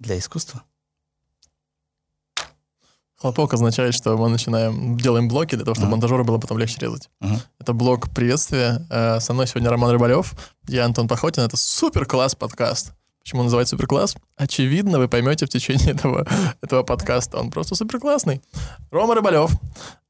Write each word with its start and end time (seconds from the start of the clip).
для 0.00 0.18
искусства. 0.18 0.62
Хлопок 3.16 3.52
означает, 3.52 3.94
что 3.94 4.16
мы 4.16 4.30
начинаем, 4.30 4.96
делаем 4.96 5.28
блоки 5.28 5.54
для 5.54 5.64
того, 5.64 5.74
чтобы 5.74 5.88
Мгм. 5.88 5.92
монтажеру 5.92 6.24
было 6.24 6.38
потом 6.38 6.56
легче 6.56 6.78
резать. 6.80 7.10
Мгм. 7.20 7.38
Это 7.58 7.74
блок 7.74 8.08
приветствия. 8.14 8.86
Э, 8.90 9.20
Со 9.20 9.34
мной 9.34 9.46
сегодня 9.46 9.68
Роман 9.68 9.90
Рыбалев, 9.90 10.32
я 10.68 10.86
Антон 10.86 11.06
Похотин. 11.06 11.42
Это 11.42 11.58
супер-класс 11.58 12.34
подкаст. 12.34 12.92
Почему 13.20 13.40
он 13.40 13.46
называется 13.46 13.76
супер-класс? 13.76 14.16
Очевидно, 14.36 14.98
вы 14.98 15.06
поймете 15.06 15.44
в 15.44 15.50
течение 15.50 15.90
этого, 15.94 16.26
этого 16.62 16.82
подкаста. 16.82 17.38
Он 17.38 17.50
просто 17.50 17.74
супер-классный. 17.74 18.40
Рома 18.90 19.14
Рыбалев, 19.14 19.50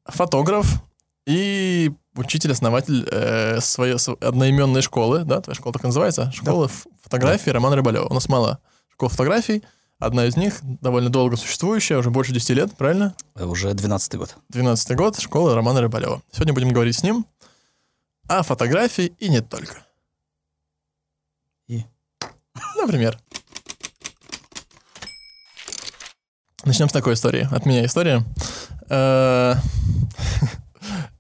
фотограф 0.05 0.81
и 1.27 1.91
учитель-основатель 2.15 3.09
э, 3.11 3.61
своей 3.61 3.97
одноименной 4.21 4.83
школы. 4.83 5.25
Да, 5.25 5.41
твоя 5.41 5.57
школа 5.57 5.73
так 5.73 5.83
называется? 5.83 6.31
Школа 6.31 6.67
ф- 6.67 6.87
фотографии 7.03 7.51
Романа 7.51 7.75
Рыбалева. 7.75 8.07
У 8.07 8.15
нас 8.15 8.29
мало 8.29 8.61
школ 8.93 9.09
фотографий. 9.09 9.65
Одна 10.01 10.25
из 10.25 10.35
них 10.35 10.61
довольно 10.63 11.11
долго 11.11 11.37
существующая, 11.37 11.99
уже 11.99 12.11
больше 12.11 12.33
10 12.33 12.51
лет, 12.51 12.75
правильно? 12.77 13.15
Э, 13.35 13.45
Уже 13.45 13.75
12 13.75 14.15
год. 14.17 14.35
12 14.49 14.97
год, 14.97 15.21
школа 15.21 15.55
Романа 15.55 15.83
Рыбалева. 15.83 16.23
Сегодня 16.33 16.55
будем 16.55 16.71
говорить 16.71 16.97
с 16.97 17.03
ним 17.03 17.27
о 18.27 18.43
фотографии 18.43 19.13
и 19.19 19.29
не 19.29 19.43
только. 19.43 19.85
И? 21.69 21.85
Например. 22.77 23.21
Начнем 26.65 26.89
с 26.89 26.93
такой 26.93 27.13
истории. 27.13 27.47
От 27.53 27.67
меня 27.67 27.85
история. 27.85 28.25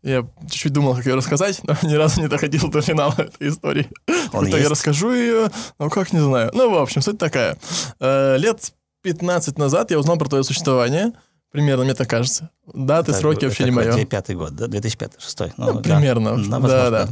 Я 0.02 0.27
чуть-чуть 0.50 0.72
думал, 0.72 0.95
как 0.96 1.04
ее 1.06 1.14
рассказать, 1.14 1.60
но 1.64 1.77
ни 1.82 1.95
разу 1.95 2.20
не 2.22 2.28
доходил 2.28 2.68
до 2.70 2.80
финала 2.80 3.14
этой 3.18 3.48
истории. 3.48 3.88
Он 4.32 4.41
Как-то 4.45 4.48
я 4.50 4.58
есть? 4.58 4.70
расскажу 4.70 5.12
ее, 5.12 5.50
ну 5.78 5.91
как, 5.91 6.12
не 6.12 6.20
знаю. 6.20 6.50
Ну, 6.54 6.70
в 6.70 6.78
общем, 6.78 7.02
суть 7.02 7.18
такая. 7.18 7.56
Э, 8.00 8.36
Лет 8.38 8.72
15 9.02 9.58
назад 9.58 9.91
я 9.91 9.98
узнал 9.98 10.16
про 10.18 10.28
твое 10.28 10.44
существование. 10.44 11.12
Примерно, 11.52 11.82
мне 11.84 11.94
так 11.94 12.08
кажется. 12.08 12.50
Даты, 12.72 13.10
Так, 13.12 13.20
сроки 13.20 13.44
вообще 13.44 13.64
не 13.64 13.72
мое. 13.72 13.86
2005 13.92 14.36
год, 14.36 14.55
да? 14.55 14.66
2005-2006. 14.66 15.52
Ну, 15.56 15.80
примерно. 15.80 16.36
Да, 16.36 16.42
да, 16.42 16.58
возможно, 16.60 16.91
да. 16.91 17.08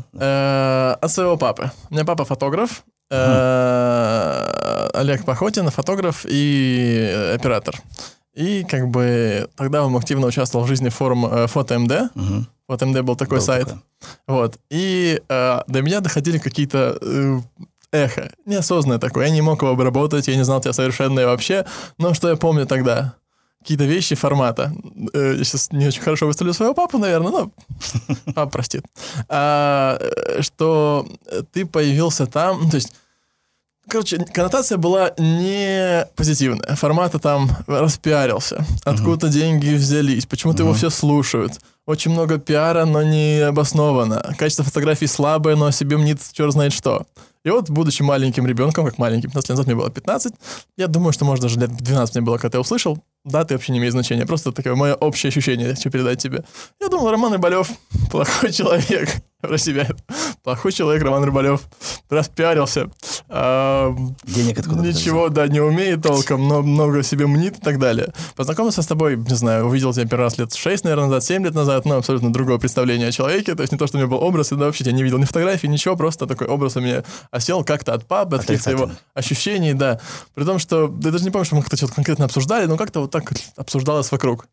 Э, 1.00 1.04
От 1.04 1.10
своего 1.10 1.36
папы. 1.36 1.70
У 1.91 1.94
меня 1.94 2.04
папа 2.04 2.24
фотограф. 2.24 2.84
э, 3.10 4.88
Олег 4.94 5.24
Пахотин, 5.24 5.68
фотограф 5.70 6.24
и 6.28 7.32
оператор. 7.34 7.76
И 8.34 8.64
как 8.64 8.88
бы 8.88 9.48
тогда 9.56 9.84
он 9.84 9.96
активно 9.96 10.26
участвовал 10.26 10.64
в 10.64 10.68
жизни 10.68 10.88
форума 10.88 11.28
э, 11.32 11.46
FotoMD. 11.46 12.08
Мгм. 12.69 12.77
FotoMD 12.77 13.02
был 13.02 13.16
такой 13.16 13.38
Был 13.38 13.44
сайт. 13.44 13.66
такой. 13.69 13.83
Вот. 14.27 14.58
И 14.70 15.20
э, 15.28 15.61
до 15.66 15.83
меня 15.83 16.00
доходили 16.00 16.38
какие-то 16.38 16.98
э, 17.00 17.41
эхо. 17.92 18.30
Неосознанное 18.47 18.98
такое. 18.98 19.27
Я 19.27 19.33
не 19.33 19.41
мог 19.42 19.62
его 19.62 19.72
обработать, 19.72 20.28
я 20.28 20.36
не 20.36 20.44
знал 20.44 20.60
тебя 20.60 20.72
совершенно 20.72 21.20
и 21.20 21.25
вообще. 21.25 21.64
Но 21.98 22.14
что 22.14 22.28
я 22.28 22.36
помню 22.36 22.66
тогда? 22.66 23.14
Какие-то 23.60 23.84
вещи 23.84 24.14
формата. 24.14 24.72
Э, 25.12 25.34
я 25.38 25.44
сейчас 25.44 25.72
не 25.72 25.86
очень 25.86 26.02
хорошо 26.02 26.27
выставлю 26.27 26.52
своего 26.52 26.75
папу, 26.75 26.98
наверное, 26.98 27.30
но 27.33 27.50
папа 28.34 28.50
простит. 28.50 28.84
А, 29.28 29.98
э, 30.00 30.42
что 30.42 31.06
ты 31.53 31.66
появился 31.66 32.27
там, 32.27 32.62
ну, 32.62 32.70
то 32.70 32.77
есть 32.77 32.92
Короче, 33.89 34.19
коннотация 34.19 34.77
была 34.78 35.12
не 35.19 36.06
позитивная. 36.17 36.77
Формата 36.77 37.19
там 37.19 37.50
распиарился. 37.67 38.64
Откуда 38.84 39.28
деньги 39.28 39.75
взялись? 39.75 40.27
Почему-то 40.27 40.62
его 40.62 40.70
Мгм. 40.70 40.78
все 40.78 40.91
слушают. 40.91 41.53
Очень 41.86 42.11
много 42.11 42.39
пиара, 42.39 42.84
но 42.84 43.03
не 43.03 43.41
обоснованно. 43.41 44.34
Качество 44.39 44.62
фотографий 44.64 45.06
слабое, 45.06 45.56
но 45.56 45.70
себе 45.70 45.97
мнит 45.97 46.20
черт 46.33 46.53
знает 46.53 46.72
что. 46.75 47.06
И 47.44 47.50
вот, 47.50 47.70
будучи 47.70 48.03
маленьким 48.03 48.47
ребенком, 48.47 48.84
как 48.84 48.98
маленьким, 48.98 49.31
15 49.31 49.48
лет 49.48 49.56
назад 49.56 49.66
мне 49.66 49.75
было 49.77 49.91
15, 49.91 50.34
я 50.77 50.86
думаю, 50.86 51.12
что, 51.14 51.25
может, 51.25 51.42
даже 51.42 51.59
лет 51.59 51.70
12 51.75 52.16
мне 52.16 52.25
было, 52.25 52.36
когда 52.36 52.56
я 52.59 52.61
услышал. 52.61 52.98
Даты 53.24 53.55
вообще 53.55 53.72
не 53.72 53.78
имеют 53.78 53.92
значения. 53.92 54.27
Просто 54.27 54.52
такое 54.52 54.74
мое 54.74 54.94
общее 54.94 55.28
ощущение, 55.28 55.74
хочу 55.74 55.91
передать 55.91 56.22
тебе. 56.22 56.44
Я 56.80 56.88
думал, 56.88 57.11
Роман 57.11 57.33
Рыбалев 57.33 57.70
плохой 58.10 58.52
человек. 58.52 59.10
Про 59.41 59.56
себя. 59.56 59.87
Плохой 60.42 60.72
человек 60.72 61.03
Роман 61.04 61.22
Рыбалев. 61.22 61.60
Распиарился. 62.10 62.91
А, 63.28 63.94
Денег 64.25 64.59
откуда 64.59 64.82
Ничего, 64.82 65.28
да, 65.28 65.47
не 65.47 65.60
умеет 65.60 66.03
толком, 66.03 66.48
но 66.48 66.62
много 66.62 67.04
себе 67.04 67.28
мнит 67.28 67.59
и 67.59 67.60
так 67.60 67.78
далее. 67.78 68.12
Познакомился 68.34 68.82
с 68.82 68.87
тобой, 68.87 69.16
не 69.16 69.34
знаю, 69.37 69.66
увидел 69.66 69.92
тебя 69.92 70.09
первый 70.09 70.25
раз 70.25 70.38
лет 70.38 70.53
6, 70.53 70.84
наверное, 70.84 71.06
назад, 71.06 71.25
7 71.25 71.44
лет 71.44 71.54
назад, 71.54 71.84
но 71.84 71.98
абсолютно 71.98 72.32
другое 72.32 72.59
представление 72.59 73.09
о 73.09 73.12
человеке. 73.12 73.54
То 73.54 73.62
есть 73.62 73.72
не 73.72 73.78
то, 73.78 73.87
что 73.87 73.98
у 73.98 74.00
меня 74.00 74.10
был 74.10 74.19
образ, 74.19 74.50
и 74.50 74.56
да, 74.56 74.66
вообще 74.66 74.82
я 74.84 74.92
не 74.92 75.04
видел 75.04 75.19
ни 75.19 75.25
фотографий, 75.25 75.69
ничего, 75.69 75.94
просто 75.94 76.26
такой 76.26 76.48
образ 76.48 76.76
у 76.76 76.81
меня 76.81 77.04
осел 77.31 77.62
как-то 77.62 77.94
от 77.94 78.06
папы, 78.06 78.37
от 78.37 78.42
каких-то 78.44 78.71
его 78.71 78.91
ощущений, 79.15 79.75
да. 79.75 80.00
При 80.34 80.44
том, 80.44 80.59
что, 80.59 80.88
да, 80.88 81.10
я 81.10 81.12
даже 81.12 81.25
не 81.25 81.31
помню, 81.31 81.44
что 81.44 81.54
мы 81.54 81.62
как-то 81.62 81.76
что-то 81.76 81.94
конкретно 81.94 82.25
обсуждали, 82.25 82.66
но 82.66 82.76
как-то 82.76 83.00
вот 83.00 83.07
так 83.08 83.32
обсуждалось 83.56 84.12
вокруг. 84.12 84.46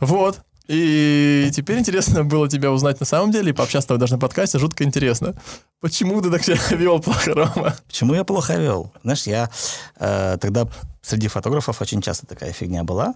Вот. 0.00 0.40
И 0.68 1.48
теперь 1.54 1.78
интересно 1.78 2.24
было 2.24 2.46
тебя 2.46 2.70
узнать 2.70 3.00
на 3.00 3.06
самом 3.06 3.30
деле 3.30 3.50
и 3.50 3.54
пообщаться 3.54 3.86
с 3.86 3.88
тобой 3.88 4.00
даже 4.00 4.14
на 4.14 4.18
подкасте, 4.18 4.58
жутко 4.58 4.84
интересно. 4.84 5.34
Почему 5.80 6.20
ты 6.20 6.30
так 6.30 6.44
себя 6.44 6.58
вел 6.70 7.00
плохо, 7.00 7.32
Рома? 7.32 7.74
Почему 7.86 8.12
я 8.14 8.22
плохо 8.22 8.54
вел? 8.58 8.92
Знаешь, 9.02 9.22
я 9.26 9.48
э, 9.96 10.36
тогда 10.38 10.68
среди 11.00 11.28
фотографов 11.28 11.80
очень 11.80 12.02
часто 12.02 12.26
такая 12.26 12.52
фигня 12.52 12.84
была. 12.84 13.14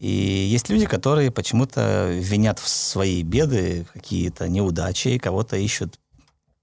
И 0.00 0.08
есть 0.08 0.70
люди, 0.70 0.86
которые 0.86 1.30
почему-то 1.30 2.08
винят 2.10 2.58
в 2.58 2.66
свои 2.68 3.22
беды 3.22 3.86
какие-то 3.92 4.48
неудачи 4.48 5.08
и 5.08 5.18
кого-то 5.18 5.56
ищут 5.56 5.98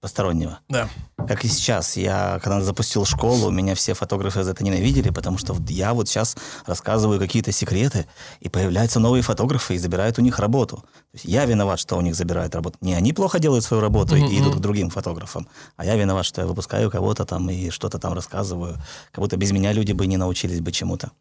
постороннего. 0.02 0.58
Да. 0.68 0.88
Как 1.28 1.44
и 1.44 1.48
сейчас. 1.48 1.96
Я, 1.96 2.40
когда 2.42 2.60
запустил 2.60 3.04
школу, 3.04 3.50
меня 3.50 3.76
все 3.76 3.94
фотографы 3.94 4.42
за 4.42 4.50
это 4.50 4.64
ненавидели, 4.64 5.10
потому 5.10 5.38
что 5.38 5.54
вот 5.54 5.70
я 5.70 5.94
вот 5.94 6.08
сейчас 6.08 6.36
рассказываю 6.66 7.20
какие-то 7.20 7.52
секреты, 7.52 8.06
и 8.40 8.48
появляются 8.48 8.98
новые 8.98 9.22
фотографы 9.22 9.76
и 9.76 9.78
забирают 9.78 10.18
у 10.18 10.22
них 10.22 10.40
работу. 10.40 10.78
То 10.78 11.14
есть 11.14 11.24
я 11.24 11.44
виноват, 11.46 11.78
что 11.78 11.96
у 11.96 12.00
них 12.00 12.16
забирают 12.16 12.54
работу. 12.54 12.76
Не 12.80 12.94
они 12.94 13.12
плохо 13.12 13.38
делают 13.38 13.64
свою 13.64 13.80
работу 13.80 14.16
Мгм, 14.16 14.26
и 14.26 14.40
идут 14.40 14.56
к 14.56 14.58
другим 14.58 14.90
фотографам, 14.90 15.46
а 15.76 15.84
я 15.84 15.94
виноват, 15.94 16.26
что 16.26 16.40
я 16.40 16.48
выпускаю 16.48 16.90
кого-то 16.90 17.24
там 17.24 17.48
и 17.48 17.70
что-то 17.70 18.00
там 18.00 18.12
рассказываю. 18.12 18.78
Как 19.12 19.22
будто 19.22 19.36
без 19.36 19.52
меня 19.52 19.72
люди 19.72 19.92
бы 19.92 20.08
не 20.08 20.16
научились 20.16 20.60
бы 20.60 20.72
чему-то. 20.72 21.12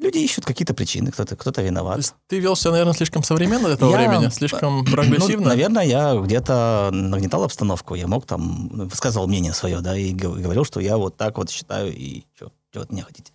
Люди 0.00 0.18
ищут 0.18 0.44
какие-то 0.44 0.74
причины, 0.74 1.10
кто-то 1.10 1.34
кто 1.34 1.50
То 1.50 1.60
виноват. 1.60 1.96
есть 1.96 2.14
ты 2.28 2.38
вел 2.38 2.54
себя, 2.54 2.70
наверное, 2.72 2.94
слишком 2.94 3.24
современно 3.24 3.64
для 3.64 3.72
этого 3.74 3.90
Я- 3.90 3.96
времени, 4.08 4.30
слишком 4.30 4.84
прогрессивно. 4.90 5.42
Ну, 5.44 5.48
наверное, 5.48 5.82
я 5.84 6.14
где-то 6.14 6.90
нагнетал 6.92 7.42
обстановку. 7.42 7.96
Я 7.96 8.06
мог 8.06 8.24
там, 8.24 8.68
ну, 8.72 8.84
высказывал 8.86 9.26
мнение 9.26 9.52
свое, 9.52 9.80
да, 9.80 9.96
и 9.96 10.12
гов- 10.14 10.38
говорил, 10.40 10.64
что 10.64 10.78
я 10.80 10.96
вот 10.96 11.16
так 11.16 11.36
вот 11.38 11.50
считаю, 11.50 11.92
и 11.92 12.22
что 12.36 12.52
от 12.80 12.92
меня 12.92 13.02
хотите. 13.02 13.32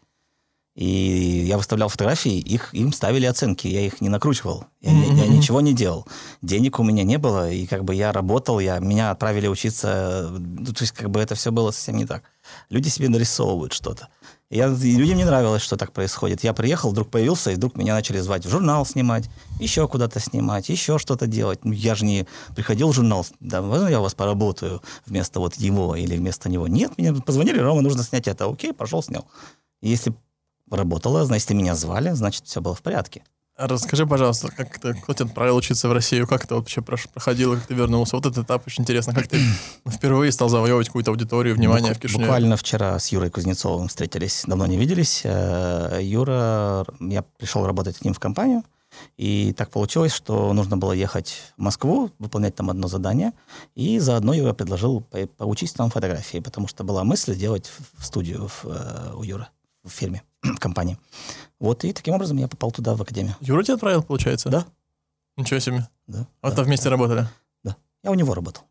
И 0.75 1.46
я 1.47 1.57
выставлял 1.57 1.88
фотографии, 1.90 2.40
их, 2.40 2.73
им 2.73 2.94
ставили 2.94 3.28
оценки, 3.28 3.68
я 3.68 3.81
их 3.81 4.02
не 4.02 4.09
накручивал, 4.09 4.66
я, 4.81 4.91
не- 4.91 5.19
я 5.22 5.28
ничего 5.28 5.62
не 5.62 5.73
делал. 5.73 6.07
Денег 6.41 6.79
у 6.79 6.84
меня 6.84 7.03
не 7.03 7.18
было, 7.19 7.52
и 7.52 7.68
как 7.68 7.84
бы 7.84 7.94
я 7.94 8.12
работал, 8.12 8.59
я, 8.59 8.79
меня 8.79 9.12
отправили 9.12 9.47
учиться, 9.47 10.29
ну, 10.31 10.66
то 10.73 10.81
есть 10.81 10.94
как 10.94 11.12
бы 11.12 11.19
это 11.19 11.35
все 11.35 11.52
было 11.52 11.69
совсем 11.69 11.97
не 11.97 12.06
так. 12.07 12.23
Люди 12.69 12.88
себе 12.90 13.07
нарисовывают 13.09 13.73
что-то. 13.73 14.07
Я, 14.53 14.68
и 14.68 14.96
людям 14.96 15.18
не 15.18 15.25
нравилось, 15.25 15.64
что 15.64 15.78
так 15.78 15.91
происходит. 15.91 16.44
Я 16.44 16.53
приехал, 16.53 16.91
вдруг 16.91 17.09
появился, 17.09 17.50
и 17.50 17.56
вдруг 17.56 17.75
меня 17.75 17.96
начали 17.96 18.19
звать 18.19 18.46
в 18.46 18.50
журнал 18.50 18.86
снимать, 18.86 19.28
еще 19.59 19.88
куда-то 19.88 20.19
снимать, 20.19 20.69
еще 20.69 21.00
что-то 21.00 21.25
делать. 21.25 21.66
Ну, 21.66 21.72
я 21.72 21.96
же 21.96 22.06
не 22.06 22.28
приходил 22.56 22.90
в 22.90 22.94
журнал, 22.94 23.25
да, 23.40 23.64
можно 23.64 23.88
я 23.88 24.00
у 24.00 24.03
вас 24.03 24.14
поработаю 24.14 24.84
вместо 25.08 25.40
вот 25.40 25.56
его 25.56 25.96
или 25.96 26.16
вместо 26.16 26.50
него? 26.50 26.68
Нет, 26.68 27.00
мне 27.00 27.16
позвонили, 27.16 27.58
Рома, 27.58 27.81
нужно 27.81 28.03
снять 28.03 28.28
это. 28.28 28.46
Окей, 28.46 28.74
пошел, 28.74 29.02
снял. 29.02 29.25
И 29.81 29.90
если 29.90 30.14
работало, 30.70 31.25
значит, 31.25 31.50
и 31.50 31.56
меня 31.56 31.74
звали, 31.74 32.12
значит, 32.12 32.46
все 32.46 32.62
было 32.62 32.75
в 32.75 32.84
порядке. 32.84 33.24
Расскажи, 33.56 34.08
пожалуйста, 34.08 34.50
как 34.52 34.80
ты, 34.80 34.96
кто 34.96 35.14
тебя 35.14 35.25
отправил 35.28 35.56
учиться 35.56 35.88
в 35.88 35.91
Россию, 35.94 36.25
как 36.28 36.46
это 36.46 36.56
вообще 36.56 36.81
проходило, 36.81 37.56
как 37.56 37.68
ты 37.68 37.75
вернулся? 37.75 38.16
Вот 38.16 38.25
этот 38.25 38.46
этап 38.46 38.66
очень 38.66 38.81
интересно. 38.81 39.14
Как 39.14 39.28
ты 39.28 39.38
впервые 39.88 40.31
стал 40.31 40.50
завоевывать 40.50 40.88
какую-то 40.88 41.12
аудиторию, 41.12 41.53
внимание 41.56 41.91
Бук- 41.91 41.97
в 41.97 42.02
Кишиневе? 42.02 42.25
Буквально 42.25 42.58
вчера 42.58 42.97
с 42.97 43.09
Юрой 43.09 43.30
Кузнецовым 43.30 43.90
встретились, 43.90 44.44
давно 44.47 44.66
не 44.66 44.75
виделись. 44.78 45.22
Э, 45.24 46.00
Юра, 46.02 46.85
я 47.00 47.22
пришел 47.38 47.66
работать 47.67 48.00
к 48.00 48.03
ним 48.03 48.16
в 48.16 48.20
компанию, 48.20 48.64
и 49.17 49.53
так 49.55 49.70
получилось, 49.70 50.14
что 50.14 50.52
нужно 50.53 50.76
было 50.78 50.91
ехать 50.91 51.35
в 51.55 51.61
Москву, 51.61 52.09
выполнять 52.17 52.55
там 52.55 52.72
одно 52.72 52.88
задание, 52.88 53.34
и 53.76 54.00
заодно 54.00 54.34
Юра 54.34 54.53
предложил 54.53 55.02
по- 55.02 55.28
поучить 55.28 55.73
там 55.76 55.91
фотографии, 55.91 56.40
потому 56.40 56.67
что 56.67 56.84
была 56.84 57.03
мысль 57.03 57.35
делать 57.35 57.72
в- 57.97 58.03
студию 58.03 58.47
в, 58.47 58.66
э, 58.66 59.14
у 59.16 59.22
Юры 59.23 59.47
в 59.84 59.90
фирме, 59.90 60.23
компании. 60.59 60.97
Вот, 61.59 61.84
и 61.84 61.93
таким 61.93 62.13
образом 62.16 62.37
я 62.37 62.47
попал 62.47 62.72
туда, 62.72 62.95
в 62.95 63.01
академию. 63.01 63.35
Юра 63.40 63.63
тебя 63.63 63.75
отправил, 63.75 64.03
получается? 64.03 64.49
Да. 64.49 64.66
Ничего 65.37 65.59
себе. 65.59 65.87
Да, 66.07 66.28
А 66.41 66.49
да, 66.49 66.55
то 66.57 66.63
вместе 66.63 66.85
да. 66.85 66.91
работали? 66.91 67.28
Я 68.03 68.11
у 68.11 68.16
него 68.16 68.34
работал. 68.34 68.63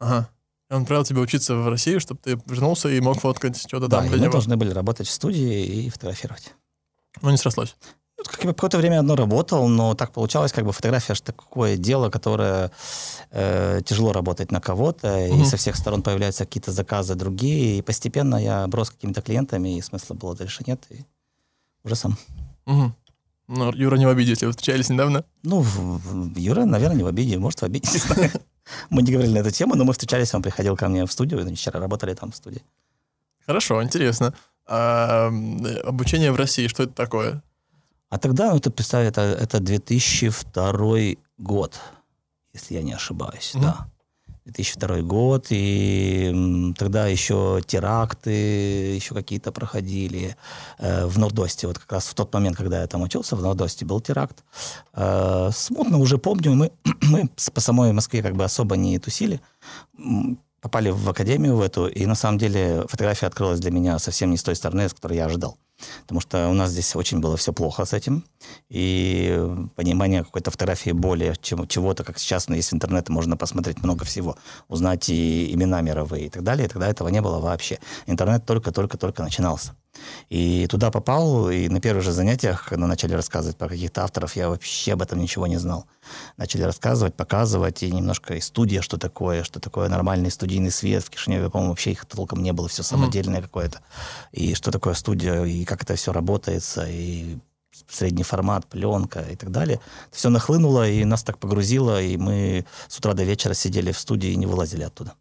Ага. 0.00 0.30
Он 0.70 0.82
отправил 0.82 1.04
тебя 1.04 1.20
учиться 1.20 1.54
в 1.54 1.68
Россию, 1.68 2.00
чтобы 2.00 2.20
ты 2.22 2.40
вернулся 2.46 2.88
и 2.88 2.98
мог 3.00 3.20
фоткать 3.20 3.58
что-то 3.58 3.86
Да, 3.88 3.98
там 3.98 4.06
для 4.08 4.16
мы 4.16 4.22
него. 4.22 4.32
должны 4.32 4.56
были 4.56 4.70
работать 4.70 5.06
в 5.06 5.10
студии 5.10 5.64
и 5.84 5.90
фотографировать. 5.90 6.54
Ну, 7.20 7.30
не 7.30 7.36
срослось. 7.36 7.76
Ну, 8.16 8.24
как 8.24 8.44
бы 8.46 8.54
Какое-то 8.54 8.78
время 8.78 9.00
одно 9.00 9.14
работал, 9.14 9.68
но 9.68 9.94
так 9.94 10.12
получалось, 10.12 10.52
как 10.52 10.64
бы 10.64 10.72
фотография 10.72 11.14
же 11.14 11.22
такое 11.22 11.76
дело, 11.76 12.08
которое 12.08 12.70
э, 13.30 13.80
тяжело 13.84 14.12
работать 14.12 14.50
на 14.50 14.60
кого-то, 14.62 15.08
Мгм. 15.30 15.42
и 15.42 15.44
со 15.44 15.58
всех 15.58 15.76
сторон 15.76 16.02
появляются 16.02 16.46
какие-то 16.46 16.72
заказы 16.72 17.14
другие, 17.14 17.78
и 17.78 17.82
постепенно 17.82 18.36
я 18.36 18.66
брос 18.68 18.88
какими-то 18.90 19.20
клиентами, 19.20 19.76
и 19.76 19.82
смысла 19.82 20.14
было 20.14 20.34
дальше 20.34 20.64
нет, 20.66 20.80
и 20.90 21.04
Уже 21.84 21.94
сам. 21.94 22.16
Мгм. 22.66 22.94
Ну, 23.48 23.72
Юра 23.72 23.96
не 23.96 24.04
в 24.06 24.10
обиде, 24.10 24.30
если 24.32 24.46
вы 24.46 24.52
встречались 24.52 24.90
недавно. 24.90 25.24
Ну, 25.42 25.64
Юра, 26.36 26.64
наверное, 26.66 26.96
не 26.98 27.02
в 27.02 27.06
обиде, 27.06 27.38
может, 27.38 27.60
в 27.60 27.64
обиде. 27.64 27.88
Мы 28.90 29.00
не 29.02 29.12
говорили 29.12 29.32
на 29.32 29.38
эту 29.38 29.50
тему, 29.50 29.74
но 29.76 29.84
мы 29.84 29.92
встречались, 29.92 30.34
он 30.34 30.42
приходил 30.42 30.76
ко 30.76 30.88
мне 30.88 31.06
в 31.06 31.12
студию, 31.12 31.56
вчера 31.56 31.80
работали 31.80 32.12
там 32.14 32.30
в 32.30 32.36
студии. 32.36 32.62
Хорошо, 33.46 33.82
интересно. 33.82 34.34
А, 34.66 35.28
обучение 35.84 36.30
в 36.32 36.36
России, 36.36 36.66
что 36.68 36.82
это 36.82 36.92
такое? 36.92 37.42
А 38.10 38.18
тогда, 38.18 38.52
ну, 38.52 38.60
ты 38.60 38.70
представь, 38.70 39.06
это, 39.06 39.22
это 39.22 39.60
2002 39.60 41.16
год, 41.38 41.80
если 42.52 42.74
я 42.74 42.82
не 42.82 42.92
ошибаюсь, 42.92 43.52
Мгм. 43.54 43.62
да. 43.62 43.90
2002 44.48 45.02
год, 45.02 45.46
и 45.50 46.72
тогда 46.78 47.06
еще 47.06 47.60
теракты, 47.66 48.30
еще 48.94 49.14
какие-то 49.14 49.52
проходили 49.52 50.36
э, 50.78 51.06
в 51.06 51.18
Нордосте. 51.18 51.66
Вот 51.66 51.78
как 51.78 51.92
раз 51.92 52.06
в 52.06 52.14
тот 52.14 52.32
момент, 52.32 52.56
когда 52.56 52.80
я 52.80 52.86
там 52.86 53.02
учился, 53.02 53.36
в 53.36 53.42
Нордосте 53.42 53.84
был 53.84 54.00
теракт. 54.00 54.42
Э, 54.94 55.50
смутно 55.52 55.98
уже 55.98 56.16
помню, 56.16 56.54
мы, 56.54 56.72
мы 57.02 57.28
по 57.52 57.60
самой 57.60 57.92
Москве 57.92 58.22
как 58.22 58.36
бы 58.36 58.44
особо 58.44 58.76
не 58.76 58.98
тусили. 58.98 59.40
Попали 60.60 60.90
в 60.90 61.08
академию 61.08 61.56
в 61.56 61.60
эту, 61.60 61.86
и 61.86 62.06
на 62.06 62.14
самом 62.14 62.38
деле 62.38 62.84
фотография 62.88 63.26
открылась 63.26 63.60
для 63.60 63.70
меня 63.70 63.98
совсем 63.98 64.30
не 64.30 64.38
с 64.38 64.42
той 64.42 64.56
стороны, 64.56 64.88
с 64.88 64.94
которой 64.94 65.16
я 65.16 65.26
ожидал. 65.26 65.58
Потому 66.02 66.20
что 66.20 66.48
у 66.48 66.52
нас 66.52 66.70
здесь 66.70 66.96
очень 66.96 67.20
было 67.20 67.36
все 67.36 67.52
плохо 67.52 67.84
с 67.84 67.92
этим. 67.92 68.24
И 68.68 69.38
понимание 69.76 70.24
какой-то 70.24 70.50
фотографии 70.50 70.90
более 70.90 71.34
чем 71.40 71.66
чего-то, 71.66 72.04
как 72.04 72.18
сейчас 72.18 72.48
ну, 72.48 72.54
есть 72.54 72.70
в 72.70 72.74
интернете, 72.74 73.12
можно 73.12 73.36
посмотреть 73.36 73.82
много 73.82 74.04
всего, 74.04 74.36
узнать 74.68 75.08
и 75.08 75.52
имена 75.52 75.80
мировые 75.80 76.26
и 76.26 76.30
так 76.30 76.42
далее. 76.42 76.66
И 76.66 76.68
тогда 76.68 76.88
этого 76.88 77.08
не 77.08 77.20
было 77.20 77.38
вообще. 77.38 77.78
Интернет 78.06 78.44
только-только-только 78.46 79.22
начинался. 79.22 79.74
И 80.28 80.66
туда 80.66 80.90
попал, 80.90 81.50
и 81.50 81.68
на 81.68 81.80
первых 81.80 82.04
же 82.04 82.12
занятиях, 82.12 82.66
когда 82.68 82.86
начали 82.86 83.14
рассказывать 83.14 83.56
про 83.56 83.68
каких-то 83.68 84.04
авторов, 84.04 84.36
я 84.36 84.48
вообще 84.48 84.92
об 84.92 85.02
этом 85.02 85.20
ничего 85.20 85.46
не 85.46 85.56
знал. 85.56 85.86
Начали 86.36 86.62
рассказывать, 86.62 87.14
показывать, 87.14 87.82
и 87.82 87.90
немножко 87.90 88.34
и 88.34 88.40
студия, 88.40 88.82
что 88.82 88.98
такое, 88.98 89.44
что 89.44 89.60
такое 89.60 89.88
нормальный 89.88 90.30
студийный 90.30 90.70
свет. 90.70 91.04
В 91.04 91.10
Кишиневе, 91.10 91.50
по-моему, 91.50 91.72
вообще 91.72 91.92
их 91.92 92.04
толком 92.06 92.42
не 92.42 92.52
было, 92.52 92.68
все 92.68 92.82
самодельное 92.82 93.42
какое-то. 93.42 93.80
И 94.32 94.54
что 94.54 94.70
такое 94.70 94.94
студия, 94.94 95.44
и 95.44 95.64
как 95.64 95.82
это 95.82 95.94
все 95.94 96.12
работается, 96.12 96.86
и 96.88 97.38
средний 97.88 98.22
формат, 98.22 98.66
пленка 98.66 99.20
и 99.20 99.36
так 99.36 99.50
далее. 99.50 99.80
Все 100.10 100.30
нахлынуло, 100.30 100.88
и 100.88 101.04
нас 101.04 101.22
так 101.22 101.38
погрузило, 101.38 102.02
и 102.02 102.16
мы 102.16 102.66
с 102.88 102.98
утра 102.98 103.14
до 103.14 103.24
вечера 103.24 103.54
сидели 103.54 103.92
в 103.92 103.98
студии 103.98 104.30
и 104.30 104.36
не 104.36 104.46
вылазили 104.46 104.82
оттуда. 104.82 105.14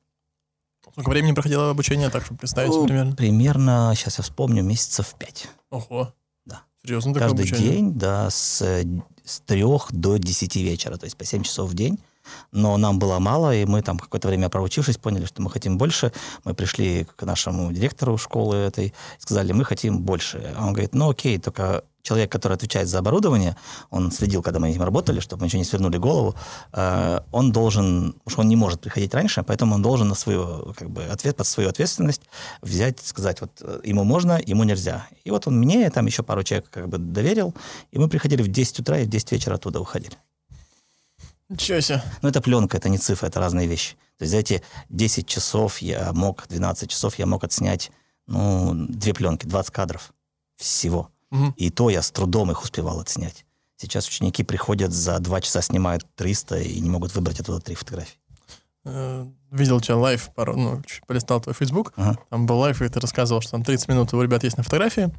Сколько 0.98 1.12
времени 1.12 1.34
проходило 1.34 1.70
обучение, 1.70 2.10
так, 2.10 2.26
чтобы 2.26 2.40
представить 2.40 2.72
Ну, 2.72 2.88
примерно? 2.88 3.16
Примерно, 3.16 3.94
сейчас 3.96 4.18
я 4.18 4.24
вспомню, 4.24 4.64
месяцев 4.64 5.14
пять. 5.20 5.48
Ого. 5.70 6.12
Да. 6.44 6.64
Серьезно 6.82 7.14
такое 7.14 7.30
Каждый 7.30 7.42
обучение? 7.48 7.72
день, 7.72 7.94
да, 7.94 8.32
с, 8.32 8.64
э, 8.64 8.84
с 9.24 9.42
3 9.42 9.92
до 9.92 10.18
10 10.18 10.56
вечера, 10.64 10.98
то 10.98 11.06
есть 11.06 11.16
по 11.16 11.24
7 11.24 11.44
часов 11.44 11.70
в 11.70 11.76
день. 11.76 12.00
Но 12.52 12.78
нам 12.78 13.00
было 13.00 13.20
мало, 13.20 13.56
и 13.56 13.66
мы 13.66 13.82
там 13.82 14.00
какое-то 14.00 14.28
время 14.28 14.50
проучившись, 14.50 14.98
поняли, 14.98 15.26
что 15.26 15.42
мы 15.42 15.50
хотим 15.50 15.78
больше. 15.78 16.12
Мы 16.44 16.54
пришли 16.54 17.08
к 17.16 17.24
нашему 17.24 17.72
директору 17.72 18.18
школы 18.18 18.56
этой, 18.56 18.94
сказали, 19.20 19.52
мы 19.52 19.66
хотим 19.66 20.00
больше. 20.00 20.54
А 20.58 20.66
он 20.66 20.74
говорит, 20.74 20.94
ну 20.94 21.10
окей, 21.10 21.38
только 21.38 21.84
человек, 22.08 22.32
который 22.32 22.54
отвечает 22.54 22.88
за 22.88 23.00
оборудование, 23.00 23.56
он 23.90 24.12
следил, 24.12 24.42
когда 24.42 24.60
мы 24.60 24.70
с 24.70 24.74
ним 24.74 24.84
работали, 24.84 25.20
чтобы 25.20 25.42
мы 25.42 25.48
ничего 25.48 25.60
не 25.60 25.66
свернули 25.66 25.98
голову, 25.98 26.36
э, 26.74 27.20
он 27.32 27.52
должен, 27.52 28.14
потому 28.14 28.30
что 28.32 28.42
он 28.42 28.48
не 28.48 28.56
может 28.56 28.80
приходить 28.80 29.14
раньше, 29.14 29.44
поэтому 29.44 29.76
он 29.76 29.82
должен 29.82 30.08
на 30.08 30.16
свою, 30.16 30.74
как 30.78 30.90
бы, 30.90 31.04
ответ, 31.04 31.36
под 31.36 31.48
свою 31.48 31.70
ответственность 31.70 32.22
взять, 32.62 33.00
сказать, 33.06 33.42
вот 33.42 33.52
э, 33.62 33.82
ему 33.84 34.04
можно, 34.06 34.40
ему 34.46 34.64
нельзя. 34.64 35.08
И 35.26 35.32
вот 35.32 35.48
он 35.48 35.60
мне, 35.60 35.90
там 35.90 36.06
еще 36.06 36.24
пару 36.24 36.44
человек 36.44 36.70
как 36.70 36.88
бы 36.88 36.98
доверил, 36.98 37.54
и 37.92 38.00
мы 38.00 38.08
приходили 38.08 38.42
в 38.42 38.48
10 38.48 38.80
утра 38.80 39.00
и 39.00 39.06
в 39.06 39.10
10 39.10 39.32
вечера 39.34 39.56
оттуда 39.56 39.80
уходили. 39.82 40.18
Ничего 41.50 41.80
себе. 41.80 42.04
Но 42.22 42.30
это 42.30 42.42
пленка, 42.42 42.78
это 42.78 42.90
не 42.90 42.98
цифра, 42.98 43.28
это 43.28 43.40
разные 43.40 43.68
вещи. 43.68 43.96
То 44.18 44.24
есть 44.24 44.32
за 44.32 44.38
эти 44.38 44.64
10 44.90 45.28
часов 45.28 45.78
я 45.80 46.12
мог, 46.14 46.46
12 46.50 46.90
часов 46.90 47.18
я 47.20 47.26
мог 47.26 47.44
отснять, 47.44 47.92
ну, 48.28 48.74
две 48.90 49.14
пленки, 49.14 49.46
20 49.46 49.72
кадров 49.72 50.14
всего. 50.58 51.10
Мгм. 51.32 51.54
И 51.58 51.70
то 51.70 51.90
я 51.90 52.02
с 52.02 52.12
трудом 52.12 52.52
их 52.52 52.64
успевал 52.64 53.00
отснять. 53.00 53.46
Сейчас 53.78 54.08
ученики 54.08 54.44
приходят 54.44 54.92
за 54.92 55.20
два 55.20 55.40
часа, 55.40 55.62
снимают 55.62 56.06
300 56.16 56.60
и 56.60 56.80
не 56.80 56.90
могут 56.90 57.14
выбрать 57.16 57.40
оттуда 57.40 57.60
три 57.60 57.76
фотографии. 57.76 58.18
Э, 58.86 59.26
Видел 59.52 59.80
тебя 59.80 59.96
live, 59.98 60.30
пару, 60.36 60.58
ну, 60.58 60.82
чуть 60.84 61.06
полистал 61.08 61.40
твой 61.40 61.54
Facebook, 61.56 61.94
Ага. 61.96 62.18
там 62.30 62.46
был 62.46 62.58
live, 62.58 62.82
и 62.82 62.90
ты 62.90 63.00
рассказывал, 63.00 63.42
что 63.42 63.52
там 63.52 63.64
30 63.64 63.88
минут 63.88 64.14
у 64.14 64.22
ребят 64.22 64.44
есть 64.44 64.58
на 64.58 64.64
фотографии. 64.64 65.10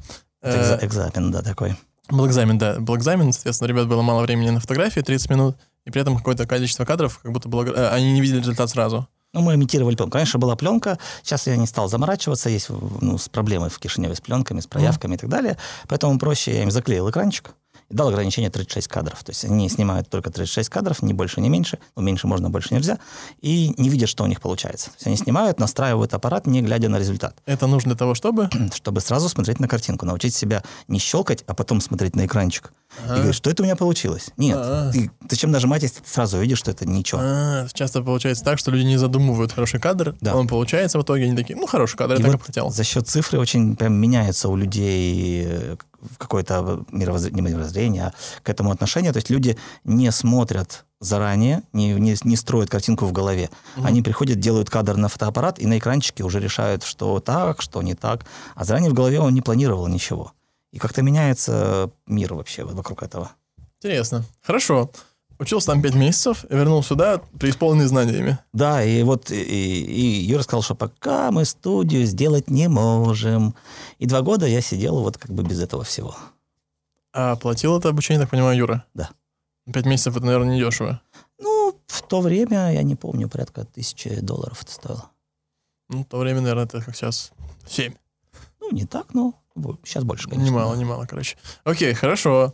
Это 0.41 0.57
Э, 0.57 0.61
экза- 0.61 0.85
экзамен, 0.85 1.31
да, 1.31 1.41
такой. 1.41 1.75
Был 2.09 2.27
экзамен, 2.27 2.57
да, 2.59 2.79
был 2.79 2.95
экзамен, 2.95 3.31
соответственно, 3.33 3.67
ребят 3.69 3.87
было 3.87 4.01
мало 4.03 4.21
времени 4.23 4.49
на 4.51 4.59
фотографии, 4.59 4.99
30 5.01 5.29
минут, 5.29 5.57
и 5.89 5.91
при 5.91 6.01
этом 6.01 6.15
какое-то 6.15 6.45
количество 6.45 6.85
кадров, 6.85 7.19
как 7.19 7.31
будто 7.31 7.49
было, 7.49 7.65
э, 7.65 7.89
они 7.89 8.13
не 8.13 8.21
видели 8.21 8.39
результат 8.39 8.69
сразу. 8.69 9.07
Ну, 9.33 9.41
мы 9.41 9.55
имитировали 9.55 9.95
пленку. 9.95 10.13
Конечно, 10.13 10.39
была 10.39 10.55
пленка. 10.55 10.97
Сейчас 11.23 11.47
я 11.47 11.55
не 11.55 11.67
стал 11.67 11.87
заморачиваться. 11.87 12.49
Есть 12.49 12.69
ну, 12.69 13.17
с 13.17 13.29
проблемой 13.29 13.69
в 13.69 13.77
Кишиневе 13.77 14.15
с 14.15 14.21
пленками, 14.21 14.59
с 14.59 14.67
проявками 14.67 15.15
и 15.15 15.17
так 15.17 15.29
далее. 15.29 15.57
Поэтому 15.87 16.17
проще 16.17 16.53
я 16.53 16.63
им 16.63 16.71
заклеил 16.71 17.09
экранчик 17.09 17.53
дал 17.89 18.09
ограничение 18.09 18.49
36 18.49 18.87
кадров. 18.87 19.23
То 19.23 19.31
есть 19.31 19.45
они 19.45 19.67
снимают 19.69 20.09
только 20.09 20.29
36 20.29 20.69
кадров, 20.69 21.01
ни 21.01 21.13
больше, 21.13 21.41
ни 21.41 21.49
меньше. 21.49 21.79
Ну, 21.95 22.01
меньше 22.03 22.27
можно, 22.27 22.49
больше 22.49 22.73
нельзя. 22.73 22.99
И 23.41 23.73
не 23.77 23.89
видят, 23.89 24.09
что 24.09 24.23
у 24.23 24.27
них 24.27 24.41
получается. 24.41 24.87
То 24.87 24.95
есть 24.97 25.07
они 25.07 25.17
снимают, 25.17 25.59
настраивают 25.59 26.13
аппарат, 26.13 26.47
не 26.47 26.61
глядя 26.61 26.89
на 26.89 26.97
результат. 26.97 27.35
Это 27.45 27.67
нужно 27.67 27.91
для 27.91 27.97
того, 27.97 28.13
чтобы... 28.15 28.49
Чтобы 28.73 29.01
сразу 29.01 29.29
смотреть 29.29 29.59
на 29.59 29.67
картинку. 29.67 30.05
Научить 30.05 30.33
себя 30.35 30.63
не 30.87 30.99
щелкать, 30.99 31.43
а 31.47 31.53
потом 31.53 31.81
смотреть 31.81 32.15
на 32.15 32.25
экранчик. 32.25 32.71
И 32.97 33.01
Ага. 33.05 33.15
говорить, 33.17 33.35
что 33.35 33.49
это 33.51 33.61
у 33.63 33.65
меня 33.65 33.75
получилось? 33.75 34.29
Нет. 34.37 34.57
А. 34.59 34.91
Ты, 34.91 35.11
зачем 35.29 35.51
нажимать, 35.51 35.83
если 35.83 35.99
ты 36.01 36.09
сразу 36.09 36.39
видишь, 36.39 36.57
что 36.59 36.71
это 36.71 36.87
ничего. 36.87 37.21
А, 37.23 37.67
часто 37.73 38.01
получается 38.01 38.43
так, 38.43 38.57
что 38.59 38.71
люди 38.71 38.83
не 38.85 38.97
задумывают 38.97 39.51
хороший 39.51 39.79
кадр, 39.79 40.15
Да. 40.21 40.35
он 40.35 40.47
получается 40.47 40.97
в 40.99 41.03
итоге, 41.03 41.25
они 41.25 41.35
такие, 41.35 41.55
ну, 41.57 41.67
хороший 41.67 41.97
кадр, 41.97 42.13
я 42.15 42.19
И 42.19 42.23
так 42.23 42.31
вот 42.33 42.41
и 42.41 42.45
хотел. 42.45 42.69
За 42.71 42.83
счет 42.83 43.07
цифры 43.07 43.39
очень 43.39 43.75
прям 43.75 43.93
меняется 43.93 44.49
у 44.49 44.55
людей 44.55 45.43
э, 45.47 45.77
какое-то 46.17 46.83
мировоззрение, 46.91 47.41
не 47.41 47.49
мировоззрение, 47.49 48.03
а 48.03 48.13
к 48.43 48.49
этому 48.49 48.71
отношение. 48.71 49.11
То 49.11 49.17
есть 49.17 49.29
люди 49.29 49.57
не 49.83 50.11
смотрят 50.11 50.85
заранее, 50.99 51.63
не, 51.73 51.93
не, 51.93 52.15
не 52.23 52.35
строят 52.35 52.69
картинку 52.69 53.05
в 53.05 53.11
голове. 53.11 53.49
Мгм. 53.75 53.85
Они 53.85 54.01
приходят, 54.01 54.39
делают 54.39 54.69
кадр 54.69 54.97
на 54.97 55.07
фотоаппарат, 55.07 55.59
и 55.59 55.65
на 55.65 55.77
экранчике 55.77 56.23
уже 56.23 56.39
решают, 56.39 56.83
что 56.83 57.19
так, 57.19 57.61
что 57.61 57.81
не 57.81 57.95
так. 57.95 58.25
А 58.55 58.65
заранее 58.65 58.91
в 58.91 58.93
голове 58.93 59.19
он 59.19 59.33
не 59.33 59.41
планировал 59.41 59.87
ничего. 59.87 60.33
И 60.71 60.77
как-то 60.77 61.01
меняется 61.01 61.89
мир 62.05 62.33
вообще 62.33 62.63
вокруг 62.63 63.03
этого. 63.03 63.31
Интересно. 63.81 64.25
Хорошо. 64.41 64.91
Учился 65.39 65.67
там 65.67 65.81
5 65.81 65.95
месяцев, 65.95 66.45
и 66.49 66.53
вернул 66.53 66.83
сюда, 66.83 67.21
преисполненный 67.39 67.87
знаниями. 67.87 68.37
Да, 68.51 68.83
и 68.83 69.01
вот 69.03 69.31
и, 69.31 69.41
и 69.41 70.21
Юра 70.25 70.41
сказал, 70.41 70.61
что 70.61 70.75
пока 70.75 71.31
мы 71.31 71.45
студию 71.45 72.05
сделать 72.05 72.49
не 72.49 72.67
можем. 72.67 73.55
И 73.99 74.05
два 74.05 74.21
года 74.21 74.45
я 74.45 74.59
сидел 74.59 74.99
вот 74.99 75.17
как 75.17 75.31
бы 75.31 75.43
без 75.43 75.61
этого 75.61 75.85
всего. 75.85 76.13
А 77.13 77.37
платил 77.37 77.77
это 77.77 77.87
обучение, 77.87 78.19
так 78.21 78.29
понимаю, 78.29 78.57
Юра? 78.57 78.85
Да. 78.93 79.11
5 79.71 79.85
месяцев 79.85 80.17
это, 80.17 80.25
наверное, 80.25 80.55
не 80.55 80.59
дешево. 80.59 80.99
Ну, 81.39 81.73
в 81.87 82.01
то 82.01 82.19
время, 82.19 82.73
я 82.73 82.83
не 82.83 82.97
помню, 82.97 83.29
порядка 83.29 83.63
тысячи 83.63 84.19
долларов 84.19 84.61
это 84.61 84.73
стоило. 84.73 85.09
Ну, 85.87 86.03
в 86.03 86.05
то 86.05 86.17
время, 86.17 86.41
наверное, 86.41 86.65
это 86.65 86.81
как 86.81 86.95
сейчас 86.97 87.31
7. 87.65 87.93
Ну, 88.59 88.71
не 88.71 88.85
так, 88.85 89.13
но 89.13 89.35
сейчас 89.85 90.03
больше, 90.03 90.27
конечно. 90.27 90.45
Немало, 90.45 90.75
немало, 90.75 91.05
короче. 91.05 91.37
Окей, 91.63 91.93
хорошо. 91.93 92.53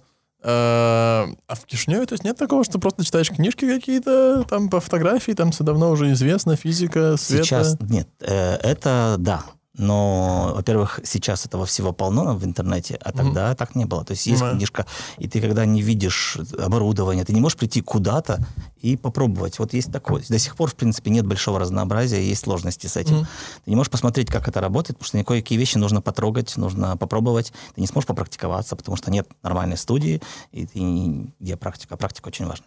А 1.56 1.58
в 1.58 1.66
Кишиневе, 1.66 2.06
то 2.06 2.14
есть 2.14 2.24
нет 2.24 2.38
такого, 2.38 2.64
что 2.64 2.80
просто 2.80 3.06
читаешь 3.06 3.30
книжки 3.30 3.66
какие-то, 3.66 4.44
там 4.44 4.70
по 4.70 4.80
фотографии, 4.80 5.32
там 5.32 5.52
все 5.52 5.64
давно 5.64 5.90
уже 5.92 6.12
известно, 6.12 6.56
физика, 6.56 7.16
света. 7.18 7.46
Сейчас, 7.46 7.78
нет, 7.80 8.10
э, 8.20 8.56
это 8.56 9.16
да. 9.20 9.44
Но, 9.78 10.54
во-первых, 10.56 11.02
сейчас 11.04 11.46
этого 11.46 11.66
всего 11.66 11.92
полно 11.92 12.36
в 12.36 12.46
интернете, 12.46 12.98
а 13.02 13.12
тогда 13.12 13.54
так 13.56 13.76
не 13.76 13.86
было. 13.86 14.06
То 14.06 14.12
есть 14.12 14.26
есть 14.26 14.40
Понимаю. 14.40 14.58
книжка, 14.58 14.86
и 15.18 15.28
ты 15.28 15.42
когда 15.42 15.66
не 15.66 15.82
видишь 15.82 16.38
оборудование, 16.58 17.26
ты 17.26 17.34
не 17.34 17.42
можешь 17.42 17.58
прийти 17.58 17.82
куда-то 17.82 18.40
и 18.82 18.96
попробовать. 18.96 19.60
Вот 19.60 19.74
есть 19.74 19.92
такое. 19.92 20.24
До 20.30 20.40
сих 20.40 20.56
пор, 20.56 20.70
в 20.70 20.76
принципе, 20.76 21.12
нет 21.12 21.26
большого 21.26 21.60
разнообразия, 21.60 22.26
есть 22.26 22.44
сложности 22.44 22.88
с 22.88 22.96
этим. 22.96 23.16
Мгм. 23.18 23.28
Ты 23.66 23.70
не 23.70 23.76
можешь 23.76 23.92
посмотреть, 23.92 24.30
как 24.30 24.48
это 24.48 24.62
работает, 24.62 24.98
потому 24.98 25.08
что 25.08 25.24
кое-какие 25.26 25.58
вещи 25.58 25.78
нужно 25.78 26.02
потрогать, 26.02 26.56
нужно 26.56 26.96
попробовать. 26.96 27.52
Ты 27.76 27.82
не 27.82 27.88
сможешь 27.88 28.08
попрактиковаться, 28.08 28.76
потому 28.76 28.96
что 28.96 29.12
нет 29.12 29.28
нормальной 29.44 29.78
студии, 29.78 30.22
и 30.52 30.66
ты 30.66 31.34
где 31.40 31.58
практика. 31.58 31.98
Практика 31.98 32.28
очень 32.30 32.46
важна. 32.46 32.66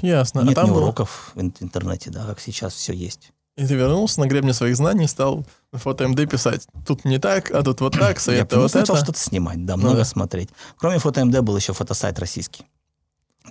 Ясно. 0.00 0.40
нет 0.40 0.52
а 0.52 0.60
там 0.62 0.70
ни 0.70 0.74
было- 0.74 0.82
уроков 0.82 1.32
в 1.34 1.40
ин- 1.40 1.54
интернете, 1.60 2.10
да, 2.10 2.26
как 2.26 2.40
сейчас 2.40 2.74
все 2.74 2.92
есть. 2.92 3.32
И 3.56 3.66
ты 3.66 3.74
вернулся 3.74 4.20
на 4.20 4.26
гребне 4.26 4.54
своих 4.54 4.76
знаний, 4.76 5.06
стал 5.06 5.44
на 5.72 5.78
фото 5.78 6.08
МД 6.08 6.28
писать. 6.30 6.66
Тут 6.86 7.04
не 7.04 7.18
так, 7.18 7.50
а 7.50 7.62
тут 7.62 7.80
вот 7.82 7.92
так, 7.92 8.16
Я 8.16 8.20
совет 8.20 8.50
ну, 8.50 8.62
вот 8.62 8.74
начал 8.74 8.94
это. 8.94 9.04
что-то 9.04 9.18
снимать, 9.18 9.64
да, 9.66 9.76
Ну 9.76 9.82
много 9.82 9.98
да. 9.98 10.04
смотреть. 10.04 10.48
Кроме 10.78 10.98
фото-МД 10.98 11.40
был 11.40 11.56
еще 11.56 11.74
фотосайт 11.74 12.18
российский. 12.18 12.64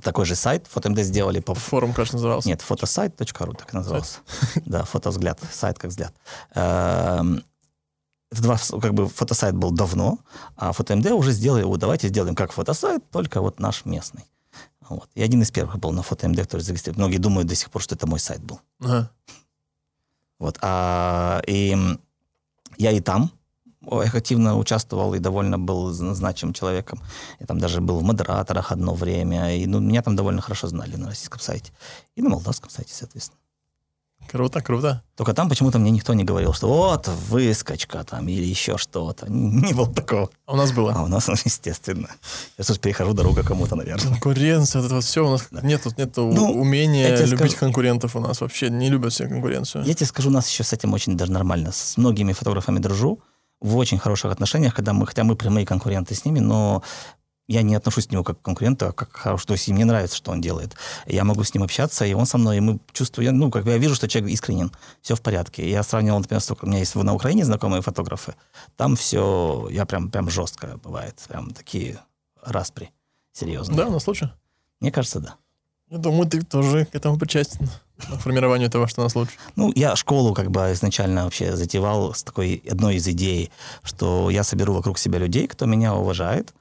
Такой 0.02 0.26
же 0.26 0.36
сайт, 0.36 0.66
фото-МД 0.68 1.02
сделали 1.02 1.40
по... 1.40 1.54
Форум, 1.54 1.94
кажется, 1.94 2.16
назывался. 2.16 2.48
Нет, 2.48 2.62
фотосайт.ру 2.62 3.54
так 3.54 3.74
и 3.74 3.76
назывался. 3.78 4.20
Да, 4.66 4.86
фотовзгляд, 4.86 5.40
сайт 5.52 5.78
как 5.78 5.92
взгляд. 5.92 6.14
Эм, 6.56 7.44
это 8.32 8.42
два, 8.42 8.58
как 8.82 8.94
бы 8.94 9.08
фотосайт 9.08 9.54
был 9.56 9.72
давно, 9.72 10.18
а 10.56 10.72
фото-МД 10.72 11.12
уже 11.12 11.32
сделали, 11.32 11.64
вот 11.64 11.80
давайте 11.80 12.08
сделаем 12.08 12.34
как 12.34 12.54
фотосайт, 12.54 13.08
только 13.12 13.42
вот 13.42 13.60
наш 13.60 13.86
местный. 13.86 14.26
Вот. 14.90 15.10
И 15.14 15.22
один 15.22 15.42
из 15.42 15.52
первых 15.52 15.78
был 15.78 15.92
на 15.92 16.02
фото-МД, 16.02 16.40
который 16.42 16.62
зарегистрирован. 16.62 17.02
Многие 17.02 17.18
думают 17.18 17.48
до 17.48 17.56
сих 17.56 17.70
пор, 17.70 17.82
что 17.82 17.94
это 17.96 18.08
мой 18.08 18.20
сайт 18.20 18.42
был. 18.42 18.60
Ага. 18.80 19.12
Вот. 20.42 20.58
А, 20.62 21.40
и 21.46 21.78
я 22.78 22.92
и 22.92 23.00
там 23.00 23.32
активно 23.88 24.58
участвовал 24.58 25.14
и 25.14 25.20
довольно 25.20 25.60
был 25.60 25.92
значимым 25.92 26.54
человеком. 26.54 27.00
Я 27.40 27.46
там 27.46 27.60
даже 27.60 27.80
был 27.80 28.00
в 28.00 28.04
модераторах 28.04 28.72
одно 28.72 28.94
время, 28.96 29.56
и 29.56 29.68
ну, 29.68 29.80
меня 29.80 30.02
там 30.02 30.16
довольно 30.16 30.42
хорошо 30.42 30.68
знали 30.68 30.96
на 30.96 31.08
российском 31.08 31.40
сайте. 31.40 31.72
И 32.16 32.22
на 32.22 32.30
молдавском 32.30 32.72
сайте, 32.72 32.94
соответственно. 32.94 33.41
Круто, 34.30 34.62
круто. 34.62 35.04
Только 35.16 35.34
там 35.34 35.50
почему-то 35.50 35.78
мне 35.80 35.92
никто 35.92 36.14
не 36.14 36.24
говорил, 36.24 36.54
что 36.54 36.68
вот 36.68 37.08
выскочка 37.30 38.04
там 38.04 38.28
или 38.28 38.46
еще 38.46 38.78
что-то. 38.78 39.26
Не 39.30 39.74
было 39.74 39.94
такого. 39.94 40.30
А 40.46 40.54
у 40.54 40.56
нас 40.56 40.72
было? 40.72 40.94
А 40.94 41.04
у 41.04 41.08
нас, 41.08 41.28
естественно. 41.46 42.10
Я 42.58 42.64
тут 42.64 42.80
перехожу 42.80 43.14
дорога 43.14 43.44
кому-то, 43.44 43.76
наверное. 43.76 44.12
Конкуренция, 44.12 44.82
вот 44.82 44.86
это 44.86 44.96
вот 44.96 45.04
все. 45.04 45.26
У 45.26 45.30
нас 45.30 45.48
да. 45.52 45.62
нет, 45.62 45.86
нету 45.98 46.32
ну, 46.34 46.52
умения 46.52 47.16
любить 47.18 47.52
скажу... 47.52 47.58
конкурентов 47.58 48.16
у 48.16 48.20
нас 48.20 48.42
вообще. 48.42 48.70
Не 48.70 48.90
любят 48.90 49.12
все 49.14 49.28
конкуренцию. 49.28 49.84
Я 49.86 49.94
тебе 49.94 50.08
скажу, 50.08 50.30
у 50.30 50.34
нас 50.34 50.50
еще 50.50 50.64
с 50.64 50.72
этим 50.74 50.94
очень 50.94 51.18
даже 51.18 51.32
нормально. 51.32 51.72
С 51.72 51.98
многими 51.98 52.34
фотографами 52.34 52.80
дружу 52.80 53.20
в 53.60 53.78
очень 53.78 54.00
хороших 54.00 54.32
отношениях, 54.32 54.74
когда 54.74 54.94
мы, 54.94 55.06
хотя 55.06 55.24
мы 55.24 55.36
прямые 55.36 55.66
конкуренты 55.66 56.16
с 56.16 56.26
ними, 56.26 56.40
но 56.40 56.84
я 57.48 57.62
не 57.64 57.76
отношусь 57.76 58.08
к 58.08 58.12
нему 58.12 58.24
как 58.24 58.40
к 58.40 58.42
конкуренту, 58.42 58.88
а 58.88 58.92
как 58.92 59.16
хорошо, 59.16 59.46
то 59.48 59.54
есть 59.54 59.68
мне 59.68 59.86
нравится, 59.86 60.16
что 60.16 60.32
он 60.32 60.42
делает. 60.42 60.76
Я 61.06 61.24
могу 61.24 61.44
с 61.44 61.54
ним 61.54 61.64
общаться, 61.64 62.06
и 62.06 62.14
он 62.14 62.26
со 62.26 62.38
мной, 62.38 62.58
и 62.58 62.60
мы 62.60 62.80
чувствуем, 62.94 63.38
ну, 63.38 63.52
как 63.52 63.66
бы 63.66 63.72
я 63.72 63.78
вижу, 63.78 63.96
что 63.96 64.08
человек 64.08 64.32
искренен, 64.32 64.72
все 65.02 65.16
в 65.16 65.22
порядке. 65.22 65.70
Я 65.70 65.84
сравнивал, 65.84 66.20
например, 66.20 66.42
у 66.62 66.66
меня 66.66 66.80
есть 66.80 66.96
на 66.96 67.14
Украине 67.14 67.46
знакомые 67.46 67.82
фотографы, 67.82 68.36
там 68.78 68.96
все, 68.96 69.68
я 69.72 69.86
прям, 69.86 70.10
прям 70.10 70.30
жестко 70.30 70.80
бывает, 70.84 71.16
прям 71.28 71.52
такие 71.52 72.00
распри 72.44 72.92
серьезные. 73.34 73.78
Да, 73.78 73.88
у 73.88 73.92
нас 73.92 74.08
лучше? 74.08 74.34
Мне 74.80 74.92
кажется, 74.92 75.20
да. 75.20 75.36
Я 75.90 75.98
думаю, 75.98 76.28
ты 76.30 76.42
тоже 76.42 76.86
к 76.86 76.96
этому 76.96 77.18
причастен, 77.18 77.68
к 77.98 78.20
формированию 78.22 78.70
того, 78.70 78.88
что 78.88 79.02
у 79.02 79.04
нас 79.04 79.14
лучше. 79.14 79.34
Ну, 79.58 79.74
я 79.76 79.96
школу 79.98 80.34
как 80.34 80.50
бы 80.50 80.72
изначально 80.72 81.26
вообще 81.26 81.58
затевал 81.58 82.14
с 82.14 82.24
такой 82.24 82.64
одной 82.70 82.96
из 82.96 83.08
идей, 83.10 83.52
что 83.84 84.30
я 84.30 84.46
соберу 84.46 84.74
вокруг 84.74 84.98
себя 84.98 85.20
людей, 85.20 85.48
кто 85.48 85.66
меня 85.66 85.94
уважает, 85.94 86.54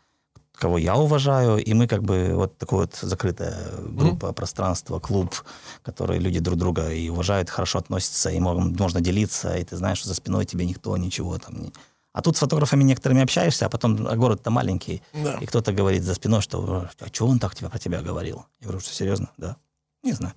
кого 0.60 0.78
я 0.78 0.96
уважаю, 0.96 1.56
и 1.56 1.74
мы 1.74 1.86
как 1.88 2.02
бы 2.02 2.32
вот 2.34 2.58
такое 2.58 2.80
вот 2.80 2.94
закрытая 2.94 3.56
группа, 3.80 4.26
mm-hmm. 4.26 4.34
пространство, 4.34 5.00
клуб, 5.00 5.34
который 5.82 6.18
люди 6.18 6.38
друг 6.38 6.56
друга 6.58 6.92
и 6.92 7.08
уважают, 7.08 7.50
хорошо 7.50 7.78
относятся, 7.78 8.30
и 8.30 8.38
можно, 8.38 8.64
можно 8.78 9.00
делиться, 9.00 9.56
и 9.56 9.64
ты 9.64 9.76
знаешь, 9.76 9.98
что 9.98 10.08
за 10.08 10.14
спиной 10.14 10.44
тебе 10.44 10.66
никто 10.66 10.96
ничего 10.96 11.38
там 11.38 11.62
не... 11.62 11.72
А 12.12 12.22
тут 12.22 12.36
с 12.36 12.40
фотографами 12.40 12.82
некоторыми 12.82 13.22
общаешься, 13.22 13.66
а 13.66 13.68
потом 13.68 14.06
а 14.06 14.16
город-то 14.16 14.50
маленький, 14.50 15.02
да. 15.14 15.38
и 15.40 15.46
кто-то 15.46 15.72
говорит 15.72 16.02
за 16.02 16.14
спиной, 16.14 16.40
что 16.40 16.88
а 17.00 17.06
что 17.12 17.26
он 17.26 17.38
так 17.38 17.54
тебя 17.54 17.68
про 17.68 17.78
тебя 17.78 18.02
говорил? 18.02 18.44
Я 18.60 18.66
говорю, 18.66 18.80
что 18.80 18.92
серьезно? 18.92 19.30
Да. 19.38 19.56
Не 20.02 20.12
знаю. 20.12 20.34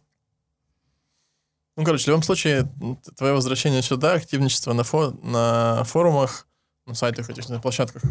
Ну, 1.76 1.84
короче, 1.84 2.06
в 2.06 2.08
любом 2.08 2.24
случае, 2.24 2.72
твое 3.18 3.34
возвращение 3.34 3.82
сюда, 3.82 4.14
активничество 4.14 4.74
на, 4.74 4.82
фо- 4.82 5.18
на 5.26 5.84
форумах, 5.86 6.48
на 6.86 6.96
сайтах 6.96 7.30
этих, 7.30 7.48
на 7.50 7.60
площадках. 7.60 8.04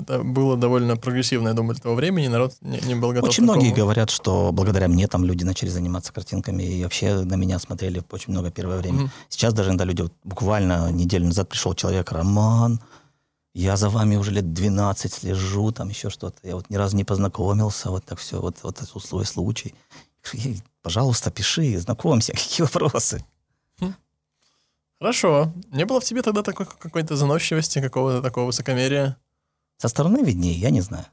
Это 0.00 0.22
было 0.22 0.56
довольно 0.56 0.96
прогрессивно, 0.96 1.48
я 1.48 1.54
думаю, 1.54 1.74
для 1.74 1.82
того 1.82 1.94
времени. 1.94 2.28
Народ 2.28 2.54
не, 2.60 2.80
не 2.80 2.94
был 2.94 3.12
готов 3.12 3.28
Очень 3.28 3.42
многие 3.42 3.72
говорят, 3.72 4.10
что 4.10 4.52
благодаря 4.52 4.88
мне 4.88 5.08
там 5.08 5.24
люди 5.24 5.44
начали 5.44 5.68
заниматься 5.68 6.12
картинками 6.12 6.62
и 6.62 6.82
вообще 6.84 7.24
на 7.24 7.34
меня 7.34 7.58
смотрели 7.58 8.02
очень 8.10 8.32
много 8.32 8.50
первое 8.50 8.78
время. 8.78 9.04
Mm-hmm. 9.04 9.10
Сейчас 9.28 9.52
даже 9.54 9.70
иногда 9.70 9.84
люди, 9.84 10.02
вот, 10.02 10.12
буквально 10.22 10.92
неделю 10.92 11.26
назад 11.26 11.48
пришел 11.48 11.74
человек, 11.74 12.12
Роман, 12.12 12.80
я 13.52 13.76
за 13.76 13.88
вами 13.88 14.16
уже 14.16 14.30
лет 14.30 14.52
12 14.52 15.12
слежу, 15.12 15.72
там 15.72 15.88
еще 15.88 16.10
что-то. 16.10 16.36
Я 16.42 16.54
вот 16.54 16.70
ни 16.70 16.76
разу 16.76 16.96
не 16.96 17.04
познакомился, 17.04 17.90
вот 17.90 18.04
так 18.04 18.18
все, 18.18 18.40
вот, 18.40 18.56
вот 18.62 18.80
этот 18.80 19.02
свой 19.02 19.24
случай. 19.24 19.74
Пожалуйста, 20.82 21.30
пиши, 21.30 21.78
знакомься, 21.78 22.32
какие 22.34 22.62
вопросы. 22.62 23.24
Хорошо. 25.00 25.52
Не 25.70 25.84
было 25.84 26.00
в 26.00 26.04
тебе 26.04 26.22
тогда 26.22 26.42
такой 26.42 26.66
какой-то 26.66 27.16
заносчивости, 27.16 27.80
какого-то 27.80 28.22
такого 28.22 28.46
высокомерия? 28.46 29.16
Со 29.78 29.88
стороны 29.88 30.22
виднее, 30.22 30.54
я 30.54 30.70
не 30.70 30.80
знаю. 30.80 31.06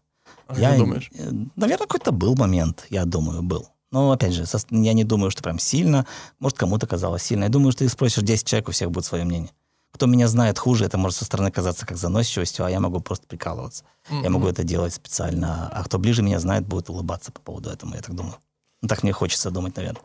А 0.47 0.59
я, 0.59 0.77
думаешь? 0.77 1.09
Э, 1.13 1.29
наверное, 1.55 1.87
какой-то 1.87 2.11
был 2.11 2.35
момент, 2.35 2.85
я 2.89 3.05
думаю, 3.05 3.41
был. 3.41 3.69
Но, 3.91 4.11
опять 4.11 4.33
же, 4.33 4.45
со, 4.45 4.59
я 4.69 4.93
не 4.93 5.03
думаю, 5.03 5.31
что 5.31 5.43
прям 5.43 5.59
сильно. 5.59 6.05
Может, 6.39 6.57
кому-то 6.57 6.87
казалось 6.87 7.23
сильно. 7.23 7.45
Я 7.45 7.49
думаю, 7.49 7.71
что 7.71 7.83
ты 7.83 7.89
спросишь 7.89 8.23
10 8.23 8.47
человек, 8.47 8.69
у 8.69 8.71
всех 8.71 8.91
будет 8.91 9.05
свое 9.05 9.25
мнение. 9.25 9.51
Кто 9.91 10.05
меня 10.05 10.29
знает 10.29 10.57
хуже, 10.57 10.85
это 10.85 10.97
может 10.97 11.17
со 11.19 11.25
стороны 11.25 11.51
казаться 11.51 11.85
как 11.85 11.97
заносчивостью, 11.97 12.65
а 12.65 12.71
я 12.71 12.79
могу 12.79 13.01
просто 13.01 13.27
прикалываться. 13.27 13.83
Mm-hmm. 14.09 14.23
Я 14.23 14.29
могу 14.29 14.47
это 14.47 14.63
делать 14.63 14.93
специально. 14.93 15.67
А 15.67 15.83
кто 15.83 15.99
ближе 15.99 16.23
меня 16.23 16.39
знает, 16.39 16.65
будет 16.65 16.89
улыбаться 16.89 17.31
по 17.33 17.41
поводу 17.41 17.69
этого, 17.69 17.93
я 17.93 18.01
так 18.01 18.15
думаю. 18.15 18.35
Ну, 18.81 18.87
так 18.87 19.03
мне 19.03 19.11
хочется 19.11 19.51
думать, 19.51 19.75
наверное. 19.75 20.01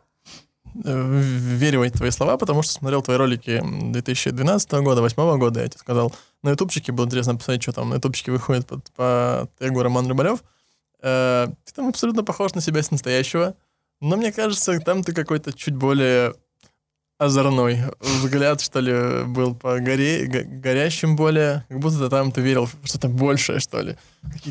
Э, 0.85 1.21
верю 1.21 1.81
в 1.81 1.91
твои 1.91 2.11
слова, 2.11 2.37
потому 2.37 2.63
что 2.63 2.73
смотрел 2.73 3.03
твои 3.03 3.17
ролики 3.17 3.63
2012 3.63 4.71
года, 4.73 5.01
2008 5.01 5.39
года, 5.39 5.61
я 5.61 5.69
тебе 5.69 5.79
сказал, 5.79 6.15
на 6.43 6.51
ютубчике 6.51 6.93
было 6.93 7.07
интересно 7.07 7.37
посмотреть, 7.37 7.63
что 7.63 7.73
там 7.73 7.91
на 7.91 7.95
ютубчике 7.95 8.33
выходит 8.33 8.67
под, 8.67 8.91
по 8.93 9.49
тегу 9.59 9.83
Роман 9.83 10.07
Рыбалев. 10.07 10.43
Э, 11.03 11.49
ты 11.65 11.73
там 11.73 11.89
абсолютно 11.89 12.25
похож 12.25 12.55
на 12.55 12.61
себя 12.61 12.83
с 12.83 12.91
настоящего, 12.91 13.55
но 14.01 14.17
мне 14.17 14.33
кажется, 14.33 14.79
там 14.81 15.03
ты 15.03 15.13
какой-то 15.13 15.53
чуть 15.53 15.75
более 15.75 16.35
озорной 17.19 17.83
взгляд, 18.01 18.61
что 18.61 18.81
ли, 18.81 19.25
был 19.25 19.55
по 19.55 19.79
горе, 19.79 20.27
горящим 20.27 21.17
более, 21.17 21.65
как 21.69 21.79
будто 21.79 22.11
там 22.11 22.31
ты 22.31 22.41
верил 22.41 22.67
в 22.67 22.87
что-то 22.87 23.09
большее, 23.09 23.61
что 23.61 23.81
ли. 23.81 23.97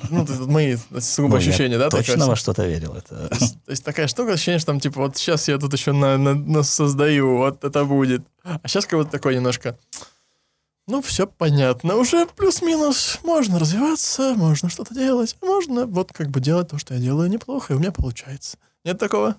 Ну, 0.09 0.25
мои 0.47 0.77
сугубо 0.99 1.35
ну, 1.35 1.39
ощущения, 1.39 1.77
да? 1.77 1.89
Точно 1.89 2.25
во 2.25 2.35
что-то 2.35 2.65
верил. 2.65 2.93
Это... 2.93 3.27
То, 3.29 3.35
есть, 3.39 3.63
то 3.65 3.71
есть 3.71 3.85
такая 3.85 4.07
штука, 4.07 4.33
ощущение, 4.33 4.59
что 4.59 4.67
там, 4.67 4.79
типа, 4.79 5.01
вот 5.01 5.17
сейчас 5.17 5.47
я 5.47 5.57
тут 5.57 5.73
еще 5.73 5.91
на, 5.91 6.17
на, 6.17 6.33
на 6.33 6.63
создаю, 6.63 7.37
вот 7.37 7.63
это 7.63 7.85
будет. 7.85 8.23
А 8.43 8.59
сейчас 8.67 8.85
как 8.85 8.99
будто 8.99 9.11
такое 9.11 9.35
немножко, 9.35 9.77
ну, 10.87 11.01
все 11.01 11.27
понятно, 11.27 11.95
уже 11.95 12.25
плюс-минус, 12.27 13.19
можно 13.23 13.59
развиваться, 13.59 14.33
можно 14.35 14.69
что-то 14.69 14.93
делать, 14.93 15.35
можно 15.41 15.85
вот 15.85 16.13
как 16.13 16.29
бы 16.29 16.39
делать 16.39 16.69
то, 16.69 16.77
что 16.77 16.93
я 16.93 16.99
делаю 16.99 17.29
неплохо, 17.29 17.73
и 17.73 17.75
у 17.75 17.79
меня 17.79 17.91
получается. 17.91 18.57
Нет 18.83 18.99
такого? 18.99 19.35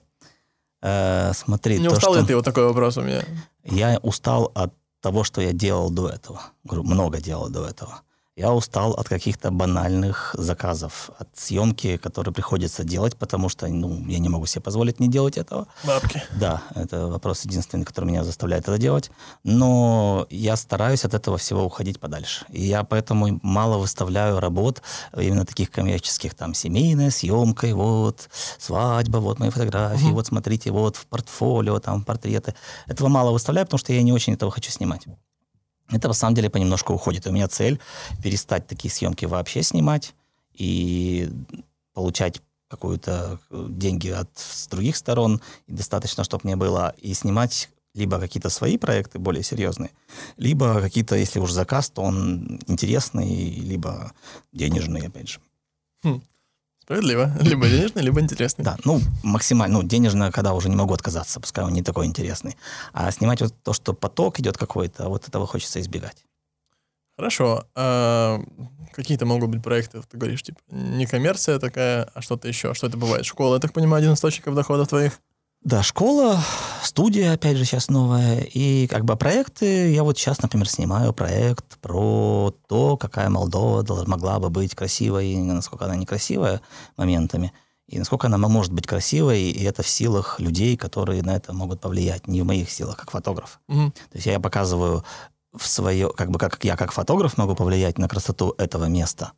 Э, 0.86 1.32
смотри, 1.34 1.78
Не 1.80 1.88
то, 1.88 1.94
устал 1.94 2.12
что... 2.12 2.20
ли 2.20 2.26
ты? 2.28 2.36
Вот 2.36 2.44
такой 2.44 2.64
вопрос 2.64 2.96
у 2.96 3.02
меня. 3.02 3.24
Я 3.64 3.98
устал 4.02 4.52
от 4.54 4.72
того, 5.00 5.24
что 5.24 5.40
я 5.40 5.52
делал 5.52 5.90
до 5.90 6.08
этого. 6.08 6.40
Много 6.62 7.20
делал 7.20 7.48
до 7.48 7.66
этого. 7.66 8.02
Я 8.38 8.52
устал 8.52 8.92
от 8.92 9.08
каких-то 9.08 9.50
банальных 9.50 10.34
заказов, 10.36 11.10
от 11.18 11.26
съемки, 11.34 11.96
которые 11.96 12.34
приходится 12.34 12.84
делать, 12.84 13.16
потому 13.16 13.48
что 13.48 13.66
ну, 13.66 14.06
я 14.06 14.18
не 14.18 14.28
могу 14.28 14.44
себе 14.44 14.60
позволить 14.60 15.00
не 15.00 15.08
делать 15.08 15.38
этого. 15.38 15.68
Бабки. 15.84 16.22
Да, 16.38 16.62
это 16.74 17.06
вопрос 17.06 17.46
единственный, 17.46 17.86
который 17.86 18.04
меня 18.04 18.24
заставляет 18.24 18.68
это 18.68 18.76
делать. 18.76 19.10
Но 19.42 20.26
я 20.28 20.56
стараюсь 20.56 21.06
от 21.06 21.14
этого 21.14 21.38
всего 21.38 21.64
уходить 21.64 21.98
подальше. 21.98 22.44
И 22.50 22.62
я 22.62 22.84
поэтому 22.84 23.40
мало 23.42 23.78
выставляю 23.78 24.38
работ, 24.38 24.82
именно 25.16 25.46
таких 25.46 25.70
коммерческих, 25.70 26.34
там, 26.34 26.52
семейная 26.52 27.10
съемка, 27.10 27.74
вот, 27.74 28.28
свадьба, 28.58 29.16
вот 29.16 29.38
мои 29.38 29.48
фотографии, 29.48 30.08
угу. 30.08 30.16
вот 30.16 30.26
смотрите, 30.26 30.70
вот 30.72 30.96
в 30.96 31.06
портфолио, 31.06 31.78
там, 31.78 32.04
портреты. 32.04 32.54
Этого 32.86 33.08
мало 33.08 33.30
выставляю, 33.30 33.66
потому 33.66 33.78
что 33.78 33.94
я 33.94 34.02
не 34.02 34.12
очень 34.12 34.34
этого 34.34 34.52
хочу 34.52 34.70
снимать 34.70 35.06
это 35.90 36.08
на 36.08 36.14
самом 36.14 36.34
деле 36.34 36.50
понемножку 36.50 36.92
уходит. 36.92 37.26
У 37.26 37.32
меня 37.32 37.48
цель 37.48 37.80
перестать 38.22 38.66
такие 38.66 38.92
съемки 38.92 39.24
вообще 39.24 39.62
снимать 39.62 40.14
и 40.52 41.30
получать 41.94 42.42
какую-то 42.68 43.38
э, 43.50 43.66
деньги 43.70 44.08
от 44.08 44.28
других 44.70 44.96
сторон, 44.96 45.40
и 45.66 45.72
достаточно, 45.72 46.24
чтобы 46.24 46.42
мне 46.44 46.56
было, 46.56 46.94
и 46.98 47.14
снимать 47.14 47.70
либо 47.94 48.18
какие-то 48.18 48.50
свои 48.50 48.76
проекты 48.76 49.18
более 49.18 49.42
серьезные, 49.42 49.90
либо 50.36 50.80
какие-то, 50.80 51.16
если 51.16 51.38
уж 51.38 51.50
заказ, 51.50 51.90
то 51.90 52.02
он 52.02 52.60
интересный, 52.66 53.50
либо 53.50 54.12
денежный, 54.52 55.06
опять 55.06 55.28
же. 55.28 55.40
Хм. 56.02 56.22
Справедливо. 56.86 57.32
Либо 57.40 57.68
денежный, 57.68 58.02
либо 58.02 58.20
интересный. 58.20 58.64
Да, 58.64 58.76
ну, 58.84 59.00
максимально, 59.24 59.78
ну, 59.78 59.88
денежно, 59.88 60.30
когда 60.30 60.54
уже 60.54 60.68
не 60.68 60.76
могу 60.76 60.94
отказаться, 60.94 61.40
пускай 61.40 61.64
он 61.64 61.72
не 61.72 61.82
такой 61.82 62.06
интересный. 62.06 62.56
А 62.92 63.10
снимать 63.10 63.40
вот 63.40 63.52
то, 63.64 63.72
что 63.72 63.92
поток 63.92 64.38
идет 64.38 64.56
какой-то, 64.56 65.08
вот 65.08 65.26
этого 65.26 65.48
хочется 65.48 65.80
избегать. 65.80 66.24
Хорошо. 67.18 67.64
А 67.74 68.40
какие-то 68.92 69.26
могут 69.26 69.50
быть 69.50 69.64
проекты, 69.64 70.00
ты 70.08 70.16
говоришь, 70.16 70.44
типа, 70.44 70.60
не 70.70 71.06
коммерция 71.06 71.58
такая, 71.58 72.08
а 72.14 72.22
что-то 72.22 72.46
еще. 72.46 72.72
Что 72.72 72.86
это 72.86 72.96
бывает? 72.96 73.26
Школа, 73.26 73.54
я 73.54 73.60
так 73.60 73.72
понимаю, 73.72 73.98
один 73.98 74.12
из 74.12 74.18
источников 74.18 74.54
доходов 74.54 74.86
твоих? 74.86 75.18
Да, 75.66 75.82
школа, 75.82 76.38
студия, 76.80 77.32
опять 77.32 77.56
же, 77.56 77.64
сейчас 77.64 77.88
новая. 77.88 78.38
И 78.38 78.86
как 78.86 79.04
бы 79.04 79.16
проекты, 79.16 79.90
я 79.92 80.04
вот 80.04 80.16
сейчас, 80.16 80.40
например, 80.40 80.68
снимаю 80.68 81.12
проект 81.12 81.78
про 81.80 82.54
то, 82.68 82.96
какая 82.96 83.28
Молдова 83.30 83.84
могла 84.06 84.38
бы 84.38 84.48
быть 84.48 84.76
красивой, 84.76 85.26
и 85.26 85.36
насколько 85.36 85.86
она 85.86 85.96
некрасивая 85.96 86.60
моментами, 86.96 87.52
и 87.88 87.98
насколько 87.98 88.28
она 88.28 88.38
может 88.38 88.72
быть 88.72 88.86
красивой, 88.86 89.50
и 89.50 89.64
это 89.64 89.82
в 89.82 89.88
силах 89.88 90.38
людей, 90.38 90.76
которые 90.76 91.24
на 91.24 91.34
это 91.34 91.52
могут 91.52 91.80
повлиять, 91.80 92.28
не 92.28 92.42
в 92.42 92.44
моих 92.44 92.70
силах, 92.70 92.96
как 92.96 93.10
фотограф. 93.10 93.58
Угу. 93.66 93.90
То 93.90 94.14
есть 94.14 94.26
я 94.26 94.38
показываю 94.38 95.02
в 95.52 95.66
свое, 95.66 96.12
как 96.16 96.30
бы 96.30 96.38
как 96.38 96.62
я 96.64 96.76
как 96.76 96.92
фотограф 96.92 97.36
могу 97.38 97.56
повлиять 97.56 97.98
на 97.98 98.08
красоту 98.08 98.54
этого 98.56 98.84
места 98.84 99.32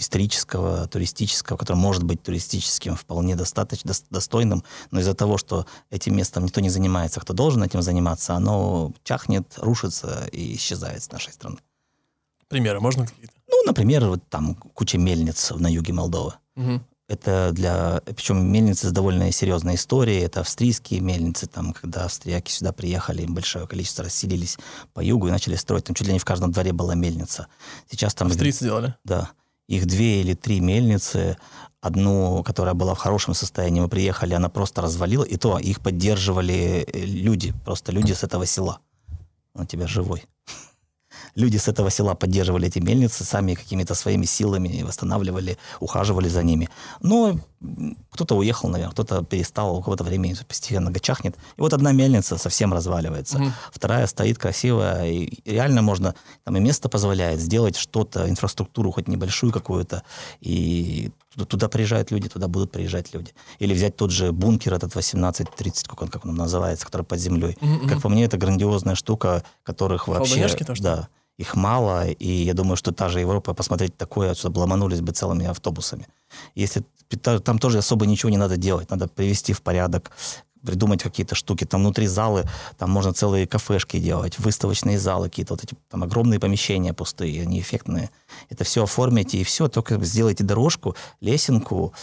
исторического, 0.00 0.88
туристического, 0.88 1.56
который 1.56 1.76
может 1.76 2.02
быть 2.02 2.22
туристическим, 2.22 2.96
вполне 2.96 3.36
достаточно 3.36 3.92
достойным, 4.10 4.64
но 4.90 5.00
из-за 5.00 5.14
того, 5.14 5.38
что 5.38 5.66
этим 5.90 6.16
местом 6.16 6.44
никто 6.44 6.60
не 6.60 6.70
занимается, 6.70 7.20
кто 7.20 7.32
должен 7.32 7.62
этим 7.62 7.82
заниматься, 7.82 8.34
оно 8.34 8.92
чахнет, 9.04 9.46
рушится 9.58 10.26
и 10.32 10.56
исчезает 10.56 11.02
с 11.02 11.12
нашей 11.12 11.32
страны. 11.32 11.58
Примеры 12.48 12.80
можно 12.80 13.06
какие-то? 13.06 13.34
Ну, 13.48 13.62
например, 13.64 14.06
вот 14.06 14.22
там 14.28 14.54
куча 14.54 14.98
мельниц 14.98 15.52
на 15.54 15.68
юге 15.68 15.92
Молдовы. 15.92 16.34
Угу. 16.56 16.80
Это 17.08 17.50
для... 17.52 18.00
Причем 18.06 18.52
мельницы 18.52 18.88
с 18.88 18.92
довольно 18.92 19.30
серьезной 19.32 19.74
историей. 19.74 20.20
Это 20.20 20.40
австрийские 20.40 21.00
мельницы, 21.00 21.46
там, 21.46 21.72
когда 21.72 22.04
австрияки 22.04 22.50
сюда 22.52 22.72
приехали, 22.72 23.26
большое 23.26 23.66
количество 23.66 24.04
расселились 24.04 24.58
по 24.94 25.00
югу 25.00 25.28
и 25.28 25.30
начали 25.30 25.56
строить. 25.56 25.84
Там 25.84 25.94
чуть 25.94 26.06
ли 26.06 26.12
не 26.12 26.20
в 26.20 26.24
каждом 26.24 26.52
дворе 26.52 26.72
была 26.72 26.94
мельница. 26.94 27.48
Сейчас 27.90 28.14
там... 28.14 28.28
Австрийцы 28.28 28.64
делали? 28.64 28.94
Да. 29.04 29.30
Их 29.70 29.86
две 29.86 30.20
или 30.20 30.34
три 30.34 30.60
мельницы. 30.60 31.36
Одну, 31.80 32.42
которая 32.42 32.74
была 32.74 32.94
в 32.94 32.98
хорошем 32.98 33.34
состоянии, 33.34 33.80
мы 33.80 33.88
приехали, 33.88 34.34
она 34.34 34.48
просто 34.48 34.82
развалила. 34.82 35.24
И 35.24 35.36
то 35.36 35.58
их 35.58 35.80
поддерживали 35.80 36.86
э, 36.92 36.98
люди, 36.98 37.54
просто 37.64 37.92
люди 37.92 38.12
с 38.12 38.24
этого 38.24 38.46
села. 38.46 38.80
Он 39.54 39.66
тебя 39.66 39.86
живой 39.86 40.24
люди 41.34 41.56
с 41.56 41.68
этого 41.68 41.90
села 41.90 42.14
поддерживали 42.14 42.68
эти 42.68 42.78
мельницы, 42.78 43.24
сами 43.24 43.54
какими-то 43.54 43.94
своими 43.94 44.26
силами 44.26 44.82
восстанавливали, 44.82 45.58
ухаживали 45.80 46.28
за 46.28 46.42
ними. 46.42 46.68
Но 47.00 47.38
кто-то 48.10 48.36
уехал, 48.36 48.70
наверное, 48.70 48.92
кто-то 48.92 49.22
перестал, 49.22 49.76
у 49.76 49.82
кого-то 49.82 50.02
времени 50.02 50.34
постепенно 50.48 50.90
гачахнет. 50.90 51.36
И 51.56 51.60
вот 51.60 51.74
одна 51.74 51.92
мельница 51.92 52.38
совсем 52.38 52.72
разваливается, 52.72 53.38
угу. 53.38 53.52
вторая 53.72 54.06
стоит 54.06 54.38
красивая, 54.38 55.06
и 55.06 55.42
реально 55.44 55.82
можно, 55.82 56.14
там 56.44 56.56
и 56.56 56.60
место 56.60 56.88
позволяет 56.88 57.38
сделать 57.38 57.76
что-то, 57.76 58.28
инфраструктуру 58.30 58.92
хоть 58.92 59.08
небольшую 59.08 59.52
какую-то, 59.52 60.02
и 60.40 61.10
туда 61.48 61.68
приезжают 61.68 62.10
люди, 62.10 62.28
туда 62.28 62.48
будут 62.48 62.72
приезжать 62.72 63.12
люди. 63.12 63.32
Или 63.58 63.74
взять 63.74 63.96
тот 63.96 64.10
же 64.10 64.32
бункер 64.32 64.74
этот 64.74 64.90
1830, 64.90 65.86
как 65.86 66.02
он, 66.02 66.08
как 66.08 66.24
он 66.24 66.34
называется, 66.34 66.86
который 66.86 67.02
под 67.02 67.20
землей. 67.20 67.58
Mm-hmm. 67.60 67.88
Как 67.88 68.02
по 68.02 68.08
мне, 68.08 68.24
это 68.24 68.38
грандиозная 68.38 68.94
штука, 68.94 69.44
которых 69.62 70.08
вообще... 70.08 70.34
тоже? 70.64 70.82
Да 70.82 71.08
их 71.40 71.56
мало, 71.56 72.06
и 72.06 72.28
я 72.28 72.52
думаю, 72.54 72.76
что 72.76 72.92
та 72.92 73.08
же 73.08 73.20
Европа 73.20 73.54
посмотреть 73.54 73.96
такое, 73.96 74.32
отсюда 74.32 74.60
ломанулись 74.60 75.00
бы 75.00 75.12
целыми 75.12 75.46
автобусами. 75.46 76.06
Если 76.54 76.84
там 77.42 77.58
тоже 77.58 77.78
особо 77.78 78.06
ничего 78.06 78.30
не 78.30 78.36
надо 78.36 78.58
делать, 78.58 78.90
надо 78.90 79.08
привести 79.08 79.54
в 79.54 79.62
порядок, 79.62 80.10
придумать 80.62 81.02
какие-то 81.02 81.34
штуки. 81.34 81.64
Там 81.64 81.80
внутри 81.80 82.06
залы, 82.06 82.44
там 82.76 82.90
можно 82.90 83.14
целые 83.14 83.46
кафешки 83.46 83.98
делать, 83.98 84.38
выставочные 84.38 84.98
залы 84.98 85.30
какие-то, 85.30 85.54
вот 85.54 85.64
эти 85.64 85.74
там 85.88 86.02
огромные 86.02 86.38
помещения 86.38 86.92
пустые, 86.92 87.42
они 87.42 87.58
эффектные. 87.58 88.10
Это 88.50 88.64
все 88.64 88.82
оформите, 88.82 89.38
и 89.38 89.44
все, 89.44 89.68
только 89.68 89.98
сделайте 90.04 90.44
дорожку, 90.44 90.94
лесенку, 91.22 91.94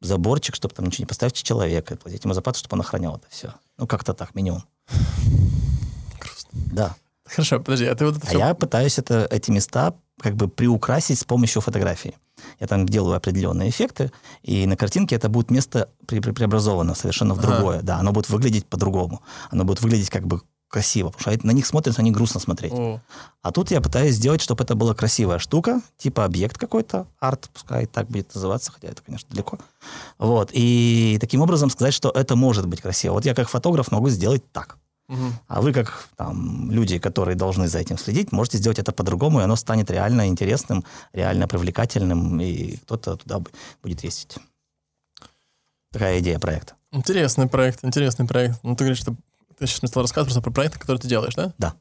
заборчик, 0.00 0.54
чтобы 0.54 0.74
там 0.74 0.86
ничего 0.86 1.02
не 1.02 1.06
поставьте 1.06 1.42
человека, 1.42 1.96
платите 1.96 2.22
ему 2.24 2.32
зарплату, 2.32 2.60
чтобы 2.60 2.76
он 2.76 2.80
охранял 2.80 3.16
это 3.16 3.26
все. 3.28 3.52
Ну, 3.76 3.86
как-то 3.86 4.14
так, 4.14 4.34
минимум. 4.34 4.64
Грустно. 6.18 6.50
Да. 6.72 6.96
Хорошо, 7.26 7.58
подожди, 7.58 7.86
а 7.86 7.94
ты 7.94 8.06
вот 8.06 8.16
это 8.16 8.26
А 8.26 8.30
все... 8.30 8.38
я 8.38 8.54
пытаюсь 8.54 8.98
это, 8.98 9.26
эти 9.30 9.50
места 9.50 9.94
как 10.20 10.34
бы 10.34 10.48
приукрасить 10.48 11.18
с 11.18 11.24
помощью 11.24 11.60
фотографии. 11.60 12.14
Я 12.60 12.66
там 12.66 12.86
делаю 12.86 13.16
определенные 13.16 13.70
эффекты, 13.70 14.12
и 14.42 14.66
на 14.66 14.76
картинке 14.76 15.16
это 15.16 15.28
будет 15.28 15.50
место 15.50 15.90
пре 16.06 16.20
преобразовано 16.20 16.94
совершенно 16.94 17.34
в 17.34 17.40
другое. 17.40 17.78
Ага. 17.78 17.86
Да, 17.86 17.98
оно 17.98 18.12
будет 18.12 18.28
выглядеть 18.28 18.66
по-другому. 18.66 19.22
Оно 19.50 19.64
будет 19.64 19.82
выглядеть 19.82 20.10
как 20.10 20.26
бы 20.26 20.40
красиво, 20.68 21.10
потому 21.10 21.36
что 21.36 21.46
на 21.46 21.52
них 21.52 21.66
смотрится, 21.66 22.00
они 22.02 22.10
грустно 22.10 22.40
смотреть. 22.40 22.72
О. 22.72 23.00
А 23.42 23.52
тут 23.52 23.70
я 23.70 23.80
пытаюсь 23.80 24.14
сделать, 24.14 24.40
чтобы 24.40 24.64
это 24.64 24.74
была 24.74 24.94
красивая 24.94 25.38
штука, 25.38 25.80
типа 25.96 26.24
объект 26.24 26.58
какой-то, 26.58 27.06
арт, 27.20 27.48
пускай 27.52 27.86
так 27.86 28.08
будет 28.08 28.34
называться, 28.34 28.72
хотя 28.72 28.88
это, 28.88 29.02
конечно, 29.02 29.28
далеко. 29.30 29.58
Вот, 30.18 30.50
и 30.52 31.18
таким 31.20 31.40
образом 31.40 31.70
сказать, 31.70 31.94
что 31.94 32.10
это 32.10 32.36
может 32.36 32.66
быть 32.66 32.80
красиво. 32.80 33.14
Вот 33.14 33.24
я 33.24 33.34
как 33.34 33.48
фотограф 33.48 33.92
могу 33.92 34.08
сделать 34.08 34.42
так. 34.52 34.78
Угу. 35.08 35.32
А 35.46 35.60
вы, 35.60 35.72
как 35.72 36.08
там, 36.16 36.70
люди, 36.70 36.98
которые 36.98 37.36
должны 37.36 37.68
за 37.68 37.78
этим 37.78 37.96
следить, 37.96 38.32
можете 38.32 38.58
сделать 38.58 38.78
это 38.78 38.92
по-другому, 38.92 39.40
и 39.40 39.44
оно 39.44 39.56
станет 39.56 39.90
реально 39.90 40.26
интересным, 40.26 40.84
реально 41.12 41.46
привлекательным, 41.46 42.40
и 42.40 42.76
кто-то 42.78 43.16
туда 43.16 43.40
будет 43.82 44.02
ездить. 44.02 44.38
Такая 45.92 46.18
идея 46.18 46.38
проекта. 46.38 46.74
Интересный 46.90 47.46
проект, 47.46 47.84
интересный 47.84 48.26
проект. 48.26 48.58
Ну, 48.62 48.74
ты 48.74 48.84
говоришь, 48.84 49.00
что 49.00 49.14
ты 49.58 49.66
сейчас 49.66 49.82
мне 49.82 49.88
стал 49.88 50.02
рассказывать 50.02 50.32
просто 50.32 50.42
про 50.42 50.50
проект, 50.52 50.78
который 50.78 50.98
ты 50.98 51.08
делаешь, 51.08 51.34
да? 51.34 51.52
Да. 51.58 51.74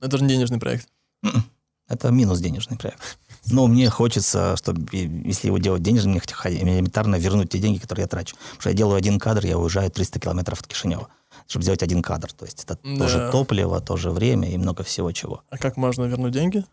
Это 0.00 0.16
же 0.16 0.24
не 0.24 0.30
денежный 0.30 0.58
проект. 0.58 0.88
М-м. 1.22 1.44
Это 1.88 2.10
минус 2.10 2.40
денежный 2.40 2.78
проект. 2.78 3.18
Но 3.46 3.66
мне 3.66 3.90
хочется, 3.90 4.56
чтобы, 4.56 4.88
если 4.90 5.48
его 5.48 5.58
делать 5.58 5.82
денежным, 5.82 6.12
мне 6.12 6.20
элементарно 6.20 7.16
вернуть 7.16 7.50
те 7.50 7.58
деньги, 7.58 7.78
которые 7.78 8.04
я 8.04 8.08
трачу. 8.08 8.36
Потому 8.36 8.60
что 8.60 8.70
я 8.70 8.76
делаю 8.76 8.96
один 8.96 9.18
кадр, 9.18 9.44
я 9.44 9.58
уезжаю 9.58 9.90
300 9.90 10.18
километров 10.18 10.60
от 10.60 10.66
Кишинева 10.66 11.08
чтобы 11.46 11.62
сделать 11.62 11.82
один 11.82 12.02
кадр. 12.02 12.32
То 12.32 12.44
есть 12.44 12.64
это 12.64 12.78
да. 12.82 12.96
тоже 12.98 13.28
топливо, 13.30 13.80
тоже 13.80 14.10
время 14.10 14.50
и 14.50 14.58
много 14.58 14.82
всего 14.82 15.12
чего. 15.12 15.42
А 15.50 15.58
как 15.58 15.76
можно 15.76 16.04
вернуть 16.04 16.32
деньги? 16.32 16.64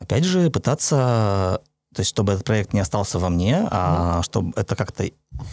Опять 0.00 0.24
же, 0.24 0.50
пытаться, 0.50 1.60
то 1.94 2.00
есть 2.00 2.10
чтобы 2.10 2.32
этот 2.32 2.44
проект 2.44 2.72
не 2.72 2.80
остался 2.80 3.18
во 3.18 3.28
мне, 3.28 3.54
mm. 3.54 3.68
а 3.70 4.22
чтобы 4.22 4.52
это 4.56 4.76
как-то 4.76 5.04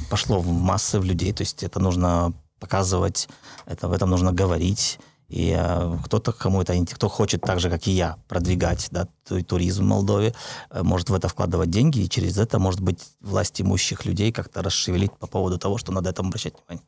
пошло 0.10 0.40
в 0.40 0.48
массы, 0.48 1.00
в 1.00 1.04
людей. 1.04 1.34
То 1.34 1.42
есть 1.42 1.64
это 1.64 1.80
нужно 1.80 2.34
показывать, 2.60 3.28
это, 3.66 3.88
в 3.88 3.94
этом 3.94 4.10
нужно 4.10 4.32
говорить. 4.32 5.00
И 5.28 5.56
э, 5.58 5.98
кто-то, 6.06 6.32
кому 6.32 6.62
это, 6.62 6.74
кто 6.94 7.10
хочет 7.10 7.42
так 7.42 7.60
же, 7.60 7.70
как 7.70 7.88
и 7.88 7.92
я, 7.92 8.18
продвигать 8.28 8.88
да, 8.92 9.08
туризм 9.48 9.84
в 9.84 9.88
Молдове, 9.88 10.36
э, 10.70 10.84
может 10.84 11.10
в 11.10 11.14
это 11.16 11.28
вкладывать 11.28 11.72
деньги, 11.72 12.02
и 12.02 12.10
через 12.10 12.38
это, 12.38 12.60
может 12.60 12.82
быть, 12.82 13.00
власть 13.22 13.60
имущих 13.60 14.06
людей 14.06 14.32
как-то 14.32 14.62
расшевелить 14.62 15.12
по 15.14 15.26
поводу 15.26 15.58
того, 15.58 15.80
что 15.80 15.92
надо 15.92 16.12
этому 16.12 16.30
обращать 16.30 16.54
внимание. 16.68 16.88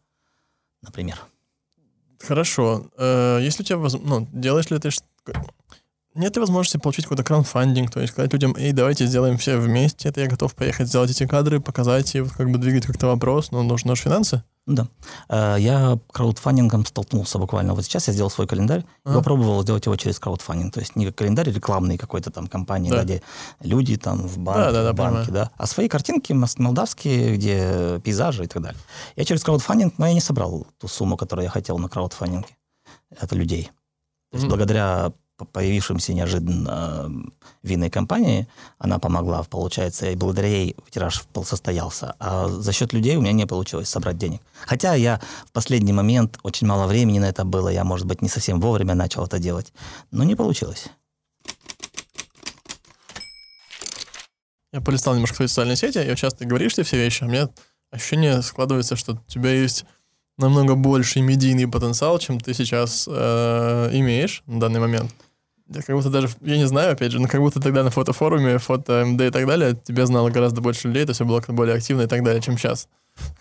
Например. 0.83 1.17
Хорошо. 2.19 2.87
Э, 2.97 3.39
если 3.41 3.63
у 3.63 3.65
тебя, 3.65 3.77
ну, 3.77 4.27
делаешь 4.31 4.69
ли 4.69 4.79
ты 4.79 4.89
нет 6.17 6.35
ли 6.35 6.39
возможности 6.39 6.77
получить 6.77 7.05
какой-то 7.05 7.23
краундфандинг, 7.23 7.91
то 7.91 8.01
есть 8.01 8.13
сказать 8.13 8.33
людям, 8.33 8.55
эй, 8.57 8.71
давайте 8.71 9.05
сделаем 9.05 9.37
все 9.37 9.57
вместе, 9.57 10.09
это 10.09 10.21
я 10.21 10.27
готов 10.27 10.55
поехать 10.55 10.87
сделать 10.87 11.11
эти 11.11 11.27
кадры, 11.27 11.59
показать 11.61 12.15
и 12.15 12.21
вот 12.21 12.31
как 12.31 12.49
бы 12.49 12.57
двигать 12.57 12.87
как-то 12.87 13.07
вопрос, 13.07 13.51
но 13.51 13.61
нужны 13.61 13.95
же 13.95 14.01
финансы? 14.01 14.43
Да. 14.67 14.87
Э, 15.29 15.55
я 15.57 15.97
краудфандингом 16.11 16.85
столкнулся 16.85 17.39
буквально 17.39 17.73
вот 17.73 17.85
сейчас. 17.85 18.07
Я 18.07 18.13
сделал 18.13 18.29
свой 18.29 18.47
календарь 18.47 18.85
а. 19.05 19.13
попробовал 19.13 19.63
сделать 19.63 19.85
его 19.85 19.95
через 19.95 20.19
краудфандинг. 20.19 20.73
То 20.73 20.81
есть 20.81 20.95
не 20.95 21.09
календарь 21.11 21.49
рекламный 21.49 21.97
какой-то 21.97 22.31
там 22.31 22.47
компании, 22.47 22.89
да. 22.89 23.03
где 23.03 23.23
люди 23.61 23.95
там 23.97 24.27
в 24.27 24.37
банке, 24.37 24.61
да, 24.61 24.71
да, 24.71 24.83
да, 24.83 24.91
в 24.91 24.95
банке, 24.95 25.31
да, 25.31 25.51
а 25.57 25.65
свои 25.65 25.87
картинки 25.87 26.33
молдавские, 26.33 27.35
где 27.37 28.01
пейзажи 28.03 28.43
и 28.43 28.47
так 28.47 28.61
далее. 28.61 28.79
Я 29.15 29.23
через 29.23 29.43
краудфандинг, 29.43 29.97
но 29.97 30.07
я 30.07 30.13
не 30.13 30.21
собрал 30.21 30.67
ту 30.77 30.87
сумму, 30.89 31.15
которую 31.15 31.45
я 31.45 31.49
хотел 31.49 31.77
на 31.77 31.87
краудфандинге. 31.87 32.49
Это 33.09 33.35
людей. 33.35 33.71
То 34.31 34.35
есть 34.35 34.45
mm-hmm. 34.45 34.49
благодаря 34.49 35.13
появившемся 35.45 36.13
неожиданно 36.13 37.11
винной 37.63 37.89
компании, 37.89 38.47
она 38.79 38.99
помогла, 38.99 39.43
получается, 39.43 40.09
и 40.09 40.15
благодаря 40.15 40.49
ей 40.49 40.75
тираж 40.89 41.23
состоялся. 41.45 42.15
А 42.19 42.47
за 42.47 42.71
счет 42.71 42.93
людей 42.93 43.15
у 43.15 43.21
меня 43.21 43.31
не 43.31 43.45
получилось 43.45 43.89
собрать 43.89 44.17
денег. 44.17 44.41
Хотя 44.65 44.95
я 44.95 45.21
в 45.45 45.51
последний 45.51 45.93
момент, 45.93 46.39
очень 46.43 46.67
мало 46.67 46.87
времени 46.87 47.19
на 47.19 47.29
это 47.29 47.45
было, 47.45 47.69
я, 47.69 47.83
может 47.83 48.07
быть, 48.07 48.21
не 48.21 48.29
совсем 48.29 48.59
вовремя 48.59 48.95
начал 48.95 49.25
это 49.25 49.39
делать, 49.39 49.73
но 50.11 50.23
не 50.23 50.35
получилось. 50.35 50.87
Я 54.73 54.81
полистал 54.81 55.13
немножко 55.13 55.35
свои 55.37 55.47
социальные 55.47 55.77
сети, 55.77 55.99
и 55.99 56.15
сейчас 56.15 56.33
ты 56.33 56.45
говоришь 56.45 56.73
все 56.73 56.83
вещи, 56.83 57.23
а 57.23 57.25
у 57.25 57.29
меня 57.29 57.49
ощущение 57.91 58.41
складывается, 58.41 58.95
что 58.95 59.13
у 59.13 59.31
тебя 59.31 59.51
есть 59.51 59.85
намного 60.37 60.75
больший 60.75 61.21
медийный 61.21 61.67
потенциал, 61.67 62.19
чем 62.19 62.39
ты 62.39 62.53
сейчас 62.53 63.07
э, 63.09 63.89
имеешь 63.93 64.43
на 64.45 64.59
данный 64.59 64.79
момент. 64.79 65.13
Я 65.69 65.81
как 65.81 65.95
будто 65.95 66.09
даже, 66.09 66.29
я 66.41 66.57
не 66.57 66.65
знаю, 66.65 66.93
опять 66.93 67.11
же, 67.11 67.19
но 67.19 67.27
как 67.27 67.41
будто 67.41 67.59
тогда 67.59 67.83
на 67.83 67.89
фотофоруме, 67.89 68.57
фото 68.57 69.05
МД 69.05 69.21
и 69.21 69.29
так 69.29 69.45
далее, 69.45 69.75
тебя 69.75 70.05
знало 70.05 70.29
гораздо 70.29 70.61
больше 70.61 70.87
людей, 70.87 71.03
это 71.03 71.13
все 71.13 71.25
было 71.25 71.41
более 71.47 71.75
активно 71.75 72.03
и 72.03 72.07
так 72.07 72.23
далее, 72.23 72.41
чем 72.41 72.57
сейчас. 72.57 72.87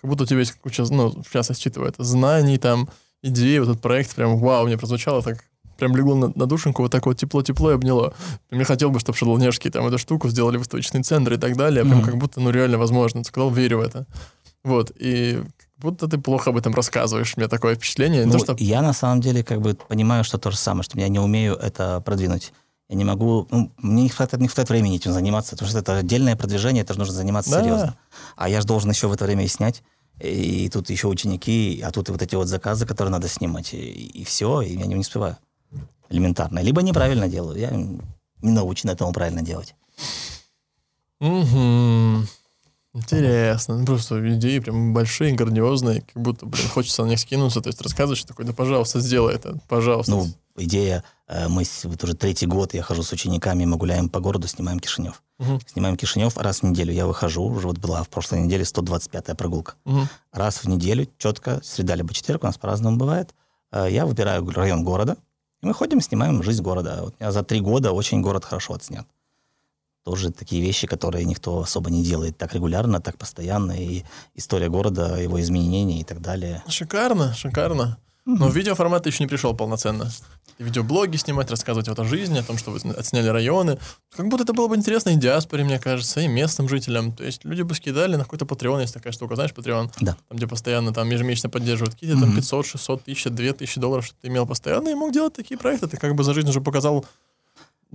Как 0.01 0.11
будто 0.11 0.25
у 0.25 0.27
тебя 0.27 0.41
есть 0.41 0.53
куча, 0.61 0.85
ну, 0.91 1.23
сейчас 1.25 1.51
я 1.51 1.55
считываю 1.55 1.91
это, 1.91 2.03
знаний, 2.03 2.59
там, 2.59 2.89
идеи, 3.23 3.59
вот 3.59 3.69
этот 3.69 3.83
проект 3.83 4.15
прям, 4.15 4.39
вау, 4.39 4.67
мне 4.67 4.77
прозвучало 4.77 5.23
так, 5.23 5.45
прям 5.79 5.95
легло 5.95 6.17
на, 6.17 6.33
на 6.35 6.47
душеньку, 6.47 6.83
вот 6.83 6.91
так 6.91 7.07
вот 7.07 7.17
тепло-тепло 7.17 7.71
и 7.71 7.75
обняло. 7.75 8.15
Мне 8.51 8.65
хотел 8.65 8.91
бы, 8.91 8.99
чтобы 8.99 9.17
Шадлонежский 9.17 9.71
там 9.71 9.87
эту 9.87 9.99
штуку 9.99 10.29
сделали 10.29 10.57
выставочный 10.57 11.03
центр 11.03 11.35
и 11.35 11.37
так 11.37 11.57
далее, 11.57 11.85
прям 11.85 12.01
mm-hmm. 12.01 12.05
как 12.05 12.17
будто, 12.17 12.41
ну, 12.41 12.51
реально 12.51 12.79
возможно. 12.79 13.23
Сказал, 13.25 13.51
верю 13.51 13.79
в 13.79 13.81
это. 13.83 14.07
Вот, 14.65 14.91
и 14.99 15.43
будто 15.79 16.09
ты 16.09 16.19
плохо 16.19 16.51
об 16.51 16.57
этом 16.57 16.75
рассказываешь. 16.75 17.35
У 17.37 17.41
меня 17.41 17.49
такое 17.49 17.75
впечатление. 17.75 18.25
Ну, 18.27 18.33
то, 18.33 18.39
что... 18.39 18.57
Я 18.59 18.83
на 18.83 18.93
самом 18.93 19.21
деле 19.21 19.43
как 19.45 19.61
бы 19.61 19.75
понимаю, 19.75 20.25
что 20.25 20.39
то 20.39 20.51
же 20.51 20.57
самое, 20.57 20.83
что 20.83 20.99
я 20.99 21.09
не 21.09 21.19
умею 21.19 21.55
это 21.55 22.01
продвинуть. 22.01 22.53
Я 22.89 22.97
не 22.97 23.05
могу, 23.05 23.49
ну, 23.51 23.73
мне 23.79 24.05
не 24.05 24.09
хватает, 24.09 24.41
не 24.41 24.49
хватает 24.49 24.69
времени 24.69 24.97
этим 24.97 25.13
заниматься, 25.13 25.53
потому 25.53 25.69
что 25.69 25.81
это 25.81 25.97
отдельное 25.99 26.37
продвижение, 26.37 26.83
это 26.85 26.93
же 26.93 27.01
нужно 27.01 27.15
заниматься 27.15 27.51
да. 27.51 27.63
серьезно. 27.63 27.99
А 28.37 28.49
я 28.49 28.61
же 28.61 28.67
должен 28.67 28.91
еще 28.91 29.09
в 29.09 29.13
это 29.13 29.25
время 29.25 29.45
и 29.45 29.49
снять. 29.49 29.83
И 30.21 30.71
тут 30.73 30.89
еще 30.89 31.09
ученики, 31.09 31.83
а 31.85 31.91
тут 31.91 32.09
и 32.09 32.13
вот 32.13 32.23
эти 32.23 32.37
вот 32.37 32.47
заказы, 32.47 32.87
которые 32.87 33.13
надо 33.13 33.29
снимать, 33.29 33.75
и, 33.75 33.77
и 33.77 34.25
все, 34.25 34.63
и 34.63 34.75
я 34.75 34.87
не, 34.87 34.95
не 34.95 35.01
успеваю. 35.01 35.37
элементарно. 36.09 36.61
Либо 36.61 36.81
неправильно 36.81 37.29
делаю. 37.29 37.59
Я 37.59 37.71
не 37.71 38.53
научен 38.53 38.89
этому 38.89 39.13
правильно 39.13 39.43
делать. 39.43 39.75
Угу. 41.21 42.27
Интересно. 42.97 43.79
Ну, 43.79 43.85
просто 43.85 44.35
идеи 44.35 44.59
прям 44.59 44.95
большие, 44.95 45.35
грандиозные, 45.35 46.03
как 46.03 46.23
будто, 46.23 46.47
блин, 46.47 46.69
хочется 46.69 47.05
на 47.05 47.09
них 47.09 47.21
скинуться. 47.21 47.61
То 47.61 47.69
есть 47.69 47.81
рассказываешь 47.83 48.25
такой, 48.25 48.47
да, 48.47 48.53
пожалуйста, 48.53 49.01
сделай 49.01 49.35
это, 49.35 49.59
пожалуйста. 49.69 50.13
Ну, 50.13 50.27
идея, 50.57 51.05
э, 51.29 51.49
мы 51.49 51.65
вот 51.85 52.05
уже 52.05 52.15
третий 52.15 52.47
год, 52.47 52.73
я 52.75 52.83
хожу 52.83 53.03
с 53.03 53.13
учениками, 53.13 53.67
мы 53.67 53.77
гуляем 53.77 54.09
по 54.09 54.21
городу, 54.21 54.49
снимаем 54.49 54.81
Кишинев. 54.81 55.23
Угу. 55.39 55.61
Снимаем 55.67 55.97
Кишинев 55.97 56.39
раз 56.39 56.61
в 56.61 56.63
неделю. 56.63 56.93
Я 56.93 57.07
выхожу, 57.07 57.45
уже 57.45 57.67
вот 57.67 57.79
была 57.79 58.03
в 58.03 58.09
прошлой 58.09 58.41
неделе 58.41 58.65
125-я 58.65 59.35
прогулка. 59.35 59.75
Угу. 59.85 60.09
Раз 60.33 60.65
в 60.65 60.69
неделю, 60.69 61.07
четко, 61.19 61.61
среда 61.63 61.95
либо 61.97 62.15
четверг, 62.15 62.45
у 62.45 62.47
нас 62.47 62.57
по-разному 62.57 62.97
бывает. 62.97 63.35
Э, 63.73 63.89
Я 63.91 64.07
выбираю 64.07 64.49
район 64.51 64.85
города, 64.85 65.17
и 65.63 65.67
мы 65.67 65.75
ходим, 65.75 66.01
снимаем 66.01 66.43
жизнь 66.43 66.63
города. 66.63 67.01
Вот 67.03 67.15
у 67.19 67.23
меня 67.23 67.33
за 67.33 67.43
три 67.43 67.61
года 67.61 67.93
очень 67.93 68.23
город 68.23 68.45
хорошо 68.45 68.75
отснят. 68.75 69.07
Тоже 70.07 70.31
такие 70.31 70.63
вещи, 70.63 70.87
которые 70.87 71.25
никто 71.25 71.59
особо 71.59 71.91
не 71.91 72.05
делает 72.05 72.39
так 72.39 72.55
регулярно, 72.55 73.01
так 73.01 73.19
постоянно. 73.19 73.73
И 73.73 74.05
история 74.37 74.69
города, 74.69 75.21
его 75.21 75.41
изменения 75.41 76.01
и 76.01 76.05
так 76.05 76.21
далее. 76.21 76.63
Шикарно, 76.69 77.35
шикарно. 77.35 77.99
Но 78.25 78.47
в 78.47 78.57
видеоформат 78.57 79.03
ты 79.03 79.09
еще 79.09 79.25
не 79.25 79.29
пришел 79.29 79.53
полноценно. 79.53 80.09
Видеоблоги 80.61 81.17
снимать, 81.17 81.51
рассказывать 81.51 81.89
вот 81.89 81.99
о 81.99 82.05
жизни, 82.05 82.39
о 82.39 82.45
том, 82.45 82.57
что 82.57 82.71
вы 82.71 82.79
отсняли 82.91 83.29
районы. 83.29 83.79
Как 84.17 84.29
будто 84.29 84.45
это 84.45 84.53
было 84.53 84.69
бы 84.69 84.77
интересно 84.77 85.11
и 85.11 85.17
диаспоре, 85.17 85.65
мне 85.65 85.81
кажется, 85.81 86.21
и 86.21 86.29
местным 86.29 86.69
жителям. 86.69 87.13
То 87.13 87.25
есть 87.25 87.45
люди 87.45 87.63
бы 87.63 87.75
скидали 87.75 88.15
на 88.15 88.23
какой-то 88.23 88.45
Patreon, 88.45 88.83
есть 88.83 88.95
такая 88.95 89.13
штука, 89.13 89.35
знаешь, 89.35 89.51
Patreon? 89.51 89.91
Да. 90.01 90.17
Там, 90.29 90.39
где 90.39 90.47
постоянно 90.47 90.95
там 90.95 91.11
ежемесячно 91.11 91.51
поддерживают. 91.51 91.95
Какие-то 91.95 92.21
там 92.21 92.33
500, 92.33 92.65
600, 92.65 93.03
1000, 93.03 93.31
2000 93.31 93.81
долларов, 93.81 94.07
что 94.07 94.15
ты 94.23 94.29
имел 94.29 94.47
постоянно, 94.47 94.89
и 94.89 94.95
мог 94.95 95.13
делать 95.13 95.35
такие 95.35 95.59
проекты. 95.59 95.89
Ты 95.89 95.97
как 95.97 96.15
бы 96.15 96.23
за 96.23 96.33
жизнь 96.33 96.49
уже 96.49 96.61
показал 96.61 97.05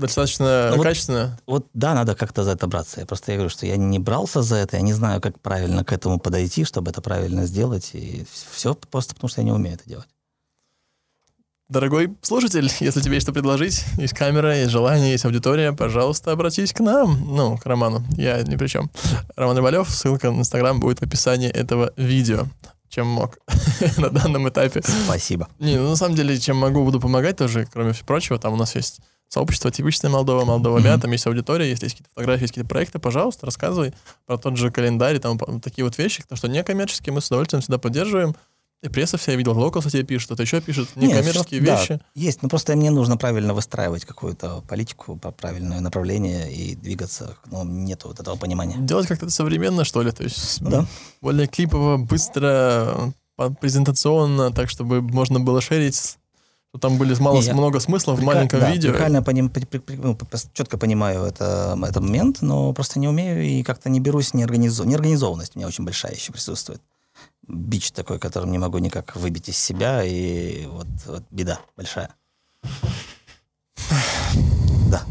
достаточно 0.08 0.70
Ну 0.72 0.78
вот- 0.78 0.84
качественно. 0.84 1.40
Вот 1.48 1.68
да, 1.74 1.94
надо 1.94 2.16
как-то 2.16 2.44
за 2.44 2.52
это 2.52 2.68
браться. 2.68 3.00
Я 3.00 3.06
просто 3.06 3.32
я 3.32 3.38
говорю, 3.38 3.50
что 3.50 3.66
я 3.66 3.78
не 3.78 4.00
брался 4.00 4.42
за 4.42 4.58
это, 4.58 4.78
я 4.78 4.82
не 4.82 4.94
знаю, 4.94 5.22
как 5.22 5.40
правильно 5.40 5.84
к 5.84 5.94
этому 5.94 6.20
подойти, 6.20 6.64
чтобы 6.66 6.92
это 6.92 7.02
правильно 7.02 7.46
сделать. 7.46 7.92
И 7.94 8.26
все 8.52 8.76
просто 8.76 9.16
потому, 9.16 9.30
что 9.30 9.42
я 9.42 9.46
не 9.46 9.52
умею 9.52 9.76
это 9.76 9.88
делать. 9.88 10.08
Дорогой 11.70 12.14
слушатель, 12.22 12.70
если 12.82 13.00
тебе 13.00 13.16
есть 13.16 13.26
что 13.26 13.32
предложить, 13.32 13.86
есть 13.98 14.14
камера, 14.14 14.58
есть 14.58 14.72
желание, 14.72 15.12
есть 15.14 15.24
аудитория, 15.24 15.72
пожалуйста, 15.72 16.34
обратись 16.34 16.74
к 16.74 16.82
нам. 16.82 17.34
Ну, 17.34 17.58
к 17.58 17.66
Роману. 17.66 18.04
Я 18.18 18.42
ни 18.44 18.58
при 18.58 18.68
чем. 18.68 18.92
Роман 19.38 19.56
Рыбалев, 19.56 19.90
ссылка 19.90 20.32
на 20.32 20.40
Инстаграм 20.42 20.82
будет 20.82 21.00
в 21.00 21.04
описании 21.04 21.48
этого 21.50 21.94
видео. 21.96 22.46
Чем 22.90 23.08
мог 23.08 23.38
на 23.98 24.10
данном 24.10 24.50
этапе. 24.50 24.82
Спасибо. 25.06 25.48
Не, 25.60 25.78
ну 25.78 25.92
на 25.92 25.96
самом 25.96 26.14
деле, 26.18 26.38
чем 26.38 26.58
могу, 26.58 26.84
буду 26.84 27.00
помогать 27.00 27.38
тоже, 27.38 27.66
кроме 27.72 27.94
всего 27.94 28.06
прочего. 28.06 28.38
Там 28.38 28.52
у 28.52 28.58
нас 28.58 28.76
есть 28.76 29.00
сообщество 29.32 29.72
типичное 29.72 30.12
Молдова, 30.12 30.44
Молдова. 30.44 30.80
Мя, 30.80 30.98
там 30.98 31.10
есть 31.12 31.26
аудитория, 31.26 31.70
если 31.70 31.86
есть 31.86 31.96
какие-то 31.96 32.10
фотографии, 32.14 32.42
есть 32.44 32.52
какие-то 32.54 32.70
проекты, 32.70 33.00
пожалуйста, 33.00 33.46
рассказывай 33.46 33.94
про 34.26 34.38
тот 34.38 34.58
же 34.58 34.72
календарь 34.72 35.16
и 35.16 35.20
там 35.20 35.38
такие 35.62 35.86
вот 35.86 35.98
вещи, 35.98 36.22
потому 36.24 36.38
что 36.38 36.50
некоммерческие 36.50 37.14
мы 37.14 37.22
с 37.22 37.28
удовольствием 37.28 37.62
всегда 37.62 37.78
поддерживаем. 37.78 38.36
И 38.84 38.90
пресса 38.90 39.18
вся, 39.20 39.32
я 39.34 39.38
видел, 39.38 39.58
Локал 39.58 39.84
тебе 39.84 40.02
пишет, 40.02 40.26
кто-то 40.26 40.42
еще 40.42 40.60
пишет, 40.60 40.90
Не, 40.96 41.06
некоммерческие 41.08 41.62
да, 41.62 41.80
вещи. 41.80 42.00
есть, 42.16 42.42
но 42.42 42.50
просто 42.50 42.76
мне 42.76 42.90
нужно 42.90 43.16
правильно 43.16 43.54
выстраивать 43.54 44.06
какую-то 44.06 44.64
политику, 44.68 45.18
по- 45.18 45.30
правильное 45.32 45.80
направление 45.82 46.52
и 46.52 46.76
двигаться. 46.76 47.38
Но 47.46 47.64
нету 47.64 48.08
вот 48.08 48.20
этого 48.20 48.36
понимания. 48.38 48.78
Делать 48.80 49.06
как-то 49.08 49.30
современно, 49.30 49.86
что 49.86 50.02
ли, 50.02 50.12
то 50.12 50.24
есть 50.24 50.60
Ну 50.62 50.70
да. 50.72 50.86
более 51.22 51.46
клипово, 51.48 51.98
быстро, 51.98 53.14
по- 53.36 53.52
презентационно, 53.52 54.52
так, 54.52 54.68
чтобы 54.70 55.02
можно 55.02 55.40
было 55.40 55.62
шерить. 55.62 56.18
Там 56.80 56.98
были 56.98 57.14
мало, 57.20 57.42
Не, 57.42 57.52
много 57.54 57.82
смысла 57.82 58.14
в 58.14 58.20
Прика- 58.20 58.26
маленьком 58.26 58.60
да, 58.62 58.72
видео. 58.72 58.94
Прикольно 58.94 59.22
поним, 59.22 59.50
при- 59.50 59.66
при- 59.66 59.80
при- 59.80 59.98
ну, 59.98 60.18
четко 60.54 60.78
понимаю 60.78 61.24
это, 61.26 61.78
этот 61.84 62.02
момент, 62.02 62.42
но 62.42 62.72
просто 62.72 62.98
не 62.98 63.10
умею 63.10 63.44
и 63.44 63.62
как-то 63.62 63.90
не 63.90 64.00
берусь, 64.00 64.34
неорганизо... 64.34 64.86
неорганизованность 64.86 65.56
у 65.56 65.60
меня 65.60 65.68
очень 65.68 65.84
большая 65.84 66.14
еще 66.14 66.32
присутствует. 66.32 66.82
Бич 67.46 67.92
такой, 67.92 68.20
которым 68.20 68.52
не 68.52 68.58
могу 68.58 68.78
никак 68.78 69.18
выбить 69.18 69.50
из 69.50 69.58
себя, 69.58 70.02
и 70.06 70.66
вот, 70.68 70.88
вот 71.08 71.24
беда 71.30 71.60
большая. 71.76 72.10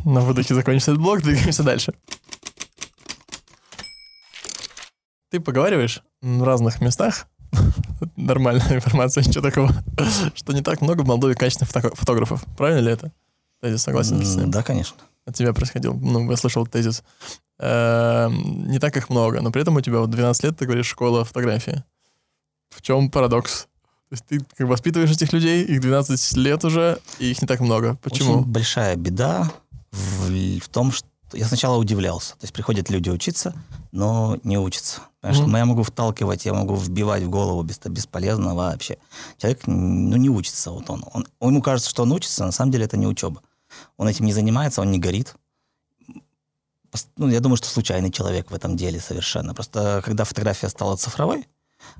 На 0.04 0.20
выдохе 0.20 0.54
закончится 0.54 0.92
этот 0.92 1.02
блок, 1.02 1.20
двигаемся 1.22 1.62
дальше. 1.62 1.92
Ты 5.30 5.40
поговариваешь 5.40 6.02
в 6.22 6.42
разных 6.42 6.80
местах, 6.80 7.26
нормальная 8.16 8.76
информация, 8.76 9.24
ничего 9.24 9.42
такого, 9.42 9.70
что 10.34 10.52
не 10.52 10.62
так 10.62 10.80
много 10.80 11.02
в 11.02 11.06
Молдове 11.06 11.34
качественных 11.34 11.70
фото- 11.70 11.94
фотографов. 11.94 12.44
Правильно 12.56 12.80
ли 12.86 12.92
это? 12.92 13.12
Тезис 13.60 13.82
согласен 13.82 14.24
с 14.24 14.36
ним? 14.36 14.50
Да, 14.50 14.62
конечно. 14.62 14.96
От 15.26 15.34
тебя 15.34 15.52
происходил, 15.52 15.94
ну, 15.94 16.30
я 16.30 16.36
слышал 16.36 16.66
тезис. 16.66 17.02
Эм, 17.58 18.68
Не 18.68 18.78
так 18.78 18.96
их 18.96 19.10
много, 19.10 19.42
но 19.42 19.50
при 19.52 19.60
этом 19.62 19.76
у 19.76 19.80
тебя 19.80 19.98
вот 19.98 20.10
12 20.10 20.44
лет, 20.44 20.56
ты 20.56 20.64
говоришь, 20.64 20.86
школа 20.86 21.24
фотографии. 21.24 21.84
В 22.70 22.80
чем 22.82 23.10
парадокс? 23.10 23.66
То 24.08 24.12
есть 24.14 24.24
ты 24.26 24.40
как 24.56 24.66
воспитываешь 24.66 25.10
этих 25.10 25.32
людей, 25.32 25.62
их 25.64 25.80
12 25.80 26.36
лет 26.38 26.64
уже, 26.64 26.98
и 27.18 27.30
их 27.30 27.42
не 27.42 27.46
так 27.46 27.60
много. 27.60 27.96
Почему? 28.02 28.38
Очень 28.40 28.44
большая 28.46 28.96
беда 28.96 29.50
в, 29.92 30.30
в 30.58 30.68
том, 30.68 30.90
что 30.90 31.06
я 31.32 31.46
сначала 31.46 31.76
удивлялся. 31.76 32.32
То 32.32 32.44
есть 32.44 32.52
приходят 32.52 32.90
люди 32.90 33.10
учиться, 33.10 33.54
но 33.92 34.38
не 34.42 34.58
учатся. 34.58 35.00
Потому 35.20 35.34
что 35.34 35.44
Мгм. 35.44 35.56
я 35.56 35.64
могу 35.64 35.82
вталкивать, 35.82 36.46
я 36.46 36.54
могу 36.54 36.74
вбивать 36.74 37.22
в 37.22 37.30
голову 37.30 37.62
без, 37.62 37.78
бесполезно 37.78 38.54
вообще. 38.54 38.98
Человек 39.38 39.66
ну, 39.66 40.16
не 40.16 40.30
учится. 40.30 40.70
Вот 40.70 40.88
он, 40.88 41.04
он, 41.12 41.26
ему 41.40 41.62
кажется, 41.62 41.90
что 41.90 42.02
он 42.02 42.12
учится, 42.12 42.44
на 42.44 42.52
самом 42.52 42.72
деле 42.72 42.86
это 42.86 42.96
не 42.96 43.06
учеба. 43.06 43.42
Он 43.96 44.08
этим 44.08 44.24
не 44.24 44.32
занимается, 44.32 44.80
он 44.80 44.90
не 44.90 44.98
горит. 44.98 45.34
Ну, 47.16 47.28
я 47.28 47.40
думаю, 47.40 47.56
что 47.56 47.68
случайный 47.68 48.10
человек 48.10 48.50
в 48.50 48.54
этом 48.54 48.76
деле 48.76 48.98
совершенно. 48.98 49.54
Просто 49.54 50.02
когда 50.04 50.24
фотография 50.24 50.68
стала 50.68 50.96
цифровой, 50.96 51.46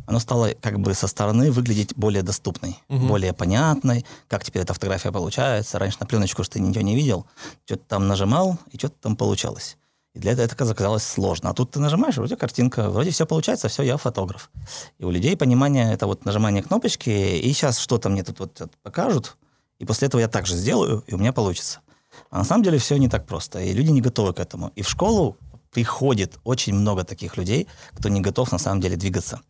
она 0.07 0.21
стала 0.21 0.51
как 0.61 0.79
бы 0.81 0.95
со 0.95 1.07
стороны 1.07 1.51
выглядеть 1.53 1.95
более 1.97 2.23
доступной, 2.23 2.79
Мгм. 2.89 3.09
более 3.09 3.33
понятной, 3.33 4.05
как 4.29 4.45
теперь 4.45 4.63
эта 4.63 4.75
фотография 4.75 5.13
получается. 5.13 5.79
Раньше 5.79 5.99
на 6.01 6.07
пленочку, 6.07 6.43
что 6.45 6.55
ты 6.55 6.61
ничего 6.61 6.83
не 6.83 6.95
видел, 6.97 7.27
что-то 7.65 7.83
там 7.89 8.09
нажимал, 8.09 8.59
и 8.71 8.79
что-то 8.79 8.95
там 9.01 9.17
получалось. 9.17 9.77
И 10.15 10.19
для 10.19 10.33
этого 10.33 10.45
это 10.47 10.57
оказалось 10.73 11.05
сложно. 11.05 11.51
А 11.51 11.55
тут 11.55 11.71
ты 11.71 11.79
нажимаешь, 11.81 12.17
вроде 12.17 12.37
картинка, 12.37 12.91
вроде 12.91 13.11
все 13.11 13.27
получается, 13.27 13.69
все, 13.69 13.85
я 13.85 13.97
фотограф. 13.97 14.51
И 14.99 15.05
у 15.05 15.11
людей 15.11 15.37
понимание 15.37 15.93
это 15.93 16.07
вот 16.07 16.25
нажимание 16.25 16.63
кнопочки, 16.65 17.11
и 17.11 17.53
сейчас 17.53 17.79
что-то 17.79 18.09
мне 18.09 18.25
тут 18.25 18.41
вот 18.41 18.69
покажут, 18.83 19.37
и 19.79 19.85
после 19.85 20.09
этого 20.09 20.21
я 20.21 20.27
так 20.29 20.47
же 20.47 20.57
сделаю, 20.57 21.05
и 21.07 21.15
у 21.15 21.19
меня 21.19 21.33
получится. 21.33 21.79
А 22.31 22.39
на 22.39 22.45
самом 22.45 22.65
деле 22.65 22.79
все 22.79 22.97
не 22.97 23.09
так 23.09 23.25
просто, 23.27 23.61
и 23.61 23.73
люди 23.73 23.91
не 23.91 24.01
готовы 24.01 24.33
к 24.35 24.41
этому. 24.41 24.73
И 24.75 24.83
в 24.83 24.89
школу 24.89 25.37
приходит 25.71 26.39
очень 26.43 26.75
много 26.75 27.05
таких 27.05 27.37
людей, 27.37 27.69
кто 27.93 28.09
не 28.09 28.21
готов 28.21 28.51
на 28.51 28.59
самом 28.59 28.81
деле 28.81 28.97
двигаться. 28.97 29.41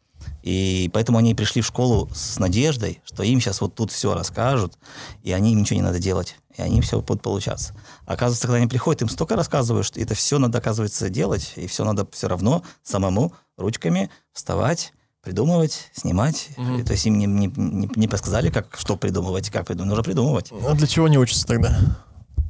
И 0.43 0.91
поэтому 0.95 1.19
они 1.19 1.35
пришли 1.35 1.61
в 1.61 1.67
школу 1.67 2.09
с 2.15 2.39
надеждой, 2.39 3.01
что 3.05 3.23
им 3.23 3.41
сейчас 3.41 3.61
вот 3.61 3.75
тут 3.75 3.93
все 3.93 4.15
расскажут, 4.15 4.79
и 5.23 5.33
они 5.33 5.53
им 5.53 5.61
ничего 5.61 5.77
не 5.77 5.83
надо 5.83 5.99
делать, 5.99 6.37
и 6.57 6.63
они 6.63 6.81
все 6.81 7.01
будут 7.03 7.23
получаться. 7.23 7.75
Оказывается, 8.07 8.47
когда 8.47 8.57
они 8.57 8.67
приходят, 8.67 9.03
им 9.03 9.09
столько 9.11 9.37
рассказывают, 9.37 9.87
что 9.87 10.01
это 10.01 10.15
все 10.15 10.39
надо, 10.39 10.59
оказывается, 10.59 11.11
делать, 11.11 11.53
и 11.57 11.67
все 11.67 11.85
надо 11.85 12.07
все 12.13 12.27
равно 12.29 12.63
самому 12.83 13.35
ручками 13.59 14.11
вставать, 14.33 14.95
придумывать, 15.23 15.91
снимать. 15.93 16.49
И 16.79 16.83
то 16.83 16.93
есть 16.93 17.05
им 17.05 17.19
не, 17.19 17.27
не, 17.27 17.47
не, 17.55 17.91
не 17.95 18.09
подсказали, 18.09 18.49
как, 18.49 18.77
что 18.79 18.97
придумывать, 18.97 19.51
как 19.51 19.67
придумывать. 19.67 19.91
Нужно 19.91 20.03
придумывать. 20.03 20.53
А 20.67 20.75
для 20.75 20.87
чего 20.87 21.07
не 21.09 21.19
учатся 21.19 21.47
тогда? 21.47 21.79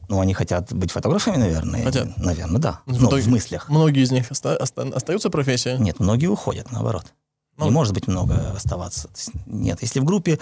Ну, 0.09 0.21
они 0.21 0.35
хотят 0.35 0.73
быть 0.73 0.91
фотографами, 0.93 1.37
наверное. 1.37 1.85
Хотят. 1.85 2.17
Наверное, 2.17 2.61
да. 2.61 2.81
Ну, 2.87 2.95
в 2.95 3.03
Ну, 3.03 3.21
в 3.21 3.27
мыслях. 3.29 3.69
Многие 3.69 4.03
из 4.03 4.11
них 4.13 4.31
оста- 4.31 4.57
оста- 4.57 4.83
остаются 4.95 5.31
профессия? 5.31 5.77
Нет, 5.79 5.99
многие 6.01 6.27
уходят, 6.27 6.71
наоборот. 6.73 7.07
Ну. 7.57 7.67
Не 7.67 7.71
может 7.71 7.95
быть 7.95 8.07
много 8.09 8.53
оставаться. 8.53 9.11
Нет, 9.47 9.83
если 9.83 10.01
в 10.01 10.05
группе 10.05 10.39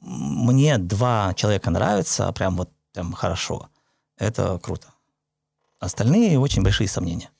мне 0.00 0.78
два 0.78 1.34
человека 1.34 1.70
нравятся, 1.70 2.28
а 2.28 2.32
прям 2.32 2.56
вот 2.56 2.70
прям 2.92 3.12
хорошо, 3.12 3.68
это 4.16 4.58
круто. 4.62 4.88
Остальные 5.78 6.38
очень 6.38 6.62
большие 6.62 6.88
сомнения. 6.88 7.30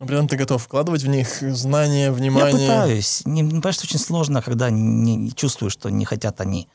Но 0.00 0.06
при 0.06 0.16
этом 0.16 0.28
ты 0.28 0.36
готов 0.36 0.62
вкладывать 0.62 1.02
в 1.02 1.08
них 1.08 1.28
знания, 1.40 2.06
Я 2.06 2.12
внимание. 2.12 2.52
пытаюсь. 2.52 3.22
Не, 3.26 3.44
понимаешь, 3.44 3.78
очень 3.84 3.98
сложно, 3.98 4.40
когда 4.40 4.70
не, 4.70 5.14
не 5.14 5.30
чувствую, 5.32 5.68
что 5.70 5.90
не 5.90 6.06
хотят 6.06 6.40
они. 6.40 6.68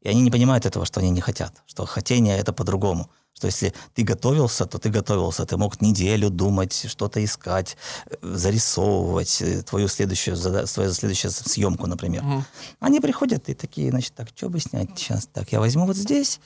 И 0.00 0.08
они 0.08 0.20
не 0.20 0.32
понимают 0.32 0.66
этого, 0.66 0.84
что 0.84 0.98
они 0.98 1.10
не 1.10 1.20
хотят. 1.20 1.54
Что 1.66 1.86
хотение 1.86 2.36
это 2.36 2.52
по-другому. 2.52 3.08
Что 3.34 3.46
если 3.46 3.72
ты 3.94 4.02
готовился, 4.02 4.66
то 4.66 4.78
ты 4.78 4.90
готовился. 4.90 5.46
Ты 5.46 5.56
мог 5.56 5.80
неделю 5.80 6.28
думать, 6.28 6.86
что-то 6.88 7.24
искать, 7.24 7.76
э, 8.06 8.16
зарисовывать 8.20 9.40
э, 9.42 9.62
твою 9.62 9.86
следующую, 9.86 10.36
свою 10.66 10.92
следующую 10.92 11.30
съемку, 11.30 11.86
например. 11.86 12.24
Мгм. 12.24 12.44
Они 12.80 13.00
приходят 13.00 13.48
и 13.48 13.54
такие, 13.54 13.90
значит, 13.90 14.14
так, 14.14 14.28
что 14.34 14.48
бы 14.48 14.58
снять 14.58 14.90
сейчас? 14.96 15.28
Так, 15.32 15.52
я 15.52 15.60
возьму 15.60 15.86
вот 15.86 15.96
здесь, 15.96 16.40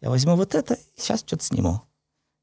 я 0.00 0.08
возьму 0.08 0.36
вот 0.36 0.54
это, 0.54 0.78
сейчас 0.96 1.20
что-то 1.20 1.44
сниму. 1.44 1.82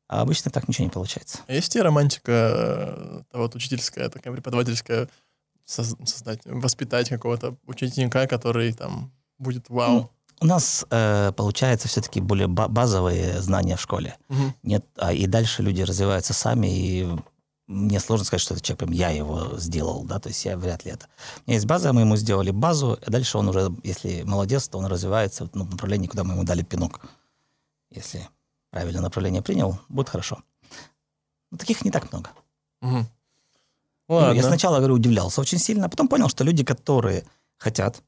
А 0.09 0.21
обычно 0.21 0.49
так 0.49 0.67
ничего 0.67 0.85
не 0.85 0.91
получается. 0.91 1.37
А 1.47 1.53
есть 1.53 1.73
ли 1.75 1.81
романтика 1.81 2.31
э, 2.31 3.21
вот 3.31 3.53
учительская, 3.53 4.09
такая 4.09 4.33
преподавательская, 4.33 5.07
соз- 5.65 5.95
создать, 6.03 6.41
воспитать 6.45 7.09
какого-то 7.09 7.55
ученика, 7.67 8.25
который 8.25 8.73
там 8.73 9.11
будет 9.37 9.69
вау? 9.69 10.09
У 10.41 10.45
нас 10.47 10.83
э, 10.89 11.31
получается 11.37 11.87
все-таки 11.87 12.21
более 12.21 12.47
ба- 12.47 12.67
базовые 12.67 13.39
знания 13.39 13.75
в 13.75 13.81
школе. 13.81 14.17
Мгм. 14.29 14.55
Нет, 14.63 14.85
а 14.97 15.13
и 15.13 15.27
дальше 15.27 15.61
люди 15.61 15.83
развиваются 15.83 16.33
сами, 16.33 16.67
и 16.67 17.07
мне 17.67 17.99
сложно 17.99 18.25
сказать, 18.25 18.41
что 18.41 18.55
это 18.55 18.63
человек, 18.63 18.79
прям 18.79 18.91
я 18.91 19.09
его 19.09 19.59
сделал, 19.59 20.03
да, 20.05 20.19
то 20.19 20.29
есть 20.29 20.43
я 20.43 20.57
вряд 20.57 20.85
ли 20.85 20.91
это. 20.91 21.05
У 21.45 21.51
меня 21.51 21.57
есть 21.57 21.67
база, 21.67 21.93
мы 21.93 22.01
ему 22.01 22.15
сделали 22.15 22.49
базу, 22.49 22.97
а 23.05 23.11
дальше 23.11 23.37
он 23.37 23.47
уже, 23.49 23.71
если 23.83 24.23
молодец, 24.23 24.67
то 24.67 24.79
он 24.79 24.87
развивается 24.87 25.45
в 25.45 25.53
ну, 25.53 25.65
направлении, 25.65 26.07
куда 26.07 26.23
мы 26.23 26.33
ему 26.33 26.43
дали 26.45 26.63
пинок. 26.63 27.01
Если 27.91 28.27
правильное 28.69 29.01
направление 29.01 29.41
принял, 29.41 29.79
будет 29.89 30.09
хорошо. 30.09 30.41
Но 31.51 31.57
таких 31.57 31.83
не 31.83 31.91
так 31.91 32.11
много. 32.11 32.29
Ну, 32.81 33.05
Ладно. 34.07 34.33
Я 34.33 34.43
сначала, 34.43 34.77
говорю, 34.77 34.95
удивлялся 34.95 35.41
очень 35.41 35.59
сильно, 35.59 35.85
а 35.85 35.89
потом 35.89 36.07
понял, 36.07 36.29
что 36.29 36.43
люди, 36.43 36.63
которые 36.63 37.25
хотят, 37.57 38.01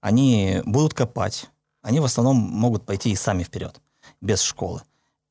они 0.00 0.62
будут 0.64 0.94
копать, 0.94 1.50
они 1.82 2.00
в 2.00 2.04
основном 2.04 2.36
могут 2.36 2.86
пойти 2.86 3.10
и 3.10 3.16
сами 3.16 3.42
вперед, 3.42 3.80
без 4.20 4.40
школы. 4.40 4.82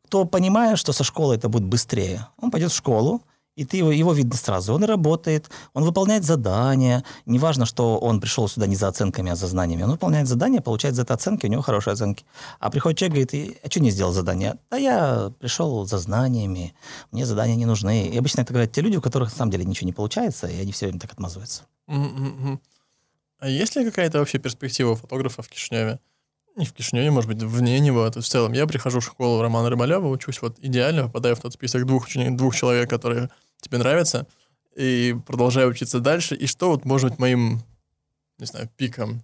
Кто 0.06 0.26
понимает, 0.26 0.78
что 0.78 0.94
со 0.94 1.04
школы 1.04 1.36
это 1.36 1.50
будет 1.50 1.66
быстрее, 1.66 2.28
он 2.38 2.52
пойдет 2.52 2.72
в 2.72 2.76
школу, 2.76 3.24
и 3.56 3.66
ты 3.66 3.78
его, 3.78 3.92
его 3.92 4.14
видно 4.14 4.36
сразу. 4.38 4.74
Он 4.74 4.84
работает, 4.84 5.50
он 5.74 5.84
выполняет 5.84 6.24
задания. 6.24 7.04
Неважно, 7.26 7.66
что 7.66 7.98
он 7.98 8.22
пришел 8.22 8.48
сюда 8.48 8.68
не 8.68 8.76
за 8.76 8.88
оценками, 8.88 9.32
а 9.32 9.36
за 9.36 9.48
знаниями. 9.48 9.84
Он 9.84 9.92
выполняет 9.92 10.28
задания, 10.28 10.62
получает 10.62 10.96
за 10.96 11.02
это 11.02 11.14
оценки, 11.14 11.46
у 11.46 11.50
него 11.50 11.62
хорошие 11.62 11.94
оценки. 11.94 12.26
А 12.60 12.70
приходит 12.70 13.00
человек 13.00 13.12
и 13.12 13.20
говорит, 13.20 13.34
«И- 13.34 13.58
а 13.62 13.70
что 13.70 13.80
не 13.82 13.92
сделал 13.92 14.14
задание? 14.14 14.56
Да 14.72 14.78
я 14.78 15.34
пришел 15.40 15.86
за 15.86 15.98
знаниями, 15.98 16.74
мне 17.12 17.26
задания 17.26 17.56
не 17.56 17.66
нужны. 17.66 18.08
И 18.08 18.18
обычно 18.18 18.42
это 18.42 18.54
говорят 18.54 18.72
те 18.72 18.82
люди, 18.82 18.96
у 18.98 19.02
которых 19.02 19.30
на 19.32 19.36
самом 19.38 19.52
деле 19.52 19.66
ничего 19.66 19.88
не 19.88 19.94
получается, 19.94 20.48
и 20.48 20.62
они 20.62 20.72
все 20.72 20.86
время 20.86 21.00
так 21.00 21.12
отмазываются. 21.12 21.64
А 23.40 23.48
есть 23.48 23.76
ли 23.76 23.86
какая-то 23.86 24.20
вообще 24.20 24.38
перспектива 24.38 24.96
фотографа 24.96 25.42
в 25.42 25.50
Кишиневе? 25.50 26.00
Не 26.60 26.66
в 26.66 26.74
Кишиневе, 26.74 27.10
может 27.10 27.30
быть, 27.30 27.42
вне 27.42 27.80
него. 27.80 28.06
Это 28.06 28.20
в 28.20 28.28
целом. 28.28 28.52
Я 28.52 28.68
прихожу 28.68 29.00
в 29.00 29.06
школу 29.06 29.42
Романа 29.42 29.70
Рыбалева, 29.70 30.08
учусь 30.10 30.42
вот 30.42 30.58
идеально, 30.60 31.04
попадаю 31.04 31.38
в 31.38 31.40
тот 31.40 31.54
список 31.54 31.86
двух, 31.86 32.06
учеников, 32.06 32.36
двух 32.36 32.54
человек, 32.54 32.90
которые 32.90 33.30
тебе 33.62 33.78
нравятся, 33.78 34.28
и 34.76 35.16
продолжаю 35.26 35.70
учиться 35.70 36.02
дальше. 36.02 36.36
И 36.36 36.48
что 36.48 36.70
вот 36.72 36.84
может 36.84 37.12
быть 37.12 37.20
моим, 37.20 37.62
не 38.40 38.46
знаю, 38.46 38.70
пиком? 38.76 39.24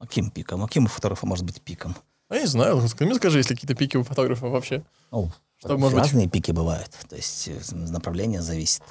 А 0.00 0.06
Каким 0.08 0.30
пиком? 0.30 0.64
А 0.64 0.66
Каким 0.66 0.86
у 0.86 0.88
фотографа 0.88 1.24
может 1.24 1.44
быть 1.44 1.62
пиком? 1.62 1.94
А 2.28 2.34
я 2.34 2.40
не 2.40 2.46
знаю, 2.48 2.82
мне 2.98 3.14
скажи, 3.14 3.38
если 3.38 3.54
какие-то 3.54 3.76
пики 3.76 3.96
у 3.96 4.02
фотографа 4.02 4.48
вообще. 4.48 4.82
Ну, 5.12 5.30
Что 5.58 5.78
может 5.78 5.94
быть? 5.96 6.04
разные 6.04 6.28
пики 6.28 6.50
бывают. 6.50 6.90
То 7.08 7.14
есть 7.14 7.46
э, 7.46 7.60
направление 7.74 8.42
зависит. 8.42 8.82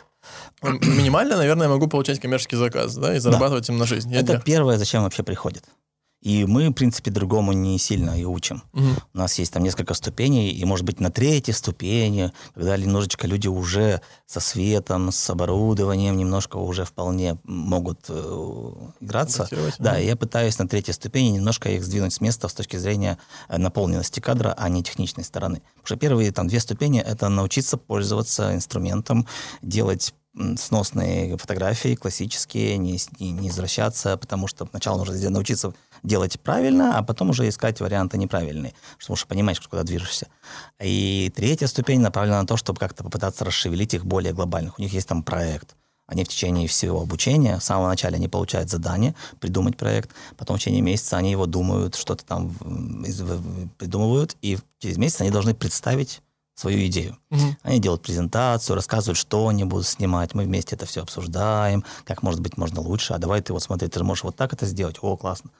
Минимально, 0.61 1.35
наверное, 1.35 1.67
я 1.67 1.73
могу 1.73 1.87
получать 1.87 2.21
коммерческий 2.21 2.55
заказ, 2.55 2.95
да, 2.95 3.13
и 3.13 3.19
зарабатывать 3.19 3.67
им 3.67 3.77
на 3.77 3.85
жизнь. 3.85 4.13
Я 4.13 4.21
Это 4.21 4.37
де- 4.37 4.43
первое, 4.45 4.77
зачем 4.77 5.03
вообще 5.03 5.23
приходит. 5.23 5.65
И 6.21 6.45
мы, 6.45 6.69
в 6.69 6.73
принципе, 6.73 7.09
другому 7.09 7.51
не 7.51 7.79
сильно 7.79 8.19
и 8.19 8.25
учим. 8.25 8.63
Мгм. 8.73 8.97
У 9.13 9.17
нас 9.17 9.39
есть 9.39 9.51
там 9.51 9.63
несколько 9.63 9.95
ступеней, 9.95 10.51
и, 10.51 10.65
может 10.65 10.85
быть, 10.85 10.99
на 10.99 11.09
третьей 11.09 11.53
ступени, 11.53 12.31
когда 12.53 12.77
немножечко 12.77 13.27
люди 13.27 13.47
уже 13.47 14.01
со 14.27 14.39
светом, 14.39 15.11
с 15.11 15.29
оборудованием 15.29 16.15
немножко 16.15 16.57
уже 16.57 16.85
вполне 16.85 17.37
могут 17.43 18.05
э, 18.09 18.71
играться. 18.99 19.47
Да, 19.79 19.99
и 19.99 20.05
я 20.05 20.15
пытаюсь 20.15 20.59
на 20.59 20.67
третьей 20.67 20.93
ступени 20.93 21.29
немножко 21.29 21.69
их 21.69 21.83
сдвинуть 21.83 22.13
с 22.13 22.21
места 22.21 22.47
с 22.47 22.53
точки 22.53 22.77
зрения 22.77 23.17
э, 23.49 23.57
наполненности 23.57 24.19
кадра, 24.19 24.53
а 24.55 24.69
не 24.69 24.83
техничной 24.83 25.23
стороны. 25.23 25.61
Потому 25.77 25.85
что 25.85 25.95
первые 25.95 26.31
там 26.31 26.47
две 26.47 26.59
ступени— 26.59 26.99
это 27.05 27.29
научиться 27.29 27.77
пользоваться 27.77 28.53
инструментом, 28.53 29.27
делать 29.63 30.13
сносные 30.57 31.37
фотографии, 31.37 31.95
классические, 31.95 32.77
не, 32.77 32.97
не, 33.19 33.31
не 33.31 33.49
извращаться, 33.49 34.15
потому 34.15 34.47
что 34.47 34.65
сначала 34.65 34.97
нужно 34.97 35.29
научиться 35.29 35.73
делать 36.03 36.39
правильно, 36.39 36.97
а 36.97 37.03
потом 37.03 37.29
уже 37.29 37.47
искать 37.47 37.79
варианты 37.79 38.17
неправильные, 38.17 38.73
потому 38.99 39.15
что 39.15 39.27
понимаешь, 39.27 39.59
куда 39.59 39.83
движешься. 39.83 40.27
И 40.81 41.31
третья 41.35 41.67
ступень 41.67 42.01
направлена 42.01 42.41
на 42.41 42.47
то, 42.47 42.57
чтобы 42.57 42.79
как-то 42.79 43.03
попытаться 43.03 43.45
расшевелить 43.45 43.93
их 43.93 44.05
более 44.05 44.33
глобальных. 44.33 44.79
У 44.79 44.81
них 44.81 44.93
есть 44.93 45.07
там 45.07 45.23
проект. 45.23 45.75
Они 46.07 46.25
в 46.25 46.27
течение 46.27 46.67
всего 46.67 47.01
обучения, 47.01 47.57
в 47.57 47.63
самом 47.63 47.87
начале 47.87 48.17
они 48.17 48.27
получают 48.27 48.69
задание 48.69 49.15
придумать 49.39 49.77
проект, 49.77 50.11
потом 50.35 50.57
в 50.57 50.59
течение 50.59 50.81
месяца 50.81 51.15
они 51.15 51.31
его 51.31 51.45
думают, 51.45 51.95
что-то 51.95 52.25
там 52.25 52.53
придумывают, 53.77 54.35
и 54.41 54.57
через 54.79 54.97
месяц 54.97 55.21
они 55.21 55.29
должны 55.29 55.53
представить 55.53 56.21
свою 56.55 56.85
идею. 56.87 57.17
Мгм. 57.29 57.57
Они 57.63 57.79
делают 57.79 58.03
презентацию, 58.03 58.75
рассказывают, 58.75 59.17
что 59.17 59.47
они 59.47 59.63
будут 59.63 59.87
снимать. 59.87 60.33
Мы 60.33 60.43
вместе 60.43 60.75
это 60.75 60.85
все 60.85 61.01
обсуждаем, 61.01 61.83
как, 62.05 62.23
может 62.23 62.39
быть, 62.41 62.57
можно 62.57 62.81
лучше. 62.81 63.13
А 63.13 63.17
давай 63.17 63.41
ты 63.41 63.53
вот 63.53 63.63
смотри, 63.63 63.87
ты 63.87 63.99
же 63.99 64.05
можешь 64.05 64.23
вот 64.23 64.35
так 64.35 64.53
это 64.53 64.65
сделать. 64.65 64.97
О, 65.01 65.17
классно. 65.17 65.51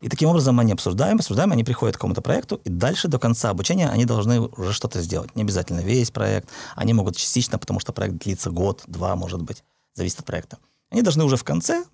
И 0.00 0.08
таким 0.08 0.28
образом 0.28 0.58
они 0.60 0.72
обсуждаем, 0.72 1.16
обсуждаем, 1.16 1.52
они 1.52 1.64
приходят 1.64 1.96
к 1.96 1.98
какому-то 1.98 2.22
проекту, 2.22 2.60
и 2.64 2.70
дальше 2.70 3.08
до 3.08 3.18
конца 3.18 3.50
обучения 3.50 3.88
они 3.88 4.04
должны 4.04 4.40
уже 4.40 4.72
что-то 4.72 5.02
сделать. 5.02 5.34
Не 5.34 5.42
обязательно 5.42 5.80
весь 5.80 6.10
проект. 6.10 6.48
Они 6.76 6.92
могут 6.92 7.16
частично, 7.16 7.58
потому 7.58 7.80
что 7.80 7.92
проект 7.92 8.16
длится 8.16 8.50
год, 8.50 8.84
два, 8.86 9.16
может 9.16 9.42
быть, 9.42 9.64
зависит 9.94 10.20
от 10.20 10.26
проекта. 10.26 10.58
Они 10.90 11.02
должны 11.02 11.24
уже 11.24 11.36
в 11.36 11.44
конце 11.44 11.84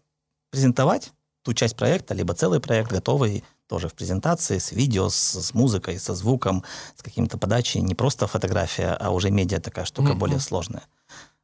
презентовать 0.50 1.12
ту 1.42 1.54
часть 1.54 1.76
проекта, 1.76 2.14
либо 2.14 2.34
целый 2.34 2.60
проект 2.60 2.90
готовый 2.90 3.44
тоже 3.66 3.88
в 3.88 3.94
презентации, 3.94 4.58
с 4.58 4.72
видео, 4.72 5.08
с, 5.08 5.14
с 5.16 5.54
музыкой, 5.54 5.98
со 5.98 6.14
звуком, 6.14 6.62
с 6.96 7.02
каким-то 7.02 7.38
подачей. 7.38 7.80
Не 7.80 7.94
просто 7.94 8.26
фотография, 8.26 8.96
а 9.00 9.10
уже 9.10 9.30
медиа 9.30 9.60
такая 9.60 9.84
штука 9.84 10.10
Мгм. 10.10 10.18
более 10.18 10.40
сложная. 10.40 10.82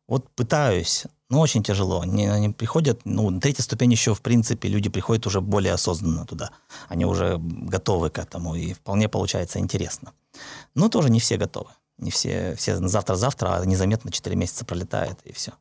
Вот 0.06 0.28
пытаюсь, 0.30 1.04
но 1.28 1.40
очень 1.40 1.62
тяжело. 1.62 2.00
Они, 2.00 2.26
они 2.26 2.48
приходят, 2.48 3.00
ну, 3.04 3.28
на 3.30 3.40
третья 3.40 3.62
ступень 3.62 3.92
еще, 3.92 4.14
в 4.14 4.20
принципе, 4.22 4.68
люди 4.68 4.88
приходят 4.88 5.26
уже 5.26 5.40
более 5.40 5.74
осознанно 5.74 6.24
туда. 6.24 6.50
Они 6.88 7.04
уже 7.04 7.38
готовы 7.38 8.08
к 8.08 8.18
этому, 8.18 8.54
и 8.54 8.72
вполне 8.72 9.08
получается 9.08 9.58
интересно. 9.58 10.12
Но 10.74 10.88
тоже 10.88 11.11
не 11.11 11.20
все 11.20 11.37
готовы. 11.37 11.70
Не 11.98 12.11
все, 12.11 12.54
все 12.56 12.76
завтра-завтра, 12.76 13.56
а 13.56 13.66
незаметно 13.66 14.11
4 14.11 14.37
месяца 14.37 14.64
пролетает, 14.64 15.18
и 15.24 15.32
все. 15.32 15.52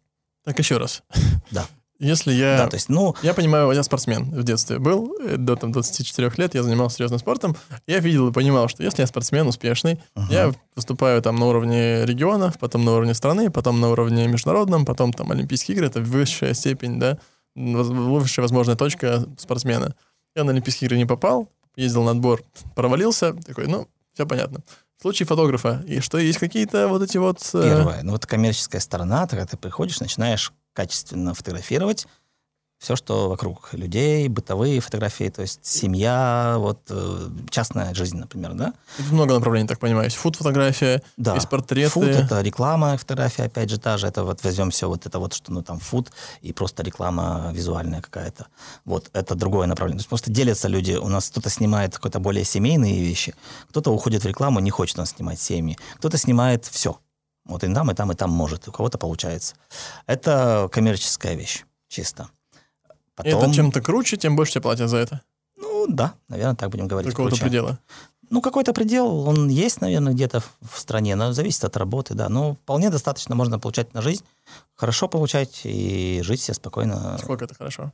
Так 0.45 0.59
еще 0.59 0.77
раз. 0.77 1.03
Да. 1.51 1.65
Если 1.99 2.31
я... 2.33 2.57
Да, 2.57 2.67
то 2.67 2.75
есть, 2.75 2.89
ну, 2.89 3.15
Я 3.23 3.33
понимаю, 3.33 3.71
я 3.71 3.81
спортсмен 3.83 4.25
в 4.29 4.43
детстве 4.43 4.77
был, 4.79 5.15
э, 5.19 5.37
до 5.37 5.55
там, 5.55 5.71
24 5.71 6.31
лет 6.37 6.53
я 6.55 6.63
занимался 6.63 6.97
серьезным 6.97 7.19
спортом. 7.19 7.55
Я 7.87 7.99
видел 7.99 8.27
и 8.29 8.31
понимал, 8.31 8.67
что 8.67 8.83
если 8.83 9.01
я 9.01 9.07
спортсмен 9.07 9.47
успешный, 9.47 9.99
Мгм. 10.15 10.27
я 10.29 10.53
выступаю 10.75 11.21
там 11.21 11.35
на 11.37 11.47
уровне 11.47 12.05
регионов, 12.05 12.59
потом 12.59 12.85
на 12.85 12.93
уровне 12.93 13.13
страны, 13.13 13.49
потом 13.49 13.79
на 13.81 13.89
уровне 13.89 14.27
международном, 14.27 14.85
потом 14.85 15.11
там 15.13 15.31
Олимпийские 15.31 15.75
игры, 15.75 15.87
это 15.87 15.99
высшая 16.01 16.53
степень, 16.53 16.99
да, 16.99 17.17
высшая 17.55 18.41
возможная 18.43 18.75
точка 18.75 19.25
спортсмена. 19.37 19.95
Я 20.35 20.43
на 20.43 20.51
Олимпийские 20.51 20.87
игры 20.87 20.97
не 20.97 21.05
попал, 21.05 21.49
ездил 21.75 22.03
на 22.03 22.11
отбор, 22.11 22.43
провалился, 22.75 23.33
такой, 23.33 23.67
ну, 23.67 23.87
все 24.13 24.25
понятно. 24.27 24.59
В 24.97 25.01
случае 25.03 25.27
фотографа, 25.27 25.83
и 25.87 25.99
что 25.99 26.17
есть 26.17 26.39
какие-то 26.39 26.87
вот 26.87 27.03
эти 27.03 27.17
вот... 27.17 27.37
э, 27.53 27.61
Первое. 27.61 28.01
Ну, 28.03 28.13
вот 28.13 28.25
коммерческая 28.25 28.81
сторона, 28.81 29.27
когда 29.27 29.45
ты 29.45 29.55
приходишь, 29.55 29.99
начинаешь 29.99 30.51
качественно 30.77 31.33
фотографировать 31.33 32.05
все, 32.79 32.95
что 32.95 33.27
вокруг 33.29 33.73
людей, 33.73 34.27
бытовые 34.27 34.79
фотографии, 34.81 35.29
то 35.29 35.41
есть 35.41 35.65
семья, 35.65 36.57
вот 36.59 36.79
э, 36.89 37.29
частная 37.49 37.93
жизнь, 37.95 38.17
например, 38.17 38.53
да? 38.53 38.73
Тут 38.97 39.11
много 39.11 39.33
направлений, 39.33 39.67
так 39.67 39.79
понимаю. 39.79 40.05
Есть 40.05 40.17
фуд-фотография, 40.17 41.01
Да. 41.17 41.33
есть 41.33 41.49
портреты. 41.49 41.89
Фуд— 41.89 42.03
это 42.05 42.41
реклама, 42.41 42.95
фотография, 42.97 43.45
опять 43.45 43.71
же, 43.71 43.79
та 43.79 43.97
же. 43.97 44.05
Это 44.07 44.23
вот 44.23 44.43
возьмем 44.43 44.69
все 44.69 44.87
вот 44.87 45.07
это 45.07 45.17
вот, 45.17 45.33
что, 45.33 45.51
ну, 45.51 45.63
там, 45.63 45.79
фуд 45.79 46.11
и 46.41 46.53
просто 46.53 46.83
реклама 46.83 47.51
визуальная 47.51 48.01
какая-то. 48.01 48.45
Вот, 48.85 49.09
это 49.13 49.33
другое 49.33 49.65
направление. 49.65 49.97
То 49.97 50.01
есть 50.01 50.09
просто 50.09 50.31
делятся 50.31 50.67
люди. 50.67 50.93
У 50.93 51.07
нас 51.07 51.29
кто-то 51.31 51.49
снимает 51.49 51.95
какие-то 51.95 52.19
более 52.19 52.45
семейные 52.45 53.01
вещи, 53.01 53.33
кто-то 53.69 53.91
уходит 53.91 54.23
в 54.23 54.27
рекламу, 54.27 54.59
не 54.59 54.69
хочет 54.69 54.99
он 54.99 55.07
снимать 55.07 55.39
семьи. 55.41 55.77
Кто-то 55.95 56.17
снимает 56.17 56.65
все. 56.65 56.99
Вот 57.47 57.63
и 57.63 57.73
там, 57.73 57.89
и 57.91 57.93
там, 57.93 58.11
и 58.11 58.15
там 58.15 58.29
может. 58.29 58.67
У 58.67 58.71
кого-то 58.71 58.97
получается. 58.97 59.55
Это 60.05 60.69
коммерческая 60.71 61.35
вещь, 61.35 61.65
чисто. 61.87 62.29
И 63.23 63.29
это 63.29 63.51
чем-то 63.53 63.81
круче, 63.81 64.17
тем 64.17 64.35
больше 64.35 64.53
тебе 64.53 64.61
платят 64.63 64.89
за 64.89 64.97
это. 64.97 65.21
Ну, 65.55 65.87
да, 65.87 66.13
наверное, 66.27 66.55
так 66.55 66.69
будем 66.69 66.87
говорить. 66.87 67.11
Какого-то 67.11 67.37
предела. 67.37 67.79
Ну, 68.29 68.41
какой-то 68.41 68.73
предел, 68.73 69.27
он 69.27 69.47
есть, 69.47 69.79
наверное, 69.81 70.13
где-то 70.13 70.41
в- 70.41 70.57
в 70.73 70.77
стране, 70.79 71.15
но 71.15 71.31
зависит 71.31 71.63
от 71.63 71.77
работы, 71.77 72.13
да. 72.13 72.27
Но 72.29 72.55
вполне 72.55 72.89
достаточно 72.89 73.35
можно 73.35 73.57
получать 73.57 73.93
на 73.93 74.01
жизнь, 74.01 74.23
хорошо 74.75 75.07
получать 75.07 75.61
и 75.63 76.19
жить 76.23 76.41
себе 76.41 76.53
спокойно. 76.55 77.17
Сколько 77.17 77.45
это 77.45 77.55
хорошо? 77.55 77.93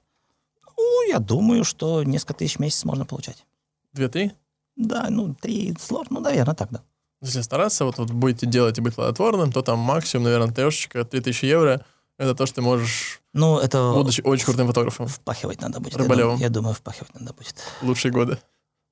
Ну, 0.75 1.07
я 1.09 1.19
думаю, 1.19 1.63
что 1.63 2.03
несколько 2.03 2.33
тысяч 2.33 2.55
в 2.57 2.59
месяц 2.59 2.83
можно 2.83 3.05
получать. 3.05 3.45
Две-три? 3.93 4.31
Да, 4.75 5.05
ну, 5.11 5.35
три 5.35 5.75
сложно, 5.79 6.15
ну, 6.17 6.21
наверное, 6.21 6.55
так, 6.55 6.71
да. 6.71 6.81
Если 7.23 7.41
стараться, 7.41 7.85
вот, 7.85 7.97
вот 7.97 8.11
будете 8.11 8.45
делать 8.45 8.77
и 8.77 8.81
быть 8.81 8.95
плодотворным, 8.95 9.51
то 9.51 9.61
там 9.61 9.79
максимум, 9.79 10.25
наверное, 10.25 10.53
трешечка, 10.53 11.05
3000 11.05 11.45
евро. 11.45 11.85
Это 12.17 12.35
то, 12.35 12.45
что 12.45 12.55
ты 12.55 12.61
можешь, 12.61 13.21
Ну, 13.33 13.57
это 13.59 13.93
будучи 13.93 14.21
очень 14.21 14.45
крутым 14.45 14.67
фотографом, 14.67 15.07
впахивать 15.07 15.61
надо 15.61 15.79
будет. 15.79 15.97
Я 15.97 16.05
думаю, 16.05 16.37
я 16.37 16.49
думаю, 16.49 16.75
впахивать 16.75 17.13
надо 17.15 17.33
будет. 17.33 17.55
в 17.81 17.85
лучшие 17.85 18.11
годы. 18.11 18.37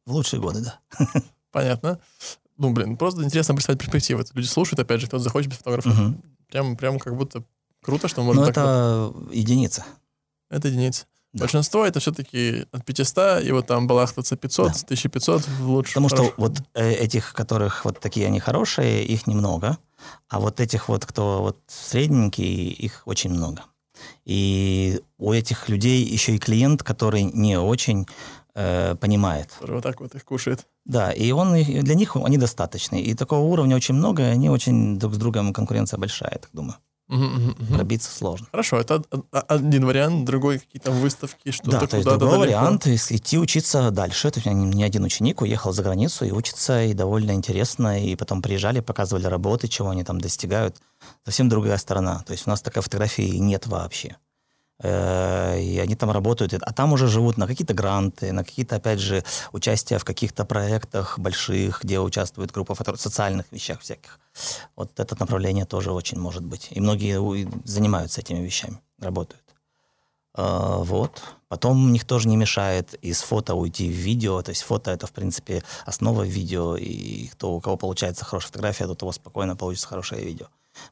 В 0.05 0.13
лучшие 0.13 0.39
годы, 0.39 0.61
да. 0.61 0.79
Понятно. 1.51 1.99
Ну, 2.57 2.71
блин, 2.71 2.95
просто 2.95 3.23
интересно 3.23 3.53
представить 3.53 3.79
перспективы. 3.81 4.23
Люди 4.33 4.47
слушают, 4.47 4.79
опять 4.79 5.01
же, 5.01 5.07
кто-то 5.07 5.23
захочет 5.23 5.49
быть 5.49 5.57
фотографом. 5.57 5.91
Мгм. 5.91 6.21
Прям, 6.49 6.77
прям 6.77 6.99
как 6.99 7.15
будто 7.15 7.43
круто, 7.81 8.07
что 8.07 8.21
Но 8.21 8.27
можно 8.27 8.45
так 8.45 8.55
вот. 8.55 8.61
это 8.61 9.35
единица. 9.35 9.85
Это 10.49 10.69
единица. 10.69 11.05
Да. 11.33 11.45
Большинство 11.45 11.85
это 11.85 11.99
все-таки 11.99 12.65
от 12.71 12.85
500, 12.85 13.43
и 13.43 13.51
вот 13.51 13.67
там 13.67 13.87
балахтаться 13.87 14.35
500, 14.35 14.65
Да. 14.65 14.71
1500 14.71 15.47
в 15.47 15.69
лучшем. 15.69 16.03
Потому 16.03 16.09
что 16.09 16.17
хорошем. 16.17 16.35
вот 16.37 16.57
э, 16.73 16.91
этих, 16.91 17.33
которых 17.33 17.85
вот 17.85 17.99
такие 17.99 18.27
они 18.27 18.39
хорошие, 18.39 19.05
их 19.05 19.27
немного. 19.27 19.77
А 20.29 20.39
вот 20.39 20.59
этих 20.59 20.89
вот, 20.89 21.05
кто 21.05 21.41
вот 21.41 21.57
средненькие, 21.67 22.71
их 22.71 23.03
очень 23.05 23.31
много. 23.31 23.63
И 24.25 25.01
у 25.17 25.31
этих 25.31 25.69
людей 25.69 26.03
еще 26.03 26.35
и 26.35 26.39
клиент, 26.39 26.83
который 26.83 27.23
не 27.23 27.57
очень 27.57 28.07
э, 28.55 28.95
понимает. 28.95 29.51
Который 29.51 29.75
вот 29.75 29.83
так 29.83 30.01
вот 30.01 30.15
их 30.15 30.25
кушает. 30.25 30.67
Да, 30.85 31.11
и 31.11 31.31
он, 31.31 31.53
для 31.53 31.95
них 31.95 32.15
они 32.15 32.37
достаточны. 32.37 33.01
И 33.01 33.13
такого 33.13 33.45
уровня 33.45 33.75
очень 33.75 33.95
много, 33.95 34.23
и 34.23 34.33
они 34.33 34.49
очень 34.49 34.99
друг 34.99 35.13
с 35.13 35.17
другом 35.17 35.53
конкуренция 35.53 35.97
большая, 35.97 36.31
я 36.33 36.39
так 36.39 36.49
думаю. 36.51 36.75
Мгм. 37.11 37.55
Пробиться 37.75 38.09
сложно. 38.09 38.47
Хорошо, 38.51 38.77
это 38.79 38.95
од- 38.95 39.07
од- 39.11 39.45
один 39.49 39.85
вариант, 39.85 40.25
другой 40.25 40.59
какие-то 40.59 40.91
выставки, 40.91 41.51
что-то 41.51 41.71
Да, 41.71 41.79
то 41.79 41.97
есть 41.97 42.05
куда-то 42.05 42.17
другой 42.19 42.39
далеко. 42.47 42.59
вариант— 42.59 42.87
идти 43.11 43.37
учиться 43.37 43.91
дальше. 43.91 44.31
То 44.31 44.39
есть 44.39 44.47
у 44.47 44.51
меня 44.51 44.73
не 44.73 44.83
один 44.83 45.03
ученик 45.03 45.41
уехал 45.41 45.73
за 45.73 45.83
границу 45.83 46.25
и 46.25 46.31
учится, 46.31 46.83
и 46.83 46.93
довольно 46.93 47.31
интересно. 47.31 48.01
И 48.01 48.15
потом 48.15 48.41
приезжали, 48.41 48.79
показывали 48.79 49.25
работы, 49.27 49.67
чего 49.67 49.89
они 49.89 50.03
там 50.03 50.21
достигают. 50.21 50.77
Совсем 51.25 51.49
другая 51.49 51.77
сторона. 51.77 52.23
То 52.25 52.31
есть 52.31 52.47
у 52.47 52.49
нас 52.49 52.61
такой 52.61 52.81
фотографии 52.81 53.37
нет 53.37 53.67
вообще. 53.67 54.15
Э, 54.83 55.59
И 55.61 55.79
они 55.79 55.95
там 55.95 56.11
работают, 56.11 56.53
а 56.53 56.73
там 56.73 56.93
уже 56.93 57.07
живут 57.07 57.37
на 57.37 57.47
какие-то 57.47 57.73
гранты, 57.73 58.31
на 58.31 58.43
какие-то, 58.43 58.75
опять 58.75 58.99
же, 58.99 59.23
участия 59.53 59.97
в 59.97 60.03
каких-то 60.03 60.45
проектах 60.45 61.19
больших, 61.19 61.83
где 61.83 61.99
участвует 61.99 62.51
группа 62.51 62.75
фото... 62.75 62.97
социальных 62.97 63.45
вещах 63.51 63.79
всяких. 63.79 64.19
Вот 64.75 64.99
это 64.99 65.15
направление 65.19 65.65
тоже 65.65 65.91
очень 65.91 66.19
может 66.19 66.43
быть. 66.43 66.69
И 66.71 66.79
многие 66.79 67.19
у- 67.19 67.49
занимаются 67.65 68.21
этими 68.21 68.39
вещами, 68.39 68.77
работают. 68.99 69.43
А, 70.33 70.77
Вот. 70.77 71.21
Потом 71.47 71.91
никто 71.91 72.19
же 72.19 72.29
не 72.29 72.37
мешает 72.37 72.93
из 73.05 73.21
фото 73.21 73.55
уйти 73.55 73.89
в 73.89 73.95
видео. 73.95 74.41
То 74.41 74.51
есть 74.51 74.63
фото— 74.63 74.91
это, 74.95 75.05
в 75.05 75.11
принципе, 75.11 75.63
основа 75.85 76.23
видео. 76.23 76.77
И 76.77 77.27
кто, 77.27 77.53
у 77.53 77.59
кого 77.59 77.75
получается 77.77 78.23
хорошая 78.25 78.47
фотография, 78.47 78.85
то 78.85 78.91
у 78.91 78.95
того 78.95 79.11
спокойно 79.11 79.55
получится 79.55 79.87
хорошее 79.89 80.23
видео. 80.23 80.47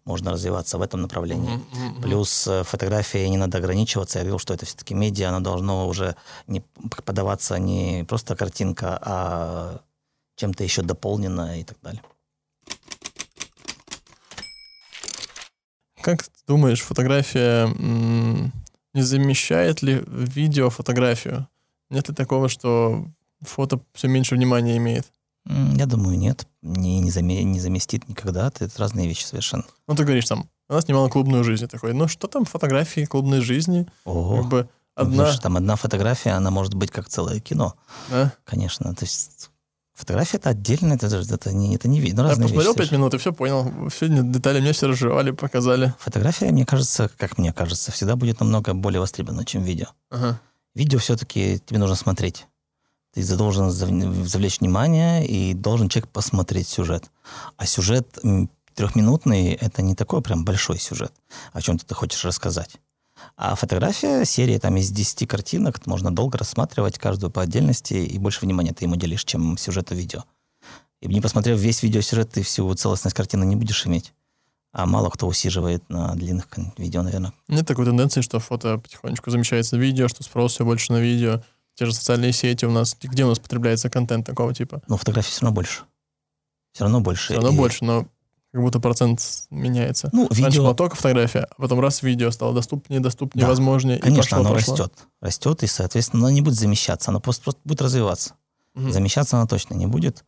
Можно 0.05 0.31
развиваться 0.31 0.77
в 0.77 0.81
этом 0.81 1.01
направлении. 1.01 1.59
Мгм. 1.73 2.01
Плюс 2.01 2.47
э, 2.47 2.63
фотографией 2.63 3.29
не 3.29 3.37
надо 3.37 3.57
ограничиваться. 3.57 4.19
Я 4.19 4.23
говорил, 4.23 4.39
что 4.39 4.53
это 4.53 4.65
все-таки 4.65 4.93
медиа, 4.93 5.29
оно 5.29 5.39
должно 5.39 5.87
уже 5.87 6.15
не 6.47 6.61
подаваться 7.05 7.57
не 7.59 8.05
просто 8.07 8.35
картинка, 8.35 8.99
а 9.01 9.81
чем-то 10.35 10.63
еще 10.63 10.81
дополнено 10.81 11.59
и 11.59 11.63
так 11.63 11.77
далее. 11.81 12.01
Как 16.01 16.23
ты 16.23 16.29
думаешь, 16.47 16.81
фотография 16.81 17.65
м, 17.65 18.51
не 18.93 19.01
замещает 19.01 19.81
ли 19.81 20.03
видео 20.07 20.69
фотографию? 20.69 21.47
Нет 21.89 22.07
ли 22.07 22.15
такого, 22.15 22.49
что 22.49 23.05
фото 23.41 23.81
все 23.93 24.07
меньше 24.07 24.35
внимания 24.35 24.77
имеет? 24.77 25.11
Я 25.45 25.85
думаю, 25.85 26.17
нет. 26.17 26.47
Не, 26.61 26.99
не, 26.99 27.09
заме- 27.09 27.43
не 27.43 27.59
заместит 27.59 28.07
никогда. 28.09 28.47
Это 28.47 28.69
разные 28.77 29.07
вещи 29.07 29.23
совершенно. 29.25 29.63
Ну, 29.87 29.95
ты 29.95 30.03
говоришь 30.03 30.25
там, 30.27 30.49
она 30.67 30.81
снимала 30.81 31.07
клубную 31.09 31.43
жизнь. 31.43 31.63
Я 31.63 31.67
такой, 31.67 31.93
ну 31.93 32.07
что 32.07 32.27
там 32.27 32.45
фотографии 32.45 33.05
клубной 33.05 33.41
жизни? 33.41 33.87
Ого. 34.03 34.37
Как 34.41 34.45
бы 34.49 34.69
Ну, 34.97 35.03
одна... 35.03 35.25
слушай, 35.27 35.41
там 35.41 35.57
одна 35.57 35.75
фотография, 35.77 36.31
она 36.31 36.51
может 36.51 36.73
быть 36.73 36.91
как 36.91 37.07
целое 37.07 37.39
кино, 37.39 37.75
да? 38.09 38.33
конечно. 38.43 38.93
То 38.93 39.05
есть 39.05 39.49
фотография 39.93 40.37
это 40.37 40.49
отдельно, 40.49 40.93
это, 40.93 41.09
же- 41.09 41.33
это 41.33 41.53
не, 41.53 41.75
это 41.75 41.87
не 41.87 42.01
видно. 42.01 42.21
Я 42.21 42.27
разные 42.27 42.47
посмотрел 42.49 42.75
пять 42.75 42.91
минут 42.91 43.13
и 43.13 43.17
все 43.17 43.31
понял. 43.31 43.87
Все 43.89 44.09
детали 44.09 44.59
мне 44.59 44.73
все 44.73 44.87
разжевали, 44.87 45.31
показали. 45.31 45.93
Фотография, 45.99 46.51
мне 46.51 46.65
кажется, 46.65 47.09
как 47.17 47.37
мне 47.37 47.53
кажется, 47.53 47.91
всегда 47.93 48.15
будет 48.17 48.41
намного 48.41 48.73
более 48.73 48.99
востребована, 48.99 49.45
чем 49.45 49.63
видео. 49.63 49.87
Ага. 50.09 50.39
Видео 50.75 50.99
все-таки 50.99 51.59
тебе 51.65 51.79
нужно 51.79 51.95
смотреть. 51.95 52.47
Ты 53.13 53.35
должен 53.35 53.69
зав- 53.69 54.27
завлечь 54.27 54.59
внимание 54.59 55.25
и 55.25 55.53
должен 55.53 55.89
человек 55.89 56.09
посмотреть 56.09 56.67
сюжет. 56.67 57.09
А 57.57 57.65
сюжет 57.65 58.19
трехминутный— 58.75 59.53
это 59.61 59.81
не 59.81 59.95
такой 59.95 60.21
прям 60.21 60.45
большой 60.45 60.79
сюжет, 60.79 61.11
о 61.53 61.61
чем 61.61 61.77
ты 61.77 61.93
хочешь 61.95 62.23
рассказать. 62.23 62.77
А 63.35 63.55
фотография, 63.55 64.25
серия 64.25 64.59
там 64.59 64.77
из 64.77 64.91
10 64.91 65.27
картинок, 65.27 65.85
можно 65.85 66.13
долго 66.13 66.37
рассматривать 66.37 66.97
каждую 66.97 67.31
по 67.31 67.41
отдельности, 67.41 67.93
и 67.93 68.17
больше 68.17 68.41
внимания 68.41 68.73
ты 68.73 68.85
ему 68.85 68.95
делишь, 68.95 69.25
чем 69.25 69.57
сюжету 69.57 69.95
видео. 69.95 70.23
И 71.01 71.07
не 71.07 71.21
посмотрев 71.21 71.59
весь 71.59 71.83
видеосюжет, 71.83 72.31
ты 72.31 72.43
всю 72.43 72.73
целостность 72.75 73.15
картины 73.15 73.43
не 73.43 73.55
будешь 73.55 73.85
иметь. 73.85 74.13
А 74.71 74.85
мало 74.85 75.09
кто 75.09 75.27
усиживает 75.27 75.87
на 75.89 76.13
длинных 76.15 76.47
видео, 76.77 77.01
наверное. 77.01 77.33
Нет 77.47 77.65
такой 77.65 77.85
тенденции, 77.85 78.21
что 78.21 78.39
фото 78.39 78.77
потихонечку 78.77 79.31
замещается 79.31 79.77
видео, 79.77 80.07
что 80.07 80.23
спрос 80.23 80.53
все 80.53 80.63
больше 80.63 80.91
на 80.91 80.99
видео. 80.99 81.41
Те 81.79 81.85
же 81.85 81.93
социальные 81.93 82.33
сети 82.33 82.65
у 82.65 82.71
нас. 82.71 82.93
Где 83.01 83.23
у 83.23 83.29
нас 83.29 83.39
потребляется 83.39 83.89
контент 83.89 84.25
такого 84.25 84.53
типа? 84.53 84.81
Но 84.89 84.97
фотографий 84.97 85.31
все 85.31 85.43
равно 85.43 85.55
больше. 85.55 85.83
Все 86.73 86.83
равно 86.83 86.99
больше. 86.99 87.23
Все 87.27 87.35
равно 87.35 87.51
И- 87.51 87.55
больше, 87.55 87.85
но 87.85 88.05
как 88.51 88.61
будто 88.61 88.81
процент 88.81 89.21
меняется. 89.49 90.09
Ну, 90.11 90.27
Раньше 90.27 90.43
видео, 90.43 90.63
была 90.63 90.73
только 90.73 90.97
фотография, 90.97 91.47
а 91.49 91.55
потом 91.61 91.79
раз 91.79 92.03
видео 92.03 92.31
стало 92.31 92.53
доступнее, 92.53 92.99
доступнее, 92.99 93.43
Да, 93.43 93.47
возможнее. 93.49 93.97
и 93.97 94.01
конечно, 94.01 94.37
пошло, 94.37 94.49
оно 94.49 94.55
пошло. 94.57 94.73
растет. 94.75 94.93
Растет, 95.21 95.63
и, 95.63 95.67
соответственно, 95.67 96.25
оно 96.27 96.31
не 96.31 96.41
будет 96.41 96.55
замещаться, 96.55 97.11
оно 97.11 97.21
просто, 97.21 97.43
просто 97.43 97.61
будет 97.63 97.81
развиваться. 97.81 98.33
Мгм. 98.73 98.91
Замещаться 98.91 99.37
оно 99.37 99.47
точно 99.47 99.75
не 99.75 99.87
будет 99.87 100.25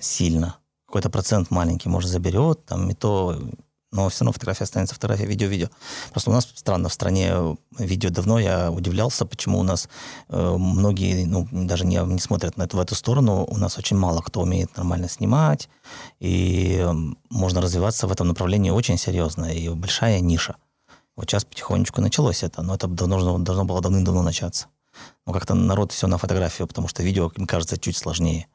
сильно. 0.00 0.56
Какой-то 0.86 1.08
процент 1.10 1.50
маленький, 1.52 1.88
может, 1.88 2.10
заберет, 2.10 2.64
там, 2.66 2.90
и 2.90 2.94
то, 2.94 3.40
но 3.92 4.08
все 4.08 4.24
равно 4.24 4.32
фотография 4.32 4.64
останется 4.64 4.94
фотография, 4.94 5.26
видео, 5.26 5.48
видео. 5.48 5.68
Просто 6.10 6.30
у 6.30 6.32
нас 6.32 6.48
странно 6.54 6.88
в 6.88 6.92
стране 6.92 7.32
видео 7.78 8.10
давно, 8.10 8.38
я 8.38 8.70
удивлялся, 8.70 9.26
почему 9.26 9.58
у 9.58 9.62
нас 9.62 9.88
э, 10.28 10.56
многие, 10.58 11.24
ну, 11.24 11.48
даже 11.50 11.84
не, 11.84 11.96
не 11.96 12.20
смотрят 12.20 12.56
на 12.56 12.64
это, 12.64 12.76
в 12.76 12.80
эту 12.80 12.94
сторону, 12.94 13.44
у 13.44 13.56
нас 13.56 13.78
очень 13.78 13.96
мало 13.96 14.20
кто 14.20 14.42
умеет 14.42 14.76
нормально 14.76 15.08
снимать, 15.08 15.68
и 16.20 16.78
э, 16.80 16.92
можно 17.30 17.60
развиваться 17.60 18.06
в 18.06 18.12
этом 18.12 18.28
направлении 18.28 18.70
очень 18.70 18.98
серьезно, 18.98 19.46
и 19.46 19.68
большая 19.68 20.20
ниша. 20.20 20.56
Вот 21.16 21.28
сейчас 21.28 21.44
потихонечку 21.44 22.00
началось 22.00 22.42
это, 22.42 22.62
но 22.62 22.74
это 22.74 22.86
должно, 22.86 23.38
должно 23.38 23.64
было 23.64 23.80
давным-давно 23.80 24.22
начаться. 24.22 24.68
Но 25.26 25.32
как-то 25.32 25.54
народ 25.54 25.92
все 25.92 26.06
на 26.06 26.18
фотографию, 26.18 26.66
потому 26.68 26.88
что 26.88 27.02
видео, 27.02 27.30
им 27.36 27.46
кажется, 27.46 27.78
чуть 27.78 27.96
сложнее. 27.96 28.46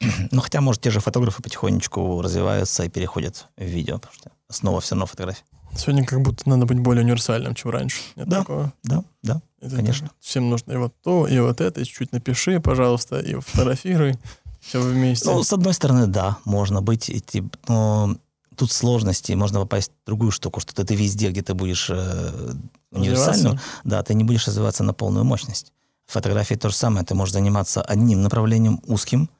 Ну, 0.30 0.40
хотя, 0.40 0.60
может, 0.60 0.82
те 0.82 0.90
же 0.90 1.00
фотографы 1.00 1.42
потихонечку 1.42 2.20
развиваются 2.22 2.84
и 2.84 2.88
переходят 2.88 3.46
в 3.56 3.64
видео, 3.64 3.98
потому 3.98 4.14
что 4.14 4.30
основа 4.48 4.80
все 4.80 4.94
равно 4.94 5.06
фотография. 5.06 5.44
Сегодня 5.76 6.04
как 6.04 6.20
будто 6.22 6.48
надо 6.48 6.66
быть 6.66 6.78
более 6.80 7.04
универсальным, 7.04 7.54
чем 7.54 7.70
раньше. 7.70 8.00
Нет 8.16 8.28
Да. 8.28 8.38
такого? 8.40 8.72
Да, 8.82 9.04
да. 9.22 9.40
Это 9.60 9.76
Конечно. 9.76 10.08
так, 10.08 10.16
Всем 10.20 10.50
нужно 10.50 10.72
и 10.72 10.76
вот 10.76 10.94
то, 11.04 11.26
и 11.26 11.38
вот 11.38 11.60
это, 11.60 11.80
и 11.80 11.84
чуть 11.84 12.12
напиши, 12.12 12.60
пожалуйста, 12.60 13.20
и 13.20 13.34
фотографируй. 13.34 14.18
Все 14.60 14.80
вместе. 14.80 15.30
Ну, 15.30 15.42
с 15.42 15.52
одной 15.52 15.74
стороны, 15.74 16.06
да, 16.06 16.38
можно 16.44 16.82
быть, 16.82 17.10
идти, 17.10 17.44
но 17.68 18.16
тут 18.56 18.72
сложности, 18.72 19.32
можно 19.32 19.60
попасть 19.60 19.92
в 20.02 20.06
другую 20.06 20.32
штуку, 20.32 20.60
что 20.60 20.84
ты 20.84 20.94
везде, 20.94 21.30
где 21.30 21.42
ты 21.42 21.54
будешь 21.54 21.88
э, 21.90 22.52
универсальным, 22.90 23.58
да, 23.84 24.02
ты 24.02 24.14
не 24.14 24.24
будешь 24.24 24.46
развиваться 24.46 24.82
на 24.82 24.92
полную 24.92 25.24
мощность. 25.24 25.72
В 26.06 26.12
фотографии 26.12 26.56
то 26.56 26.68
же 26.68 26.74
самое, 26.74 27.06
ты 27.06 27.14
можешь 27.14 27.32
заниматься 27.32 27.80
одним 27.80 28.22
направлением 28.22 28.80
узким, 28.86 29.30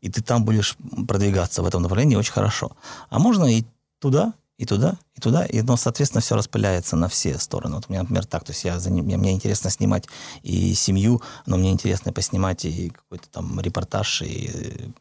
и 0.00 0.08
ты 0.08 0.22
там 0.22 0.44
будешь 0.44 0.76
продвигаться 1.08 1.62
в 1.62 1.66
этом 1.66 1.82
направлении 1.82 2.16
очень 2.16 2.32
хорошо. 2.32 2.72
А 3.08 3.18
можно 3.18 3.44
и 3.44 3.64
туда, 3.98 4.34
и 4.60 4.66
туда, 4.66 4.98
и 5.16 5.20
туда, 5.20 5.46
и, 5.46 5.62
ну, 5.62 5.76
соответственно, 5.78 6.20
все 6.20 6.36
распыляется 6.36 6.94
на 6.94 7.08
все 7.08 7.38
стороны. 7.38 7.76
Вот 7.76 7.86
у 7.88 7.92
меня, 7.92 8.02
например, 8.02 8.26
так, 8.26 8.44
то 8.44 8.52
есть 8.52 8.62
я, 8.64 8.78
за 8.78 8.90
мне, 8.90 9.32
интересно 9.32 9.70
снимать 9.70 10.06
и 10.42 10.74
семью, 10.74 11.22
но 11.46 11.56
мне 11.56 11.70
интересно 11.70 12.12
поснимать 12.12 12.66
и 12.66 12.90
какой-то 12.90 13.26
там 13.30 13.58
репортаж, 13.58 14.20
и 14.20 14.50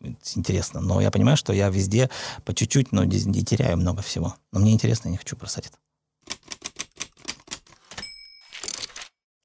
э, 0.01 0.11
интересно. 0.35 0.79
Но 0.79 1.01
я 1.01 1.11
понимаю, 1.11 1.35
что 1.35 1.51
я 1.51 1.67
везде 1.69 2.09
по 2.45 2.53
чуть-чуть, 2.53 2.93
но 2.93 3.03
не 3.03 3.43
теряю 3.43 3.75
много 3.77 4.01
всего. 4.01 4.35
Но 4.53 4.61
мне 4.61 4.71
интересно, 4.71 5.09
я 5.09 5.11
не 5.11 5.17
хочу 5.17 5.35
бросать 5.35 5.65
это. 5.67 5.77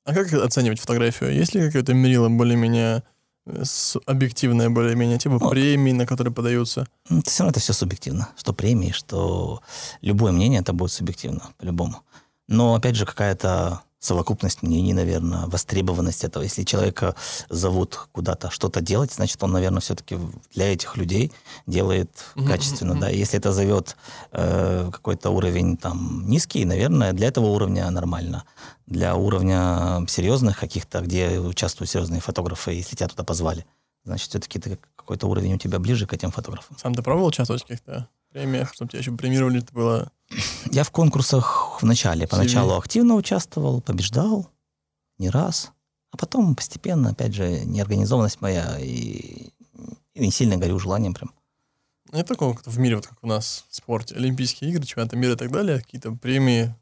А 0.04 0.12
как 0.12 0.32
оценивать 0.32 0.80
фотографию? 0.80 1.34
Есть 1.34 1.54
ли 1.54 1.66
какое-то 1.66 1.94
мерило 1.94 2.28
более-менее 2.28 3.02
с- 3.46 3.98
объективное, 4.06 4.70
более-менее, 4.70 5.18
типа 5.18 5.38
Ну, 5.40 5.50
премии, 5.50 5.92
на 5.92 6.06
которые 6.06 6.32
подаются? 6.32 6.86
Ну, 7.08 7.22
Все 7.26 7.42
равно 7.42 7.50
это 7.50 7.60
все 7.60 7.72
субъективно. 7.72 8.28
Что 8.36 8.52
премии, 8.52 8.90
что 8.92 9.60
любое 10.00 10.32
мнение, 10.32 10.60
это 10.60 10.72
будет 10.72 10.92
субъективно, 10.92 11.42
по-любому. 11.58 12.02
Но, 12.48 12.74
опять 12.74 12.96
же, 12.96 13.06
какая-то 13.06 13.82
совокупность 14.04 14.62
мнений, 14.62 14.92
наверное, 14.92 15.46
востребованность 15.46 16.24
этого. 16.24 16.42
Если 16.42 16.62
человека 16.62 17.14
зовут 17.48 18.08
куда-то 18.12 18.50
что-то 18.50 18.80
делать, 18.80 19.12
значит, 19.12 19.42
он, 19.42 19.52
наверное, 19.52 19.80
все-таки 19.80 20.18
для 20.54 20.72
этих 20.72 20.96
людей 20.96 21.32
делает 21.66 22.10
качественно. 22.46 22.92
мгм. 22.92 23.00
Да? 23.00 23.08
Если 23.08 23.38
это 23.38 23.52
зовет 23.52 23.96
э, 24.32 24.90
какой-то 24.92 25.30
уровень 25.30 25.76
там 25.76 26.24
низкий, 26.28 26.64
наверное, 26.64 27.12
для 27.12 27.28
этого 27.28 27.46
уровня 27.46 27.90
нормально. 27.90 28.44
Для 28.86 29.16
уровня 29.16 30.04
серьезных 30.08 30.58
каких-то, 30.58 31.00
где 31.00 31.38
участвуют 31.38 31.90
серьезные 31.90 32.20
фотографы, 32.20 32.72
если 32.72 32.96
тебя 32.96 33.08
туда 33.08 33.24
позвали, 33.24 33.64
значит, 34.04 34.28
все-таки 34.28 34.58
ты 34.58 34.78
какой-то 34.96 35.26
уровень 35.26 35.54
у 35.54 35.58
тебя 35.58 35.78
ближе 35.78 36.06
к 36.06 36.12
этим 36.12 36.30
фотографам. 36.30 36.76
Сам 36.78 36.94
ты 36.94 37.02
пробовал 37.02 37.28
участвовать 37.28 37.62
в 37.62 37.66
каких-то 37.66 38.08
премиях, 38.32 38.74
чтобы 38.74 38.90
тебя 38.90 39.00
еще 39.00 39.12
премировали, 39.12 39.60
это 39.60 39.72
было... 39.72 40.10
Я 40.70 40.84
в 40.84 40.90
конкурсах 40.90 41.78
в 41.80 41.86
начале, 41.86 42.26
поначалу 42.26 42.76
активно 42.76 43.14
участвовал, 43.14 43.80
побеждал. 43.80 44.50
не 45.18 45.30
раз. 45.30 45.70
А 46.10 46.16
потом 46.16 46.54
постепенно, 46.54 47.10
опять 47.10 47.34
же, 47.34 47.64
неорганизованность 47.64 48.40
моя 48.40 48.78
и, 48.78 49.50
и 50.14 50.20
не 50.20 50.30
сильно 50.30 50.56
горю 50.56 50.78
желанием 50.78 51.14
прям. 51.14 51.32
Нет 52.12 52.28
такого 52.28 52.54
как 52.54 52.66
в 52.66 52.78
мире, 52.78 52.96
вот 52.96 53.06
как 53.06 53.18
у 53.22 53.26
нас 53.26 53.64
в 53.68 53.74
спорте, 53.74 54.14
Олимпийские 54.14 54.70
игры, 54.70 54.84
чемпионаты 54.84 55.16
мира 55.16 55.32
и 55.32 55.36
так 55.36 55.50
далее, 55.50 55.80
какие-то 55.80 56.12
премии 56.12 56.74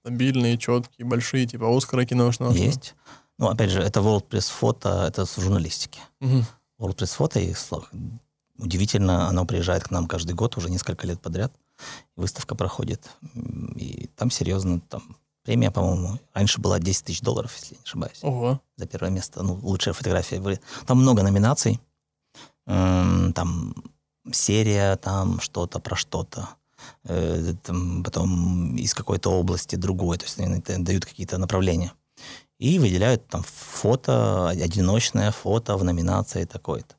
стабильные, 0.00 0.58
четкие, 0.58 1.06
большие, 1.06 1.46
типа 1.46 1.76
Оскара 1.76 2.04
киношного. 2.04 2.52
Есть. 2.52 2.94
Ну, 3.38 3.48
опять 3.48 3.70
же, 3.70 3.80
это 3.80 4.00
World 4.00 4.28
Press 4.28 4.50
Photo, 4.60 5.06
это 5.06 5.24
с 5.24 5.36
журналистики. 5.36 6.00
Угу. 6.20 6.44
World 6.80 6.96
Press 6.96 7.16
Photo, 7.16 7.40
и 7.40 7.54
удивительно, 8.62 9.28
оно 9.28 9.44
приезжает 9.46 9.84
к 9.84 9.90
нам 9.90 10.06
каждый 10.06 10.32
год, 10.34 10.56
уже 10.56 10.70
несколько 10.70 11.06
лет 11.06 11.20
подряд. 11.20 11.52
Выставка 12.16 12.54
проходит. 12.54 13.10
И 13.76 14.08
там 14.16 14.30
серьезно, 14.30 14.80
там 14.80 15.16
премия, 15.42 15.70
по-моему, 15.70 16.18
раньше 16.34 16.60
была 16.60 16.78
10 16.78 17.04
тысяч 17.04 17.20
долларов, 17.20 17.54
если 17.56 17.74
не 17.74 17.82
ошибаюсь. 17.82 18.18
Ого. 18.22 18.60
За 18.76 18.86
первое 18.86 19.10
место. 19.10 19.42
Ну, 19.42 19.58
лучшая 19.62 19.94
фотография. 19.94 20.60
Там 20.86 20.98
много 20.98 21.22
номинаций. 21.22 21.80
Там 22.66 23.74
серия, 24.32 24.96
там 24.96 25.40
что-то 25.40 25.80
про 25.80 25.96
что-то. 25.96 26.48
Э, 27.04 27.54
там, 27.62 28.02
потом 28.04 28.76
из 28.76 28.94
какой-то 28.94 29.30
области 29.30 29.76
другой. 29.76 30.18
То 30.18 30.24
есть 30.24 30.38
они 30.38 30.62
дают 30.84 31.04
какие-то 31.04 31.38
направления. 31.38 31.92
И 32.58 32.78
выделяют 32.78 33.26
там 33.26 33.42
фото, 33.42 34.50
одиночное 34.50 35.32
фото 35.32 35.76
в 35.76 35.84
номинации 35.84 36.44
такой-то. 36.44 36.94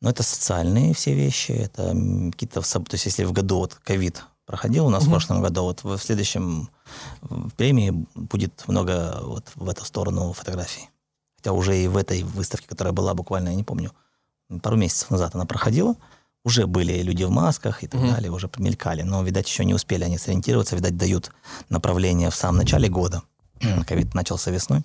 Но 0.00 0.10
это 0.10 0.22
социальные 0.22 0.94
все 0.94 1.14
вещи, 1.14 1.52
это 1.52 1.94
какие-то... 2.32 2.62
То 2.62 2.92
есть 2.92 3.06
если 3.06 3.24
в 3.24 3.32
году 3.32 3.58
вот 3.58 3.74
ковид 3.74 4.24
проходил 4.46 4.86
у 4.86 4.90
нас 4.90 5.02
угу. 5.02 5.10
в 5.10 5.12
прошлом 5.12 5.42
году, 5.42 5.62
вот 5.62 5.84
в 5.84 5.98
следующем 5.98 6.70
в 7.22 7.50
премии 7.50 8.06
будет 8.14 8.64
много 8.66 9.20
вот 9.22 9.46
в 9.54 9.68
эту 9.68 9.84
сторону 9.84 10.32
фотографий. 10.32 10.88
Хотя 11.36 11.52
уже 11.52 11.78
и 11.78 11.88
в 11.88 11.96
этой 11.96 12.22
выставке, 12.22 12.66
которая 12.66 12.92
была 12.92 13.14
буквально, 13.14 13.50
я 13.50 13.54
не 13.54 13.64
помню, 13.64 13.92
пару 14.62 14.76
месяцев 14.76 15.10
назад 15.10 15.34
она 15.34 15.46
проходила, 15.46 15.94
уже 16.44 16.66
были 16.66 17.02
люди 17.02 17.22
в 17.22 17.30
масках 17.30 17.84
и 17.84 17.86
так 17.86 18.00
угу. 18.00 18.10
далее, 18.10 18.32
уже 18.32 18.48
примелькали, 18.48 19.02
но, 19.02 19.22
видать, 19.22 19.48
еще 19.48 19.64
не 19.64 19.74
успели 19.74 20.04
они 20.04 20.18
сориентироваться, 20.18 20.74
видать, 20.74 20.96
дают 20.96 21.30
направление 21.68 22.30
в 22.30 22.34
самом 22.34 22.58
начале 22.58 22.88
года. 22.88 23.22
Ковид 23.86 24.14
начался 24.14 24.50
весной. 24.50 24.82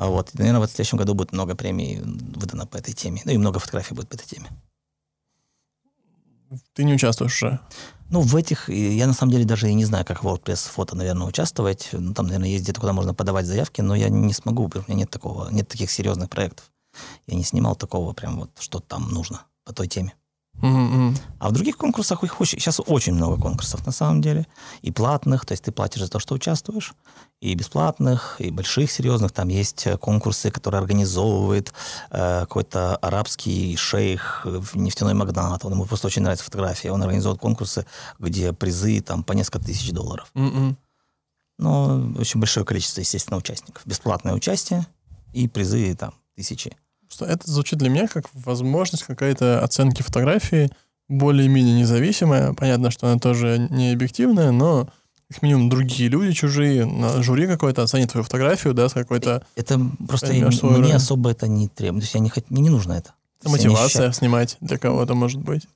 А 0.00 0.06
вот, 0.06 0.32
наверное, 0.32 0.66
в 0.66 0.70
следующем 0.70 0.96
году 0.96 1.12
будет 1.12 1.32
много 1.32 1.54
премий 1.54 2.00
выдано 2.00 2.66
по 2.66 2.78
этой 2.78 2.94
теме. 2.94 3.20
Ну 3.26 3.32
и 3.32 3.36
много 3.36 3.58
фотографий 3.58 3.94
будет 3.94 4.08
по 4.08 4.14
этой 4.14 4.26
теме. 4.26 4.48
Ты 6.72 6.84
не 6.84 6.94
участвуешь 6.94 7.42
уже? 7.42 7.60
Ну, 8.08 8.22
в 8.22 8.34
этих, 8.34 8.70
я 8.70 9.06
на 9.06 9.12
самом 9.12 9.32
деле 9.32 9.44
даже 9.44 9.68
и 9.68 9.74
не 9.74 9.84
знаю, 9.84 10.06
как 10.06 10.24
в 10.24 10.26
WordPress 10.26 10.70
фото, 10.70 10.96
наверное, 10.96 11.26
участвовать. 11.26 11.90
Ну, 11.92 12.14
там, 12.14 12.28
наверное, 12.28 12.48
есть 12.48 12.64
где-то, 12.64 12.80
куда 12.80 12.94
можно 12.94 13.12
подавать 13.12 13.44
заявки, 13.44 13.82
но 13.82 13.94
я 13.94 14.08
не 14.08 14.32
смогу, 14.32 14.70
у 14.74 14.78
меня 14.88 15.00
нет 15.00 15.10
такого, 15.10 15.50
нет 15.50 15.68
таких 15.68 15.90
серьезных 15.90 16.30
проектов. 16.30 16.72
Я 17.26 17.36
не 17.36 17.44
снимал 17.44 17.76
такого 17.76 18.14
прям 18.14 18.40
вот, 18.40 18.50
что 18.58 18.80
там 18.80 19.10
нужно 19.10 19.42
по 19.66 19.74
той 19.74 19.86
теме. 19.86 20.14
Mm-hmm. 20.62 21.16
А 21.38 21.48
в 21.48 21.52
других 21.52 21.78
конкурсах 21.78 22.22
их 22.22 22.40
очень, 22.40 22.58
сейчас 22.58 22.80
очень 22.86 23.14
много 23.14 23.40
конкурсов 23.40 23.86
на 23.86 23.92
самом 23.92 24.20
деле. 24.20 24.46
И 24.82 24.90
платных, 24.92 25.46
то 25.46 25.52
есть 25.52 25.64
ты 25.64 25.72
платишь 25.72 26.02
за 26.02 26.08
то, 26.08 26.18
что 26.18 26.34
участвуешь, 26.34 26.92
и 27.40 27.54
бесплатных, 27.54 28.36
и 28.38 28.50
больших, 28.50 28.90
серьезных. 28.90 29.32
Там 29.32 29.48
есть 29.48 29.86
э, 29.86 29.96
конкурсы, 29.96 30.50
которые 30.50 30.80
организовывает 30.80 31.72
э, 32.10 32.40
какой-то 32.40 32.96
арабский 32.96 33.74
шейх, 33.76 34.42
э, 34.44 34.60
нефтяной 34.74 35.14
магнат. 35.14 35.64
Он 35.64 35.72
ему 35.72 35.86
просто 35.86 36.08
очень 36.08 36.22
нравится 36.22 36.44
фотография. 36.44 36.92
Он 36.92 37.02
организует 37.02 37.38
конкурсы, 37.38 37.86
где 38.18 38.52
призы 38.52 39.00
там 39.00 39.22
по 39.22 39.32
несколько 39.32 39.60
тысяч 39.60 39.90
долларов. 39.92 40.30
Mm-mm. 40.34 40.76
Но 41.58 42.12
очень 42.18 42.40
большое 42.40 42.66
количество, 42.66 43.00
естественно, 43.00 43.38
участников. 43.38 43.82
Бесплатное 43.86 44.34
участие 44.34 44.86
и 45.32 45.48
призы 45.48 45.94
там 45.94 46.12
тысячи. 46.36 46.76
Что 47.10 47.26
это 47.26 47.50
звучит 47.50 47.78
для 47.78 47.90
меня 47.90 48.06
как 48.06 48.26
возможность 48.32 49.04
какой-то 49.04 49.62
оценки 49.62 50.02
фотографии 50.02 50.70
более-менее 51.08 51.80
независимая. 51.80 52.54
Понятно, 52.54 52.90
что 52.90 53.08
она 53.08 53.18
тоже 53.18 53.66
не 53.70 53.92
объективная, 53.92 54.52
но 54.52 54.88
как 55.28 55.42
минимум 55.42 55.68
другие 55.68 56.08
люди 56.08 56.32
чужие, 56.32 56.84
на 56.86 57.22
жюри 57.22 57.46
какой-то 57.46 57.82
оценит 57.82 58.10
твою 58.10 58.24
фотографию, 58.24 58.74
да, 58.74 58.88
с 58.88 58.92
какой-то... 58.92 59.44
Это 59.56 59.80
просто 60.06 60.28
мне 60.28 60.44
роль. 60.44 60.92
особо 60.92 61.30
это 61.30 61.48
не 61.48 61.68
требует. 61.68 62.02
То 62.02 62.04
есть 62.04 62.14
я 62.14 62.20
не, 62.20 62.32
мне 62.48 62.62
не 62.62 62.70
нужно 62.70 62.92
это. 62.92 63.14
Это 63.40 63.50
мотивация 63.50 64.12
снимать 64.12 64.56
для 64.60 64.78
кого-то 64.78 65.14
может 65.14 65.40
быть. 65.40 65.66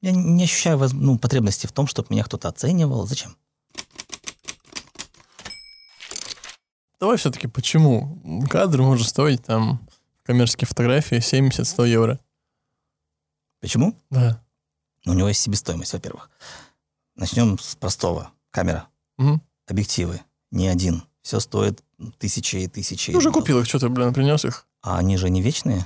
Я 0.00 0.12
не 0.12 0.44
ощущаю 0.44 0.80
ну, 0.92 1.18
потребности 1.18 1.66
в 1.66 1.72
том, 1.72 1.86
чтобы 1.86 2.08
меня 2.10 2.24
кто-то 2.24 2.48
оценивал. 2.48 3.06
Зачем? 3.06 3.36
Давай 6.98 7.16
все-таки, 7.16 7.46
почему 7.46 8.44
кадр 8.48 8.82
может 8.82 9.08
стоить 9.08 9.44
там 9.44 9.80
коммерческие 10.30 10.68
фотографии 10.68 11.16
70-100 11.16 11.88
евро. 11.88 12.20
Почему? 13.60 13.96
Да. 14.10 14.40
Ну, 15.04 15.12
у 15.12 15.16
него 15.16 15.26
есть 15.26 15.40
себестоимость, 15.40 15.92
во-первых. 15.92 16.30
Начнем 17.16 17.58
с 17.58 17.74
простого. 17.74 18.30
Камера. 18.52 18.86
Угу. 19.18 19.40
Объективы. 19.66 20.20
Не 20.52 20.68
один. 20.68 21.02
Все 21.22 21.40
стоит 21.40 21.82
тысячи 22.18 22.58
и 22.58 22.68
тысячи. 22.68 23.10
Ты 23.10 23.18
уже 23.18 23.32
купил 23.32 23.58
их, 23.58 23.66
что 23.66 23.80
ты, 23.80 23.88
блин, 23.88 24.14
принес 24.14 24.44
их? 24.44 24.68
А 24.82 24.98
они 24.98 25.16
же 25.16 25.30
не 25.30 25.42
вечные. 25.42 25.84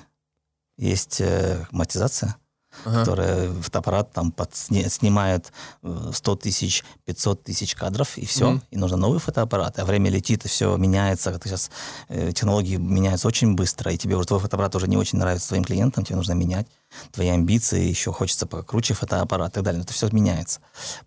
Есть 0.77 1.23
э, 1.23 1.67
матизация 1.71 2.37
ага. 2.85 3.01
которая 3.01 3.53
фотоаппарат 3.53 4.13
там 4.13 4.33
под, 4.33 4.55
снимает 4.55 5.53
100 5.83 6.33
э, 6.33 6.37
тысяч, 6.37 6.85
500 7.05 7.43
тысяч 7.45 7.75
кадров, 7.75 8.17
и 8.19 8.27
все, 8.27 8.53
mm 8.53 8.61
и 8.71 8.77
нужно 8.77 8.97
новый 8.97 9.19
фотоаппарат, 9.19 9.79
а 9.79 9.85
время 9.85 10.11
летит, 10.11 10.45
и 10.45 10.49
все 10.49 10.77
меняется, 10.77 11.33
как 11.33 11.45
сейчас 11.45 11.71
э, 12.09 12.33
технологии 12.33 12.77
меняются 12.77 13.29
очень 13.29 13.55
быстро, 13.55 13.93
и 13.93 13.97
тебе 13.97 14.17
уже 14.17 14.27
твой 14.27 14.41
фотоаппарат 14.41 14.75
уже 14.77 14.89
не 14.89 14.97
очень 14.97 15.19
нравится 15.19 15.49
твоим 15.49 15.65
клиентам, 15.65 16.05
тебе 16.05 16.17
нужно 16.17 16.33
менять 16.33 16.67
твои 17.13 17.29
амбиции, 17.29 17.89
еще 17.89 18.13
хочется 18.13 18.47
покруче 18.47 18.95
фотоаппарат 18.95 19.53
и 19.53 19.55
так 19.55 19.65
далее, 19.65 19.83
это 19.83 19.93
все 19.93 20.09
меняется. 20.11 20.61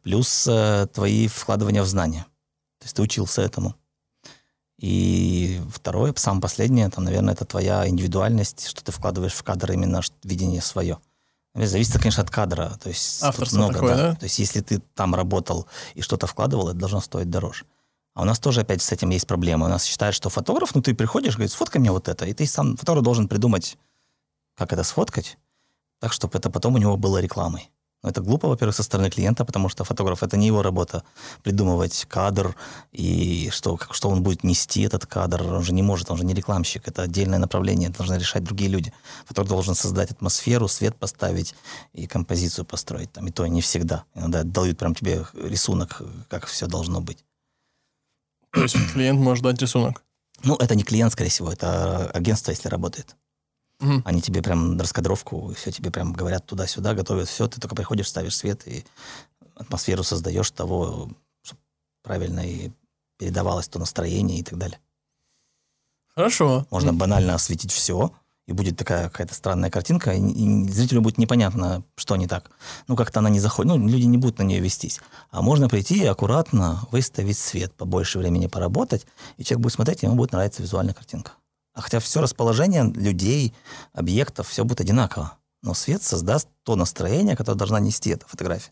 Плюс 0.03 0.47
э, 0.47 0.87
твои 0.93 1.27
вкладывания 1.27 1.83
в 1.83 1.87
знания, 1.87 2.25
то 2.79 2.85
есть 2.85 2.95
ты 2.95 3.01
учился 3.01 3.41
этому. 3.41 3.75
И 4.79 5.59
второе, 5.73 6.13
самое 6.15 6.41
последнее, 6.41 6.89
там, 6.89 7.03
наверное, 7.03 7.33
это 7.33 7.45
твоя 7.45 7.87
индивидуальность, 7.87 8.67
что 8.67 8.83
ты 8.83 8.91
вкладываешь 8.91 9.33
в 9.33 9.43
кадр 9.43 9.71
именно 9.71 10.01
видение 10.23 10.61
свое. 10.61 10.99
Зависит, 11.65 11.97
конечно, 11.99 12.23
от 12.23 12.29
кадра. 12.29 12.77
То 12.81 12.89
есть 12.89 13.23
Авторство 13.23 13.57
много, 13.57 13.73
такое, 13.73 13.95
да? 13.95 14.11
да? 14.11 14.15
То 14.15 14.25
есть 14.25 14.39
если 14.39 14.61
ты 14.61 14.79
там 14.93 15.15
работал 15.15 15.67
и 15.95 16.01
что-то 16.01 16.27
вкладывал, 16.27 16.69
это 16.69 16.77
должно 16.77 17.01
стоить 17.01 17.29
дороже. 17.29 17.65
А 18.13 18.21
у 18.21 18.25
нас 18.25 18.39
тоже 18.39 18.61
опять 18.61 18.81
с 18.81 18.91
этим 18.91 19.09
есть 19.09 19.27
проблема. 19.27 19.65
У 19.65 19.69
нас 19.69 19.83
считают, 19.83 20.15
что 20.15 20.29
фотограф, 20.29 20.73
ну 20.75 20.81
ты 20.81 20.93
приходишь, 20.95 21.35
говорит, 21.35 21.51
сфоткай 21.51 21.79
мне 21.79 21.91
вот 21.91 22.07
это. 22.07 22.25
И 22.25 22.33
ты 22.33 22.45
сам, 22.45 22.75
фотограф 22.77 23.03
должен 23.03 23.27
придумать, 23.27 23.77
как 24.55 24.73
это 24.73 24.83
сфоткать, 24.83 25.37
так, 25.99 26.13
чтобы 26.13 26.37
это 26.37 26.49
потом 26.49 26.75
у 26.75 26.77
него 26.77 26.97
было 26.97 27.19
рекламой. 27.19 27.71
Но 28.07 28.11
это 28.11 28.21
глупо, 28.21 28.47
во-первых, 28.47 28.73
со 28.73 28.83
стороны 28.83 29.09
клиента, 29.09 29.43
потому 29.43 29.67
что 29.67 29.83
фотограф— 29.83 30.23
это 30.23 30.37
не 30.37 30.47
его 30.47 30.61
работа 30.61 31.03
придумывать 31.43 32.05
кадр 32.07 32.55
и 32.93 33.49
что, 33.51 33.75
как, 33.75 33.93
что 33.93 34.07
он 34.07 34.23
будет 34.23 34.45
нести 34.45 34.83
этот 34.83 35.05
кадр. 35.05 35.43
Он 35.43 35.61
же 35.61 35.73
не 35.73 35.83
может, 35.83 36.09
он 36.09 36.17
же 36.17 36.23
не 36.23 36.33
рекламщик. 36.33 36.87
Это 36.87 37.01
отдельное 37.01 37.37
направление, 37.37 37.89
это 37.89 37.97
должны 37.97 38.13
решать 38.13 38.45
другие 38.45 38.69
люди. 38.69 38.93
Фотограф 39.25 39.49
должен 39.49 39.75
создать 39.75 40.09
атмосферу, 40.11 40.69
свет 40.69 40.95
поставить 40.95 41.53
и 41.91 42.07
композицию 42.07 42.63
построить. 42.63 43.11
Там, 43.11 43.27
и 43.27 43.31
то 43.31 43.45
не 43.45 43.59
всегда. 43.59 44.05
Иногда 44.15 44.43
дают 44.43 44.77
прям 44.77 44.95
тебе 44.95 45.25
рисунок, 45.33 46.01
как 46.29 46.45
все 46.45 46.67
должно 46.67 47.01
быть. 47.01 47.25
То 48.53 48.61
есть 48.61 48.77
клиент 48.93 49.19
может 49.19 49.43
дать 49.43 49.61
рисунок? 49.61 50.01
Ну, 50.43 50.55
это 50.55 50.75
не 50.75 50.83
клиент, 50.83 51.11
скорее 51.11 51.29
всего, 51.29 51.51
это 51.51 52.09
агентство, 52.11 52.51
если 52.51 52.69
работает. 52.69 53.17
Угу. 53.79 54.01
Они 54.05 54.21
тебе 54.21 54.41
прям 54.41 54.79
раскадровку, 54.79 55.53
все 55.53 55.71
тебе 55.71 55.91
прям 55.91 56.13
говорят 56.13 56.45
туда-сюда, 56.45 56.93
готовят 56.93 57.27
все. 57.27 57.47
Ты 57.47 57.61
только 57.61 57.75
приходишь, 57.75 58.07
ставишь 58.07 58.35
свет 58.35 58.67
и 58.67 58.85
атмосферу 59.55 60.03
создаешь 60.03 60.49
того, 60.51 61.09
чтобы 61.43 61.61
правильно 62.03 62.39
и 62.39 62.71
передавалось 63.17 63.67
то 63.67 63.79
настроение 63.79 64.39
и 64.39 64.43
так 64.43 64.57
далее. 64.57 64.79
Хорошо. 66.15 66.65
Можно 66.71 66.93
банально 66.93 67.35
осветить 67.35 67.71
все, 67.71 68.11
и 68.47 68.53
будет 68.53 68.77
такая 68.77 69.09
какая-то 69.09 69.35
странная 69.35 69.69
картинка, 69.69 70.13
и, 70.13 70.19
и 70.19 70.69
зрителю 70.69 71.01
будет 71.01 71.17
непонятно, 71.17 71.83
что 71.95 72.15
не 72.15 72.27
так. 72.27 72.49
Ну, 72.87 72.95
как-то 72.95 73.19
она 73.19 73.29
не 73.29 73.39
заходит, 73.39 73.75
ну, 73.75 73.87
люди 73.87 74.05
не 74.05 74.17
будут 74.17 74.39
на 74.39 74.43
нее 74.43 74.59
вестись. 74.59 74.99
А 75.29 75.41
можно 75.41 75.69
прийти 75.69 75.99
и 75.99 76.05
аккуратно 76.05 76.87
выставить 76.91 77.37
свет, 77.37 77.73
побольше 77.75 78.17
времени 78.17 78.47
поработать, 78.47 79.05
и 79.37 79.43
человек 79.43 79.63
будет 79.63 79.73
смотреть, 79.73 80.01
и 80.01 80.05
ему 80.07 80.15
будет 80.15 80.31
нравиться 80.31 80.63
визуальная 80.63 80.93
картинка. 80.93 81.33
А 81.77 81.81
хотя 81.81 81.99
все 81.99 82.21
расположение 82.21 82.83
людей, 82.85 83.53
объектов, 83.93 84.47
все 84.47 84.65
будет 84.65 84.81
одинаково. 84.81 85.37
Но 85.61 85.75
свет 85.75 86.01
создаст 86.01 86.49
то 86.63 86.75
настроение, 86.75 87.35
которое 87.35 87.55
должна 87.55 87.79
нести 87.79 88.09
эта 88.09 88.27
фотография. 88.27 88.71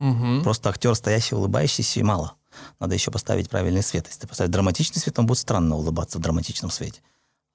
Угу. 0.00 0.44
Просто 0.44 0.70
актер, 0.70 0.94
стоящий, 0.94 1.34
улыбающийся, 1.34 2.00
и 2.00 2.02
мало. 2.02 2.36
Надо 2.80 2.94
еще 2.94 3.10
поставить 3.10 3.50
правильный 3.50 3.82
свет. 3.82 4.06
Если 4.06 4.20
ты 4.20 4.26
поставишь 4.26 4.50
драматичный 4.50 4.98
свет, 4.98 5.18
он 5.18 5.26
будет 5.26 5.40
странно 5.40 5.76
улыбаться 5.76 6.16
в 6.16 6.22
драматичном 6.22 6.70
свете. 6.70 7.02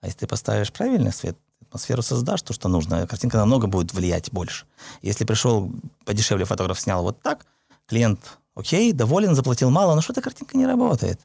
А 0.01 0.05
если 0.05 0.19
ты 0.19 0.27
поставишь 0.27 0.71
правильный 0.71 1.11
свет, 1.11 1.35
атмосферу 1.61 2.03
создашь, 2.03 2.43
то, 2.43 2.53
что 2.53 2.69
нужно, 2.69 3.07
картинка 3.07 3.37
намного 3.37 3.65
будет 3.65 3.95
влиять 3.95 4.31
больше. 4.31 4.67
Если 5.01 5.25
пришел 5.25 5.71
подешевле 6.05 6.45
фотограф, 6.45 6.79
снял 6.79 7.01
вот 7.01 7.19
так, 7.23 7.47
клиент 7.87 8.37
окей, 8.53 8.93
доволен, 8.93 9.33
заплатил 9.33 9.71
мало, 9.71 9.95
но 9.95 10.01
что-то 10.01 10.21
картинка 10.21 10.55
не 10.55 10.67
работает. 10.67 11.19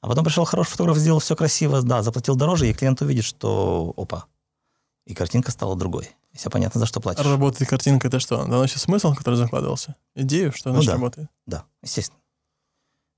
А 0.00 0.08
потом 0.08 0.24
пришел 0.24 0.44
хороший 0.44 0.70
фотограф, 0.70 0.96
сделал 0.96 1.20
все 1.20 1.36
красиво, 1.36 1.82
да, 1.82 2.02
заплатил 2.02 2.36
дороже, 2.36 2.68
и 2.68 2.72
клиент 2.72 3.00
увидит, 3.02 3.24
что 3.24 3.92
опа, 3.96 4.24
и 5.06 5.14
картинка 5.14 5.50
стала 5.50 5.76
другой. 5.76 6.10
И 6.32 6.36
все 6.36 6.48
понятно, 6.50 6.78
за 6.78 6.86
что 6.86 7.00
платишь. 7.00 7.24
Работает 7.24 7.68
картинка, 7.68 8.08
это 8.08 8.20
что? 8.20 8.44
Доносит 8.44 8.78
смысл, 8.78 9.14
который 9.14 9.34
закладывался? 9.34 9.96
Идею, 10.14 10.52
что 10.52 10.68
Ну 10.70 10.76
значит 10.76 10.88
да. 10.88 10.94
работает? 10.94 11.28
Да, 11.46 11.64
естественно. 11.82 12.20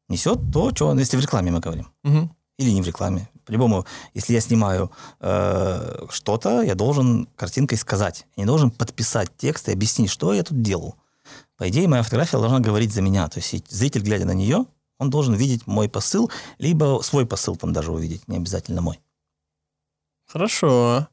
Несет 0.08 0.38
то, 0.52 0.74
что, 0.74 0.94
если 0.98 1.16
в 1.16 1.20
рекламе 1.20 1.50
мы 1.50 1.60
говорим. 1.60 1.92
Мгм. 2.02 2.34
Или 2.58 2.70
не 2.70 2.82
в 2.82 2.86
рекламе. 2.86 3.28
По-любому, 3.44 3.86
если 4.14 4.34
я 4.34 4.40
снимаю 4.40 4.92
э, 5.20 6.06
что-то, 6.10 6.62
я 6.62 6.74
должен 6.74 7.26
картинкой 7.36 7.78
сказать. 7.78 8.26
Я 8.36 8.42
не 8.42 8.46
должен 8.46 8.70
подписать 8.70 9.30
текст 9.36 9.68
и 9.68 9.72
объяснить, 9.72 10.10
что 10.10 10.32
я 10.32 10.42
тут 10.42 10.62
делал. 10.62 10.96
По 11.56 11.68
идее, 11.68 11.88
моя 11.88 12.02
фотография 12.02 12.38
должна 12.38 12.60
говорить 12.60 12.92
за 12.92 13.02
меня. 13.02 13.28
То 13.28 13.38
есть 13.38 13.70
зритель, 13.70 14.02
глядя 14.02 14.26
на 14.26 14.32
нее, 14.32 14.66
он 15.02 15.10
должен 15.10 15.34
видеть 15.34 15.66
мой 15.66 15.88
посыл, 15.88 16.30
либо 16.58 17.00
свой 17.02 17.26
посыл 17.26 17.56
там 17.56 17.72
даже 17.72 17.92
увидеть, 17.92 18.26
не 18.28 18.36
обязательно 18.36 18.80
мой. 18.80 18.98
Хорошо. 20.26 21.08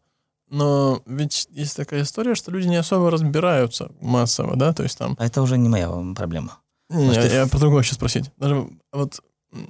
Но 0.49 1.01
ведь 1.05 1.47
есть 1.51 1.75
такая 1.75 2.01
история, 2.03 2.33
что 2.35 2.51
люди 2.51 2.67
не 2.67 2.77
особо 2.77 3.11
разбираются 3.11 3.91
массово, 4.01 4.55
да? 4.55 4.73
То 4.73 4.83
есть 4.83 4.97
там... 4.97 5.15
А 5.19 5.25
это 5.25 5.41
уже 5.41 5.57
не 5.57 5.69
моя 5.69 5.89
проблема. 6.15 6.57
Не, 6.89 7.05
Может, 7.07 7.23
я, 7.23 7.29
ты- 7.29 7.35
я 7.35 7.47
про 7.47 7.59
другое 7.59 7.83
хочу 7.83 7.93
спросить. 7.93 8.31
Даже 8.37 8.67
вот 8.91 9.19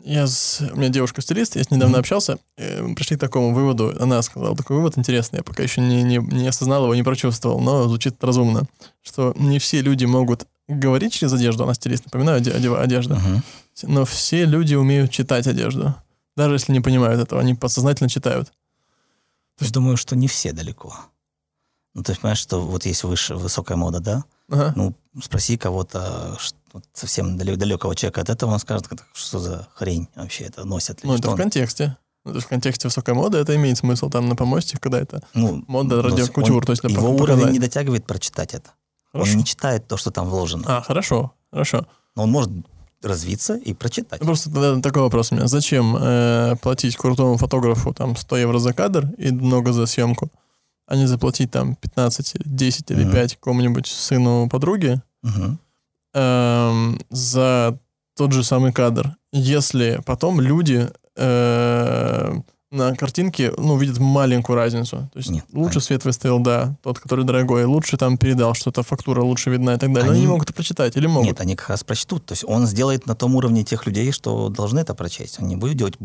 я 0.03 0.25
с... 0.27 0.61
У 0.71 0.75
меня 0.77 0.89
девушка-стилист, 0.89 1.55
я 1.55 1.63
с 1.63 1.71
ней 1.71 1.77
недавно 1.77 1.97
Мгм. 1.97 1.99
общался, 2.01 2.37
мы 2.57 2.95
пришли 2.95 3.17
к 3.17 3.19
такому 3.19 3.53
выводу, 3.53 3.93
она 3.99 4.21
сказала 4.21 4.55
такой 4.55 4.77
вывод 4.77 4.97
интересный, 4.97 5.37
я 5.37 5.43
пока 5.43 5.63
еще 5.63 5.81
не, 5.81 6.03
не, 6.03 6.17
не 6.17 6.47
осознал 6.47 6.83
его, 6.83 6.95
не 6.95 7.03
прочувствовал, 7.03 7.59
но 7.59 7.87
звучит 7.87 8.21
разумно, 8.23 8.63
что 9.01 9.33
не 9.37 9.57
все 9.59 9.81
люди 9.81 10.03
могут 10.05 10.47
говорить 10.69 11.13
через 11.13 11.33
одежду, 11.33 11.63
она 11.63 11.73
стилист, 11.73 12.05
напоминаю, 12.05 12.39
оде- 12.39 12.51
оде- 12.55 12.75
одежда, 12.77 13.15
Мгм. 13.15 13.43
но 13.83 14.05
все 14.05 14.45
люди 14.45 14.75
умеют 14.75 15.11
читать 15.11 15.47
одежду. 15.47 15.95
Даже 16.37 16.55
если 16.55 16.71
не 16.71 16.79
понимают 16.81 17.19
этого, 17.21 17.41
они 17.41 17.53
подсознательно 17.55 18.09
читают. 18.09 18.51
Я 19.59 19.69
думаю, 19.71 19.97
что 19.97 20.15
не 20.15 20.27
все 20.27 20.53
далеко. 20.53 20.95
Ну, 21.93 22.03
ты 22.03 22.15
понимаешь, 22.15 22.37
что 22.37 22.61
вот 22.61 22.85
есть 22.85 23.03
выше, 23.03 23.35
высокая 23.35 23.75
мода, 23.77 23.99
да? 23.99 24.23
Ага. 24.49 24.73
Ну, 24.75 24.93
спроси 25.21 25.57
кого-то, 25.57 26.37
вот 26.71 26.83
совсем 26.93 27.35
далек- 27.37 27.57
далекого 27.57 27.95
человека 27.95 28.21
от 28.21 28.29
этого, 28.29 28.51
он 28.51 28.59
скажет, 28.59 28.87
«Это 28.91 29.03
что 29.13 29.39
за 29.39 29.67
хрень 29.73 30.07
вообще 30.15 30.45
это 30.45 30.65
носят. 30.65 30.99
Ну, 31.03 31.15
это 31.15 31.27
в 31.29 31.31
он?» 31.31 31.37
контексте. 31.37 31.97
Ну, 32.25 32.31
то 32.31 32.35
есть 32.37 32.45
в 32.47 32.49
контексте 32.49 32.87
высокой 32.87 33.13
моды 33.15 33.37
это 33.37 33.55
имеет 33.55 33.77
смысл 33.77 34.09
там 34.09 34.29
на 34.29 34.35
помосте, 34.35 34.77
когда 34.77 34.99
это 34.99 35.23
ну, 35.33 35.63
мода 35.67 35.97
ну, 35.97 36.01
ради 36.03 36.21
он- 36.21 36.27
кутюр, 36.27 36.65
то 36.65 36.73
есть 36.73 36.83
Его 36.83 37.07
пок- 37.09 37.15
уровень 37.15 37.27
показать. 37.35 37.53
не 37.53 37.59
дотягивает 37.59 38.05
прочитать 38.05 38.53
это. 38.53 38.69
Хорошо. 39.11 39.31
Он 39.31 39.37
не 39.37 39.45
читает 39.45 39.87
то, 39.87 39.97
что 39.97 40.11
там 40.11 40.27
вложено. 40.29 40.63
А, 40.67 40.81
хорошо, 40.81 41.33
хорошо. 41.51 41.85
Но 42.15 42.23
он 42.23 42.31
может 42.31 42.51
развиться 43.01 43.55
и 43.55 43.73
прочитать. 43.73 44.19
Просто 44.19 44.51
тогда 44.51 44.79
такой 44.81 45.01
вопрос 45.03 45.31
у 45.31 45.35
меня. 45.35 45.47
Зачем 45.47 45.95
э, 45.97 46.55
платить 46.61 46.97
крутому 46.97 47.37
фотографу 47.37 47.93
там 47.93 48.15
100 48.15 48.37
евро 48.37 48.59
за 48.59 48.73
кадр 48.73 49.07
и 49.17 49.31
много 49.31 49.71
за 49.73 49.85
съемку, 49.85 50.29
а 50.85 50.95
не 50.95 51.07
заплатить 51.07 51.49
там 51.51 51.75
15, 51.75 52.35
или 52.35 52.43
10 52.45 52.91
или 52.91 53.03
Мгм. 53.03 53.11
5 53.13 53.35
какому-нибудь 53.35 53.87
сыну 53.87 54.49
подруги 54.49 55.01
Мгм. 55.23 55.59
эм, 56.13 56.99
за 57.09 57.77
тот 58.17 58.31
же 58.33 58.43
самый 58.43 58.73
кадр, 58.73 59.15
если 59.31 60.01
потом 60.05 60.41
люди 60.41 60.89
э, 61.15 62.33
на 62.71 62.95
картинке 62.95 63.51
ну, 63.57 63.77
видят 63.77 63.97
маленькую 63.97 64.55
разницу. 64.55 65.09
То 65.11 65.19
есть 65.19 65.29
Нет, 65.29 65.45
лучше 65.53 65.73
конечно. 65.75 65.81
свет 65.81 66.05
выставил, 66.05 66.39
да, 66.39 66.75
тот, 66.83 66.99
который 66.99 67.25
дорогой, 67.25 67.65
лучше 67.65 67.97
там 67.97 68.17
передал 68.17 68.53
что-то, 68.53 68.83
фактура 68.83 69.21
лучше 69.21 69.49
видна 69.49 69.73
и 69.73 69.77
так 69.77 69.91
далее. 69.91 70.05
Но 70.05 70.11
они 70.11 70.19
Они- 70.19 70.21
не 70.21 70.27
могут 70.27 70.45
это 70.49 70.53
прочитать 70.53 70.95
или 70.95 71.07
могут? 71.07 71.25
Нет, 71.27 71.41
они 71.41 71.55
как 71.55 71.69
раз 71.69 71.83
прочтут. 71.83 72.25
То 72.25 72.33
есть 72.33 72.43
он 72.47 72.67
сделает 72.67 73.07
на 73.07 73.15
том 73.15 73.35
уровне 73.35 73.63
тех 73.63 73.85
людей, 73.87 74.11
что 74.11 74.49
должны 74.49 74.79
это 74.79 74.93
прочесть. 74.93 75.39
Он 75.39 75.47
не 75.47 75.55
будет 75.55 75.77
делать 75.77 75.95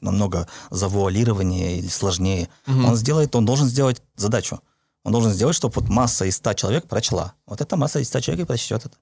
намного 0.00 0.48
завуалирование 0.70 1.78
или 1.78 1.88
сложнее. 1.88 2.48
Мгм. 2.66 2.84
Он 2.86 2.96
сделает, 2.96 3.34
он 3.36 3.44
должен 3.44 3.66
сделать 3.66 4.02
задачу. 4.16 4.60
Он 5.04 5.12
должен 5.12 5.32
сделать, 5.32 5.56
чтобы 5.56 5.74
вот 5.76 5.88
масса 5.88 6.24
из 6.24 6.36
100 6.36 6.54
человек 6.54 6.86
прочла. 6.88 7.34
Вот 7.46 7.60
эта 7.60 7.76
масса 7.76 8.00
из 8.00 8.08
100 8.08 8.20
человек 8.20 8.44
и 8.44 8.46
прочтет 8.46 8.80
это. 8.86 8.96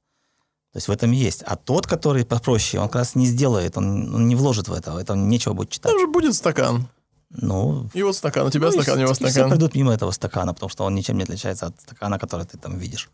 То 0.72 0.78
есть 0.78 0.88
в 0.88 0.90
этом 0.90 1.12
и 1.12 1.16
есть. 1.16 1.42
А 1.46 1.56
тот, 1.56 1.86
который 1.86 2.26
попроще, 2.26 2.82
он 2.82 2.88
как 2.88 2.96
раз 2.96 3.14
не 3.14 3.26
сделает, 3.26 3.78
он, 3.78 4.14
он 4.14 4.28
не 4.28 4.34
вложит 4.36 4.68
в 4.68 4.72
это, 4.74 4.98
это 4.98 5.14
нечего 5.14 5.54
будет 5.54 5.70
читать. 5.70 5.90
Там 5.90 5.98
же 6.00 6.06
будет 6.06 6.34
стакан. 6.34 6.86
Ну, 7.30 7.88
И 7.92 8.02
вот 8.02 8.16
стакан, 8.16 8.46
у 8.46 8.50
тебя 8.50 8.66
ну, 8.66 8.72
стакан, 8.72 8.94
у 8.94 9.00
него 9.00 9.10
и 9.10 9.14
Все 9.14 9.30
стакан. 9.30 9.48
пройдут 9.48 9.74
мимо 9.74 9.92
этого 9.92 10.12
стакана, 10.12 10.54
потому 10.54 10.70
что 10.70 10.84
он 10.84 10.94
ничем 10.94 11.16
не 11.18 11.24
отличается 11.24 11.66
от 11.66 11.80
стакана, 11.80 12.18
который 12.18 12.46
ты 12.46 12.56
там 12.56 12.78
видишь. 12.78 13.10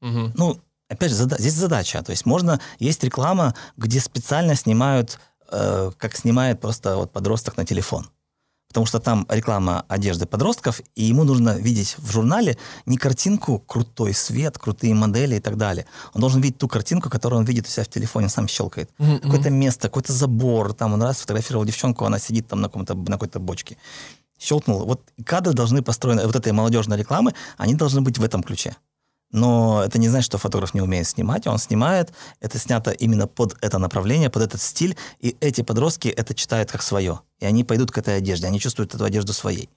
Мгм. 0.00 0.32
Ну, 0.36 0.60
опять 0.88 1.10
же, 1.10 1.16
зада- 1.16 1.38
здесь 1.38 1.54
задача. 1.54 2.02
То 2.02 2.10
есть 2.12 2.26
можно... 2.26 2.60
Есть 2.78 3.02
реклама, 3.04 3.54
где 3.76 4.00
специально 4.00 4.54
снимают, 4.54 5.18
э, 5.50 5.90
как 5.98 6.16
снимает 6.16 6.60
просто 6.60 6.96
вот 6.96 7.12
подросток 7.12 7.56
на 7.56 7.64
телефон. 7.64 8.06
Потому 8.76 8.86
что 8.86 9.00
там 9.00 9.26
реклама 9.30 9.86
одежды 9.88 10.26
подростков, 10.26 10.82
и 10.96 11.04
ему 11.04 11.24
нужно 11.24 11.56
видеть 11.56 11.96
в 11.96 12.12
журнале 12.12 12.58
не 12.84 12.98
картинку, 12.98 13.58
крутой 13.58 14.12
свет, 14.12 14.58
крутые 14.58 14.92
модели 14.94 15.36
и 15.36 15.40
так 15.40 15.56
далее. 15.56 15.86
Он 16.12 16.20
должен 16.20 16.42
видеть 16.42 16.58
ту 16.58 16.68
картинку, 16.68 17.08
которую 17.08 17.38
он 17.38 17.46
видит 17.46 17.66
у 17.66 17.70
себя 17.70 17.84
в 17.84 17.88
телефоне, 17.88 18.28
сам 18.28 18.48
щелкает. 18.48 18.90
Мгм, 18.98 19.20
Какое-то 19.20 19.48
место, 19.48 19.88
какой-то 19.88 20.12
забор. 20.12 20.74
Там 20.74 20.92
он 20.92 21.02
раз 21.02 21.20
фотографировал 21.20 21.64
девчонку, 21.64 22.04
она 22.04 22.18
сидит 22.18 22.48
там 22.48 22.60
на, 22.60 22.68
каком-то, 22.68 22.94
на 22.94 23.12
какой-то 23.12 23.40
бочке. 23.40 23.78
Щелкнул. 24.38 24.84
Вот 24.84 25.00
кадры 25.24 25.54
должны 25.54 25.80
построены, 25.80 26.26
вот 26.26 26.36
этой 26.36 26.52
молодежной 26.52 26.98
рекламы, 26.98 27.32
они 27.56 27.76
должны 27.76 28.02
быть 28.02 28.18
в 28.18 28.24
этом 28.24 28.42
ключе. 28.42 28.76
Но 29.32 29.82
это 29.84 29.98
не 29.98 30.08
значит, 30.08 30.26
что 30.26 30.38
фотограф 30.38 30.72
не 30.74 30.80
умеет 30.80 31.06
снимать. 31.08 31.46
Он 31.46 31.58
снимает, 31.58 32.12
это 32.40 32.58
снято 32.58 32.90
именно 32.90 33.26
под 33.26 33.56
это 33.60 33.78
направление, 33.78 34.30
под 34.30 34.42
этот 34.42 34.60
стиль, 34.60 34.96
и 35.20 35.36
эти 35.40 35.62
подростки 35.62 36.08
это 36.08 36.34
читают 36.34 36.70
как 36.70 36.82
свое. 36.82 37.20
И 37.40 37.46
они 37.46 37.64
пойдут 37.64 37.90
к 37.90 37.98
этой 37.98 38.16
одежде, 38.18 38.46
они 38.46 38.60
чувствуют 38.60 38.94
эту 38.94 39.04
одежду 39.04 39.32
своей. 39.32 39.68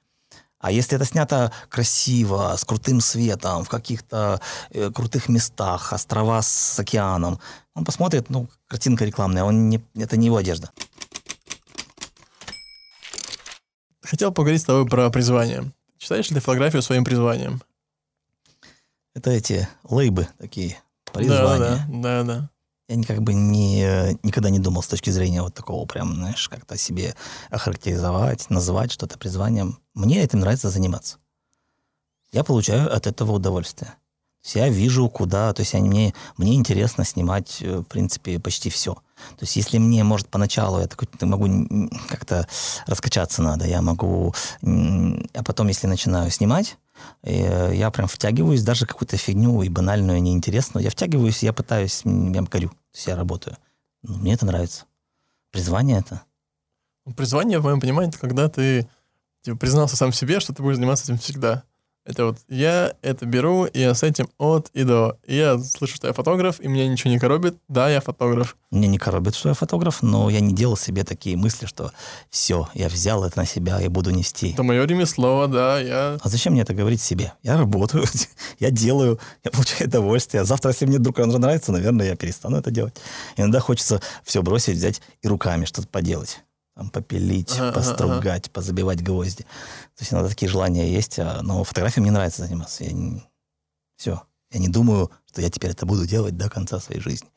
А 0.60 0.72
если 0.72 0.98
это 0.98 1.06
снято 1.06 1.54
красиво, 1.70 2.54
с 2.58 2.66
крутым 2.66 3.00
светом, 3.00 3.64
в 3.64 3.70
каких-то 3.70 4.42
э, 4.72 4.92
крутых 4.92 5.30
местах, 5.30 5.94
острова 5.94 6.42
с 6.42 6.78
океаном, 6.78 7.40
он 7.74 7.86
посмотрит, 7.86 8.30
ну, 8.30 8.50
картинка 8.68 9.06
рекламная, 9.06 9.46
он 9.46 9.70
не, 9.70 9.82
это 9.96 10.18
не 10.18 10.26
его 10.26 10.36
одежда. 10.36 10.70
Хотел 14.02 14.34
поговорить 14.34 14.62
с 14.62 14.66
тобой 14.66 14.86
про 14.86 15.10
призвание. 15.10 15.72
Считаешь 15.98 16.30
ли 16.30 16.36
ты 16.36 16.42
фотографию 16.42 16.82
своим 16.82 17.06
призванием? 17.06 17.62
Это 19.20 19.32
эти 19.32 19.68
лейбы 19.84 20.30
такие, 20.38 20.78
Да, 21.08 21.12
призвания. 21.12 21.60
да, 21.60 21.84
да, 21.90 22.24
да. 22.24 22.50
Я 22.88 22.96
ни- 22.96 23.04
как 23.04 23.22
бы 23.22 23.34
не, 23.34 24.18
никогда 24.24 24.50
не 24.50 24.60
думал 24.60 24.82
с 24.82 24.88
точки 24.88 25.10
зрения 25.10 25.42
вот 25.42 25.54
такого 25.54 25.86
прям, 25.86 26.16
знаешь, 26.16 26.48
как-то 26.48 26.78
себе 26.78 27.16
охарактеризовать, 27.50 28.50
называть 28.50 28.94
что-то 28.94 29.20
призванием. 29.20 29.78
Мне 29.94 30.24
этим 30.24 30.40
нравится 30.40 30.70
заниматься. 30.70 31.18
Я 32.32 32.46
получаю 32.46 32.96
от 32.96 33.08
этого 33.08 33.34
удовольствие. 33.34 33.90
То 33.92 34.46
есть 34.46 34.56
я 34.56 34.70
вижу, 34.70 35.10
куда, 35.10 35.52
то 35.54 35.64
есть 35.64 35.74
я, 35.74 35.82
мне, 35.82 36.14
мне 36.38 36.56
интересно 36.56 37.04
снимать, 37.04 37.58
э, 37.60 37.80
в 37.80 37.84
принципе, 37.84 38.40
почти 38.40 38.70
все. 38.70 38.94
То 38.94 39.42
есть 39.42 39.58
если 39.58 39.80
мне, 39.80 40.06
может, 40.06 40.30
поначалу 40.30 40.80
я 40.80 40.88
такой, 40.88 41.10
могу 41.28 41.46
как-то 42.08 42.48
раскачаться 42.88 43.42
надо, 43.44 43.68
я 43.68 43.82
могу, 43.82 44.34
а 44.64 45.44
потом, 45.44 45.68
если 45.68 45.88
начинаю 45.88 46.32
снимать, 46.32 46.78
э, 47.24 47.76
я 47.76 47.92
прям 47.92 48.08
втягиваюсь, 48.08 48.64
даже 48.64 48.86
какую-то 48.86 49.18
фигню 49.18 49.62
и 49.62 49.70
банальную, 49.70 50.22
неинтересную, 50.22 50.84
я 50.84 50.90
втягиваюсь, 50.90 51.44
я 51.44 51.54
пытаюсь, 51.54 52.02
я 52.06 52.42
горю, 52.42 52.70
то 52.70 52.76
есть 52.94 53.08
я 53.08 53.16
работаю. 53.16 53.58
Ну, 54.04 54.18
мне 54.18 54.34
это 54.34 54.46
нравится. 54.46 54.86
Призвание 55.52 56.00
это. 56.00 56.22
Призвание, 57.16 57.60
в 57.60 57.64
моем 57.64 57.80
понимании, 57.80 58.10
это 58.10 58.20
когда 58.20 58.50
ты 58.50 58.88
типа, 59.42 59.58
признался 59.58 59.96
сам 59.96 60.14
себе, 60.14 60.40
что 60.40 60.54
ты 60.54 60.62
будешь 60.62 60.76
заниматься 60.76 61.06
этим 61.06 61.18
всегда. 61.18 61.64
Это 62.06 62.26
вот 62.26 62.38
я 62.48 62.94
это 63.02 63.26
беру, 63.26 63.66
и 63.66 63.80
я 63.80 63.94
с 63.94 64.04
этим 64.04 64.30
от 64.38 64.70
и 64.74 64.84
до. 64.84 65.20
И 65.28 65.36
я 65.36 65.60
слышу, 65.60 65.96
что 65.96 66.08
я 66.08 66.14
фотограф, 66.14 66.60
и 66.60 66.68
меня 66.68 66.88
ничего 66.88 67.12
не 67.12 67.20
коробит. 67.20 67.58
Да, 67.68 67.90
я 67.90 68.02
фотограф. 68.02 68.58
Мне 68.72 68.88
не 68.88 68.98
коробит, 68.98 69.36
что 69.36 69.50
я 69.50 69.54
фотограф, 69.56 70.02
но 70.02 70.30
я 70.30 70.40
не 70.40 70.54
делал 70.54 70.76
себе 70.76 71.04
такие 71.04 71.38
мысли, 71.38 71.66
что 71.66 71.92
все, 72.30 72.68
я 72.74 72.90
взял 72.90 73.24
это 73.24 73.38
на 73.38 73.46
себя 73.46 73.80
и 73.82 73.88
буду 73.90 74.12
нести. 74.12 74.54
Это 74.54 74.64
мое 74.64 74.86
ремесло, 74.86 75.46
да, 75.48 75.80
я... 75.80 76.18
А 76.22 76.30
зачем 76.30 76.54
мне 76.54 76.64
это 76.64 76.74
говорить 76.74 77.02
себе? 77.02 77.34
Я 77.44 77.58
работаю, 77.58 78.06
я 78.60 78.72
делаю, 78.72 79.20
я 79.44 79.52
получаю 79.52 79.88
удовольствие. 79.88 80.46
Завтра, 80.46 80.72
если 80.72 80.86
мне 80.86 80.98
вдруг 80.98 81.20
оно 81.20 81.38
нравится, 81.38 81.72
наверное, 81.72 82.08
я 82.08 82.16
перестану 82.16 82.58
это 82.58 82.72
делать. 82.72 82.96
Иногда 83.38 83.60
хочется 83.60 84.02
все 84.24 84.42
бросить, 84.42 84.78
взять 84.78 85.02
и 85.22 85.28
руками 85.28 85.66
что-то 85.66 85.88
поделать. 85.88 86.40
Там, 86.80 86.90
попилить, 86.92 87.52
Ага, 87.56 87.64
ага, 87.64 87.74
постругать, 87.74 88.52
позабивать 88.52 89.04
гвозди. 89.04 89.46
То 90.00 90.04
есть 90.04 90.14
иногда 90.14 90.30
такие 90.30 90.48
желания 90.50 90.90
есть, 90.90 91.20
а- 91.20 91.42
но 91.42 91.62
фотографией 91.66 92.04
мне 92.04 92.12
нравится 92.12 92.46
заниматься. 92.46 92.86
Я 92.86 92.94
не... 92.94 93.22
Все. 93.98 94.24
Я 94.50 94.60
не 94.62 94.70
думаю, 94.70 95.12
что 95.30 95.42
я 95.42 95.50
теперь 95.50 95.72
это 95.72 95.86
буду 95.86 96.08
делать 96.08 96.38
до 96.38 96.50
конца 96.50 96.80
своей 96.80 97.02
жизни. 97.02 97.28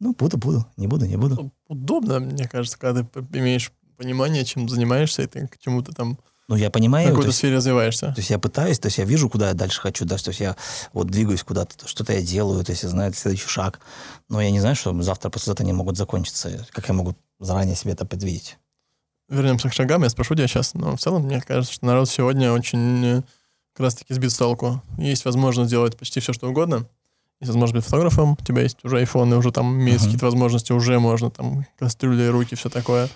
Ну, 0.00 0.12
буду, 0.12 0.36
буду, 0.36 0.66
не 0.76 0.88
буду, 0.88 1.06
не 1.06 1.16
буду. 1.16 1.52
Удобно, 1.68 2.18
мне 2.18 2.48
кажется, 2.48 2.76
когда 2.76 3.04
ты 3.04 3.20
имеешь 3.38 3.70
понимание, 3.96 4.44
чем 4.44 4.68
занимаешься, 4.68 5.22
и 5.22 5.26
ты 5.28 5.46
к 5.46 5.56
чему-то 5.58 5.92
там 5.92 6.18
Ну, 6.48 6.56
я 6.56 6.68
в 6.68 6.72
понимаю, 6.72 7.06
то 7.06 7.10
какой-то 7.12 7.28
есть, 7.28 7.38
сфере 7.38 7.56
развиваешься. 7.56 8.06
то 8.08 8.18
есть 8.18 8.28
я 8.28 8.40
пытаюсь, 8.40 8.80
то 8.80 8.86
есть 8.88 8.98
я 8.98 9.04
вижу, 9.04 9.30
куда 9.30 9.48
я 9.50 9.54
дальше 9.54 9.80
хочу, 9.80 10.04
да, 10.04 10.16
то 10.16 10.30
есть 10.30 10.40
я 10.40 10.56
вот 10.92 11.06
двигаюсь 11.06 11.44
куда-то, 11.44 11.78
то 11.78 11.86
что-то 11.86 12.12
я 12.12 12.22
делаю, 12.22 12.64
то 12.64 12.72
есть 12.72 12.82
я 12.82 12.88
знаю 12.88 13.14
следующий 13.14 13.46
шаг, 13.46 13.78
но 14.28 14.42
я 14.42 14.50
не 14.50 14.58
знаю, 14.58 14.74
что 14.74 15.00
завтра, 15.00 15.30
послезавтра 15.30 15.62
они 15.62 15.72
могут 15.72 15.96
закончиться, 15.96 16.66
как 16.72 16.88
я 16.88 16.94
могу 16.94 17.14
заранее 17.38 17.76
себе 17.76 17.92
это 17.92 18.04
предвидеть. 18.04 18.58
Вернемся 19.28 19.68
к 19.68 19.72
шагам, 19.72 20.02
я 20.02 20.10
спрошу 20.10 20.34
тебя 20.34 20.46
сейчас. 20.46 20.74
Но 20.74 20.96
в 20.96 21.00
целом, 21.00 21.22
мне 21.22 21.40
кажется, 21.40 21.72
что 21.72 21.86
народ 21.86 22.08
сегодня 22.08 22.52
очень 22.52 23.04
э, 23.04 23.22
как 23.72 23.84
раз-таки 23.84 24.12
сбит 24.14 24.30
с 24.32 24.36
толку. 24.36 24.82
Есть 24.98 25.24
возможность 25.24 25.68
сделать 25.68 25.96
почти 25.96 26.20
все, 26.20 26.32
что 26.32 26.48
угодно. 26.48 26.86
Есть 27.40 27.48
возможность 27.48 27.74
быть 27.74 27.84
фотографом, 27.84 28.36
у 28.38 28.44
тебя 28.44 28.62
есть 28.62 28.84
уже 28.84 29.02
iPhone, 29.02 29.32
и 29.32 29.34
уже 29.36 29.50
там 29.50 29.74
имеются 29.80 30.06
Мгм. 30.06 30.12
какие-то 30.12 30.26
возможности, 30.26 30.72
уже 30.72 30.98
можно, 31.00 31.30
там, 31.30 31.66
кастрюли, 31.78 32.26
руки, 32.26 32.54
все 32.54 32.68
такое. 32.68 33.08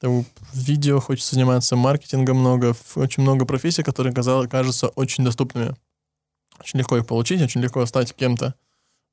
Там 0.00 0.24
видео 0.52 0.98
хочется 1.00 1.34
заниматься, 1.36 1.76
маркетингом 1.76 2.38
много, 2.38 2.74
очень 2.96 3.22
много 3.22 3.44
профессий, 3.44 3.82
которые 3.84 4.12
казалось, 4.12 4.50
кажутся 4.50 4.88
очень 4.88 5.22
доступными. 5.22 5.76
Очень 6.58 6.80
легко 6.80 6.96
их 6.96 7.06
получить, 7.06 7.40
очень 7.40 7.60
легко 7.60 7.84
стать 7.86 8.12
кем-то. 8.14 8.54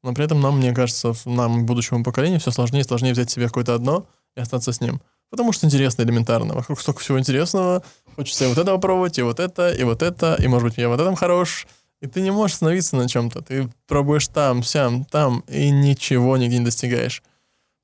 Но 0.03 0.13
при 0.13 0.25
этом 0.25 0.41
нам, 0.41 0.57
мне 0.57 0.73
кажется, 0.73 1.13
нам, 1.25 1.65
будущему 1.65 2.03
поколению, 2.03 2.39
все 2.39 2.51
сложнее 2.51 2.81
и 2.81 2.83
сложнее 2.83 3.11
взять 3.13 3.29
себе 3.29 3.47
какое-то 3.47 3.75
одно 3.75 4.07
и 4.35 4.39
остаться 4.39 4.71
с 4.71 4.81
ним. 4.81 4.99
Потому 5.29 5.51
что 5.51 5.65
интересно 5.65 6.03
элементарно. 6.03 6.55
Вокруг 6.55 6.79
столько 6.81 6.99
всего 7.01 7.19
интересного. 7.19 7.83
Хочется 8.15 8.45
и 8.45 8.47
вот 8.47 8.57
это 8.57 8.71
попробовать, 8.71 9.17
и 9.19 9.21
вот 9.21 9.39
это, 9.39 9.71
и 9.71 9.83
вот 9.83 10.01
это, 10.01 10.35
и, 10.35 10.47
может 10.47 10.67
быть, 10.67 10.77
я 10.77 10.89
вот 10.89 10.99
этом 10.99 11.15
хорош. 11.15 11.67
И 12.01 12.07
ты 12.07 12.21
не 12.21 12.31
можешь 12.31 12.55
остановиться 12.55 12.95
на 12.95 13.07
чем-то. 13.07 13.41
Ты 13.41 13.69
пробуешь 13.87 14.27
там, 14.27 14.63
сям, 14.63 15.05
там, 15.05 15.43
и 15.47 15.69
ничего 15.69 16.37
нигде 16.37 16.57
не 16.57 16.65
достигаешь. 16.65 17.21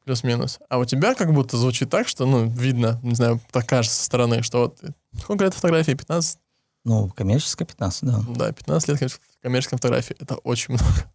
Плюс-минус. 0.05 0.59
А 0.69 0.77
у 0.77 0.85
тебя 0.85 1.15
как 1.15 1.33
будто 1.33 1.57
звучит 1.57 1.89
так, 1.89 2.07
что, 2.07 2.25
ну, 2.25 2.47
видно, 2.47 2.99
не 3.01 3.15
знаю, 3.15 3.41
так 3.51 3.65
кажется 3.65 3.97
со 3.97 4.05
стороны, 4.05 4.43
что 4.43 4.59
вот 4.59 4.79
сколько 5.19 5.43
лет 5.43 5.53
фотографии? 5.53 5.93
15? 5.93 6.39
Ну, 6.85 7.09
коммерческая 7.09 7.67
15, 7.67 8.03
да. 8.03 8.23
Да, 8.29 8.51
15 8.51 9.01
лет 9.01 9.19
коммерческой 9.41 9.77
фотографии. 9.77 10.15
Это 10.19 10.35
очень 10.35 10.75
много. 10.75 11.11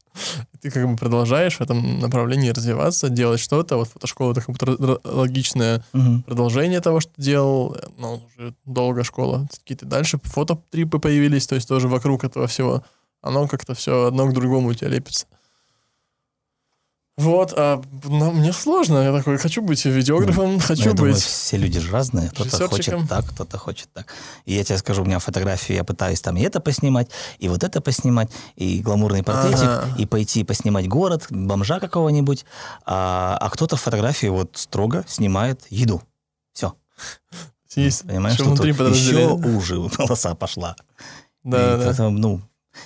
Ты 0.61 0.71
как 0.71 0.89
бы 0.89 0.97
продолжаешь 0.97 1.57
в 1.57 1.61
этом 1.61 2.01
направлении 2.01 2.51
развиваться, 2.51 3.09
делать 3.09 3.41
что-то. 3.41 3.77
Вот 3.77 3.89
фотошкола— 3.89 4.33
это 4.33 4.41
как 4.43 4.51
будто 4.51 5.01
логичное 5.05 5.85
Мгм. 5.93 6.23
продолжение 6.23 6.81
того, 6.81 7.01
что 7.01 7.13
делал. 7.17 7.77
Ну, 7.99 8.21
уже 8.37 8.55
долго 8.67 9.05
школа. 9.05 9.47
Какие-то 9.59 9.87
дальше 9.87 10.19
фототрипы 10.23 10.99
появились, 10.99 11.47
то 11.47 11.55
есть 11.55 11.69
тоже 11.69 11.89
вокруг 11.89 12.25
этого 12.25 12.47
всего. 12.47 12.83
Оно 13.23 13.49
как-то 13.49 13.75
все 13.75 14.07
одно 14.07 14.27
к 14.27 14.35
другому 14.35 14.69
у 14.69 14.75
тебя 14.75 14.89
лепится. 14.89 15.27
Вот, 17.21 17.53
а 17.55 17.83
ну, 18.05 18.31
мне 18.33 18.51
сложно. 18.53 18.99
Я 18.99 19.13
такой, 19.13 19.37
хочу 19.37 19.61
быть 19.61 19.85
видеографом, 19.85 20.55
Ну, 20.55 20.59
хочу 20.59 20.85
я 20.85 20.93
думаю, 20.95 21.13
быть... 21.13 21.23
все 21.23 21.59
люди 21.59 21.79
же 21.79 21.91
разные. 21.93 22.31
Кто-то 22.31 22.69
хочет 22.69 22.95
так, 23.09 23.27
кто-то 23.27 23.59
хочет 23.59 23.93
так. 23.93 24.07
И 24.47 24.55
я 24.55 24.65
тебе 24.65 24.79
скажу, 24.79 25.03
у 25.03 25.05
меня 25.05 25.19
фотографии, 25.19 25.75
я 25.75 25.85
пытаюсь 25.85 26.23
там 26.23 26.37
и 26.39 26.41
это 26.41 26.61
поснимать, 26.61 27.11
и 27.39 27.49
вот 27.49 27.63
это 27.63 27.83
поснимать, 27.83 28.31
и 28.57 28.81
гламурный 28.81 29.23
портретик, 29.23 29.61
Ага. 29.69 29.95
и 29.99 30.07
пойти 30.07 30.45
поснимать 30.45 30.89
город, 30.89 31.27
бомжа 31.29 31.79
какого-нибудь. 31.79 32.47
А, 32.87 33.37
а 33.39 33.51
кто-то 33.51 33.77
фотографии 33.77 34.29
вот 34.29 34.53
строго 34.55 35.05
снимает 35.07 35.61
еду. 35.69 36.03
Все. 36.55 36.75
Есть 37.77 38.07
Понимаешь, 38.07 38.37
что 38.37 38.45
внутри 38.45 38.71
еще 38.71 39.29
уже 39.35 39.79
полоса 39.97 40.35
пошла. 40.35 40.75
Да, 41.45 41.75
И 41.75 41.79
да. 41.81 41.91
это, 41.91 42.09
ну, 42.09 42.41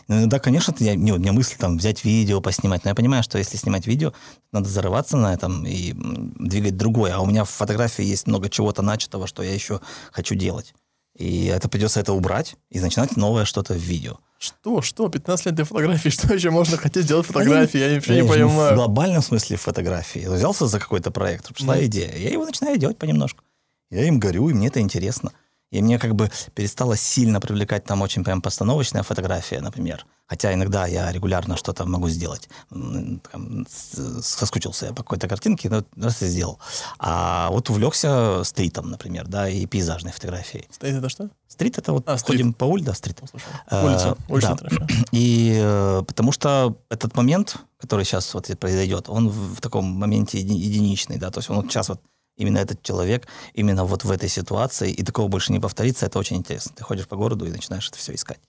ну, 0.09 0.19
иногда, 0.19 0.39
конечно, 0.39 0.75
я, 0.79 0.95
не, 0.95 1.13
у 1.13 1.19
меня 1.19 1.33
мысль 1.33 1.57
там 1.59 1.79
взять 1.79 2.05
видео, 2.05 2.41
поснимать, 2.41 2.85
но 2.85 2.91
я 2.91 2.95
понимаю, 2.95 3.23
что 3.23 3.39
если 3.39 3.57
снимать 3.57 3.87
видео, 3.87 4.13
надо 4.53 4.69
зарываться 4.69 5.17
на 5.17 5.33
этом 5.35 5.65
и 5.67 5.93
двигать 5.95 6.77
другое. 6.77 7.15
А 7.15 7.21
у 7.21 7.27
меня 7.27 7.45
в 7.45 7.51
фотографии 7.51 8.05
есть 8.05 8.27
много 8.27 8.49
чего-то 8.49 8.83
начатого, 8.83 9.27
что 9.27 9.43
я 9.43 9.53
еще 9.53 9.81
хочу 10.13 10.35
делать. 10.35 10.75
И 11.17 11.47
это 11.47 11.69
придется 11.69 12.01
это 12.01 12.13
убрать 12.13 12.57
и 12.71 12.81
начинать 12.81 13.17
новое 13.17 13.45
что-то 13.45 13.75
в 13.75 13.79
видео. 13.79 14.19
Что, 14.39 14.83
что? 14.83 15.09
15 15.09 15.47
лет 15.47 15.55
для 15.55 15.65
фотографии, 15.65 16.09
что 16.11 16.35
еще 16.35 16.51
можно 16.51 16.77
хотеть 16.77 17.05
сделать 17.05 17.27
фотографии? 17.27 17.79
Я 17.79 17.95
вообще 17.95 18.13
не 18.13 18.19
Я 18.19 18.25
В 18.25 18.29
понимаю. 18.29 18.75
глобальном 18.75 19.23
смысле 19.23 19.57
фотографии. 19.57 20.23
Я 20.23 20.31
взялся 20.31 20.67
за 20.67 20.81
какой-то 20.81 21.11
проект, 21.11 21.55
пришла 21.55 21.83
идея. 21.85 22.15
Я 22.17 22.31
его 22.31 22.45
начинаю 22.45 22.77
делать 22.79 22.99
понемножку. 22.99 23.43
Я 23.91 24.07
им 24.09 24.19
горю, 24.19 24.49
и 24.49 24.53
мне 24.55 24.67
это 24.67 24.81
интересно. 24.81 25.33
И 25.75 25.83
мне 25.83 25.99
как 25.99 26.15
бы 26.15 26.31
перестало 26.55 26.97
сильно 26.97 27.41
привлекать 27.41 27.85
там 27.85 28.01
очень 28.01 28.23
прям 28.23 28.41
постановочная 28.41 29.03
фотография, 29.03 29.61
например. 29.61 30.07
Хотя 30.27 30.55
иногда 30.55 30.87
я 30.87 31.11
регулярно 31.11 31.57
что-то 31.57 31.85
могу 31.85 32.09
сделать. 32.09 32.49
Там, 32.71 33.67
соскучился 33.69 34.87
я 34.87 34.93
по 34.93 35.03
какой-то 35.03 35.27
картинке, 35.29 35.69
ну, 35.69 35.85
раз 35.97 36.23
и 36.23 36.27
сделал. 36.27 36.61
А 36.99 37.51
вот 37.51 37.69
увлекся 37.71 38.43
стритом, 38.45 38.91
например, 38.91 39.27
да, 39.27 39.49
и 39.49 39.67
пейзажной 39.67 40.13
фотографией. 40.13 40.67
Стоит 40.71 40.95
это 40.95 41.09
что? 41.09 41.29
Стрит— 41.49 41.77
это 41.79 41.93
вот 41.93 42.09
А, 42.09 42.19
стрит. 42.19 42.39
ходим 42.39 42.53
по 42.55 42.65
улице, 42.65 42.87
да, 42.87 42.95
стрит. 42.95 43.21
Услышал. 43.23 43.49
Э, 43.71 43.87
Улица. 43.87 44.17
Уличная 44.29 44.55
да. 44.55 44.69
фотография. 44.69 45.05
И 45.13 45.61
э, 45.61 46.03
потому 46.07 46.31
что 46.33 46.77
этот 46.89 47.17
момент, 47.17 47.57
который 47.79 48.05
сейчас 48.05 48.33
вот 48.35 48.47
произойдет, 48.59 49.09
он 49.09 49.29
в, 49.29 49.57
в 49.57 49.61
таком 49.61 49.85
моменте 49.87 50.39
еди- 50.39 50.55
единичный, 50.55 51.19
да, 51.19 51.31
то 51.31 51.39
есть 51.39 51.51
он 51.51 51.57
вот 51.57 51.67
сейчас 51.67 51.89
вот 51.89 52.01
именно 52.37 52.59
этот 52.59 52.83
человек, 52.83 53.29
именно 53.53 53.85
вот 53.85 54.05
в 54.05 54.11
этой 54.11 54.29
ситуации, 54.29 54.91
и 54.91 55.03
такого 55.03 55.29
больше 55.29 55.53
не 55.53 55.61
повторится, 55.61 56.07
это 56.07 56.19
очень 56.19 56.37
интересно. 56.37 56.73
Ты 56.77 56.85
ходишь 56.85 57.09
по 57.09 57.17
городу 57.17 57.47
и 57.47 57.51
начинаешь 57.51 57.89
это 57.89 57.99
все 57.99 58.15
искать. 58.15 58.41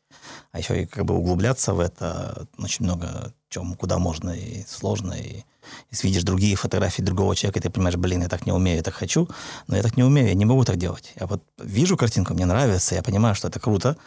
А 0.51 0.59
еще 0.59 0.81
и 0.81 0.85
как 0.85 1.05
бы 1.05 1.15
углубляться 1.15 1.73
в 1.73 1.79
это 1.79 2.47
очень 2.57 2.85
много 2.85 3.33
чем, 3.49 3.75
куда 3.75 3.99
можно 3.99 4.31
и 4.31 4.63
сложно, 4.67 5.13
и 5.13 5.43
если 5.91 6.07
видишь 6.07 6.23
другие 6.23 6.55
фотографии 6.55 7.01
другого 7.01 7.35
человека, 7.35 7.59
и 7.59 7.61
ты 7.61 7.69
понимаешь, 7.69 7.97
блин, 7.97 8.21
я 8.21 8.29
так 8.29 8.45
не 8.45 8.51
умею, 8.51 8.77
я 8.77 8.83
так 8.83 8.93
хочу, 8.93 9.27
но 9.67 9.75
я 9.77 9.83
так 9.83 9.97
не 9.97 10.03
умею, 10.03 10.27
я 10.27 10.33
не 10.33 10.45
могу 10.45 10.63
так 10.63 10.77
делать. 10.77 11.13
Я 11.19 11.27
вот 11.27 11.43
вижу 11.57 11.97
картинку, 11.97 12.33
мне 12.33 12.45
нравится, 12.45 12.95
я 12.95 13.03
понимаю, 13.03 13.35
что 13.35 13.47
это 13.47 13.59
круто, 13.59 13.97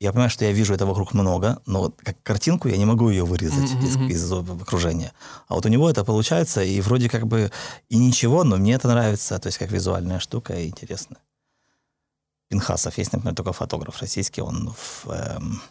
я 0.00 0.10
понимаю, 0.10 0.30
что 0.30 0.44
я 0.44 0.52
вижу 0.52 0.74
это 0.74 0.84
вокруг 0.84 1.14
много, 1.14 1.62
но 1.64 1.92
как 2.02 2.20
картинку 2.22 2.68
я 2.68 2.76
не 2.76 2.84
могу 2.84 3.08
ее 3.10 3.24
вырезать 3.24 3.72
Мгм, 3.74 4.08
из, 4.08 4.24
из 4.24 4.32
окружения. 4.32 5.12
А 5.46 5.54
вот 5.54 5.64
у 5.64 5.68
него 5.68 5.88
это 5.88 6.04
получается, 6.04 6.62
и 6.62 6.80
вроде 6.80 7.08
как 7.08 7.26
бы 7.26 7.52
и 7.88 7.96
ничего, 7.98 8.42
но 8.42 8.56
мне 8.56 8.74
это 8.74 8.88
нравится, 8.88 9.38
то 9.38 9.46
есть 9.46 9.58
как 9.58 9.70
визуальная 9.70 10.18
штука 10.18 10.54
и 10.54 10.68
интересно. 10.68 11.18
Пинхасов 12.48 12.98
есть, 12.98 13.12
например, 13.12 13.34
только 13.34 13.52
фотограф 13.52 14.00
российский, 14.00 14.42
он 14.42 14.74
в, 14.76 15.08
эм, 15.08 15.62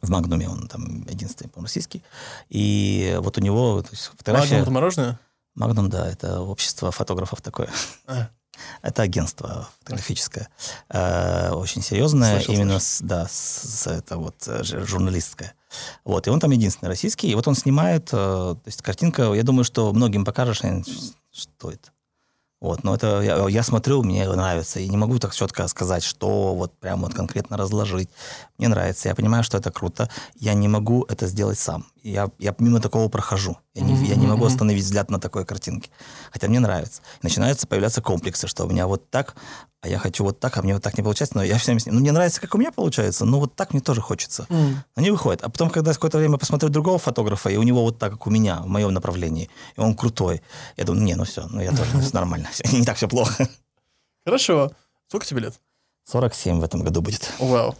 в 0.00 0.10
Магнуме, 0.10 0.48
он 0.48 0.68
там 0.68 1.02
единственный, 1.08 1.48
по-моему, 1.48 1.66
российский. 1.66 2.02
И 2.48 3.16
вот 3.20 3.38
у 3.38 3.40
него 3.40 3.82
то 3.82 3.90
есть 3.90 4.10
фотография... 4.16 4.54
Магнум 4.54 4.62
это 4.62 4.70
мороженое? 4.70 5.20
Магнум, 5.54 5.90
да, 5.90 6.08
это 6.08 6.40
общество 6.40 6.90
фотографов 6.90 7.42
такое. 7.42 7.68
А. 8.06 8.28
Это 8.82 9.02
агентство 9.02 9.68
фотографическое, 9.78 10.48
э, 10.90 11.50
очень 11.52 11.82
серьезное, 11.82 12.36
Слышал, 12.36 12.54
именно 12.54 12.78
слышал. 12.78 12.86
с, 12.86 13.00
да, 13.00 13.26
с, 13.26 13.82
с 13.82 13.86
это 13.86 14.18
вот 14.18 14.36
э, 14.46 14.62
журналистское. 14.62 15.54
Вот, 16.04 16.26
и 16.26 16.30
он 16.30 16.40
там 16.40 16.50
единственный 16.50 16.88
российский, 16.88 17.30
и 17.30 17.34
вот 17.34 17.48
он 17.48 17.54
снимает, 17.54 18.08
э, 18.08 18.16
то 18.16 18.62
есть 18.66 18.82
картинка, 18.82 19.32
я 19.32 19.42
думаю, 19.42 19.64
что 19.64 19.92
многим 19.92 20.24
покажешь, 20.24 20.60
что 21.32 21.70
это. 21.70 21.90
Вот, 22.60 22.84
но 22.84 22.94
это 22.94 23.22
я, 23.22 23.48
я 23.48 23.62
смотрю, 23.62 24.02
мне 24.02 24.28
нравится, 24.28 24.80
и 24.80 24.88
не 24.88 24.98
могу 24.98 25.18
так 25.18 25.34
четко 25.34 25.66
сказать, 25.66 26.04
что 26.04 26.54
вот 26.54 26.78
прям 26.78 27.00
вот 27.00 27.14
конкретно 27.14 27.56
разложить. 27.56 28.10
Мне 28.58 28.68
нравится, 28.68 29.08
я 29.08 29.14
понимаю, 29.14 29.42
что 29.44 29.56
это 29.56 29.70
круто, 29.70 30.10
я 30.36 30.52
не 30.52 30.68
могу 30.68 31.06
это 31.08 31.26
сделать 31.26 31.58
сам. 31.58 31.86
Я, 32.02 32.30
я 32.38 32.54
мимо 32.58 32.80
такого 32.80 33.08
прохожу, 33.08 33.56
я 33.74 33.82
не, 33.82 33.94
я 34.06 34.14
не 34.14 34.26
могу 34.26 34.44
остановить 34.44 34.84
взгляд 34.84 35.10
на 35.10 35.18
такой 35.18 35.46
картинке, 35.46 35.90
хотя 36.30 36.48
мне 36.48 36.60
нравится. 36.60 37.00
Начинаются 37.22 37.66
появляться 37.66 38.02
комплексы, 38.02 38.46
что 38.46 38.64
у 38.64 38.68
меня 38.68 38.86
вот 38.86 39.08
так, 39.08 39.36
а 39.82 39.88
я 39.88 39.98
хочу 39.98 40.24
вот 40.24 40.38
так, 40.38 40.56
а 40.56 40.62
мне 40.62 40.74
вот 40.74 40.82
так 40.82 40.96
не 40.98 41.02
получается, 41.02 41.36
но 41.36 41.42
я 41.42 41.56
всем 41.56 41.78
с 41.78 41.86
ним, 41.86 41.94
ну 41.94 42.00
мне 42.00 42.12
нравится, 42.12 42.40
как 42.40 42.54
у 42.54 42.58
меня 42.58 42.70
получается, 42.70 43.24
но 43.24 43.40
вот 43.40 43.54
так 43.54 43.72
мне 43.72 43.80
тоже 43.80 44.00
хочется. 44.00 44.46
М. 44.50 44.82
Но 44.94 45.02
не 45.02 45.10
выходит. 45.10 45.42
А 45.42 45.48
потом, 45.48 45.70
когда 45.70 45.92
какое-то 45.92 46.18
время 46.18 46.36
посмотрю 46.36 46.68
другого 46.68 46.98
фотографа, 46.98 47.48
и 47.48 47.56
у 47.56 47.62
него 47.62 47.82
вот 47.82 47.98
так, 47.98 48.12
как 48.12 48.26
у 48.26 48.30
меня, 48.30 48.60
в 48.60 48.66
моем 48.66 48.92
направлении, 48.92 49.48
и 49.76 49.80
он 49.80 49.94
крутой, 49.94 50.42
я 50.76 50.84
думаю, 50.84 51.02
не, 51.04 51.14
ну 51.14 51.24
все, 51.24 51.46
ну 51.46 51.60
я 51.62 51.70
тоже, 51.70 51.90
ну, 51.94 52.02
нормально, 52.12 52.48
не 52.72 52.84
так 52.84 52.96
все 52.98 53.08
плохо. 53.08 53.48
Хорошо. 54.26 54.70
Сколько 55.08 55.26
тебе 55.26 55.40
лет? 55.40 55.54
47 56.04 56.60
в 56.60 56.64
этом 56.64 56.82
году 56.82 57.00
будет. 57.00 57.30
Вау. 57.38 57.74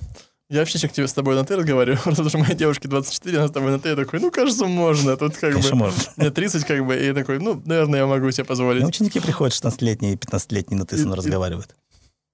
Я 0.49 0.61
вообще 0.61 0.89
к 0.89 0.93
тебе 0.93 1.07
с 1.07 1.13
тобой 1.13 1.37
на 1.37 1.45
ты 1.45 1.55
разговариваю, 1.55 2.01
потому 2.05 2.29
что 2.29 2.39
моей 2.39 2.57
девушке 2.57 2.89
24, 2.89 3.39
она 3.39 3.49
с 3.49 3.53
тобой 3.53 3.71
на 3.71 3.79
ты, 3.79 3.91
я 3.91 3.97
такой, 3.97 4.21
ну, 4.21 4.31
кажется, 4.31 4.67
можно. 4.67 5.17
Тут 5.17 5.37
как 5.37 5.53
Конечно, 5.53 5.71
бы... 5.71 5.77
можно. 5.77 6.03
Мне 6.17 6.31
30, 6.31 6.65
как 6.65 6.85
бы, 6.85 6.97
и 6.97 7.07
я 7.07 7.15
такой, 7.15 7.39
ну, 7.39 7.63
наверное, 7.65 8.01
я 8.01 8.07
могу 8.07 8.31
себе 8.33 8.45
позволить. 8.45 8.83
Ну, 8.83 8.89
ученики 8.89 9.21
приходят 9.21 9.55
16-летние, 9.55 10.15
15-летние 10.15 10.79
на 10.79 10.87
ты 10.87 10.97
со 10.97 11.05
мной 11.05 11.19
разговаривают. 11.19 11.77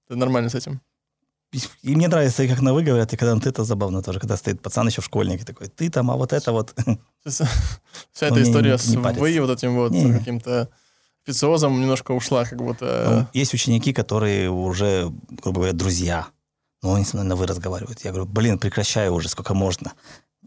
Ты 0.07 0.15
нормально 0.15 0.49
с 0.49 0.55
этим. 0.55 0.81
И- 1.53 1.95
мне 1.95 2.07
нравится, 2.07 2.47
как 2.47 2.61
на 2.61 2.73
вы 2.73 2.83
говорят, 2.83 3.13
и 3.13 3.17
когда 3.17 3.39
ты, 3.39 3.49
это 3.49 3.63
забавно 3.63 4.01
тоже, 4.01 4.19
когда 4.19 4.35
стоит 4.35 4.61
пацан 4.61 4.87
еще 4.87 5.01
школьник 5.01 5.41
и 5.41 5.45
такой, 5.45 5.67
ты 5.67 5.89
там, 5.89 6.11
а 6.11 6.15
вот 6.15 6.33
это 6.33 6.51
вот. 6.51 6.75
Вся 7.25 8.27
Он 8.27 8.33
эта 8.33 8.43
история 8.43 8.77
с 8.77 8.87
вы 8.87 9.39
вот 9.39 9.49
этим 9.57 9.75
вот 9.75 9.91
каким-то 9.91 10.69
официозом 11.25 11.79
немножко 11.79 12.11
ушла, 12.11 12.45
как 12.45 12.61
будто... 12.61 13.07
Ну, 13.09 13.39
Есть 13.39 13.53
ученики, 13.53 13.93
которые 13.93 14.49
уже, 14.49 15.11
грубо 15.29 15.59
говоря, 15.59 15.73
друзья, 15.73 16.27
но 16.81 16.93
они 16.93 17.05
со 17.05 17.17
мной 17.17 17.27
на 17.27 17.35
вы 17.35 17.47
разговаривают. 17.47 18.01
Я 18.05 18.11
говорю, 18.11 18.29
блин, 18.29 18.59
прекращай 18.59 19.09
уже, 19.09 19.27
сколько 19.29 19.53
можно. 19.53 19.93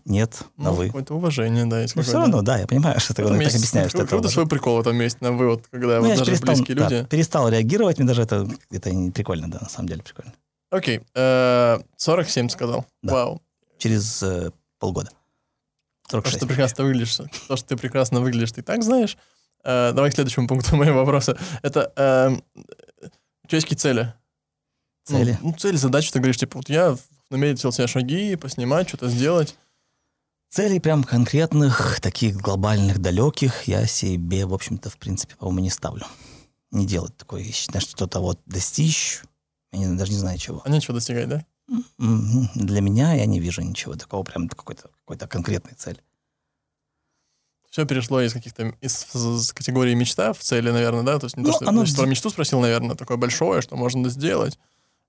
Нет, 0.04 0.42
на 0.56 0.70
ну, 0.70 0.76
вы. 0.76 0.86
какое-то 0.86 1.14
уважение, 1.14 1.64
да, 1.66 1.80
есть 1.80 1.96
Ну, 1.96 2.02
все 2.02 2.18
равно, 2.18 2.42
да, 2.42 2.58
я 2.58 2.66
понимаю, 2.66 3.00
что 3.00 3.14
ты 3.14 3.22
Там 3.22 3.32
так 3.32 3.42
есть 3.42 3.56
объясняешь, 3.56 3.90
что 3.90 4.02
это 4.02 4.28
свой 4.28 4.46
прикол 4.46 4.76
в 4.76 4.80
этом 4.80 4.96
месте, 4.96 5.18
на 5.20 5.32
вы, 5.32 5.48
вот, 5.48 5.66
когда 5.70 6.00
Ну, 6.00 6.08
вот 6.08 6.18
даже 6.18 6.30
перестал, 6.30 6.54
близкие 6.54 6.76
да, 6.76 6.88
люди. 6.88 7.06
перестал 7.08 7.48
реагировать, 7.48 7.98
мне 7.98 8.06
даже 8.06 8.22
это, 8.22 8.48
это 8.70 8.90
не 8.90 9.10
прикольно, 9.10 9.50
да, 9.50 9.58
на 9.60 9.68
самом 9.68 9.88
деле 9.88 10.02
прикольно. 10.02 10.32
Окей, 10.70 11.00
э, 11.14 11.78
47 11.96 12.48
сказал. 12.48 12.86
Да. 13.02 13.12
Вау. 13.12 13.42
Через 13.78 14.22
э, 14.22 14.50
полгода. 14.78 15.10
То, 16.08 16.20
что 16.20 16.30
46. 16.30 16.40
ты 16.40 16.46
прекрасно 16.46 16.84
выглядишь, 16.84 17.16
то, 17.48 17.56
что 17.56 17.68
ты 17.68 17.76
прекрасно 17.76 18.20
выглядишь, 18.20 18.52
ты 18.52 18.62
так 18.62 18.82
знаешь. 18.82 19.16
Э, 19.64 19.92
давай 19.92 20.10
к 20.10 20.14
следующему 20.14 20.46
пункту 20.46 20.76
моего 20.76 21.00
вопроса. 21.00 21.36
Это 21.62 21.92
э, 21.96 22.36
есть 23.48 23.66
какие 23.66 23.78
цели? 23.78 24.14
Цели? 25.04 25.38
Ну, 25.42 25.50
ну, 25.50 25.56
цели, 25.56 25.76
задачи, 25.76 26.12
ты 26.12 26.18
говоришь, 26.18 26.36
типа, 26.36 26.58
вот 26.58 26.68
я 26.68 26.96
наметил 27.30 27.72
себе 27.72 27.86
шаги, 27.86 28.36
поснимать, 28.36 28.88
что-то 28.88 29.08
сделать. 29.08 29.56
Целей 30.50 30.80
прям 30.80 31.04
конкретных, 31.04 32.00
таких 32.00 32.36
глобальных, 32.36 32.98
далеких 32.98 33.68
я 33.68 33.86
себе, 33.86 34.46
в 34.46 34.52
общем-то, 34.52 34.90
в 34.90 34.96
принципе, 34.96 35.36
по-моему, 35.36 35.60
не 35.60 35.70
ставлю. 35.70 36.04
Не 36.72 36.86
делать 36.86 37.16
такое, 37.16 37.44
считать, 37.44 37.82
что-то 37.82 38.18
вот 38.18 38.40
достичь, 38.46 39.22
я 39.72 39.78
не, 39.78 39.96
даже 39.96 40.10
не 40.10 40.18
знаю 40.18 40.38
чего. 40.38 40.60
А 40.64 40.68
нечего 40.68 40.94
достигать, 40.94 41.28
да? 41.28 41.44
Для 41.98 42.80
меня 42.80 43.14
я 43.14 43.26
не 43.26 43.38
вижу 43.38 43.62
ничего 43.62 43.94
такого, 43.94 44.24
прям 44.24 44.48
какой-то 44.48 44.90
какой 45.06 45.28
конкретной 45.28 45.74
цели. 45.74 46.02
Все 47.70 47.86
перешло 47.86 48.20
из 48.20 48.32
каких-то 48.32 48.74
из, 48.80 49.06
из 49.14 49.52
категории 49.52 49.94
мечта 49.94 50.32
в 50.32 50.40
цели, 50.40 50.70
наверное, 50.70 51.04
да? 51.04 51.20
То 51.20 51.26
есть 51.26 51.36
не 51.36 51.44
ну, 51.44 51.50
то, 51.50 51.58
что 51.58 51.68
оно... 51.68 51.84
про 51.84 52.06
мечту 52.06 52.28
спросил, 52.28 52.58
наверное, 52.60 52.96
такое 52.96 53.16
большое, 53.16 53.62
что 53.62 53.76
можно 53.76 54.08
сделать. 54.08 54.58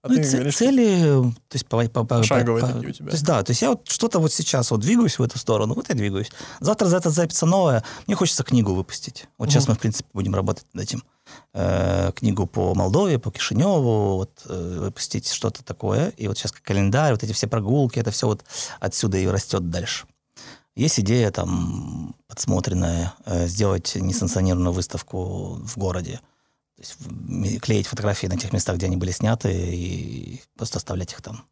А 0.04 0.08
ну, 0.08 0.16
ты 0.16 0.32
говоришь, 0.32 0.56
цели, 0.56 1.32
то 1.48 1.56
есть 1.56 1.68
по, 1.68 1.88
по, 1.88 2.04
по, 2.04 2.24
шаговые 2.24 2.62
по, 2.66 2.74
такие 2.74 2.90
у 2.90 2.92
тебя. 2.92 3.10
То 3.10 3.14
есть 3.14 3.26
да, 3.26 3.44
то 3.44 3.52
есть 3.52 3.62
я 3.62 3.70
вот 3.70 3.88
что-то 3.88 4.18
вот 4.18 4.34
сейчас 4.34 4.72
вот 4.72 4.80
двигаюсь 4.80 5.20
в 5.20 5.24
эту 5.24 5.38
сторону, 5.38 5.76
вот 5.76 5.90
я 5.90 5.96
двигаюсь. 5.96 6.32
Завтра 6.60 6.88
за 6.88 6.98
это 6.98 7.12
запится 7.12 7.46
новое. 7.46 7.84
Мне 8.08 8.16
хочется 8.16 8.44
книгу 8.44 8.74
выпустить. 8.74 9.28
Вот 9.38 9.46
угу. 9.46 9.52
сейчас 9.52 9.68
мы 9.68 9.76
в 9.76 9.80
принципе 9.80 10.10
будем 10.14 10.34
работать 10.34 10.66
над 10.74 10.86
этим. 10.86 11.04
Э, 11.54 12.12
книгу 12.16 12.48
по 12.48 12.74
Молдове, 12.74 13.20
по 13.20 13.30
Кишиневу, 13.32 14.16
вот 14.16 14.32
э, 14.46 14.78
выпустить 14.80 15.32
что-то 15.32 15.64
такое. 15.64 16.10
И 16.18 16.28
вот 16.28 16.36
сейчас 16.36 16.52
календарь, 16.52 17.12
вот 17.12 17.22
эти 17.24 17.34
все 17.34 17.46
прогулки, 17.46 18.00
это 18.00 18.10
все 18.10 18.26
вот 18.26 18.44
отсюда 18.80 19.20
и 19.20 19.28
растет 19.28 19.70
дальше. 19.70 20.08
Есть 20.76 21.00
идея 21.02 21.30
там 21.30 22.16
подсмотренная 22.28 23.14
э, 23.26 23.48
сделать 23.48 23.94
несанкционированную 23.96 24.74
выставку 24.74 25.60
в 25.64 25.78
городе 25.78 26.22
есть 26.82 27.62
клеить 27.62 27.88
фотографии 27.88 28.28
на 28.28 28.38
тех 28.38 28.54
местах, 28.54 28.78
где 28.78 28.88
они 28.88 28.98
были 28.98 29.12
сняты, 29.12 29.52
и 29.52 30.42
просто 30.58 30.78
оставлять 30.78 31.12
их 31.14 31.22
там. 31.22 31.46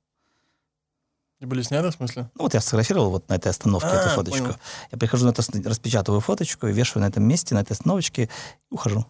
И 1.39 1.45
были 1.45 1.61
сняты, 1.61 1.89
в 1.89 1.93
смысле? 1.93 2.30
Ну, 2.36 2.43
вот 2.43 2.53
я 2.53 2.59
сфотографировал 2.59 3.11
вот 3.11 3.30
на 3.30 3.36
этой 3.36 3.47
остановке 3.47 3.88
а, 3.88 4.01
эту 4.01 4.09
фоточку. 4.09 4.43
Понял. 4.43 4.55
Я 4.91 4.97
прихожу 4.97 5.25
на 5.25 5.30
это, 5.30 5.41
распечатываю 5.69 6.19
фоточку, 6.19 6.67
и 6.67 6.73
вешаю 6.73 7.03
на 7.03 7.07
этом 7.07 7.23
месте, 7.23 7.55
на 7.55 7.59
этой 7.59 7.73
остановочке, 7.73 8.23
и 8.23 8.73
ухожу. 8.73 9.05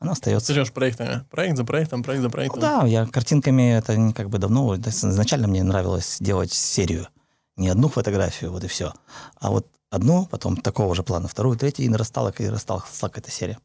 Она 0.00 0.12
остается. 0.12 0.46
Ты 0.46 0.54
живешь 0.54 0.72
проектами? 0.72 1.24
Проект 1.30 1.56
за 1.56 1.64
проектом, 1.64 2.02
проект 2.02 2.22
за 2.22 2.30
проектом? 2.30 2.60
Ну, 2.60 2.66
да, 2.66 2.86
я 2.86 3.04
картинками, 3.06 3.76
это 3.76 4.12
как 4.14 4.30
бы 4.30 4.38
давно, 4.38 4.76
изначально 4.76 5.48
мне 5.48 5.62
нравилось 5.62 6.18
делать 6.20 6.52
серию. 6.52 7.08
Не 7.56 7.68
одну 7.68 7.88
фотографию, 7.88 8.52
вот 8.52 8.64
и 8.64 8.68
все. 8.68 8.94
А 9.40 9.50
вот 9.50 9.66
одну, 9.90 10.26
потом 10.26 10.56
такого 10.56 10.94
же 10.94 11.02
плана, 11.02 11.28
вторую, 11.28 11.58
третью, 11.58 11.84
и 11.84 11.88
нарастала, 11.88 12.32
и 12.38 12.46
нарастала 12.46 12.84
эта 13.02 13.30
серия 13.30 13.58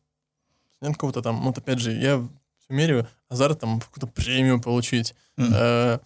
нет 0.84 0.94
какого-то 0.94 1.22
там, 1.22 1.42
вот 1.44 1.58
опять 1.58 1.80
же, 1.80 1.92
я 1.92 2.18
все 2.60 2.74
меряю 2.74 3.08
азарт 3.30 3.60
там 3.60 3.82
какую-то 3.82 4.08
премию 4.08 4.62
получить. 4.62 5.16
Mm. 5.38 6.02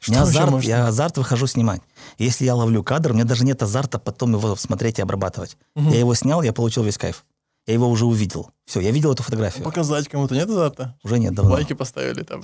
Что 0.00 0.12
не 0.12 0.18
азарт, 0.18 0.50
можно? 0.50 0.68
я 0.68 0.86
азарт 0.86 1.18
выхожу 1.18 1.46
снимать. 1.46 1.82
Если 2.18 2.44
я 2.44 2.54
ловлю 2.54 2.82
кадр, 2.84 3.10
у 3.10 3.14
меня 3.14 3.24
даже 3.24 3.44
нет 3.44 3.62
азарта 3.62 3.98
потом 3.98 4.34
его 4.34 4.54
смотреть 4.56 4.98
и 4.98 5.02
обрабатывать. 5.02 5.56
Угу. 5.74 5.90
Я 5.90 5.98
его 5.98 6.14
снял, 6.14 6.42
я 6.42 6.52
получил 6.52 6.84
весь 6.84 6.98
кайф. 6.98 7.24
Я 7.66 7.74
его 7.74 7.88
уже 7.88 8.06
увидел. 8.06 8.50
Все, 8.64 8.80
я 8.80 8.92
видел 8.92 9.12
эту 9.12 9.22
фотографию. 9.22 9.64
Показать 9.64 10.08
кому-то 10.08 10.34
нет 10.34 10.48
азарта? 10.48 10.96
Уже 11.02 11.18
нет, 11.18 11.34
давно. 11.34 11.52
Лайки 11.52 11.72
поставили 11.72 12.22
там. 12.22 12.42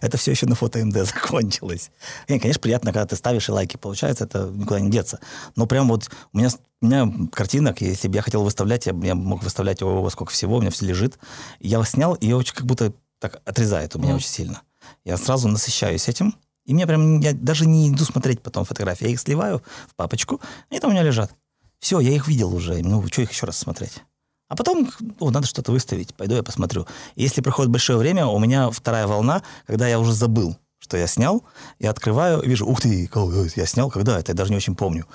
Это 0.00 0.16
все 0.16 0.30
еще 0.30 0.46
на 0.46 0.54
фото 0.54 0.84
МД 0.84 0.94
закончилось. 1.06 1.90
И, 2.26 2.38
конечно, 2.38 2.60
приятно, 2.60 2.92
когда 2.92 3.06
ты 3.06 3.16
ставишь 3.16 3.48
и 3.48 3.52
лайки 3.52 3.76
получается, 3.76 4.24
это 4.24 4.46
никуда 4.46 4.80
не 4.80 4.90
деться. 4.90 5.20
Но 5.56 5.66
прям 5.66 5.88
вот 5.88 6.10
у 6.32 6.38
меня, 6.38 6.50
у 6.80 6.86
меня 6.86 7.28
картинок, 7.32 7.80
если 7.80 8.08
бы 8.08 8.16
я 8.16 8.22
хотел 8.22 8.42
выставлять, 8.42 8.86
я, 8.86 8.94
я 9.02 9.14
мог 9.14 9.42
выставлять 9.42 9.80
его 9.80 10.08
сколько 10.10 10.32
всего, 10.32 10.56
у 10.56 10.60
меня 10.60 10.70
все 10.70 10.86
лежит. 10.86 11.18
Я 11.58 11.82
снял, 11.84 12.14
и 12.14 12.32
очень 12.32 12.54
как 12.54 12.66
будто 12.66 12.92
так 13.18 13.40
отрезает 13.44 13.94
у 13.96 13.98
меня 13.98 14.12
mm. 14.12 14.16
очень 14.16 14.28
сильно. 14.28 14.62
Я 15.04 15.16
сразу 15.16 15.48
насыщаюсь 15.48 16.08
этим, 16.08 16.34
и 16.64 16.74
мне 16.74 16.86
прям, 16.86 17.20
я 17.20 17.32
даже 17.32 17.66
не 17.66 17.90
иду 17.90 18.04
смотреть 18.04 18.42
потом 18.42 18.64
фотографии. 18.64 19.04
Я 19.04 19.10
их 19.10 19.20
сливаю 19.20 19.62
в 19.88 19.94
папочку, 19.94 20.40
и 20.70 20.78
там 20.78 20.90
у 20.90 20.92
меня 20.92 21.02
лежат. 21.02 21.32
Все, 21.80 22.00
я 22.00 22.10
их 22.10 22.28
видел 22.28 22.54
уже. 22.54 22.82
Ну, 22.82 23.06
что 23.06 23.22
их 23.22 23.32
еще 23.32 23.46
раз 23.46 23.56
смотреть? 23.56 24.02
А 24.50 24.56
потом, 24.56 24.90
ну, 25.20 25.30
надо 25.30 25.46
что-то 25.46 25.70
выставить, 25.70 26.12
пойду 26.12 26.34
я 26.34 26.42
посмотрю. 26.42 26.84
если 27.14 27.40
проходит 27.40 27.70
большое 27.70 27.96
время, 28.00 28.26
у 28.26 28.38
меня 28.40 28.68
вторая 28.70 29.06
волна, 29.06 29.44
когда 29.64 29.86
я 29.86 30.00
уже 30.00 30.12
забыл, 30.12 30.58
что 30.80 30.96
я 30.96 31.06
снял, 31.06 31.44
я 31.78 31.90
открываю, 31.90 32.42
вижу, 32.42 32.66
ух 32.66 32.80
ты, 32.80 33.08
я 33.54 33.66
снял, 33.66 33.90
когда 33.90 34.18
это, 34.18 34.32
я 34.32 34.34
даже 34.34 34.50
не 34.50 34.56
очень 34.56 34.74
помню. 34.74 35.06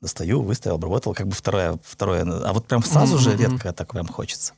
Достаю, 0.00 0.42
выставил, 0.42 0.76
обработал, 0.76 1.12
как 1.12 1.26
бы 1.26 1.34
второе, 1.34 1.80
второе. 1.82 2.22
А 2.22 2.52
вот 2.52 2.68
прям 2.68 2.84
сразу 2.84 3.18
же 3.18 3.36
редко 3.36 3.72
так 3.72 3.90
прям 3.90 4.06
хочется. 4.06 4.52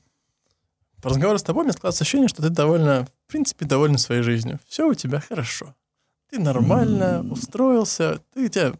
По 1.01 1.09
разговору 1.09 1.39
с 1.39 1.43
тобой 1.43 1.65
мне 1.65 1.73
складывается 1.73 2.05
ощущение, 2.05 2.29
что 2.29 2.43
ты 2.43 2.51
довольно, 2.51 3.09
в 3.27 3.31
принципе, 3.31 3.65
доволен 3.65 3.97
своей 3.97 4.21
жизнью. 4.21 4.61
Все 4.69 4.87
у 4.87 4.93
тебя 4.93 5.21
хорошо. 5.27 5.75
Ты 6.31 6.39
нормально 6.39 7.23
mm. 7.25 7.33
устроился, 7.33 8.21
ты 8.35 8.51
тебя 8.51 8.75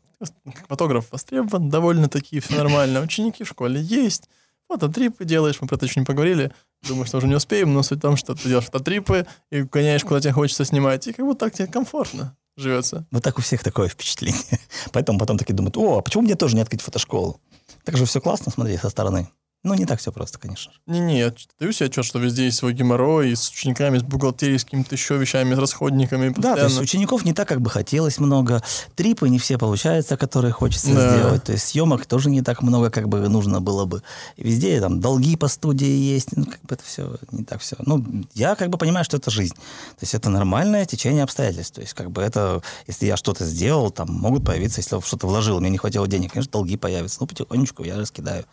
как 0.45 0.67
фотограф 0.69 1.13
востребован, 1.13 1.71
довольно-таки 1.71 2.41
все 2.41 2.57
нормально. 2.57 3.01
Ученики 3.01 3.43
в 3.45 3.49
школе 3.49 3.81
есть, 3.81 4.29
фототрипы 4.69 5.25
делаешь, 5.25 5.57
мы 5.61 5.69
про 5.69 5.77
это 5.77 5.87
еще 5.87 6.01
не 6.01 6.07
поговорили. 6.07 6.53
Думаю, 6.87 7.07
что 7.07 7.19
уже 7.19 7.27
не 7.27 7.35
успеем, 7.35 7.73
но 7.73 7.83
суть 7.83 7.99
в 7.99 8.03
том, 8.03 8.17
что 8.17 8.35
ты 8.35 8.49
делаешь 8.49 8.67
фототрипы 8.67 9.27
и 9.51 9.63
гоняешь, 9.63 10.05
куда 10.05 10.21
тебе 10.21 10.33
хочется 10.33 10.65
снимать, 10.65 11.07
и 11.07 11.13
как 11.13 11.25
будто 11.25 11.47
так 11.47 11.55
тебе 11.55 11.67
комфортно 11.67 12.37
живется. 12.57 13.07
Вот 13.11 13.23
так 13.23 13.39
у 13.39 13.43
всех 13.43 13.63
такое 13.63 13.89
впечатление. 13.89 14.61
Поэтому 14.93 15.19
потом 15.19 15.39
такие 15.39 15.55
думают, 15.55 15.77
о, 15.77 15.99
а 15.99 16.03
почему 16.03 16.23
мне 16.23 16.37
тоже 16.37 16.57
не 16.57 16.63
открыть 16.63 16.83
фотошколу? 16.83 17.41
Так 17.85 17.97
же 17.97 18.05
все 18.05 18.21
классно, 18.21 18.51
смотри, 18.51 18.77
со 18.77 18.89
стороны. 18.89 19.29
Ну, 19.65 19.75
не 19.75 19.85
так 19.85 19.99
все 19.99 20.13
просто, 20.13 20.39
конечно. 20.39 20.73
Не-не, 20.87 21.19
я 21.19 21.35
даю 21.59 21.73
себе 21.73 21.87
отчет, 21.87 22.05
что 22.05 22.21
везде 22.21 22.45
есть 22.45 22.59
свой 22.59 22.73
геморрой, 22.73 23.31
и 23.31 23.35
с 23.35 23.51
учениками, 23.51 23.99
с 23.99 24.03
бухгалтерией, 24.03 24.61
с 24.61 24.65
какими-то 24.65 24.95
еще 24.95 25.17
вещами, 25.17 25.55
с 25.55 25.59
расходниками. 25.59 26.29
Постоянно. 26.29 26.57
Да, 26.57 26.63
то 26.63 26.69
есть 26.69 26.81
учеников 26.81 27.25
не 27.25 27.33
так, 27.33 27.49
как 27.49 27.61
бы 27.61 27.69
хотелось 27.69 28.19
много. 28.19 28.63
Трипы 28.95 29.29
не 29.29 29.41
все 29.41 29.59
получаются, 29.59 30.17
которые 30.17 30.53
хочется 30.53 30.95
да. 30.95 31.11
сделать. 31.11 31.45
То 31.45 31.53
есть 31.53 31.67
съемок 31.67 32.07
тоже 32.07 32.31
не 32.31 32.43
так 32.43 32.63
много, 32.63 32.91
как 32.91 33.09
бы 33.09 33.29
нужно 33.29 33.61
было 33.61 33.87
бы. 33.87 34.03
Везде 34.37 34.81
там 34.81 35.01
долги 35.01 35.37
по 35.37 35.49
студии 35.49 35.89
есть. 35.89 36.37
Ну, 36.37 36.45
как 36.45 36.61
бы 36.63 36.75
это 36.77 36.85
все 36.85 37.17
не 37.33 37.43
так 37.43 37.61
все. 37.61 37.75
Ну, 37.81 38.05
я 38.35 38.55
как 38.55 38.71
бы 38.71 38.79
понимаю, 38.79 39.05
что 39.05 39.17
это 39.17 39.33
жизнь. 39.33 39.55
То 39.55 40.03
есть 40.03 40.15
это 40.15 40.31
нормальное 40.31 40.87
течение 40.87 41.25
обстоятельств. 41.25 41.75
То 41.75 41.81
есть 41.81 41.95
как 41.95 42.13
бы 42.13 42.23
это, 42.23 42.63
если 42.87 43.07
я 43.07 43.17
что-то 43.17 43.45
сделал, 43.45 43.91
там 43.91 44.13
могут 44.13 44.45
появиться, 44.45 44.81
если 44.81 45.01
что-то 45.01 45.27
вложил, 45.27 45.59
мне 45.59 45.71
не 45.71 45.79
хватило 45.79 46.07
денег, 46.07 46.33
конечно, 46.35 46.53
долги 46.53 46.77
появятся. 46.77 47.19
Ну, 47.21 47.27
потихонечку 47.27 47.83
я 47.83 47.97
раскидаю. 47.97 48.45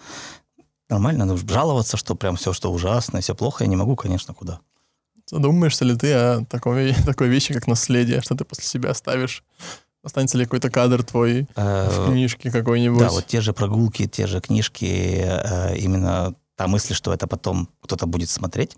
Нормально, 0.90 1.26
надо 1.26 1.38
жаловаться, 1.48 1.98
что 1.98 2.16
прям 2.16 2.36
все, 2.36 2.54
что 2.54 2.72
ужасно, 2.72 3.22
все 3.22 3.36
плохо, 3.36 3.64
я 3.64 3.70
не 3.70 3.76
могу, 3.76 3.96
конечно, 3.96 4.34
куда. 4.34 4.60
Задумаешься 5.26 5.86
ли 5.86 5.96
ты 5.96 6.14
о 6.14 6.46
такой, 6.46 6.94
такой 7.06 7.30
вещи, 7.30 7.54
как 7.54 7.68
наследие, 7.68 8.22
что 8.22 8.36
ты 8.36 8.46
после 8.46 8.66
себя 8.66 8.92
оставишь? 8.92 9.44
Останется 10.04 10.38
ли 10.38 10.44
какой-то 10.44 10.70
кадр 10.70 11.02
твой 11.04 11.48
э, 11.56 11.90
в 11.90 12.12
книжке 12.12 12.52
какой-нибудь? 12.52 13.00
Да, 13.00 13.10
вот 13.10 13.26
те 13.26 13.40
же 13.40 13.54
прогулки, 13.54 14.06
те 14.06 14.28
же 14.28 14.42
книжки, 14.42 15.24
э, 15.24 15.78
именно 15.78 16.36
та 16.58 16.68
мысль, 16.68 16.94
что 16.94 17.14
это 17.14 17.26
потом 17.26 17.70
кто-то 17.82 18.06
будет 18.06 18.30
смотреть, 18.30 18.76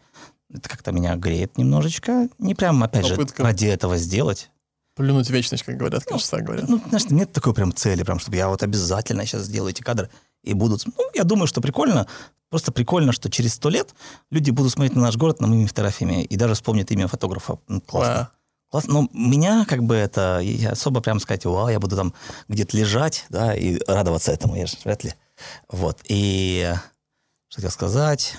это 0.53 0.70
как-то 0.70 0.91
меня 0.91 1.16
греет 1.16 1.58
немножечко. 1.58 2.30
Не 2.38 2.53
прям, 2.53 2.84
опять 2.84 3.10
Попытка. 3.10 3.38
же, 3.38 3.43
ради 3.43 3.66
этого 3.66 3.97
сделать. 3.97 4.51
Плюнуть 4.95 5.30
вечность, 5.30 5.64
как 5.64 5.76
говорят, 5.76 6.06
кажется, 6.06 6.38
ну, 6.38 6.45
говорят. 6.45 6.70
Ну, 6.70 6.82
знаешь, 6.88 7.10
нет 7.10 7.34
такой 7.34 7.53
прям 7.53 7.74
цели, 7.74 8.03
прям, 8.03 8.20
чтобы 8.20 8.38
я 8.38 8.47
вот 8.47 8.64
обязательно 8.64 9.26
сейчас 9.26 9.43
сделаю 9.43 9.72
эти 9.72 9.82
кадры 9.82 10.10
и 10.46 10.54
будут... 10.54 10.86
Ну, 10.86 11.10
я 11.14 11.24
думаю, 11.24 11.48
что 11.48 11.62
прикольно. 11.62 12.08
Просто 12.50 12.72
прикольно, 12.72 13.12
что 13.12 13.30
через 13.30 13.56
сто 13.56 13.70
лет 13.70 13.93
люди 14.32 14.52
будут 14.52 14.72
смотреть 14.72 14.96
на 14.96 15.02
наш 15.02 15.18
город 15.18 15.41
на 15.41 15.48
моими 15.48 15.66
фотографиями 15.66 16.24
и 16.24 16.36
даже 16.38 16.54
вспомнят 16.54 16.91
имя 16.91 17.08
фотографа. 17.08 17.58
Ну, 17.68 17.82
классно. 17.82 18.22
А. 18.22 18.30
Классно. 18.72 18.93
Но 18.93 19.10
меня 19.14 19.66
как 19.66 19.84
бы 19.84 19.96
это... 19.96 20.39
Я 20.39 20.72
особо 20.72 21.02
прям 21.02 21.20
сказать, 21.20 21.46
вау, 21.46 21.70
я 21.70 21.80
буду 21.80 21.96
там 21.96 22.14
где-то 22.48 22.78
лежать, 22.78 23.26
да, 23.30 23.56
и 23.56 23.80
радоваться 23.88 24.32
этому, 24.32 24.56
я 24.56 24.66
же 24.66 24.78
вряд 24.84 25.04
ли. 25.04 25.14
Вот. 25.70 26.00
И 26.08 26.74
что 27.50 27.58
хотел 27.58 27.72
сказать... 27.72 28.36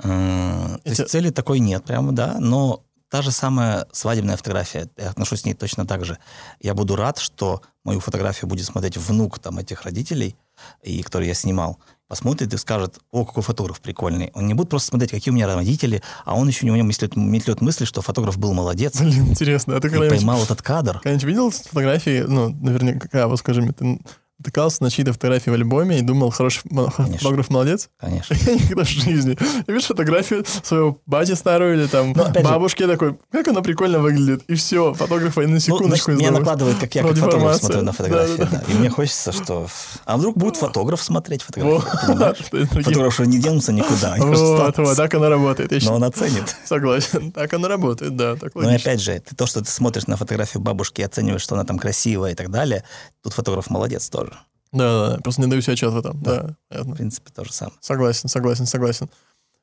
То 0.00 0.80
есть 0.84 1.08
цели 1.08 1.30
такой 1.30 1.58
нет 1.58 1.84
прямо, 1.84 2.12
да, 2.12 2.36
но 2.38 2.84
та 3.10 3.20
же 3.20 3.32
самая 3.32 3.86
свадебная 3.90 4.36
фотография, 4.36 4.88
я 4.96 5.10
отношусь 5.10 5.42
к 5.42 5.44
ней 5.44 5.54
точно 5.54 5.86
так 5.86 6.04
же. 6.04 6.18
Я 6.60 6.74
буду 6.74 6.94
рад, 6.94 7.18
что 7.18 7.62
мою 7.82 7.98
фотографию 7.98 8.48
будет 8.48 8.66
смотреть 8.66 8.96
внук 8.96 9.40
там 9.40 9.58
этих 9.58 9.82
родителей, 9.82 10.36
и 10.82 11.02
который 11.02 11.28
я 11.28 11.34
снимал, 11.34 11.78
посмотрит 12.08 12.52
и 12.54 12.56
скажет, 12.56 12.98
о, 13.10 13.24
какой 13.24 13.42
фотограф 13.42 13.80
прикольный. 13.80 14.30
Он 14.34 14.46
не 14.46 14.54
будет 14.54 14.70
просто 14.70 14.88
смотреть, 14.88 15.10
какие 15.10 15.30
у 15.30 15.34
меня 15.34 15.46
родители, 15.54 16.02
а 16.24 16.34
он 16.34 16.48
еще 16.48 16.66
у 16.66 16.74
него 16.74 16.86
метлет, 16.86 17.16
метлет 17.16 17.60
мысли, 17.60 17.84
что 17.84 18.02
фотограф 18.02 18.38
был 18.38 18.54
молодец. 18.54 18.98
Блин, 18.98 19.28
интересно. 19.28 19.76
А 19.76 19.80
ты 19.80 19.90
когда 19.90 20.08
поймал 20.08 20.42
этот 20.42 20.62
кадр. 20.62 20.94
Когда-нибудь 20.94 21.24
видел 21.24 21.50
фотографии, 21.50 22.24
ну, 22.26 22.48
наверняка, 22.48 23.28
вот 23.28 23.38
скажи 23.38 23.60
мне, 23.60 23.72
ты 23.72 24.00
натыкался 24.38 24.82
на 24.84 24.90
чьи-то 24.90 25.12
фотографии 25.12 25.50
в 25.50 25.54
альбоме 25.54 25.98
и 25.98 26.02
думал, 26.02 26.30
хороший 26.30 26.62
Конечно. 26.68 27.18
фотограф 27.18 27.50
молодец? 27.50 27.88
Конечно. 27.98 28.34
Я 28.46 28.54
никогда 28.54 28.84
в 28.84 28.88
жизни. 28.88 29.36
Я 29.66 29.74
вижу 29.74 29.86
фотографию 29.86 30.44
своего 30.62 30.98
бати 31.06 31.34
старую 31.34 31.74
или 31.74 31.86
там 31.86 32.12
Ну, 32.12 32.24
же- 32.24 32.40
бабушки, 32.42 32.86
такой, 32.86 33.16
как 33.32 33.48
она 33.48 33.62
прикольно 33.62 33.98
выглядит. 33.98 34.44
И 34.48 34.54
все, 34.54 34.94
фотографа 34.94 35.42
и 35.42 35.46
на 35.46 35.54
Ну, 35.54 35.58
секундочку 35.60 36.12
значит, 36.12 36.20
меня 36.20 36.30
накладывает, 36.38 36.78
как 36.78 36.94
я 36.94 37.02
как 37.02 37.16
фотограф 37.16 37.56
смотрю 37.56 37.82
на 37.82 37.92
фотографии. 37.92 38.48
Да. 38.50 38.62
И 38.68 38.72
мне 38.74 38.90
хочется, 38.90 39.32
что... 39.32 39.66
А 40.04 40.16
вдруг 40.16 40.36
будет 40.36 40.56
фотограф 40.56 41.02
смотреть 41.02 41.42
фотографии? 41.42 41.74
Вот, 41.74 42.06
понимаешь? 42.06 42.36
что 42.38 42.56
это 42.58 42.66
такие- 42.68 42.84
Фотограф 42.84 43.14
что 43.14 43.24
не 43.26 43.38
денутся 43.38 43.72
никуда. 43.72 44.14
Вот, 44.18 44.76
вот, 44.78 44.96
так 44.96 45.14
она 45.14 45.28
работает. 45.28 45.82
Но 45.84 45.94
он 45.96 46.04
оценит. 46.04 46.56
Согласен. 46.64 47.32
Так 47.32 47.52
она 47.54 47.66
работает, 47.68 48.14
да, 48.16 48.36
Ну 48.40 48.48
логично. 48.54 48.76
опять 48.76 49.00
же, 49.00 49.20
то, 49.36 49.46
что 49.46 49.60
ты 49.62 49.70
смотришь 49.70 50.06
на 50.06 50.16
фотографию 50.16 50.62
бабушки 50.62 51.00
и 51.00 51.04
оцениваешь, 51.04 51.42
что 51.42 51.56
она 51.56 51.64
там 51.64 51.78
красивая 51.78 52.32
и 52.32 52.34
так 52.34 52.50
далее, 52.50 52.84
тут 53.22 53.32
фотограф 53.32 53.70
молодец 53.70 54.08
тоже. 54.08 54.32
Да, 54.72 55.08
да, 55.08 55.16
да, 55.16 55.22
просто 55.22 55.40
не 55.40 55.46
даю 55.48 55.62
себе 55.62 55.72
отчет 55.74 55.92
в 55.92 55.96
этом. 55.96 56.20
Да, 56.22 56.54
понятно. 56.68 56.94
В 56.94 56.96
принципе, 56.96 57.30
то 57.34 57.44
же 57.44 57.52
самое. 57.52 57.76
Согласен, 57.80 58.28
согласен, 58.28 58.66
согласен. 58.66 59.08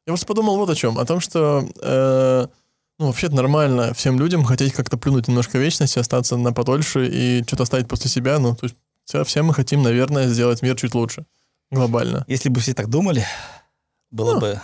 Я 0.06 0.12
просто 0.12 0.26
подумал 0.26 0.58
вот 0.58 0.70
о 0.70 0.76
чем. 0.76 0.98
О 0.98 1.06
том, 1.06 1.20
что 1.20 1.68
э, 1.82 2.48
ну, 3.00 3.08
вообще 3.08 3.30
нормально 3.30 3.94
всем 3.94 4.20
людям 4.20 4.44
хотеть 4.44 4.74
как-то 4.74 4.98
плюнуть 4.98 5.28
немножко 5.28 5.58
вечности, 5.58 6.00
остаться 6.00 6.38
на 6.38 6.54
подольше 6.54 7.08
и 7.08 7.44
что-то 7.44 7.64
оставить 7.64 7.88
после 7.88 8.10
себя. 8.10 8.40
Ну, 8.40 8.56
то 8.56 8.66
есть 8.66 8.76
все, 9.04 9.24
все 9.24 9.42
мы 9.42 9.54
хотим, 9.54 9.84
наверное, 9.84 10.28
сделать 10.28 10.62
мир 10.62 10.76
чуть 10.76 10.96
лучше. 10.96 11.26
Глобально. 11.72 12.24
Если 12.28 12.50
бы 12.50 12.62
все 12.62 12.74
так 12.74 12.90
думали, 12.90 13.26
было 14.12 14.36
Ну, 14.36 14.40
бы... 14.40 14.62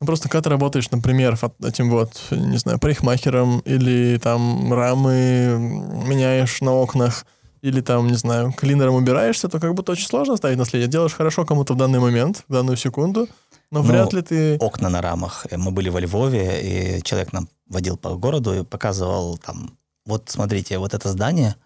Ну, 0.00 0.06
просто 0.06 0.28
когда 0.28 0.42
ты 0.42 0.50
работаешь, 0.50 0.90
например, 0.90 1.36
этим 1.64 1.90
вот, 1.90 2.12
не 2.30 2.56
знаю, 2.56 2.78
парикмахером 2.78 3.58
или 3.60 4.18
там 4.22 4.72
рамы 4.72 5.58
меняешь 6.06 6.60
на 6.60 6.72
окнах, 6.72 7.26
или 7.62 7.80
там, 7.80 8.06
не 8.06 8.14
знаю, 8.14 8.52
клинером 8.52 8.94
убираешься, 8.94 9.48
то 9.48 9.60
как 9.60 9.74
будто 9.74 9.92
очень 9.92 10.06
сложно 10.06 10.34
оставить 10.34 10.58
наследие. 10.58 10.88
Делаешь 10.88 11.14
хорошо 11.14 11.44
кому-то 11.44 11.74
в 11.74 11.76
данный 11.76 11.98
момент, 12.00 12.44
в 12.48 12.52
данную 12.52 12.76
секунду, 12.76 13.28
но 13.70 13.82
Ну, 13.82 13.88
вряд 13.88 14.12
ли 14.12 14.22
ты... 14.22 14.56
окна 14.58 14.88
на 14.88 15.00
рамах. 15.02 15.46
Э, 15.50 15.56
Мы 15.56 15.70
были 15.70 15.88
во 15.90 16.00
Львове, 16.00 16.98
и 16.98 17.02
человек 17.02 17.32
нам 17.32 17.48
водил 17.66 17.96
по 17.96 18.14
городу 18.14 18.54
и 18.54 18.64
показывал 18.64 19.38
там, 19.38 19.76
вот 20.06 20.30
смотрите, 20.30 20.78
вот 20.78 20.94
это 20.94 21.08
здание, 21.08 21.56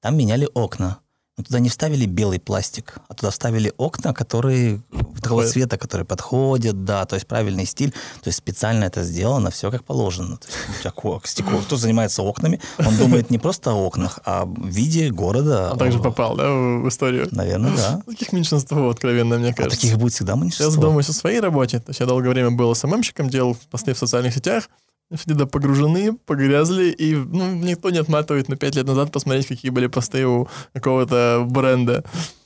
там 0.00 0.16
меняли 0.16 0.48
окна. 0.54 0.98
Но 1.38 1.44
туда 1.44 1.60
не 1.60 1.68
вставили 1.68 2.04
белый 2.04 2.40
пластик, 2.40 2.96
а 3.08 3.14
туда 3.14 3.30
вставили 3.30 3.72
окна, 3.76 4.12
которые 4.12 4.82
такого 5.22 5.46
цвета, 5.46 5.78
которые 5.78 6.04
подходят, 6.04 6.84
да, 6.84 7.04
то 7.06 7.14
есть 7.14 7.28
правильный 7.28 7.64
стиль, 7.64 7.92
то 7.92 8.26
есть 8.28 8.38
специально 8.38 8.84
это 8.84 9.04
сделано, 9.04 9.50
все 9.52 9.70
как 9.70 9.84
положено. 9.84 10.36
То 10.38 10.48
есть, 10.48 10.58
у 10.68 10.80
тебя 10.80 10.90
ко- 10.90 11.20
стекло. 11.24 11.60
Кто 11.60 11.76
занимается 11.76 12.22
окнами, 12.22 12.60
он 12.78 12.96
думает 12.96 13.30
не 13.30 13.38
просто 13.38 13.70
о 13.70 13.74
окнах, 13.74 14.18
а 14.24 14.44
в 14.46 14.66
виде 14.66 15.10
города. 15.10 15.70
Он 15.72 15.78
также 15.78 16.00
попал, 16.00 16.36
да, 16.36 16.50
в 16.50 16.88
историю. 16.88 17.28
Наверное, 17.30 17.76
да. 17.76 18.02
Таких 18.06 18.32
меньшинство, 18.32 18.90
откровенно, 18.90 19.38
мне 19.38 19.50
А 19.50 19.54
кажется. 19.54 19.80
таких 19.80 19.96
будет 19.96 20.12
всегда 20.12 20.32
Сейчас 20.34 20.42
меньшинство. 20.42 20.82
думаю 20.82 21.00
о 21.00 21.12
своей 21.12 21.38
работе. 21.40 21.78
То 21.78 21.90
есть 21.90 22.00
я 22.00 22.06
долгое 22.06 22.30
время 22.30 22.50
был 22.50 22.74
СММщиком, 22.74 23.30
делал 23.30 23.56
посты 23.70 23.94
в 23.94 23.98
социальных 23.98 24.34
сетях. 24.34 24.68
Все 25.14 25.30
туда 25.30 25.46
погружены, 25.46 26.12
погрязли, 26.26 26.90
и 26.90 27.14
ну, 27.14 27.54
никто 27.54 27.88
не 27.90 27.98
отматывает 27.98 28.48
на 28.48 28.56
пять 28.56 28.74
лет 28.74 28.86
назад 28.86 29.10
посмотреть, 29.10 29.46
какие 29.46 29.70
были 29.70 29.86
посты 29.86 30.26
у 30.26 30.48
какого-то 30.74 31.46
бренда. 31.48 32.04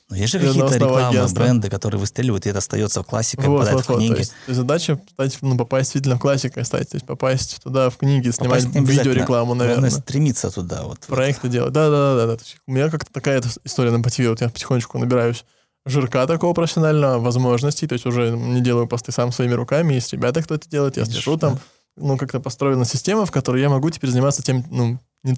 Но 0.08 0.16
есть 0.16 0.32
же 0.32 0.38
какие-то 0.38 0.74
рекламы, 0.74 1.08
агентства. 1.08 1.40
бренды, 1.40 1.70
которые 1.70 1.98
выстреливают, 1.98 2.44
и 2.46 2.50
это 2.50 2.58
остается 2.58 3.02
в 3.02 3.06
классике, 3.06 3.44
Вот, 3.44 3.60
попадает 3.60 3.76
вот, 3.76 3.84
в 3.84 3.88
вот. 3.88 3.94
То 3.94 4.00
книги. 4.00 4.18
есть, 4.18 4.30
то 4.30 4.36
есть 4.48 4.56
задача 4.58 5.00
стать, 5.10 5.38
ну, 5.40 5.56
попасть 5.56 5.86
действительно 5.86 6.16
в 6.16 6.18
классику 6.20 6.62
стать, 6.64 6.90
то 6.90 6.96
есть 6.96 7.06
попасть 7.06 7.62
туда 7.62 7.88
в 7.88 7.96
книги, 7.96 8.28
снимать 8.30 8.64
видеорекламу, 8.64 9.54
наверное. 9.54 9.88
Главное 9.88 10.02
стремиться 10.02 10.50
туда. 10.50 10.82
Вот, 10.82 11.00
проекты 11.00 11.48
делать. 11.48 11.72
Да, 11.72 11.88
да, 11.88 12.14
да, 12.14 12.16
да, 12.16 12.26
да. 12.26 12.36
То 12.36 12.42
есть 12.44 12.58
у 12.66 12.72
меня 12.72 12.90
как-то 12.90 13.10
такая 13.10 13.42
история 13.64 13.90
на 13.90 13.98
мотиве. 13.98 14.28
Вот 14.28 14.42
я 14.42 14.50
потихонечку 14.50 14.98
набираюсь 14.98 15.46
жирка 15.86 16.26
такого 16.26 16.52
профессионального, 16.52 17.18
возможностей, 17.18 17.86
то 17.86 17.94
есть 17.94 18.06
уже 18.06 18.30
не 18.30 18.60
делаю 18.60 18.86
посты 18.86 19.12
сам 19.12 19.32
своими 19.32 19.54
руками, 19.54 19.94
есть 19.94 20.12
ребята, 20.12 20.42
кто 20.42 20.54
это 20.54 20.68
делает, 20.68 20.96
я 20.96 21.04
Видишь, 21.04 21.16
слежу 21.16 21.38
там, 21.38 21.58
ну, 21.97 22.16
как-то 22.16 22.40
построена 22.40 22.84
система, 22.84 23.26
в 23.26 23.30
которой 23.30 23.61
я 23.61 23.68
могу 23.68 23.90
теперь 23.90 24.11
заниматься 24.11 24.43
тем, 24.43 24.64
ну, 24.70 24.99
не, 25.22 25.36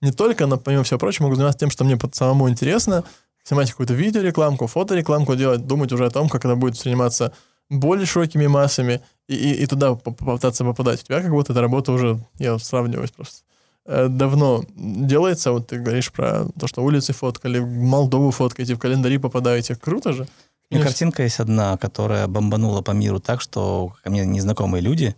не 0.00 0.12
только, 0.12 0.46
но 0.46 0.56
помимо 0.56 0.84
всего 0.84 0.98
прочего, 0.98 1.24
могу 1.24 1.36
заниматься 1.36 1.58
тем, 1.58 1.70
что 1.70 1.84
мне 1.84 1.96
под 1.96 2.14
самому 2.14 2.48
интересно, 2.48 3.04
снимать 3.44 3.70
какую-то 3.70 3.94
видеорекламку, 3.94 4.66
фоторекламку 4.66 5.34
делать, 5.36 5.66
думать 5.66 5.92
уже 5.92 6.06
о 6.06 6.10
том, 6.10 6.28
как 6.28 6.44
это 6.44 6.56
будет 6.56 6.74
восприниматься 6.74 7.32
более 7.68 8.06
широкими 8.06 8.46
массами 8.46 9.00
и, 9.28 9.34
и, 9.34 9.62
и 9.62 9.66
туда 9.66 9.94
поп- 9.94 10.16
попытаться 10.16 10.64
попадать. 10.64 11.02
У 11.02 11.06
тебя 11.06 11.20
как 11.20 11.30
будто 11.30 11.52
эта 11.52 11.60
работа 11.60 11.92
уже, 11.92 12.18
я 12.38 12.58
сравниваюсь 12.58 13.10
просто, 13.10 13.42
э, 13.86 14.08
давно 14.08 14.64
делается. 14.74 15.52
Вот 15.52 15.68
ты 15.68 15.78
говоришь 15.78 16.12
про 16.12 16.46
то, 16.58 16.66
что 16.66 16.82
улицы 16.82 17.12
фоткали, 17.12 17.58
Молдову 17.58 18.30
фоткаете, 18.30 18.74
в 18.74 18.78
календари 18.78 19.18
попадаете. 19.18 19.74
Круто 19.74 20.12
же. 20.12 20.28
У 20.70 20.74
меня 20.74 20.84
картинка 20.84 21.22
есть 21.22 21.38
одна, 21.38 21.76
которая 21.76 22.26
бомбанула 22.26 22.82
по 22.82 22.90
миру 22.90 23.20
так, 23.20 23.40
что 23.40 23.92
ко 24.02 24.10
мне 24.10 24.24
незнакомые 24.24 24.80
люди. 24.80 25.14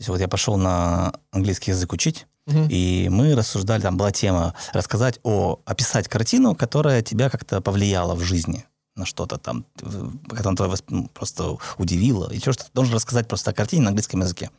То 0.00 0.02
есть 0.02 0.08
вот 0.08 0.20
я 0.20 0.28
пошел 0.28 0.56
на 0.56 1.12
английский 1.30 1.72
язык 1.72 1.92
учить, 1.92 2.26
Мгм. 2.46 2.68
и 2.70 3.08
мы 3.10 3.34
рассуждали, 3.34 3.82
там 3.82 3.98
была 3.98 4.10
тема 4.12 4.54
рассказать 4.72 5.20
о, 5.24 5.60
описать 5.66 6.08
картину, 6.08 6.54
которая 6.54 7.02
тебя 7.02 7.28
как-то 7.28 7.60
повлияла 7.60 8.14
в 8.14 8.20
жизни 8.20 8.64
на 8.96 9.04
что-то 9.04 9.36
там, 9.36 9.66
тебя 9.76 10.66
восп- 10.66 10.84
ну, 10.88 11.06
просто 11.08 11.58
удивила. 11.76 12.32
И 12.32 12.38
что, 12.40 12.52
ты 12.54 12.64
должен 12.72 12.94
рассказать 12.94 13.28
просто 13.28 13.50
о 13.50 13.52
картине 13.52 13.82
на 13.82 13.88
английском 13.88 14.20
языке. 14.22 14.50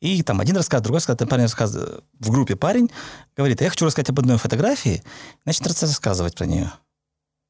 И 0.00 0.20
там 0.24 0.40
один 0.40 0.56
рассказ, 0.56 0.82
другой 0.82 0.96
рассказ, 0.98 1.16
парень 1.28 1.44
рассказывает, 1.44 2.02
в 2.18 2.30
группе 2.32 2.56
парень 2.56 2.90
говорит, 3.36 3.60
я 3.60 3.70
хочу 3.70 3.86
рассказать 3.86 4.10
об 4.10 4.18
одной 4.18 4.36
фотографии, 4.36 5.04
рас- 5.44 5.60
рассказывать 5.60 6.34
про 6.34 6.46
нее. 6.46 6.72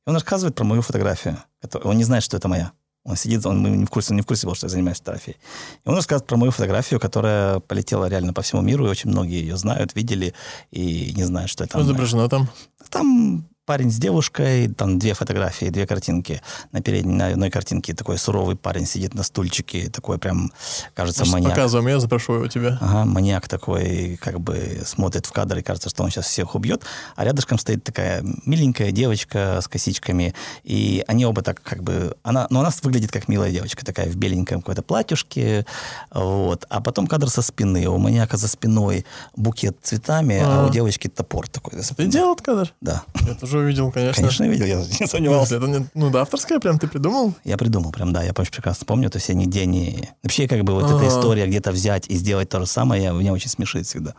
И 0.06 0.10
он 0.10 0.16
рассказывает 0.16 0.54
про 0.54 0.64
мою 0.64 0.82
фотографию. 0.82 1.38
Он 1.82 1.96
не 1.96 2.04
знает, 2.04 2.22
что 2.24 2.36
это 2.36 2.46
моя. 2.48 2.72
Он 3.04 3.16
сидит, 3.16 3.44
он 3.46 3.62
не 3.62 3.84
в 3.84 3.90
курсе, 3.90 4.12
он 4.12 4.16
не 4.16 4.22
в 4.22 4.26
курсе 4.26 4.46
был, 4.46 4.54
что 4.54 4.66
я 4.66 4.70
занимаюсь 4.70 4.98
фотографией. 4.98 5.36
И 5.84 5.88
он 5.88 5.96
рассказывает 5.96 6.28
про 6.28 6.36
мою 6.36 6.52
фотографию, 6.52 7.00
которая 7.00 7.58
полетела 7.58 8.08
реально 8.08 8.32
по 8.32 8.42
всему 8.42 8.62
миру, 8.62 8.86
и 8.86 8.90
очень 8.90 9.10
многие 9.10 9.40
ее 9.40 9.56
знают, 9.56 9.96
видели, 9.96 10.34
и 10.70 11.12
не 11.16 11.24
знают, 11.24 11.50
что 11.50 11.64
это 11.64 11.78
Что 11.78 11.82
изображено 11.82 12.28
там? 12.28 12.48
Там 12.90 13.48
парень 13.64 13.90
с 13.92 13.96
девушкой, 13.96 14.68
там 14.68 14.98
две 14.98 15.14
фотографии, 15.14 15.66
две 15.66 15.86
картинки. 15.86 16.42
На 16.72 16.82
передней, 16.82 17.14
на 17.14 17.26
одной 17.28 17.50
картинке 17.50 17.94
такой 17.94 18.18
суровый 18.18 18.56
парень 18.56 18.86
сидит 18.86 19.14
на 19.14 19.22
стульчике, 19.22 19.88
такой 19.88 20.18
прям, 20.18 20.50
кажется, 20.94 21.24
Значит, 21.24 21.32
маньяк. 21.32 21.50
Показываем, 21.52 21.88
я 21.88 22.00
запрошу 22.00 22.40
у 22.40 22.48
тебя. 22.48 22.78
Ага, 22.80 23.04
маньяк 23.04 23.46
такой, 23.48 24.18
как 24.20 24.40
бы 24.40 24.80
смотрит 24.84 25.26
в 25.26 25.32
кадр 25.32 25.58
и 25.58 25.62
кажется, 25.62 25.90
что 25.90 26.02
он 26.02 26.10
сейчас 26.10 26.26
всех 26.26 26.54
убьет. 26.56 26.82
А 27.14 27.24
рядышком 27.24 27.58
стоит 27.58 27.84
такая 27.84 28.24
миленькая 28.44 28.90
девочка 28.90 29.60
с 29.62 29.68
косичками. 29.68 30.34
И 30.64 31.04
они 31.06 31.24
оба 31.24 31.42
так 31.42 31.62
как 31.62 31.82
бы... 31.84 32.16
Она, 32.24 32.48
но 32.50 32.60
она 32.60 32.70
выглядит 32.82 33.12
как 33.12 33.28
милая 33.28 33.52
девочка, 33.52 33.84
такая 33.84 34.08
в 34.08 34.16
беленьком 34.16 34.60
какой-то 34.60 34.82
платьюшке. 34.82 35.66
Вот. 36.12 36.66
А 36.68 36.80
потом 36.80 37.06
кадр 37.06 37.30
со 37.30 37.42
спины. 37.42 37.86
У 37.86 37.98
маньяка 37.98 38.36
за 38.36 38.48
спиной 38.48 39.06
букет 39.36 39.76
цветами, 39.82 40.40
а, 40.42 40.64
А. 40.64 40.66
у 40.66 40.70
девочки 40.70 41.06
топор 41.08 41.48
такой. 41.48 41.80
Ты 41.80 42.06
делал 42.06 42.34
кадр? 42.34 42.72
Да. 42.80 43.02
Я 43.26 43.34
тоже 43.52 43.64
увидел, 43.64 43.92
конечно. 43.92 44.22
Конечно, 44.22 44.44
видел, 44.48 44.66
я 44.66 44.76
не 45.00 45.06
сомневался. 45.06 45.56
Это 45.56 45.66
не, 45.66 45.86
ну, 45.94 46.10
да, 46.10 46.22
авторская 46.22 46.58
прям 46.58 46.78
ты 46.78 46.88
придумал? 46.88 47.34
Я 47.44 47.56
придумал 47.56 47.92
прям, 47.92 48.12
да, 48.12 48.22
я 48.22 48.32
очень 48.36 48.52
прекрасно 48.52 48.86
помню, 48.86 49.10
то 49.10 49.18
есть 49.18 49.28
я 49.28 49.34
нигде 49.34 49.66
не... 49.66 50.08
Вообще, 50.22 50.48
как 50.48 50.62
бы 50.64 50.72
вот 50.74 50.90
эта 50.90 51.06
история 51.08 51.46
где-то 51.46 51.72
взять 51.72 52.08
и 52.08 52.14
сделать 52.16 52.48
то 52.48 52.60
же 52.60 52.66
самое, 52.66 53.02
я, 53.02 53.10
меня 53.12 53.32
очень 53.32 53.50
смешит 53.50 53.86
всегда. 53.86 54.14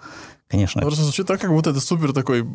Конечно. 0.48 0.82
Просто 0.82 1.04
звучит 1.04 1.26
так, 1.28 1.42
как 1.42 1.50
будто 1.50 1.72
это 1.72 1.82
супер 1.82 2.14
такой... 2.14 2.48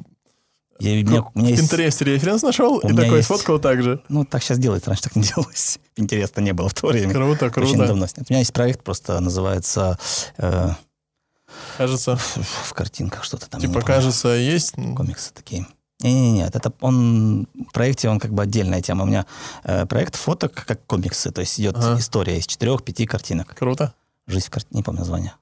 Я, 0.80 0.92
у 0.92 0.94
меня, 0.94 1.22
у 1.34 1.38
меня 1.40 1.48
в 1.48 1.50
есть- 1.50 1.62
Пинтересте 1.62 2.04
референс 2.04 2.42
нашел, 2.42 2.78
и 2.78 2.86
меня 2.86 3.02
такой 3.02 3.16
есть- 3.16 3.26
сфоткал 3.26 3.58
так 3.58 3.82
же. 3.82 4.00
Ну, 4.08 4.24
так 4.24 4.42
сейчас 4.44 4.58
делается, 4.58 4.90
раньше 4.90 5.02
так 5.02 5.16
не 5.16 5.22
делалось. 5.34 5.80
Интересно 5.96 6.40
не 6.40 6.52
было 6.52 6.68
в 6.68 6.74
то 6.74 6.86
время. 6.86 7.12
Круто, 7.12 7.46
Очень 7.46 7.52
круто. 7.52 7.86
давно 7.88 8.06
снят. 8.06 8.26
У 8.28 8.32
меня 8.32 8.38
есть 8.38 8.52
проект, 8.52 8.84
просто 8.84 9.18
называется 9.18 9.98
э, 10.36 10.70
Кажется, 11.76 12.16
в 12.16 12.72
картинках 12.74 13.24
что-то 13.24 13.48
там. 13.50 13.60
типа, 13.60 13.80
кажется, 13.82 14.28
есть... 14.28 14.74
Комиксы 14.74 15.32
такие. 15.34 15.66
Не-не-не, 16.01 16.46
это 16.46 16.72
он 16.80 17.49
в 17.68 17.72
проекте, 17.72 18.09
он 18.09 18.20
как 18.20 18.32
бы 18.32 18.42
отдельная 18.44 18.80
тема. 18.82 19.03
У 19.03 19.07
меня 19.07 19.26
э, 19.64 19.84
проект 19.86 20.14
фоток 20.14 20.53
как 20.53 20.86
комиксы, 20.86 21.32
то 21.32 21.40
есть 21.40 21.59
идет 21.59 21.76
Ага. 21.76 21.99
история 21.99 22.38
из 22.38 22.46
четырех-пяти 22.46 23.05
картинок. 23.07 23.55
Круто. 23.57 23.92
Жизнь 24.28 24.46
в 24.46 24.51
картине, 24.51 24.78
не 24.78 24.82
помню 24.84 25.01
название. 25.01 25.32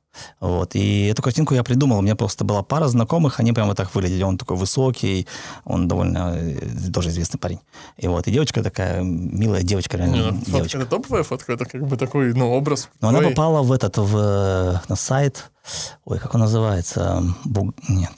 Вот. 0.41 0.75
И 0.75 1.07
эту 1.09 1.21
картинку 1.21 1.53
я 1.55 1.63
придумал. 1.63 1.99
У 1.99 2.01
меня 2.01 2.17
просто 2.17 2.43
была 2.45 2.63
пара 2.63 2.89
знакомых, 2.89 3.39
они 3.39 3.53
прямо 3.53 3.69
вот 3.69 3.77
так 3.77 3.95
выглядели. 3.95 4.23
Он 4.23 4.39
такой 4.39 4.57
высокий, 4.57 5.27
он 5.67 5.89
довольно 5.89 6.33
э, 6.37 6.91
тоже 6.91 7.11
известный 7.11 7.39
парень. 7.39 7.61
И 7.99 8.09
вот. 8.09 8.27
И 8.27 8.31
девочка 8.31 8.63
такая, 8.63 9.03
милая 9.03 9.63
девочка, 9.63 9.99
реально 9.99 10.15
Не, 10.15 10.21
ну, 10.23 10.33
фотка, 10.39 10.51
девочка. 10.53 10.79
это 10.79 10.87
топовая 10.87 11.23
фотка, 11.23 11.53
это 11.53 11.67
как 11.67 11.87
бы 11.87 11.99
такой, 11.99 12.33
ну, 12.33 12.51
образ. 12.53 12.89
Но 13.03 13.09
она 13.09 13.19
Ой, 13.19 13.29
попала 13.29 13.63
в 13.63 13.73
этот, 13.73 13.99
в, 13.99 14.81
на 14.89 14.97
сайт, 14.97 15.51
ой, 16.07 16.19
как 16.19 16.35
он 16.35 16.41
называется? 16.41 17.23
Буг... 17.45 17.75
Нет. 17.89 18.13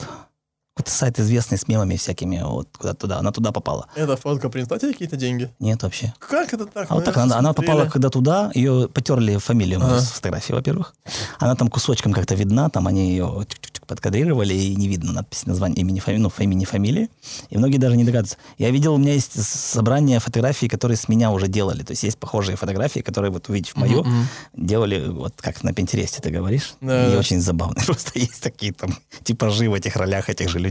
Какой-то 0.79 0.91
сайт 0.91 1.19
известный 1.19 1.57
с 1.57 1.67
мемами 1.67 1.97
всякими, 1.97 2.41
вот 2.41 2.69
куда 2.77 2.93
туда. 2.93 3.19
Она 3.19 3.33
туда 3.33 3.51
попала. 3.51 3.87
Эта 3.95 4.15
фотка 4.15 4.47
принесла 4.47 4.79
тебе 4.79 4.93
какие-то 4.93 5.17
деньги? 5.17 5.51
Нет 5.59 5.83
вообще. 5.83 6.13
Как 6.19 6.53
это 6.53 6.67
так? 6.67 6.89
А 6.89 6.95
вот 6.95 7.03
так 7.03 7.17
она, 7.17 7.37
она 7.37 7.51
попала 7.51 7.85
когда 7.89 8.09
туда, 8.09 8.49
ее 8.55 8.87
потерли 8.87 9.35
фамилию 9.39 9.81
Ага. 9.83 9.99
с 9.99 10.11
фотографии, 10.11 10.53
во-первых. 10.53 10.95
Она 11.37 11.55
там 11.55 11.67
кусочком 11.67 12.13
как-то 12.13 12.33
видна, 12.33 12.69
там 12.69 12.87
они 12.87 13.09
ее 13.09 13.45
подкадрировали, 13.89 14.53
и 14.53 14.75
не 14.75 14.87
видно 14.87 15.11
надписи 15.11 15.47
названия 15.47 15.75
имени, 15.81 15.99
фами, 15.99 16.17
ну, 16.17 16.31
имени, 16.37 16.63
фамилии. 16.63 17.09
И 17.49 17.57
многие 17.57 17.77
даже 17.77 17.97
не 17.97 18.03
догадываются. 18.03 18.37
Я 18.59 18.69
видел, 18.69 18.93
у 18.93 18.97
меня 18.97 19.13
есть 19.13 19.43
собрание 19.43 20.19
фотографий, 20.19 20.69
которые 20.69 20.95
с 20.95 21.09
меня 21.09 21.31
уже 21.31 21.47
делали. 21.47 21.81
То 21.83 21.91
есть 21.91 22.03
есть 22.03 22.19
похожие 22.19 22.55
фотографии, 22.55 22.99
которые, 22.99 23.31
вот 23.31 23.49
увидев 23.49 23.75
мою, 23.75 24.03
mm-hmm. 24.03 24.23
делали, 24.53 25.09
вот 25.09 25.33
как 25.41 25.63
на 25.63 25.73
Пинтересте 25.73 26.21
ты 26.21 26.29
говоришь. 26.29 26.75
Да, 26.81 27.07
и 27.07 27.11
да. 27.13 27.17
очень 27.17 27.41
забавно. 27.41 27.81
Просто 27.85 28.19
есть 28.19 28.41
такие 28.41 28.73
там 28.73 28.95
типажи 29.23 29.69
в 29.69 29.73
этих 29.73 29.95
ролях 29.95 30.29
этих 30.29 30.49
же 30.49 30.59
людей. 30.59 30.68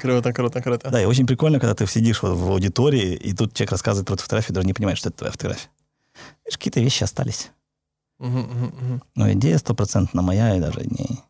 Круто, 0.00 0.32
круто, 0.32 0.62
круто. 0.62 0.90
Да, 0.90 1.02
и 1.02 1.06
очень 1.06 1.26
прикольно, 1.26 1.58
когда 1.58 1.74
ты 1.74 1.86
сидишь 1.86 2.22
вот 2.22 2.36
в 2.36 2.50
аудитории, 2.50 3.14
и 3.14 3.32
тут 3.32 3.54
человек 3.54 3.72
рассказывает 3.72 4.06
про 4.06 4.16
фотографию, 4.16 4.54
даже 4.54 4.66
не 4.66 4.74
понимает, 4.74 4.98
что 4.98 5.08
это 5.08 5.18
твоя 5.18 5.32
фотография. 5.32 5.68
Видишь, 6.44 6.58
какие-то 6.58 6.80
вещи 6.80 7.02
остались. 7.02 7.50
Угу, 8.18 8.38
угу, 8.38 8.66
угу. 8.66 9.00
Но 9.14 9.32
идея 9.32 9.58
стопроцентно 9.58 10.22
моя, 10.22 10.56
и 10.56 10.60
даже 10.60 10.80
не, 10.84 11.20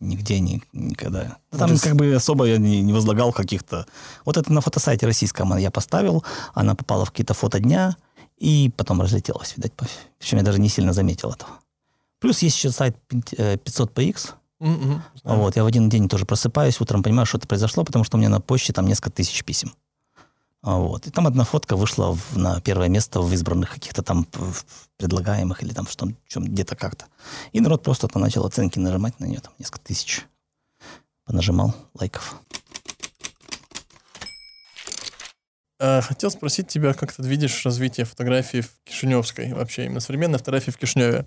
нигде, 0.00 0.38
ни, 0.40 0.62
никогда. 0.72 1.38
Там 1.50 1.70
Рас... 1.70 1.80
как 1.80 1.96
бы 1.96 2.14
особо 2.14 2.44
я 2.44 2.58
не, 2.58 2.82
не 2.82 2.92
возлагал 2.92 3.32
каких-то... 3.32 3.86
Вот 4.24 4.36
это 4.36 4.52
на 4.52 4.60
фотосайте 4.60 5.06
российском 5.06 5.56
я 5.56 5.70
поставил, 5.70 6.24
она 6.54 6.74
попала 6.74 7.04
в 7.04 7.10
какие-то 7.10 7.34
фото 7.34 7.58
дня, 7.58 7.96
и 8.38 8.70
потом 8.76 9.00
разлетелась, 9.00 9.56
видать. 9.56 9.72
Причем 10.18 10.38
я 10.38 10.44
даже 10.44 10.60
не 10.60 10.68
сильно 10.68 10.92
заметил 10.92 11.30
этого. 11.32 11.50
Плюс 12.20 12.40
есть 12.42 12.56
еще 12.56 12.70
сайт 12.70 12.96
500px, 13.10 14.34
Mm-hmm. 14.60 15.00
Вот, 15.24 15.56
я 15.56 15.64
в 15.64 15.66
один 15.66 15.88
день 15.88 16.08
тоже 16.08 16.24
просыпаюсь, 16.24 16.80
утром 16.80 17.02
понимаю, 17.02 17.26
что 17.26 17.38
это 17.38 17.46
произошло, 17.46 17.84
потому 17.84 18.04
что 18.04 18.16
у 18.16 18.20
меня 18.20 18.30
на 18.30 18.40
почте 18.40 18.72
там 18.72 18.86
несколько 18.86 19.10
тысяч 19.10 19.44
писем. 19.44 19.72
Вот. 20.62 21.06
И 21.06 21.10
там 21.10 21.26
одна 21.28 21.44
фотка 21.44 21.76
вышла 21.76 22.12
в, 22.12 22.36
на 22.36 22.60
первое 22.60 22.88
место 22.88 23.20
в 23.20 23.32
избранных 23.32 23.70
каких-то 23.70 24.02
там 24.02 24.26
предлагаемых 24.96 25.62
или 25.62 25.72
там 25.72 25.86
в 25.86 25.94
том, 25.94 26.16
чем 26.26 26.44
где-то 26.44 26.74
как-то. 26.74 27.04
И 27.52 27.60
народ 27.60 27.84
просто 27.84 28.08
там 28.08 28.22
начал 28.22 28.44
оценки 28.44 28.78
нажимать 28.80 29.20
на 29.20 29.26
нее, 29.26 29.40
там 29.40 29.52
несколько 29.58 29.80
тысяч. 29.80 30.24
Понажимал 31.24 31.72
лайков. 31.94 32.40
А, 35.78 36.00
хотел 36.00 36.30
спросить 36.30 36.68
тебя, 36.68 36.94
как 36.94 37.12
ты 37.12 37.22
видишь 37.22 37.64
развитие 37.64 38.06
фотографии 38.06 38.62
в 38.62 38.70
Кишиневской 38.84 39.52
вообще, 39.52 39.84
именно 39.84 40.00
современной 40.00 40.38
фотографии 40.38 40.70
в 40.70 40.78
Кишиневе 40.78 41.26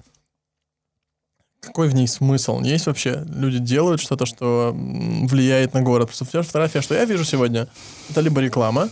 какой 1.60 1.90
в 1.90 1.96
ней 1.96 2.08
смысл? 2.08 2.62
Есть 2.62 2.88
вообще? 2.88 3.26
Люди 3.28 3.60
делают 3.60 4.02
что-то, 4.02 4.26
что 4.26 4.74
влияет 4.74 5.74
на 5.74 5.82
город. 5.82 6.08
Просто 6.08 6.26
фотография, 6.26 6.82
что 6.82 6.96
я 6.96 7.06
вижу 7.06 7.26
сегодня, 7.26 7.68
это 8.10 8.22
либо 8.22 8.42
реклама, 8.42 8.90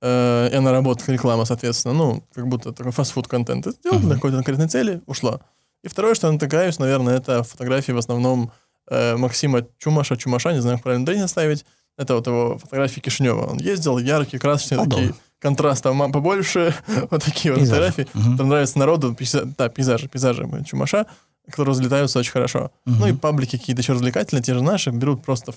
э, 0.00 0.48
и 0.52 0.54
она 0.54 0.72
работает 0.72 1.10
реклама, 1.10 1.44
соответственно, 1.44 1.94
ну, 1.94 2.24
как 2.34 2.48
будто 2.48 2.72
такой 2.72 2.92
фастфуд-контент. 2.92 3.64
Ты 3.64 3.72
сделал 3.72 3.98
uh-huh. 3.98 4.06
для 4.06 4.14
какой-то 4.14 4.36
конкретной 4.36 4.68
цели, 4.68 5.02
ушла. 5.06 5.40
И 5.82 5.88
второе, 5.88 6.14
что 6.14 6.26
я 6.26 6.32
натыкаюсь, 6.32 6.78
наверное, 6.78 7.16
это 7.16 7.42
фотографии 7.42 7.92
в 7.92 7.98
основном 7.98 8.52
э, 8.90 9.16
Максима 9.16 9.66
Чумаша, 9.78 10.16
Чумаша, 10.16 10.52
не 10.52 10.60
знаю, 10.60 10.78
как 10.78 10.84
правильно 10.84 11.04
ударение 11.04 11.28
ставить. 11.28 11.64
Это 11.98 12.14
вот 12.14 12.26
его 12.26 12.58
фотографии 12.58 13.00
Кишинева. 13.00 13.46
Он 13.46 13.58
ездил, 13.58 13.98
яркие, 13.98 14.40
красочные, 14.40 14.80
Алдон. 14.80 14.98
такие 14.98 15.14
контраст 15.38 15.82
там 15.82 16.12
побольше, 16.12 16.74
вот 17.10 17.22
такие 17.22 17.54
вот 17.54 17.64
фотографии. 17.64 18.06
Угу. 18.14 18.42
Нравится 18.44 18.78
народу, 18.78 19.16
да, 19.58 19.68
пейзажи, 19.68 20.08
пейзажи 20.08 20.48
Чумаша 20.66 21.06
которые 21.50 21.72
разлетаются 21.72 22.18
очень 22.18 22.32
хорошо. 22.32 22.70
Угу. 22.86 22.96
Ну 22.98 23.06
и 23.08 23.12
паблики 23.12 23.58
какие-то 23.58 23.82
еще 23.82 23.92
развлекательные, 23.92 24.42
те 24.42 24.54
же 24.54 24.62
наши, 24.62 24.90
берут 24.90 25.22
просто 25.22 25.52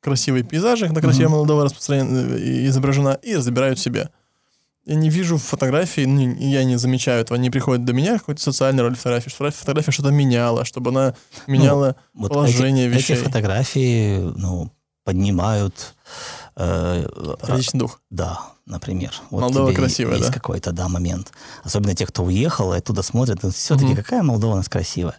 красивые 0.00 0.44
пейзажи, 0.44 0.88
на 0.92 1.00
красивое 1.00 1.26
угу. 1.26 1.36
молодого 1.36 1.64
распространена, 1.64 2.36
э, 2.36 2.66
изображена, 2.66 3.18
и 3.22 3.34
забирают 3.36 3.78
себе. 3.78 4.10
Я 4.84 4.94
не 4.94 5.10
вижу 5.10 5.36
фотографии, 5.36 6.06
ну, 6.06 6.34
я 6.38 6.64
не 6.64 6.76
замечаю 6.76 7.20
этого, 7.20 7.38
они 7.38 7.50
приходят 7.50 7.84
до 7.84 7.92
меня, 7.92 8.18
какой-то 8.18 8.40
социальной 8.40 8.82
роли 8.82 8.94
фотографии, 8.94 9.28
что 9.28 9.50
фотография 9.50 9.90
что-то 9.90 10.10
меняла, 10.10 10.64
чтобы 10.64 10.90
она 10.90 11.14
меняла 11.46 11.96
ну, 12.14 12.22
вот 12.22 12.32
положение 12.32 12.88
эти, 12.88 12.96
вещей. 12.96 13.16
Эти 13.16 13.24
фотографии, 13.24 14.18
ну, 14.36 14.70
поднимают... 15.04 15.94
Э, 16.56 17.06
Личный 17.48 17.80
дух. 17.80 18.00
Да, 18.10 18.40
например. 18.68 19.12
Вот 19.30 19.40
Молдова 19.40 19.72
красивая, 19.72 20.16
есть 20.16 20.28
да? 20.28 20.32
какой-то, 20.32 20.72
да, 20.72 20.88
момент. 20.88 21.32
Особенно 21.64 21.94
те, 21.94 22.06
кто 22.06 22.22
уехал 22.22 22.74
и 22.74 22.78
оттуда 22.78 23.02
смотрят, 23.02 23.40
все-таки 23.54 23.92
угу. 23.92 23.96
какая 23.96 24.22
Молдова 24.22 24.52
у 24.52 24.56
нас 24.56 24.68
красивая. 24.68 25.16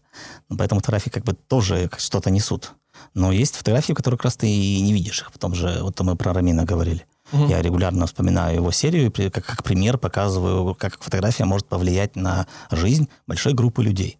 Ну, 0.49 0.57
поэтому 0.57 0.79
фотографии 0.79 1.09
как 1.09 1.23
бы 1.23 1.33
тоже 1.33 1.89
что-то 1.97 2.29
несут. 2.29 2.73
Но 3.13 3.31
есть 3.31 3.55
фотографии, 3.55 3.93
которые 3.93 4.17
как 4.17 4.25
раз 4.25 4.37
ты 4.37 4.47
и 4.47 4.81
не 4.81 4.93
видишь 4.93 5.21
их. 5.21 5.31
Потом 5.31 5.55
же, 5.55 5.79
вот 5.81 5.99
мы 6.01 6.15
про 6.15 6.33
Рамина 6.33 6.63
говорили. 6.63 7.05
Угу. 7.31 7.47
Я 7.47 7.61
регулярно 7.61 8.05
вспоминаю 8.07 8.55
его 8.57 8.71
серию, 8.71 9.11
как, 9.11 9.45
как 9.45 9.63
пример 9.63 9.97
показываю, 9.97 10.75
как 10.75 11.01
фотография 11.01 11.45
может 11.45 11.67
повлиять 11.67 12.15
на 12.15 12.47
жизнь 12.71 13.09
большой 13.27 13.53
группы 13.53 13.83
людей. 13.83 14.18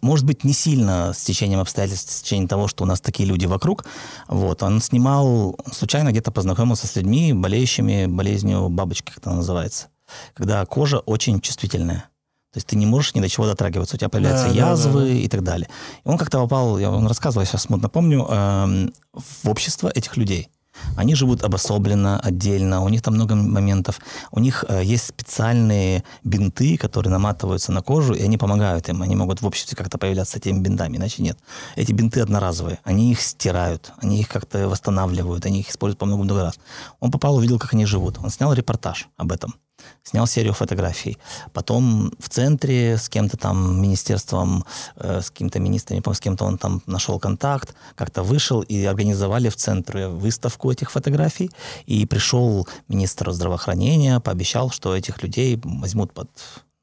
Может 0.00 0.24
быть, 0.24 0.44
не 0.44 0.52
сильно 0.52 1.12
с 1.12 1.22
течением 1.22 1.60
обстоятельств, 1.60 2.12
с 2.12 2.22
течением 2.22 2.48
того, 2.48 2.68
что 2.68 2.84
у 2.84 2.86
нас 2.86 3.00
такие 3.00 3.28
люди 3.28 3.46
вокруг. 3.46 3.84
Вот. 4.28 4.62
Он 4.62 4.80
снимал, 4.80 5.58
случайно 5.72 6.10
где-то 6.10 6.30
познакомился 6.30 6.86
с 6.86 6.96
людьми, 6.96 7.32
болеющими 7.32 8.06
болезнью 8.06 8.68
бабочки, 8.68 9.10
как 9.10 9.18
это 9.18 9.30
называется. 9.30 9.88
Когда 10.34 10.64
кожа 10.66 10.98
очень 11.00 11.40
чувствительная. 11.40 12.08
То 12.52 12.58
есть 12.58 12.66
ты 12.66 12.76
не 12.76 12.84
можешь 12.84 13.14
ни 13.14 13.20
до 13.20 13.30
чего 13.30 13.46
дотрагиваться, 13.46 13.96
у 13.96 13.98
тебя 13.98 14.10
появляются 14.10 14.48
да, 14.48 14.52
язвы 14.52 15.00
да, 15.00 15.06
да. 15.06 15.12
и 15.12 15.28
так 15.28 15.42
далее. 15.42 15.68
И 16.04 16.08
он 16.08 16.18
как-то 16.18 16.38
попал, 16.38 16.78
я 16.78 16.90
он 16.90 17.06
рассказывал, 17.06 17.42
я 17.42 17.46
сейчас 17.46 17.62
смутно 17.62 17.88
помню, 17.88 18.26
э, 18.28 18.88
в 19.14 19.48
общество 19.48 19.90
этих 19.94 20.18
людей. 20.18 20.50
Они 20.96 21.14
живут 21.14 21.42
обособленно, 21.42 22.20
отдельно, 22.20 22.82
у 22.82 22.88
них 22.88 23.02
там 23.02 23.14
много 23.14 23.34
моментов. 23.34 24.00
У 24.30 24.40
них 24.40 24.64
э, 24.68 24.82
есть 24.84 25.06
специальные 25.06 26.04
бинты, 26.24 26.76
которые 26.76 27.10
наматываются 27.10 27.72
на 27.72 27.82
кожу, 27.82 28.14
и 28.14 28.22
они 28.22 28.38
помогают 28.38 28.88
им. 28.88 29.02
Они 29.02 29.16
могут 29.16 29.42
в 29.42 29.46
обществе 29.46 29.76
как-то 29.76 29.98
появляться 29.98 30.38
этими 30.38 30.58
бинтами, 30.58 30.96
иначе 30.96 31.22
нет. 31.22 31.38
Эти 31.76 31.92
бинты 31.92 32.20
одноразовые, 32.20 32.78
они 32.84 33.10
их 33.12 33.20
стирают, 33.20 33.92
они 34.02 34.20
их 34.20 34.28
как-то 34.28 34.68
восстанавливают, 34.68 35.46
они 35.46 35.60
их 35.60 35.70
используют 35.70 35.98
по 35.98 36.06
много-много 36.06 36.42
раз. 36.42 36.58
Он 37.00 37.10
попал, 37.10 37.36
увидел, 37.36 37.58
как 37.58 37.74
они 37.74 37.86
живут. 37.86 38.18
Он 38.22 38.30
снял 38.30 38.52
репортаж 38.52 39.08
об 39.16 39.32
этом 39.32 39.54
снял 40.02 40.26
серию 40.26 40.52
фотографий. 40.52 41.18
Потом 41.52 42.12
в 42.18 42.28
центре 42.28 42.96
с 42.96 43.08
кем-то 43.08 43.36
там, 43.36 43.80
министерством, 43.80 44.64
э, 44.96 45.20
с 45.20 45.30
каким-то 45.30 45.60
министром, 45.60 45.96
не 45.96 46.02
помню, 46.02 46.16
с 46.16 46.20
кем-то 46.20 46.44
он 46.44 46.58
там 46.58 46.82
нашел 46.86 47.18
контакт, 47.18 47.74
как-то 47.94 48.22
вышел 48.22 48.62
и 48.62 48.84
организовали 48.84 49.48
в 49.48 49.56
центре 49.56 50.08
выставку 50.08 50.70
этих 50.70 50.90
фотографий. 50.90 51.50
И 51.86 52.06
пришел 52.06 52.68
министр 52.88 53.32
здравоохранения, 53.32 54.20
пообещал, 54.20 54.70
что 54.70 54.96
этих 54.96 55.22
людей 55.22 55.60
возьмут 55.64 56.12
под 56.12 56.28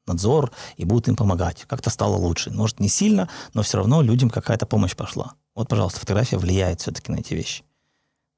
надзор 0.06 0.50
и 0.76 0.84
будут 0.84 1.08
им 1.08 1.16
помогать. 1.16 1.64
Как-то 1.68 1.90
стало 1.90 2.16
лучше. 2.16 2.50
Может, 2.50 2.80
не 2.80 2.88
сильно, 2.88 3.28
но 3.54 3.62
все 3.62 3.78
равно 3.78 4.02
людям 4.02 4.30
какая-то 4.30 4.66
помощь 4.66 4.96
пошла. 4.96 5.34
Вот, 5.54 5.68
пожалуйста, 5.68 6.00
фотография 6.00 6.38
влияет 6.38 6.80
все-таки 6.80 7.12
на 7.12 7.18
эти 7.18 7.34
вещи. 7.34 7.62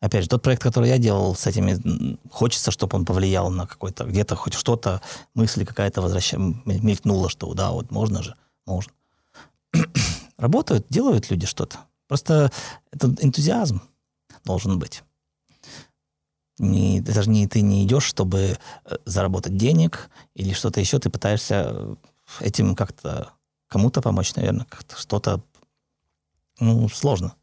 Опять 0.02 0.24
же, 0.24 0.28
тот 0.28 0.42
проект, 0.42 0.60
который 0.60 0.88
я 0.88 0.98
делал 0.98 1.36
с 1.36 1.46
этими, 1.46 2.18
хочется, 2.28 2.72
чтобы 2.72 2.96
он 2.96 3.04
повлиял 3.04 3.50
на 3.50 3.68
какой-то, 3.68 4.02
где-то 4.02 4.34
хоть 4.34 4.54
что-то, 4.54 5.00
мысли 5.34 5.64
какая-то 5.64 6.02
возвращ... 6.02 6.32
мелькнула, 6.32 7.28
что 7.28 7.54
да, 7.54 7.70
вот 7.70 7.92
можно 7.92 8.20
же, 8.20 8.34
можно. 8.66 8.92
Работают, 10.38 10.86
делают 10.88 11.30
люди 11.30 11.46
что-то. 11.46 11.78
Просто 12.08 12.50
этот 12.90 13.24
энтузиазм 13.24 13.80
должен 14.44 14.80
быть. 14.80 15.04
Не, 16.58 17.00
даже 17.00 17.30
не, 17.30 17.46
ты 17.46 17.60
не 17.60 17.84
идешь, 17.84 18.02
чтобы 18.04 18.58
э, 18.84 18.96
заработать 19.06 19.56
денег 19.56 20.10
или 20.34 20.52
что-то 20.52 20.80
еще, 20.80 20.98
ты 20.98 21.10
пытаешься 21.10 21.96
этим 22.40 22.74
как-то 22.74 23.34
кому-то 23.68 24.02
помочь, 24.02 24.34
наверное, 24.34 24.66
как-то 24.66 24.96
что-то, 24.96 25.44
ну, 26.58 26.88
сложно. 26.88 27.36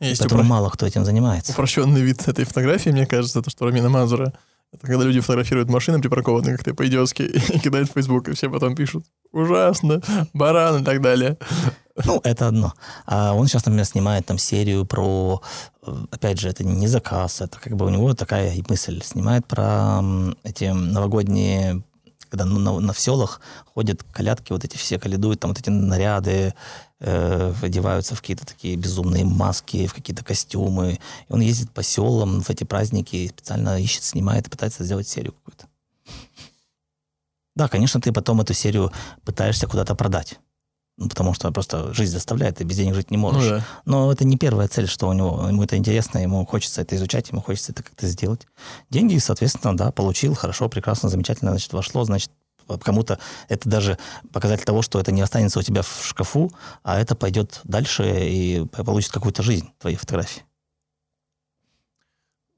Есть 0.00 0.20
Поэтому 0.20 0.40
упро... 0.40 0.48
мало 0.48 0.70
кто 0.70 0.86
этим 0.86 1.04
занимается. 1.04 1.52
Упрощенный 1.52 2.02
вид 2.02 2.26
этой 2.28 2.44
фотографии, 2.44 2.90
мне 2.90 3.06
кажется, 3.06 3.40
это 3.40 3.50
что 3.50 3.66
Рамина 3.66 3.88
Мазура. 3.88 4.32
Это 4.72 4.88
когда 4.88 5.04
люди 5.04 5.20
фотографируют 5.20 5.70
машины 5.70 6.00
припаркованные 6.00 6.56
как-то 6.56 6.74
по-идиотски 6.74 7.22
и 7.54 7.58
кидают 7.60 7.90
в 7.90 7.92
Facebook, 7.92 8.28
и 8.28 8.34
все 8.34 8.50
потом 8.50 8.74
пишут 8.74 9.04
«Ужасно! 9.30 10.00
Баран!» 10.32 10.82
и 10.82 10.84
так 10.84 11.00
далее. 11.00 11.38
Ну, 12.04 12.20
это 12.24 12.48
одно. 12.48 12.74
А 13.06 13.34
он 13.34 13.46
сейчас, 13.46 13.64
например, 13.64 13.84
снимает 13.84 14.26
там 14.26 14.36
серию 14.36 14.84
про... 14.84 15.40
Опять 16.10 16.40
же, 16.40 16.48
это 16.48 16.64
не 16.64 16.88
заказ, 16.88 17.40
это 17.40 17.58
как 17.60 17.76
бы 17.76 17.86
у 17.86 17.88
него 17.88 18.14
такая 18.14 18.52
мысль. 18.68 19.00
Снимает 19.04 19.46
про 19.46 20.02
эти 20.42 20.64
новогодние 20.64 21.84
когда 22.30 22.46
ну, 22.46 22.58
на, 22.58 22.80
на, 22.80 22.92
в 22.92 22.98
селах 22.98 23.40
ходят 23.74 24.02
колядки, 24.02 24.50
вот 24.52 24.64
эти 24.64 24.76
все 24.76 24.98
калядуют, 24.98 25.38
там 25.38 25.50
вот 25.52 25.60
эти 25.60 25.70
наряды, 25.70 26.52
э, 27.04 27.54
одеваются 27.62 28.14
в 28.14 28.20
какие-то 28.20 28.46
такие 28.46 28.76
безумные 28.76 29.24
маски, 29.24 29.86
в 29.86 29.94
какие-то 29.94 30.24
костюмы. 30.24 30.98
И 31.28 31.32
он 31.32 31.40
ездит 31.40 31.70
по 31.70 31.82
селам 31.82 32.40
в 32.40 32.50
эти 32.50 32.64
праздники 32.64 33.16
и 33.16 33.28
специально 33.28 33.80
ищет, 33.80 34.02
снимает 34.02 34.46
и 34.46 34.50
пытается 34.50 34.84
сделать 34.84 35.06
серию 35.06 35.32
какую-то. 35.32 35.66
Да, 37.54 37.68
конечно, 37.68 38.00
ты 38.00 38.12
потом 38.12 38.40
эту 38.40 38.54
серию 38.54 38.92
пытаешься 39.24 39.66
куда-то 39.66 39.94
продать. 39.94 40.40
Ну, 40.96 41.08
потому 41.08 41.34
что 41.34 41.50
просто 41.50 41.92
жизнь 41.92 42.12
заставляет, 42.12 42.58
ты 42.58 42.64
без 42.64 42.76
денег 42.76 42.94
жить 42.94 43.10
не 43.10 43.16
можешь. 43.16 43.42
Ну, 43.42 43.50
да. 43.50 43.64
Но 43.84 44.12
это 44.12 44.24
не 44.24 44.36
первая 44.36 44.68
цель, 44.68 44.86
что 44.86 45.08
у 45.08 45.12
него. 45.12 45.46
Ему 45.48 45.64
это 45.64 45.76
интересно, 45.76 46.18
ему 46.18 46.46
хочется 46.46 46.82
это 46.82 46.94
изучать, 46.94 47.30
ему 47.30 47.40
хочется 47.40 47.72
это 47.72 47.82
как-то 47.82 48.06
сделать. 48.06 48.46
Деньги, 48.90 49.18
соответственно, 49.18 49.76
да, 49.76 49.90
получил, 49.90 50.34
хорошо, 50.34 50.68
прекрасно, 50.68 51.08
замечательно, 51.08 51.50
значит, 51.50 51.72
вошло, 51.72 52.04
значит, 52.04 52.30
кому-то 52.82 53.18
это 53.48 53.68
даже 53.68 53.98
показатель 54.32 54.64
того, 54.64 54.82
что 54.82 55.00
это 55.00 55.12
не 55.12 55.20
останется 55.22 55.58
у 55.58 55.62
тебя 55.62 55.82
в 55.82 56.04
шкафу, 56.04 56.50
а 56.82 56.98
это 56.98 57.14
пойдет 57.14 57.60
дальше 57.64 58.04
и 58.04 58.64
получит 58.66 59.12
какую-то 59.12 59.42
жизнь, 59.42 59.70
твои 59.78 59.96
фотографии. 59.96 60.42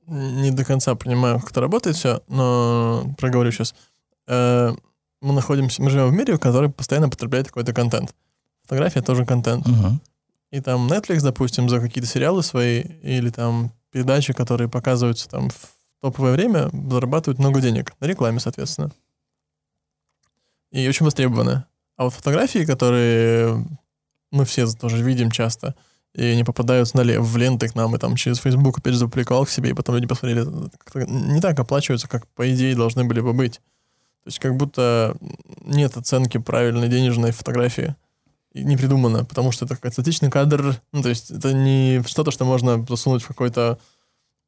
не 0.06 0.50
до 0.50 0.64
конца 0.64 0.94
понимаю, 0.94 1.40
как 1.40 1.50
это 1.50 1.60
работает 1.60 1.96
все, 1.96 2.22
но 2.28 3.14
проговорю 3.18 3.50
сейчас. 3.52 3.74
Э, 4.26 4.74
мы 5.20 5.32
находимся, 5.32 5.82
мы 5.82 5.90
живем 5.90 6.08
в 6.08 6.12
мире, 6.12 6.34
в 6.34 6.40
который 6.40 6.70
постоянно 6.70 7.08
потребляет 7.08 7.48
какой-то 7.48 7.72
контент. 7.72 8.14
Фотография 8.62 9.02
тоже 9.02 9.24
контент. 9.24 9.66
Мгм. 9.66 10.00
И 10.50 10.60
там 10.60 10.86
Netflix, 10.86 11.22
допустим, 11.22 11.68
за 11.68 11.80
какие-то 11.80 12.08
сериалы 12.08 12.42
свои 12.42 12.80
или 13.02 13.30
там 13.30 13.72
передачи, 13.90 14.32
которые 14.32 14.68
показываются 14.68 15.28
там 15.28 15.50
в 15.50 15.56
топовое 16.00 16.32
время, 16.32 16.70
зарабатывают 16.90 17.38
много 17.38 17.60
денег. 17.60 17.94
На 18.00 18.06
рекламе, 18.06 18.40
соответственно. 18.40 18.90
И 20.72 20.88
очень 20.88 21.04
востребованы. 21.04 21.64
А 21.96 22.04
вот 22.04 22.14
фотографии, 22.14 22.64
которые 22.64 23.64
мы 24.30 24.44
все 24.44 24.66
тоже 24.66 25.02
видим 25.02 25.30
часто, 25.30 25.74
и 26.14 26.24
они 26.24 26.44
попадают 26.44 26.92
на 26.94 27.02
в 27.02 27.36
ленты 27.36 27.68
к 27.68 27.74
нам, 27.74 27.94
и 27.94 27.98
там 27.98 28.16
через 28.16 28.38
Facebook 28.38 28.78
опять 28.78 28.94
же 28.94 29.00
запубликовал 29.00 29.44
к 29.44 29.50
себе, 29.50 29.70
и 29.70 29.74
потом 29.74 29.94
люди 29.94 30.06
посмотрели, 30.06 30.46
не 31.06 31.40
так 31.40 31.58
оплачиваются, 31.58 32.08
как 32.08 32.26
по 32.28 32.52
идее 32.52 32.74
должны 32.74 33.04
были 33.04 33.20
бы 33.20 33.32
быть. 33.32 33.60
То 34.24 34.28
есть 34.28 34.38
как 34.38 34.56
будто 34.56 35.16
нет 35.60 35.96
оценки 35.96 36.38
правильной 36.38 36.88
денежной 36.88 37.30
фотографии. 37.30 37.94
И 38.52 38.64
не 38.64 38.76
придумано, 38.76 39.24
потому 39.24 39.52
что 39.52 39.66
это 39.66 39.74
какой-то 39.76 39.92
статичный 39.92 40.30
кадр. 40.30 40.80
Ну, 40.92 41.02
то 41.02 41.10
есть 41.10 41.30
это 41.30 41.52
не 41.52 42.02
что-то, 42.06 42.30
что 42.30 42.46
можно 42.46 42.84
засунуть 42.88 43.22
в 43.22 43.28
какую-то 43.28 43.78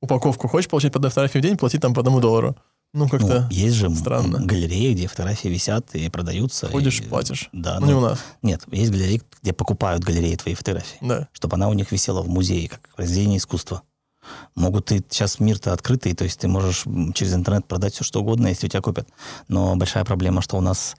упаковку. 0.01 0.49
Хочешь 0.49 0.71
получать 0.71 0.93
по 0.93 0.99
одной 0.99 1.11
фотографии 1.11 1.39
в 1.39 1.43
день, 1.43 1.59
плати 1.59 1.79
там 1.79 1.93
по 1.93 2.01
одному 2.01 2.21
доллару. 2.21 2.57
Ну, 2.95 3.05
Ну, 3.05 3.11
как-то 3.11 3.47
есть 3.51 3.77
же 3.77 3.95
странно. 3.95 4.39
галереи, 4.41 4.95
где 4.95 5.07
фотографии 5.09 5.49
висят 5.49 5.95
и 5.95 6.09
продаются. 6.09 6.69
ходишь, 6.69 7.01
и- 7.01 7.05
платишь. 7.05 7.49
Да, 7.53 7.79
Ну, 7.81 7.87
не 7.87 7.93
ну, 7.93 7.99
у 7.99 8.01
нас, 8.03 8.19
нет, 8.43 8.63
есть 8.73 8.91
галереи, 8.91 9.23
где 9.43 9.53
покупают 9.53 10.03
галереи 10.05 10.37
твои 10.37 10.55
фотографии, 10.55 10.97
да. 11.03 11.29
чтобы 11.33 11.57
она 11.57 11.69
у 11.69 11.75
них 11.75 11.93
висела 11.93 12.23
в 12.23 12.29
музее, 12.29 12.69
как 12.69 12.89
произведение 12.97 13.39
искусства. 13.39 13.83
Могут 14.55 14.91
и 14.93 14.99
сейчас 15.09 15.39
мир-то 15.39 15.73
открытый, 15.73 16.15
то 16.15 16.25
есть 16.25 16.41
ты 16.41 16.49
можешь 16.49 16.85
через 17.15 17.35
интернет 17.35 17.67
продать 17.67 17.95
все 17.95 18.05
что 18.05 18.21
угодно, 18.21 18.49
если 18.49 18.67
у 18.67 18.71
тебя 18.71 18.81
купят. 18.83 19.09
Но 19.49 19.77
большая 19.77 20.05
проблема, 20.05 20.43
что 20.43 20.57
у 20.57 20.61
нас 20.61 20.97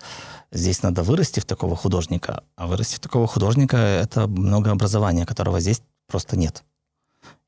здесь 0.51 0.81
надо 0.83 1.03
вырасти 1.03 1.39
в 1.39 1.45
такого 1.45 1.75
художника, 1.75 2.43
а 2.55 2.67
вырасти 2.67 2.95
в 2.95 2.99
такого 2.99 3.27
художника 3.27 3.77
это 3.77 4.27
много 4.27 4.71
образования, 4.71 5.25
которого 5.25 5.59
здесь 5.59 5.81
просто 6.07 6.37
нет. 6.37 6.63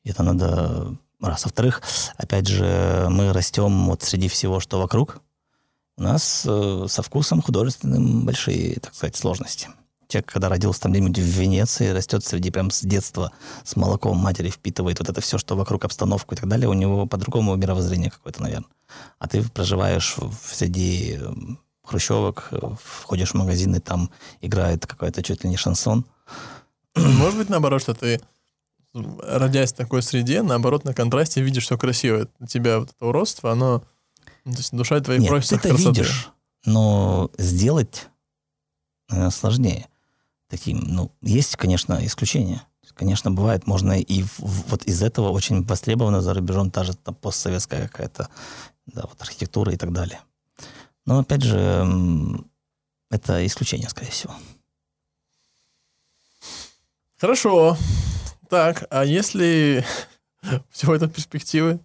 Это 0.03 0.23
надо 0.23 0.95
раз. 1.30 1.45
Во-вторых, 1.45 1.82
опять 2.17 2.47
же, 2.47 3.07
мы 3.09 3.34
растем 3.34 3.88
вот 3.88 4.03
среди 4.03 4.28
всего, 4.28 4.59
что 4.59 4.80
вокруг. 4.80 5.22
У 5.97 6.03
нас 6.03 6.45
э, 6.47 6.86
со 6.88 7.03
вкусом 7.03 7.41
художественным 7.41 8.26
большие, 8.26 8.80
так 8.80 8.95
сказать, 8.95 9.15
сложности. 9.15 9.69
Человек, 10.07 10.32
когда 10.32 10.49
родился 10.49 10.82
там 10.82 10.91
где-нибудь 10.91 11.19
в 11.19 11.22
Венеции, 11.22 11.89
растет 11.89 12.26
среди 12.26 12.49
прям 12.51 12.72
с 12.72 12.82
детства, 12.82 13.32
с 13.63 13.76
молоком 13.76 14.17
матери 14.17 14.49
впитывает 14.49 14.99
вот 14.99 15.09
это 15.09 15.22
все, 15.22 15.38
что 15.38 15.55
вокруг, 15.55 15.86
обстановку 15.86 16.36
и 16.36 16.38
так 16.38 16.49
далее, 16.49 16.67
у 16.67 16.74
него 16.74 17.05
по-другому 17.05 17.55
мировоззрение 17.55 18.11
какое-то, 18.11 18.41
наверное. 18.41 18.69
А 19.19 19.28
ты 19.28 19.41
проживаешь 19.43 20.17
среди 20.43 21.17
э, 21.19 21.34
хрущевок, 21.84 22.49
э, 22.51 22.59
входишь 22.84 23.32
в 23.32 23.36
магазин, 23.36 23.76
и 23.76 23.80
там 23.80 24.09
играет 24.41 24.86
какой-то 24.86 25.24
чуть 25.24 25.43
ли 25.43 25.49
не 25.49 25.57
шансон. 25.57 26.05
Может 26.95 27.38
быть, 27.38 27.49
наоборот, 27.49 27.82
что 27.82 27.93
ты, 27.93 28.22
родясь 28.93 29.71
в 29.73 29.75
такой 29.75 30.01
среде, 30.01 30.41
наоборот, 30.41 30.83
на 30.83 30.93
контрасте 30.93 31.41
видишь 31.41 31.65
все 31.65 31.77
красивое. 31.77 32.27
У 32.39 32.45
тебя 32.45 32.79
вот 32.79 32.89
это 32.91 33.05
уродство, 33.05 33.51
оно... 33.51 33.83
ну, 34.45 34.51
То 34.53 34.57
есть 34.57 34.75
душа 34.75 34.99
твоя 34.99 35.19
Нет, 35.19 35.29
просится 35.29 35.57
ты 35.57 35.69
это 35.69 35.75
красоте. 35.77 36.01
видишь, 36.01 36.29
но 36.65 37.31
сделать 37.37 38.07
наверное, 39.09 39.31
сложнее. 39.31 39.87
Таким, 40.49 40.79
ну, 40.79 41.11
есть, 41.21 41.55
конечно, 41.55 42.05
исключения. 42.05 42.61
Конечно, 42.93 43.31
бывает, 43.31 43.67
можно 43.67 43.93
и 43.93 44.21
в- 44.23 44.39
в- 44.39 44.67
вот 44.71 44.83
из 44.83 45.01
этого 45.01 45.29
очень 45.29 45.63
востребована 45.63 46.21
за 46.21 46.33
рубежом 46.33 46.69
та 46.71 46.83
же 46.83 46.93
там, 46.93 47.15
постсоветская 47.15 47.87
какая-то 47.87 48.27
да, 48.85 49.03
вот 49.03 49.21
архитектура 49.21 49.71
и 49.71 49.77
так 49.77 49.93
далее. 49.93 50.19
Но, 51.05 51.19
опять 51.19 51.41
же, 51.41 51.87
это 53.09 53.45
исключение, 53.45 53.87
скорее 53.89 54.11
всего. 54.11 54.35
Хорошо. 57.17 57.77
Так, 58.52 58.84
а 58.89 59.06
если 59.06 59.86
всего 60.72 60.93
это 60.93 61.08
перспективы? 61.08 61.80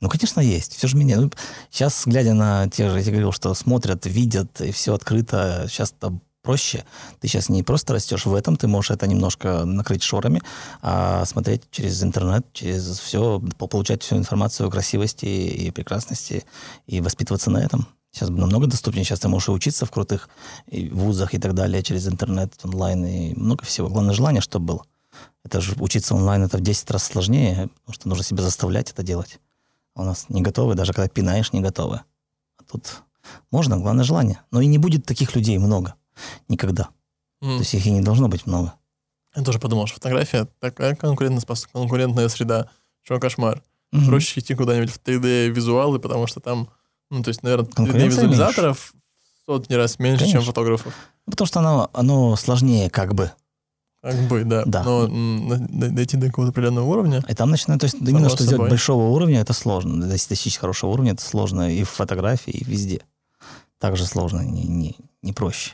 Ну, 0.00 0.08
конечно, 0.08 0.40
есть. 0.40 0.76
Все 0.76 0.86
же 0.86 0.96
меня... 0.96 1.20
ну, 1.20 1.30
сейчас, 1.72 2.04
глядя 2.06 2.34
на 2.34 2.68
те 2.68 2.88
же, 2.88 3.00
я 3.00 3.10
говорил, 3.10 3.32
что 3.32 3.52
смотрят, 3.52 4.06
видят, 4.06 4.60
и 4.60 4.70
все 4.70 4.94
открыто, 4.94 5.66
сейчас 5.68 5.90
там 5.90 6.20
проще. 6.42 6.84
Ты 7.18 7.26
сейчас 7.26 7.48
не 7.48 7.64
просто 7.64 7.94
растешь 7.94 8.26
в 8.26 8.34
этом, 8.34 8.56
ты 8.56 8.68
можешь 8.68 8.92
это 8.92 9.08
немножко 9.08 9.64
накрыть 9.64 10.04
шорами, 10.04 10.40
а 10.82 11.24
смотреть 11.24 11.62
через 11.72 12.00
интернет, 12.00 12.46
через 12.52 13.00
все, 13.00 13.42
получать 13.58 14.04
всю 14.04 14.18
информацию 14.18 14.68
о 14.68 14.70
красивости 14.70 15.26
и 15.26 15.72
прекрасности 15.72 16.44
и 16.86 17.00
воспитываться 17.00 17.50
на 17.50 17.58
этом. 17.58 17.88
Сейчас 18.12 18.28
намного 18.28 18.68
доступнее. 18.68 19.04
Сейчас 19.04 19.18
ты 19.18 19.26
можешь 19.26 19.48
и 19.48 19.50
учиться 19.50 19.84
в 19.84 19.90
крутых 19.90 20.28
и 20.68 20.88
вузах 20.90 21.34
и 21.34 21.38
так 21.38 21.54
далее 21.54 21.82
через 21.82 22.06
интернет, 22.06 22.54
онлайн 22.62 23.04
и 23.04 23.34
много 23.34 23.64
всего. 23.64 23.88
Главное 23.88 24.14
желание, 24.14 24.40
чтобы 24.40 24.66
было. 24.66 24.84
Это 25.44 25.60
же 25.60 25.74
учиться 25.78 26.14
онлайн, 26.14 26.42
это 26.44 26.58
в 26.58 26.60
10 26.60 26.90
раз 26.90 27.04
сложнее, 27.04 27.68
потому 27.80 27.94
что 27.94 28.08
нужно 28.08 28.24
себя 28.24 28.42
заставлять 28.42 28.90
это 28.90 29.02
делать. 29.02 29.38
А 29.94 30.02
у 30.02 30.04
нас 30.04 30.26
не 30.28 30.42
готовы, 30.42 30.74
даже 30.74 30.92
когда 30.92 31.08
пинаешь, 31.08 31.52
не 31.52 31.60
готовы. 31.60 32.00
А 32.58 32.62
тут 32.70 33.02
можно, 33.50 33.78
главное 33.78 34.04
желание. 34.04 34.40
Но 34.50 34.60
и 34.60 34.66
не 34.66 34.78
будет 34.78 35.06
таких 35.06 35.34
людей 35.36 35.58
много. 35.58 35.94
Никогда. 36.48 36.88
М, 37.42 37.56
То 37.56 37.58
есть 37.60 37.74
их 37.74 37.86
и 37.86 37.90
не 37.90 38.00
должно 38.00 38.28
быть 38.28 38.46
много. 38.46 38.74
Я 39.34 39.42
тоже 39.42 39.58
подумал, 39.58 39.86
что 39.86 39.96
фотография 39.96 40.46
такая 40.60 40.94
конкурентоспос- 40.94 41.68
конкурентная 41.72 42.28
среда, 42.28 42.70
что 43.02 43.18
кошмар. 43.20 43.62
Мгм. 43.92 44.06
Проще 44.06 44.40
идти 44.40 44.54
куда-нибудь 44.54 44.90
в 44.90 44.98
3D-визуалы, 44.98 45.98
потому 45.98 46.26
что 46.26 46.40
там, 46.40 46.68
ну, 47.10 47.22
то 47.22 47.28
есть, 47.28 47.42
наверное, 47.42 47.70
Конкуренция 47.70 48.24
3D-визуализаторов 48.24 48.92
в 48.92 49.46
сотни 49.46 49.74
раз 49.74 49.98
меньше, 49.98 50.24
чем 50.24 50.32
Конечно. 50.32 50.52
фотографов. 50.52 50.94
Ну, 51.26 51.30
Потому 51.32 51.46
что 51.46 51.60
оно, 51.60 51.90
оно 51.92 52.36
сложнее 52.36 52.90
как 52.90 53.14
бы. 53.14 53.30
Как 54.06 54.28
бы, 54.28 54.44
да. 54.44 54.62
Да. 54.64 54.84
Но 54.84 55.08
дойти 55.68 56.16
до 56.16 56.28
какого-то 56.28 56.52
определенного 56.52 56.84
уровня, 56.86 57.24
И 57.28 57.34
там 57.34 57.50
начинают, 57.50 57.80
то 57.80 57.86
есть 57.86 57.96
именно 58.00 58.28
что 58.28 58.38
собой. 58.38 58.54
сделать 58.54 58.70
большого 58.70 59.08
уровня, 59.08 59.40
это 59.40 59.52
сложно. 59.52 60.06
Достичь 60.06 60.58
хорошего 60.58 60.90
уровня, 60.90 61.12
это 61.14 61.22
сложно 61.24 61.74
и 61.74 61.82
в 61.82 61.90
фотографии, 61.90 62.52
и 62.52 62.62
везде. 62.64 63.00
Также 63.80 64.06
сложно, 64.06 64.42
не, 64.42 64.62
не, 64.62 64.96
не 65.22 65.32
проще 65.32 65.72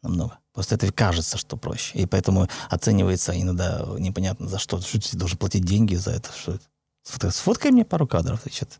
намного. 0.00 0.38
Просто 0.54 0.76
это 0.76 0.90
кажется, 0.90 1.36
что 1.36 1.58
проще. 1.58 1.98
И 1.98 2.06
поэтому 2.06 2.48
оценивается 2.70 3.38
иногда 3.38 3.84
непонятно 3.98 4.48
за 4.48 4.58
что. 4.58 4.80
Что 4.80 4.98
ты 4.98 5.16
должен 5.18 5.36
платить 5.36 5.64
деньги 5.64 5.96
за 5.96 6.12
это? 6.12 6.30
Что 6.32 6.52
это? 6.54 7.30
Сфоткай, 7.30 7.72
мне 7.72 7.84
пару 7.84 8.06
кадров. 8.06 8.46
и 8.46 8.50
что-то. 8.50 8.76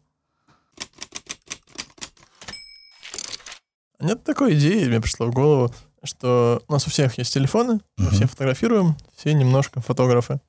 Нет 4.01 4.25
такой 4.25 4.55
идеи, 4.55 4.87
мне 4.87 5.01
пришло 5.01 5.27
в 5.27 5.33
голову, 5.35 5.73
что 6.07 6.63
у 6.69 6.73
нас 6.73 6.87
у 6.87 6.91
всех 6.91 7.19
есть 7.19 7.33
телефоны, 7.35 7.81
мы 7.97 8.11
все 8.11 8.27
фотографируем, 8.27 8.97
все 9.17 9.35
немножко 9.35 9.81
фотографы. 9.81 10.41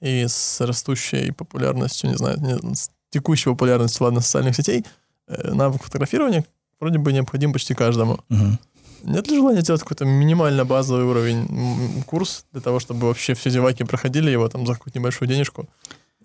И 0.00 0.26
с 0.26 0.60
растущей 0.60 1.30
популярностью, 1.32 2.10
не 2.10 2.16
знаю, 2.16 2.38
не- 2.40 2.74
с 2.74 2.90
текущей 3.10 3.50
популярностью, 3.50 4.04
ладно, 4.04 4.20
социальных 4.20 4.56
сетей, 4.56 4.84
э, 5.28 5.52
навык 5.52 5.82
фотографирования 5.82 6.44
вроде 6.80 6.98
бы 6.98 7.12
необходим 7.12 7.52
почти 7.52 7.74
каждому. 7.74 8.20
Мгм. 8.28 8.58
Нет 9.04 9.28
ли 9.28 9.36
желания 9.36 9.62
делать 9.62 9.82
какой-то 9.82 10.06
минимально 10.06 10.64
базовый 10.64 11.04
уровень 11.04 12.02
курс 12.04 12.46
для 12.52 12.62
того, 12.62 12.80
чтобы 12.80 13.06
вообще 13.06 13.34
все 13.34 13.50
зеваки 13.50 13.84
проходили 13.84 14.30
его 14.30 14.48
там 14.48 14.66
за 14.66 14.72
какую-то 14.72 14.98
небольшую 14.98 15.28
денежку 15.28 15.68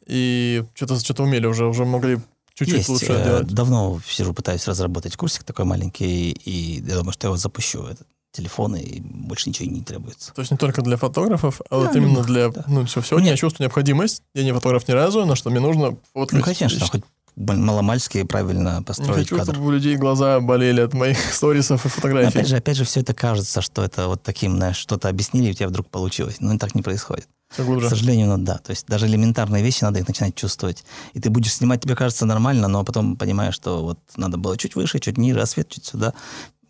и 0.08 0.64
что-то 0.74 1.00
что 1.00 1.24
умели 1.24 1.46
уже, 1.46 1.66
уже 1.66 1.86
могли 1.86 2.20
чуть-чуть 2.54 2.78
Есть. 2.78 2.90
лучше 2.90 3.12
э, 3.12 3.24
делать? 3.24 3.48
Давно 3.48 4.00
сижу, 4.08 4.34
пытаюсь 4.34 4.68
разработать 4.68 5.16
курсик 5.18 5.44
такой 5.44 5.66
маленький, 5.66 6.32
и 6.32 6.82
я 6.88 6.96
думаю, 6.96 7.12
что 7.14 7.28
я 7.28 7.30
его 7.30 7.38
запущу. 7.38 7.86
Это 8.32 8.42
телефон, 8.42 8.76
и 8.76 9.00
больше 9.02 9.50
ничего 9.50 9.70
не 9.70 9.82
требуется. 9.82 10.34
То 10.34 10.42
есть 10.42 10.52
не 10.52 10.58
только 10.58 10.82
для 10.82 10.98
фотографов, 10.98 11.62
а 11.70 11.78
вот 11.78 11.94
Да, 11.94 12.00
именно 12.00 12.20
ну, 12.20 12.24
для... 12.24 12.50
да. 12.50 12.64
Ну, 12.68 12.86
все, 12.86 13.02
сегодня 13.02 13.32
я 13.32 13.38
чувствую 13.38 13.66
необходимость. 13.66 14.24
Я 14.34 14.44
не 14.44 14.54
фотограф 14.54 14.88
ни 14.88 14.92
разу, 14.92 15.26
но 15.26 15.36
что 15.36 15.50
мне 15.50 15.60
нужно 15.60 15.98
фоткать. 16.14 16.40
Ну, 16.40 16.44
конечно, 16.44 16.88
хоть 16.88 17.04
маломальски 17.36 18.24
правильно 18.24 18.78
Не 18.80 18.84
построить 18.84 19.30
хочу, 19.30 19.38
кадр. 19.38 19.54
чтобы 19.54 19.68
у 19.68 19.72
людей 19.72 19.96
глаза 19.96 20.40
болели 20.40 20.82
от 20.82 20.94
моих 20.94 21.18
сторисов 21.34 21.86
и 21.86 21.88
Но 21.88 21.94
фотографий. 21.94 22.40
Опять 22.40 22.48
же, 22.48 22.58
опять 22.58 22.78
же, 22.78 22.84
все 22.84 23.00
это 23.02 23.14
кажется, 23.14 23.62
что 23.62 23.84
это 23.84 24.08
вот 24.08 24.22
таким, 24.22 24.58
знаешь, 24.58 24.78
что-то 24.78 25.10
объяснили, 25.10 25.48
и 25.48 25.52
у 25.52 25.54
тебя 25.54 25.68
вдруг 25.70 25.88
получилось. 25.90 26.38
Но 26.40 26.58
так 26.58 26.76
не 26.76 26.82
происходит. 26.82 27.28
Все 27.52 27.64
К 27.64 27.90
сожалению, 27.90 28.28
ну 28.28 28.38
да. 28.38 28.60
То 28.60 28.72
есть 28.72 28.86
даже 28.88 29.08
элементарные 29.08 29.64
вещи 29.64 29.84
надо 29.84 30.00
их 30.00 30.08
начинать 30.08 30.36
чувствовать. 30.36 30.84
И 31.14 31.20
ты 31.20 31.30
будешь 31.32 31.54
снимать, 31.54 31.82
тебе 31.82 31.96
кажется 31.96 32.26
нормально, 32.26 32.68
но 32.68 32.84
потом 32.84 33.18
понимаешь, 33.18 33.56
что 33.56 33.82
вот 33.82 34.00
надо 34.18 34.38
было 34.38 34.56
чуть 34.56 34.76
выше, 34.76 35.00
чуть 35.00 35.18
ниже, 35.18 35.42
а 35.42 35.46
свет 35.48 35.68
чуть 35.70 35.86
сюда. 35.86 36.14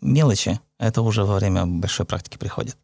Мелочи. 0.00 0.60
Это 0.78 1.02
уже 1.02 1.24
во 1.24 1.36
время 1.36 1.66
большой 1.66 2.06
практики 2.06 2.38
приходит. 2.38 2.76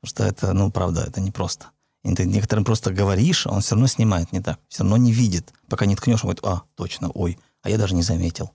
Потому 0.00 0.10
что 0.10 0.24
это, 0.24 0.52
ну, 0.52 0.70
правда, 0.70 1.02
это 1.02 1.20
непросто. 1.20 1.66
И 2.04 2.14
ты 2.14 2.24
некоторым 2.24 2.64
просто 2.64 2.92
говоришь, 2.92 3.46
а 3.46 3.50
он 3.50 3.60
все 3.60 3.74
равно 3.74 3.86
снимает 3.86 4.32
не 4.32 4.40
так. 4.40 4.58
Все 4.68 4.82
равно 4.82 4.96
не 4.96 5.12
видит. 5.12 5.52
Пока 5.68 5.86
не 5.86 5.96
ткнешь, 5.96 6.24
он 6.24 6.30
говорит, 6.30 6.44
а, 6.44 6.62
точно, 6.76 7.10
ой, 7.10 7.38
а 7.62 7.70
я 7.70 7.78
даже 7.78 7.94
не 7.94 8.02
заметил. 8.02 8.52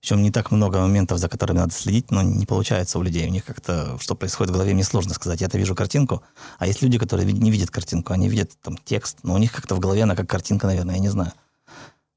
Причем 0.00 0.22
не 0.22 0.30
так 0.30 0.50
много 0.50 0.78
моментов, 0.78 1.18
за 1.18 1.28
которыми 1.28 1.58
надо 1.58 1.72
следить, 1.72 2.10
но 2.10 2.22
не 2.22 2.46
получается 2.46 2.98
у 2.98 3.02
людей. 3.02 3.26
У 3.26 3.30
них 3.30 3.44
как-то, 3.44 3.98
что 3.98 4.14
происходит 4.14 4.50
в 4.50 4.54
голове, 4.54 4.74
мне 4.74 4.84
сложно 4.84 5.14
сказать. 5.14 5.40
Я-то 5.40 5.58
вижу 5.58 5.74
картинку, 5.74 6.22
а 6.58 6.66
есть 6.66 6.82
люди, 6.82 6.98
которые 6.98 7.30
не 7.32 7.50
видят 7.50 7.70
картинку, 7.70 8.12
они 8.12 8.28
видят 8.28 8.52
там 8.62 8.76
текст, 8.76 9.18
но 9.22 9.34
у 9.34 9.38
них 9.38 9.52
как-то 9.52 9.74
в 9.74 9.80
голове 9.80 10.02
она 10.02 10.14
как 10.14 10.28
картинка, 10.28 10.66
наверное, 10.66 10.96
я 10.96 11.00
не 11.00 11.08
знаю. 11.08 11.32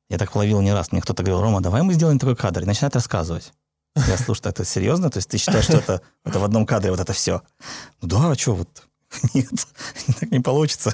Я 0.09 0.17
так 0.17 0.35
ловил 0.35 0.61
не 0.61 0.73
раз. 0.73 0.91
Мне 0.91 1.01
кто-то 1.01 1.23
говорил, 1.23 1.41
Рома, 1.41 1.61
давай 1.61 1.83
мы 1.83 1.93
сделаем 1.93 2.19
такой 2.19 2.35
кадр. 2.35 2.61
И 2.63 2.65
начинает 2.65 2.95
рассказывать. 2.95 3.53
Я 3.95 4.17
слушаю, 4.17 4.49
это 4.49 4.63
серьезно? 4.65 5.09
То 5.09 5.17
есть 5.17 5.29
ты 5.29 5.37
считаешь, 5.37 5.65
что 5.65 5.77
это, 5.77 6.01
это 6.23 6.39
в 6.39 6.43
одном 6.43 6.65
кадре 6.65 6.91
вот 6.91 6.99
это 6.99 7.13
все? 7.13 7.41
Ну 8.01 8.07
да, 8.07 8.31
а 8.31 8.35
что 8.35 8.55
вот? 8.55 8.83
Нет, 9.33 9.49
так 10.19 10.31
не 10.31 10.39
получится. 10.39 10.93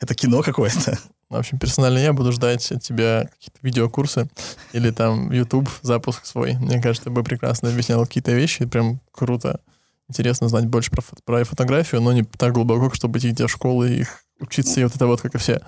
Это 0.00 0.14
кино 0.14 0.42
какое-то. 0.42 0.98
В 1.28 1.36
общем, 1.36 1.58
персонально 1.58 1.98
я 1.98 2.12
буду 2.12 2.32
ждать 2.32 2.70
от 2.72 2.82
тебя 2.82 3.28
какие-то 3.32 3.58
видеокурсы 3.62 4.30
или 4.72 4.90
там 4.90 5.30
YouTube 5.30 5.68
запуск 5.82 6.24
свой. 6.24 6.54
Мне 6.54 6.80
кажется, 6.80 7.04
ты 7.04 7.10
бы 7.10 7.22
прекрасно 7.22 7.68
объяснял 7.68 8.04
какие-то 8.06 8.32
вещи. 8.32 8.64
Прям 8.64 9.00
круто. 9.12 9.60
Интересно 10.08 10.48
знать 10.48 10.66
больше 10.66 10.90
про, 10.90 11.02
фото- 11.02 11.22
про 11.24 11.44
фотографию, 11.44 12.00
но 12.00 12.12
не 12.12 12.22
так 12.22 12.54
глубоко, 12.54 12.94
чтобы 12.94 13.18
идти 13.18 13.44
в 13.44 13.48
школы 13.48 13.90
и 13.90 14.00
их 14.00 14.24
учиться, 14.40 14.80
и 14.80 14.84
вот 14.84 14.94
это 14.94 15.06
вот, 15.06 15.20
как 15.20 15.34
и 15.34 15.38
все. 15.38 15.60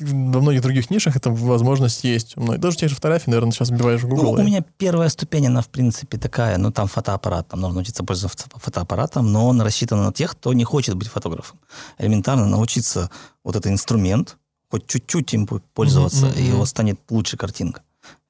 Во 0.00 0.40
многих 0.40 0.62
других 0.62 0.90
нишах 0.90 1.16
эта 1.16 1.30
возможность 1.30 2.04
есть. 2.04 2.36
У 2.36 2.56
Даже 2.58 2.76
те 2.76 2.88
же 2.88 2.94
фотографии, 2.94 3.30
наверное, 3.30 3.52
сейчас 3.52 3.70
вбиваешь 3.70 4.02
в 4.02 4.08
Ну, 4.08 4.16
Google. 4.16 4.32
у 4.34 4.38
и- 4.38 4.42
меня 4.44 4.64
первая 4.76 5.08
ступень, 5.08 5.46
она, 5.46 5.60
в 5.62 5.68
принципе, 5.68 6.18
такая, 6.18 6.58
ну, 6.58 6.70
там 6.70 6.86
фотоаппарат, 6.88 7.48
там 7.48 7.60
нужно 7.60 7.80
учиться 7.80 8.04
пользоваться 8.04 8.44
фото- 8.48 8.58
фотоаппаратом, 8.60 9.32
но 9.32 9.46
он 9.48 9.60
рассчитан 9.60 10.02
на 10.04 10.12
тех, 10.12 10.32
кто 10.32 10.52
не 10.52 10.64
хочет 10.64 10.94
быть 10.96 11.08
фотографом. 11.08 11.58
Элементарно 11.98 12.46
научиться 12.46 13.10
вот 13.44 13.56
этот 13.56 13.72
инструмент, 13.72 14.36
хоть 14.70 14.86
чуть-чуть 14.86 15.32
им 15.34 15.46
пользоваться, 15.46 16.26
Мгм, 16.26 16.38
и 16.38 16.42
его 16.42 16.64
станет 16.66 17.00
лучше 17.10 17.36
картинка. 17.36 17.82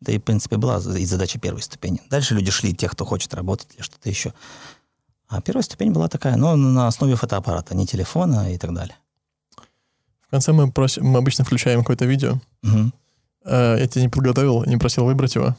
Это, 0.02 0.12
и, 0.12 0.18
в 0.18 0.22
принципе, 0.22 0.56
была 0.56 0.76
и 0.78 1.05
задача 1.06 1.38
первой 1.38 1.62
ступени. 1.62 2.01
Дальше 2.10 2.34
люди 2.34 2.51
шли, 2.51 2.74
те, 2.74 2.88
кто 2.88 3.05
хочет 3.05 3.34
работать 3.34 3.68
или 3.74 3.82
что-то 3.82 4.09
еще. 4.09 4.32
А 5.28 5.40
первая 5.40 5.62
ступень 5.62 5.90
была 5.93 6.09
такая, 6.09 6.36
но 6.36 6.55
на 6.56 6.86
основе 6.86 7.16
фотоаппарата, 7.16 7.74
не 7.74 7.86
телефона 7.86 8.52
и 8.55 8.59
так 8.59 8.72
далее. 8.72 8.97
В 10.28 10.31
конце 10.31 10.53
мы, 10.53 10.70
просим, 10.70 11.05
мы 11.07 11.19
обычно 11.19 11.44
включаем 11.44 11.81
какое-то 11.81 12.05
видео. 12.07 12.40
Э, 13.44 13.77
Я 13.78 13.86
тебя 13.86 14.03
не 14.03 14.09
подготовил, 14.09 14.65
не 14.65 14.77
просил 14.77 15.05
выбрать 15.05 15.35
его. 15.36 15.57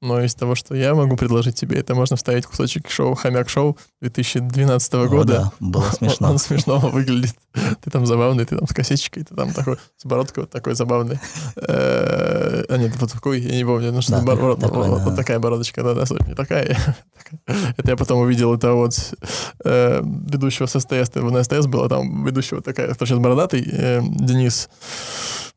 Но 0.00 0.22
из 0.22 0.34
того, 0.34 0.54
что 0.54 0.76
я 0.76 0.94
могу 0.94 1.16
предложить 1.16 1.56
тебе, 1.56 1.78
это 1.80 1.94
можно 1.96 2.16
вставить 2.16 2.46
кусочек 2.46 2.88
шоу 2.88 3.14
«Хомяк 3.16 3.48
шоу» 3.48 3.76
2012 4.00 4.94
О, 4.94 5.08
года. 5.08 5.32
да, 5.32 5.52
было 5.58 5.82
Он, 5.86 5.92
смешно. 5.92 6.30
он 6.30 6.38
смешно 6.38 6.78
выглядит. 6.78 7.34
Ты 7.82 7.90
там 7.90 8.06
забавный, 8.06 8.44
ты 8.44 8.56
там 8.56 8.68
с 8.68 8.72
косичкой, 8.72 9.24
ты 9.24 9.34
там 9.34 9.52
такой, 9.52 9.76
с 9.96 10.04
бородкой 10.04 10.44
вот 10.44 10.50
такой 10.50 10.74
забавный. 10.76 11.18
Э, 11.56 12.62
А 12.68 12.76
нет, 12.76 12.92
вот 13.00 13.10
такой, 13.12 13.40
я 13.40 13.56
не 13.56 13.64
помню, 13.64 13.90
ну 13.90 14.00
что 14.00 14.18
вот, 14.20 15.16
такая 15.16 15.38
бородочка, 15.40 15.82
да, 15.82 15.94
да, 15.94 16.04
не 16.28 16.34
такая. 16.34 16.76
Это 17.76 17.90
я 17.90 17.96
потом 17.96 18.20
увидел, 18.20 18.54
это 18.54 18.74
вот 18.74 18.94
э, 19.64 20.00
ведущего 20.02 20.66
с 20.66 20.78
СТС, 20.78 21.14
на 21.16 21.42
СТС 21.42 21.66
было, 21.66 21.88
там 21.88 22.24
ведущего 22.24 22.60
такая, 22.62 22.94
сейчас 22.94 23.18
бородатый, 23.18 23.68
э, 23.70 24.00
Денис, 24.02 24.68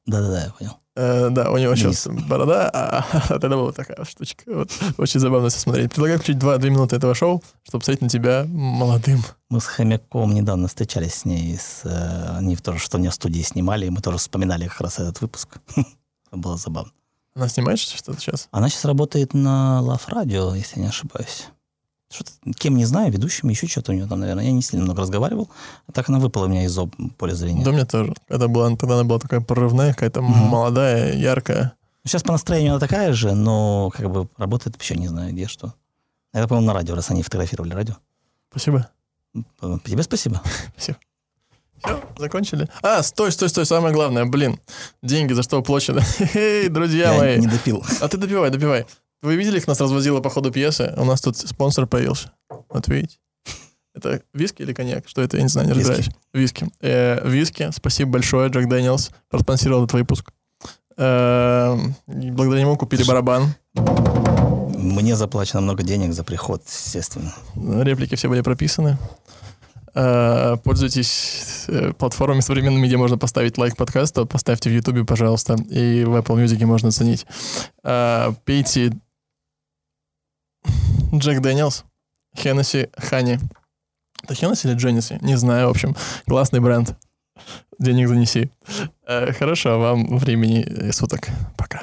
Да-да-да, 0.06 0.46
я 0.46 0.52
понял. 0.52 0.78
Э, 0.96 1.30
да, 1.30 1.52
у 1.52 1.58
него 1.58 1.74
Денис. 1.74 2.02
сейчас 2.02 2.14
борода, 2.28 2.70
а, 2.74 3.06
а 3.12 3.40
тогда 3.40 3.56
была 3.56 3.72
такая 3.72 4.04
штучка. 4.04 4.44
Вот. 4.48 4.72
Очень 4.98 5.22
забавно 5.22 5.50
все 5.50 5.60
смотреть. 5.60 5.92
Предлагаю 5.92 6.20
включить 6.20 6.42
2-2 6.42 6.70
минуты 6.70 6.96
этого 6.98 7.16
шоу, 7.16 7.42
чтобы 7.64 7.80
посмотреть 7.80 8.02
на 8.02 8.10
тебя 8.10 8.46
молодым. 8.48 9.24
Мы 9.50 9.62
с 9.62 9.66
Хомяком 9.66 10.34
недавно 10.34 10.68
встречались 10.68 11.14
с 11.14 11.26
ней. 11.26 11.58
С, 11.58 11.82
э, 11.86 12.38
они 12.38 12.58
тоже 12.58 12.80
что 12.80 12.98
мне 12.98 13.10
в 13.10 13.14
студии 13.14 13.42
снимали, 13.42 13.86
и 13.86 13.90
мы 13.90 14.02
тоже 14.02 14.18
вспоминали 14.18 14.68
как 14.68 14.82
раз 14.82 15.00
этот 15.00 15.22
выпуск. 15.22 15.60
Было 16.32 16.58
забавно. 16.58 16.92
Она 17.36 17.48
снимает 17.48 17.80
что-то 17.80 18.20
сейчас? 18.20 18.50
Она 18.52 18.68
сейчас 18.68 18.84
работает 18.84 19.34
на 19.34 19.80
Лав 19.82 20.10
Радио, 20.10 20.54
если 20.56 20.78
я 20.78 20.84
не 20.84 20.90
ошибаюсь. 20.90 21.48
Что-то, 22.12 22.32
кем 22.58 22.76
не 22.76 22.84
знаю, 22.86 23.12
ведущим, 23.12 23.48
еще 23.50 23.68
что-то 23.68 23.94
у 23.94 23.96
нее 23.96 24.06
там, 24.06 24.20
наверное. 24.20 24.44
Я 24.44 24.52
не 24.52 24.62
сильно 24.62 24.84
много 24.84 25.02
разговаривал. 25.02 25.50
А 25.88 25.92
так 25.94 26.10
она 26.10 26.20
выпала 26.20 26.46
у 26.46 26.48
меня 26.50 26.66
из 26.66 26.78
об- 26.78 26.94
поля 27.18 27.34
зрения. 27.34 27.64
Да, 27.64 27.70
у 27.70 27.74
меня 27.74 27.86
тоже. 27.86 28.14
Когда 28.28 28.48
была, 28.50 28.70
тогда 28.76 28.96
она 28.96 29.04
была 29.06 29.20
такая 29.20 29.40
прорывная, 29.40 29.94
какая-то 29.94 30.22
Мгм. 30.22 30.32
молодая, 30.50 31.16
яркая. 31.16 31.74
Сейчас 32.06 32.24
по 32.24 32.34
настроению 32.34 32.72
она 32.74 32.80
такая 32.80 33.14
же, 33.14 33.34
но 33.34 33.92
как 33.96 34.12
бы 34.12 34.28
работает 34.38 34.76
вообще 34.76 34.96
не 34.96 35.08
знаю 35.08 35.32
где, 35.34 35.48
что. 35.48 35.74
Это, 36.34 36.48
по-моему, 36.48 36.68
на 36.68 36.74
радио, 36.74 36.96
раз 36.96 37.10
они 37.12 37.24
фотографировали 37.24 37.74
радио. 37.74 37.96
Спасибо. 38.50 38.90
Тебе 39.86 40.04
спасибо. 40.04 40.42
Все, 40.76 40.98
закончили? 42.18 42.68
А, 42.84 43.02
стой, 43.04 43.32
стой, 43.32 43.50
стой, 43.50 43.66
самое 43.66 43.94
главное, 43.94 44.26
блин. 44.26 44.60
Деньги 45.02 45.34
за 45.34 45.44
что 45.44 45.60
уплачены? 45.60 46.02
Эй, 46.34 46.68
друзья 46.70 47.14
Я 47.14 47.20
мои. 47.20 47.40
не 47.40 47.48
допил. 47.48 47.84
А 48.02 48.08
ты 48.08 48.18
допивай, 48.18 48.50
допивай. 48.50 48.86
Вы 49.22 49.36
видели, 49.36 49.60
как 49.60 49.68
нас 49.68 49.80
развозило 49.80 50.20
по 50.20 50.30
ходу 50.30 50.52
пьесы? 50.52 50.94
У 50.98 51.06
нас 51.06 51.22
тут 51.22 51.38
спонсор 51.38 51.86
появился. 51.86 52.32
Вот 52.70 52.88
видите? 52.88 53.18
Это 53.94 54.22
виски 54.34 54.62
или 54.62 54.74
коньяк? 54.74 55.08
Что 55.08 55.22
это? 55.22 55.38
Я 55.38 55.44
не 55.44 55.50
знаю, 55.50 55.68
не 55.68 55.74
Виски. 55.74 55.90
разбираюсь. 55.92 56.16
Виски. 56.34 56.68
Э, 56.80 57.28
виски. 57.30 57.70
Спасибо 57.72 58.12
большое, 58.14 58.50
Джек 58.50 58.68
Дэниелс. 58.70 59.12
Проспонсировал 59.30 59.84
этот 59.84 59.94
выпуск. 59.94 60.32
Э, 60.98 61.78
благодаря 62.08 62.62
нему 62.64 62.78
купили 62.78 63.04
барабан. 63.04 63.54
Мне 63.76 65.16
заплачено 65.16 65.62
много 65.62 65.84
денег 65.84 66.14
за 66.14 66.24
приход, 66.24 66.64
естественно. 66.66 67.34
Реплики 67.84 68.16
все 68.16 68.30
были 68.30 68.42
прописаны. 68.42 68.98
Э, 69.94 70.56
Пользуйтесь 70.64 71.66
э, 71.68 71.92
платформами 71.92 72.40
современными, 72.40 72.88
где 72.88 72.96
можно 72.98 73.18
поставить 73.18 73.58
лайк 73.58 73.76
подкасту. 73.76 74.26
Поставьте 74.26 74.70
в 74.70 74.74
Ютубе, 74.74 75.04
пожалуйста. 75.04 75.56
И 75.70 76.06
в 76.06 76.16
Apple 76.16 76.44
Music 76.44 76.66
можно 76.66 76.88
оценить. 76.90 77.26
Э, 77.84 78.32
Пейте 78.46 78.94
Джек 81.14 81.42
Дэниелс, 81.42 81.86
Хеннесси, 82.38 82.90
Хани. 82.98 83.40
Это 84.24 84.36
Хеннесси 84.36 84.68
или 84.68 84.76
Дженниси? 84.76 85.18
Не 85.22 85.36
знаю, 85.36 85.68
в 85.68 85.72
общем. 85.72 85.96
Классный 86.28 86.60
бренд. 86.60 86.96
Денег 87.80 88.08
занеси. 88.08 88.52
Э, 89.08 89.32
Хорошо, 89.34 89.80
вам 89.80 90.18
времени 90.18 90.92
суток. 90.92 91.30
Пока. 91.58 91.82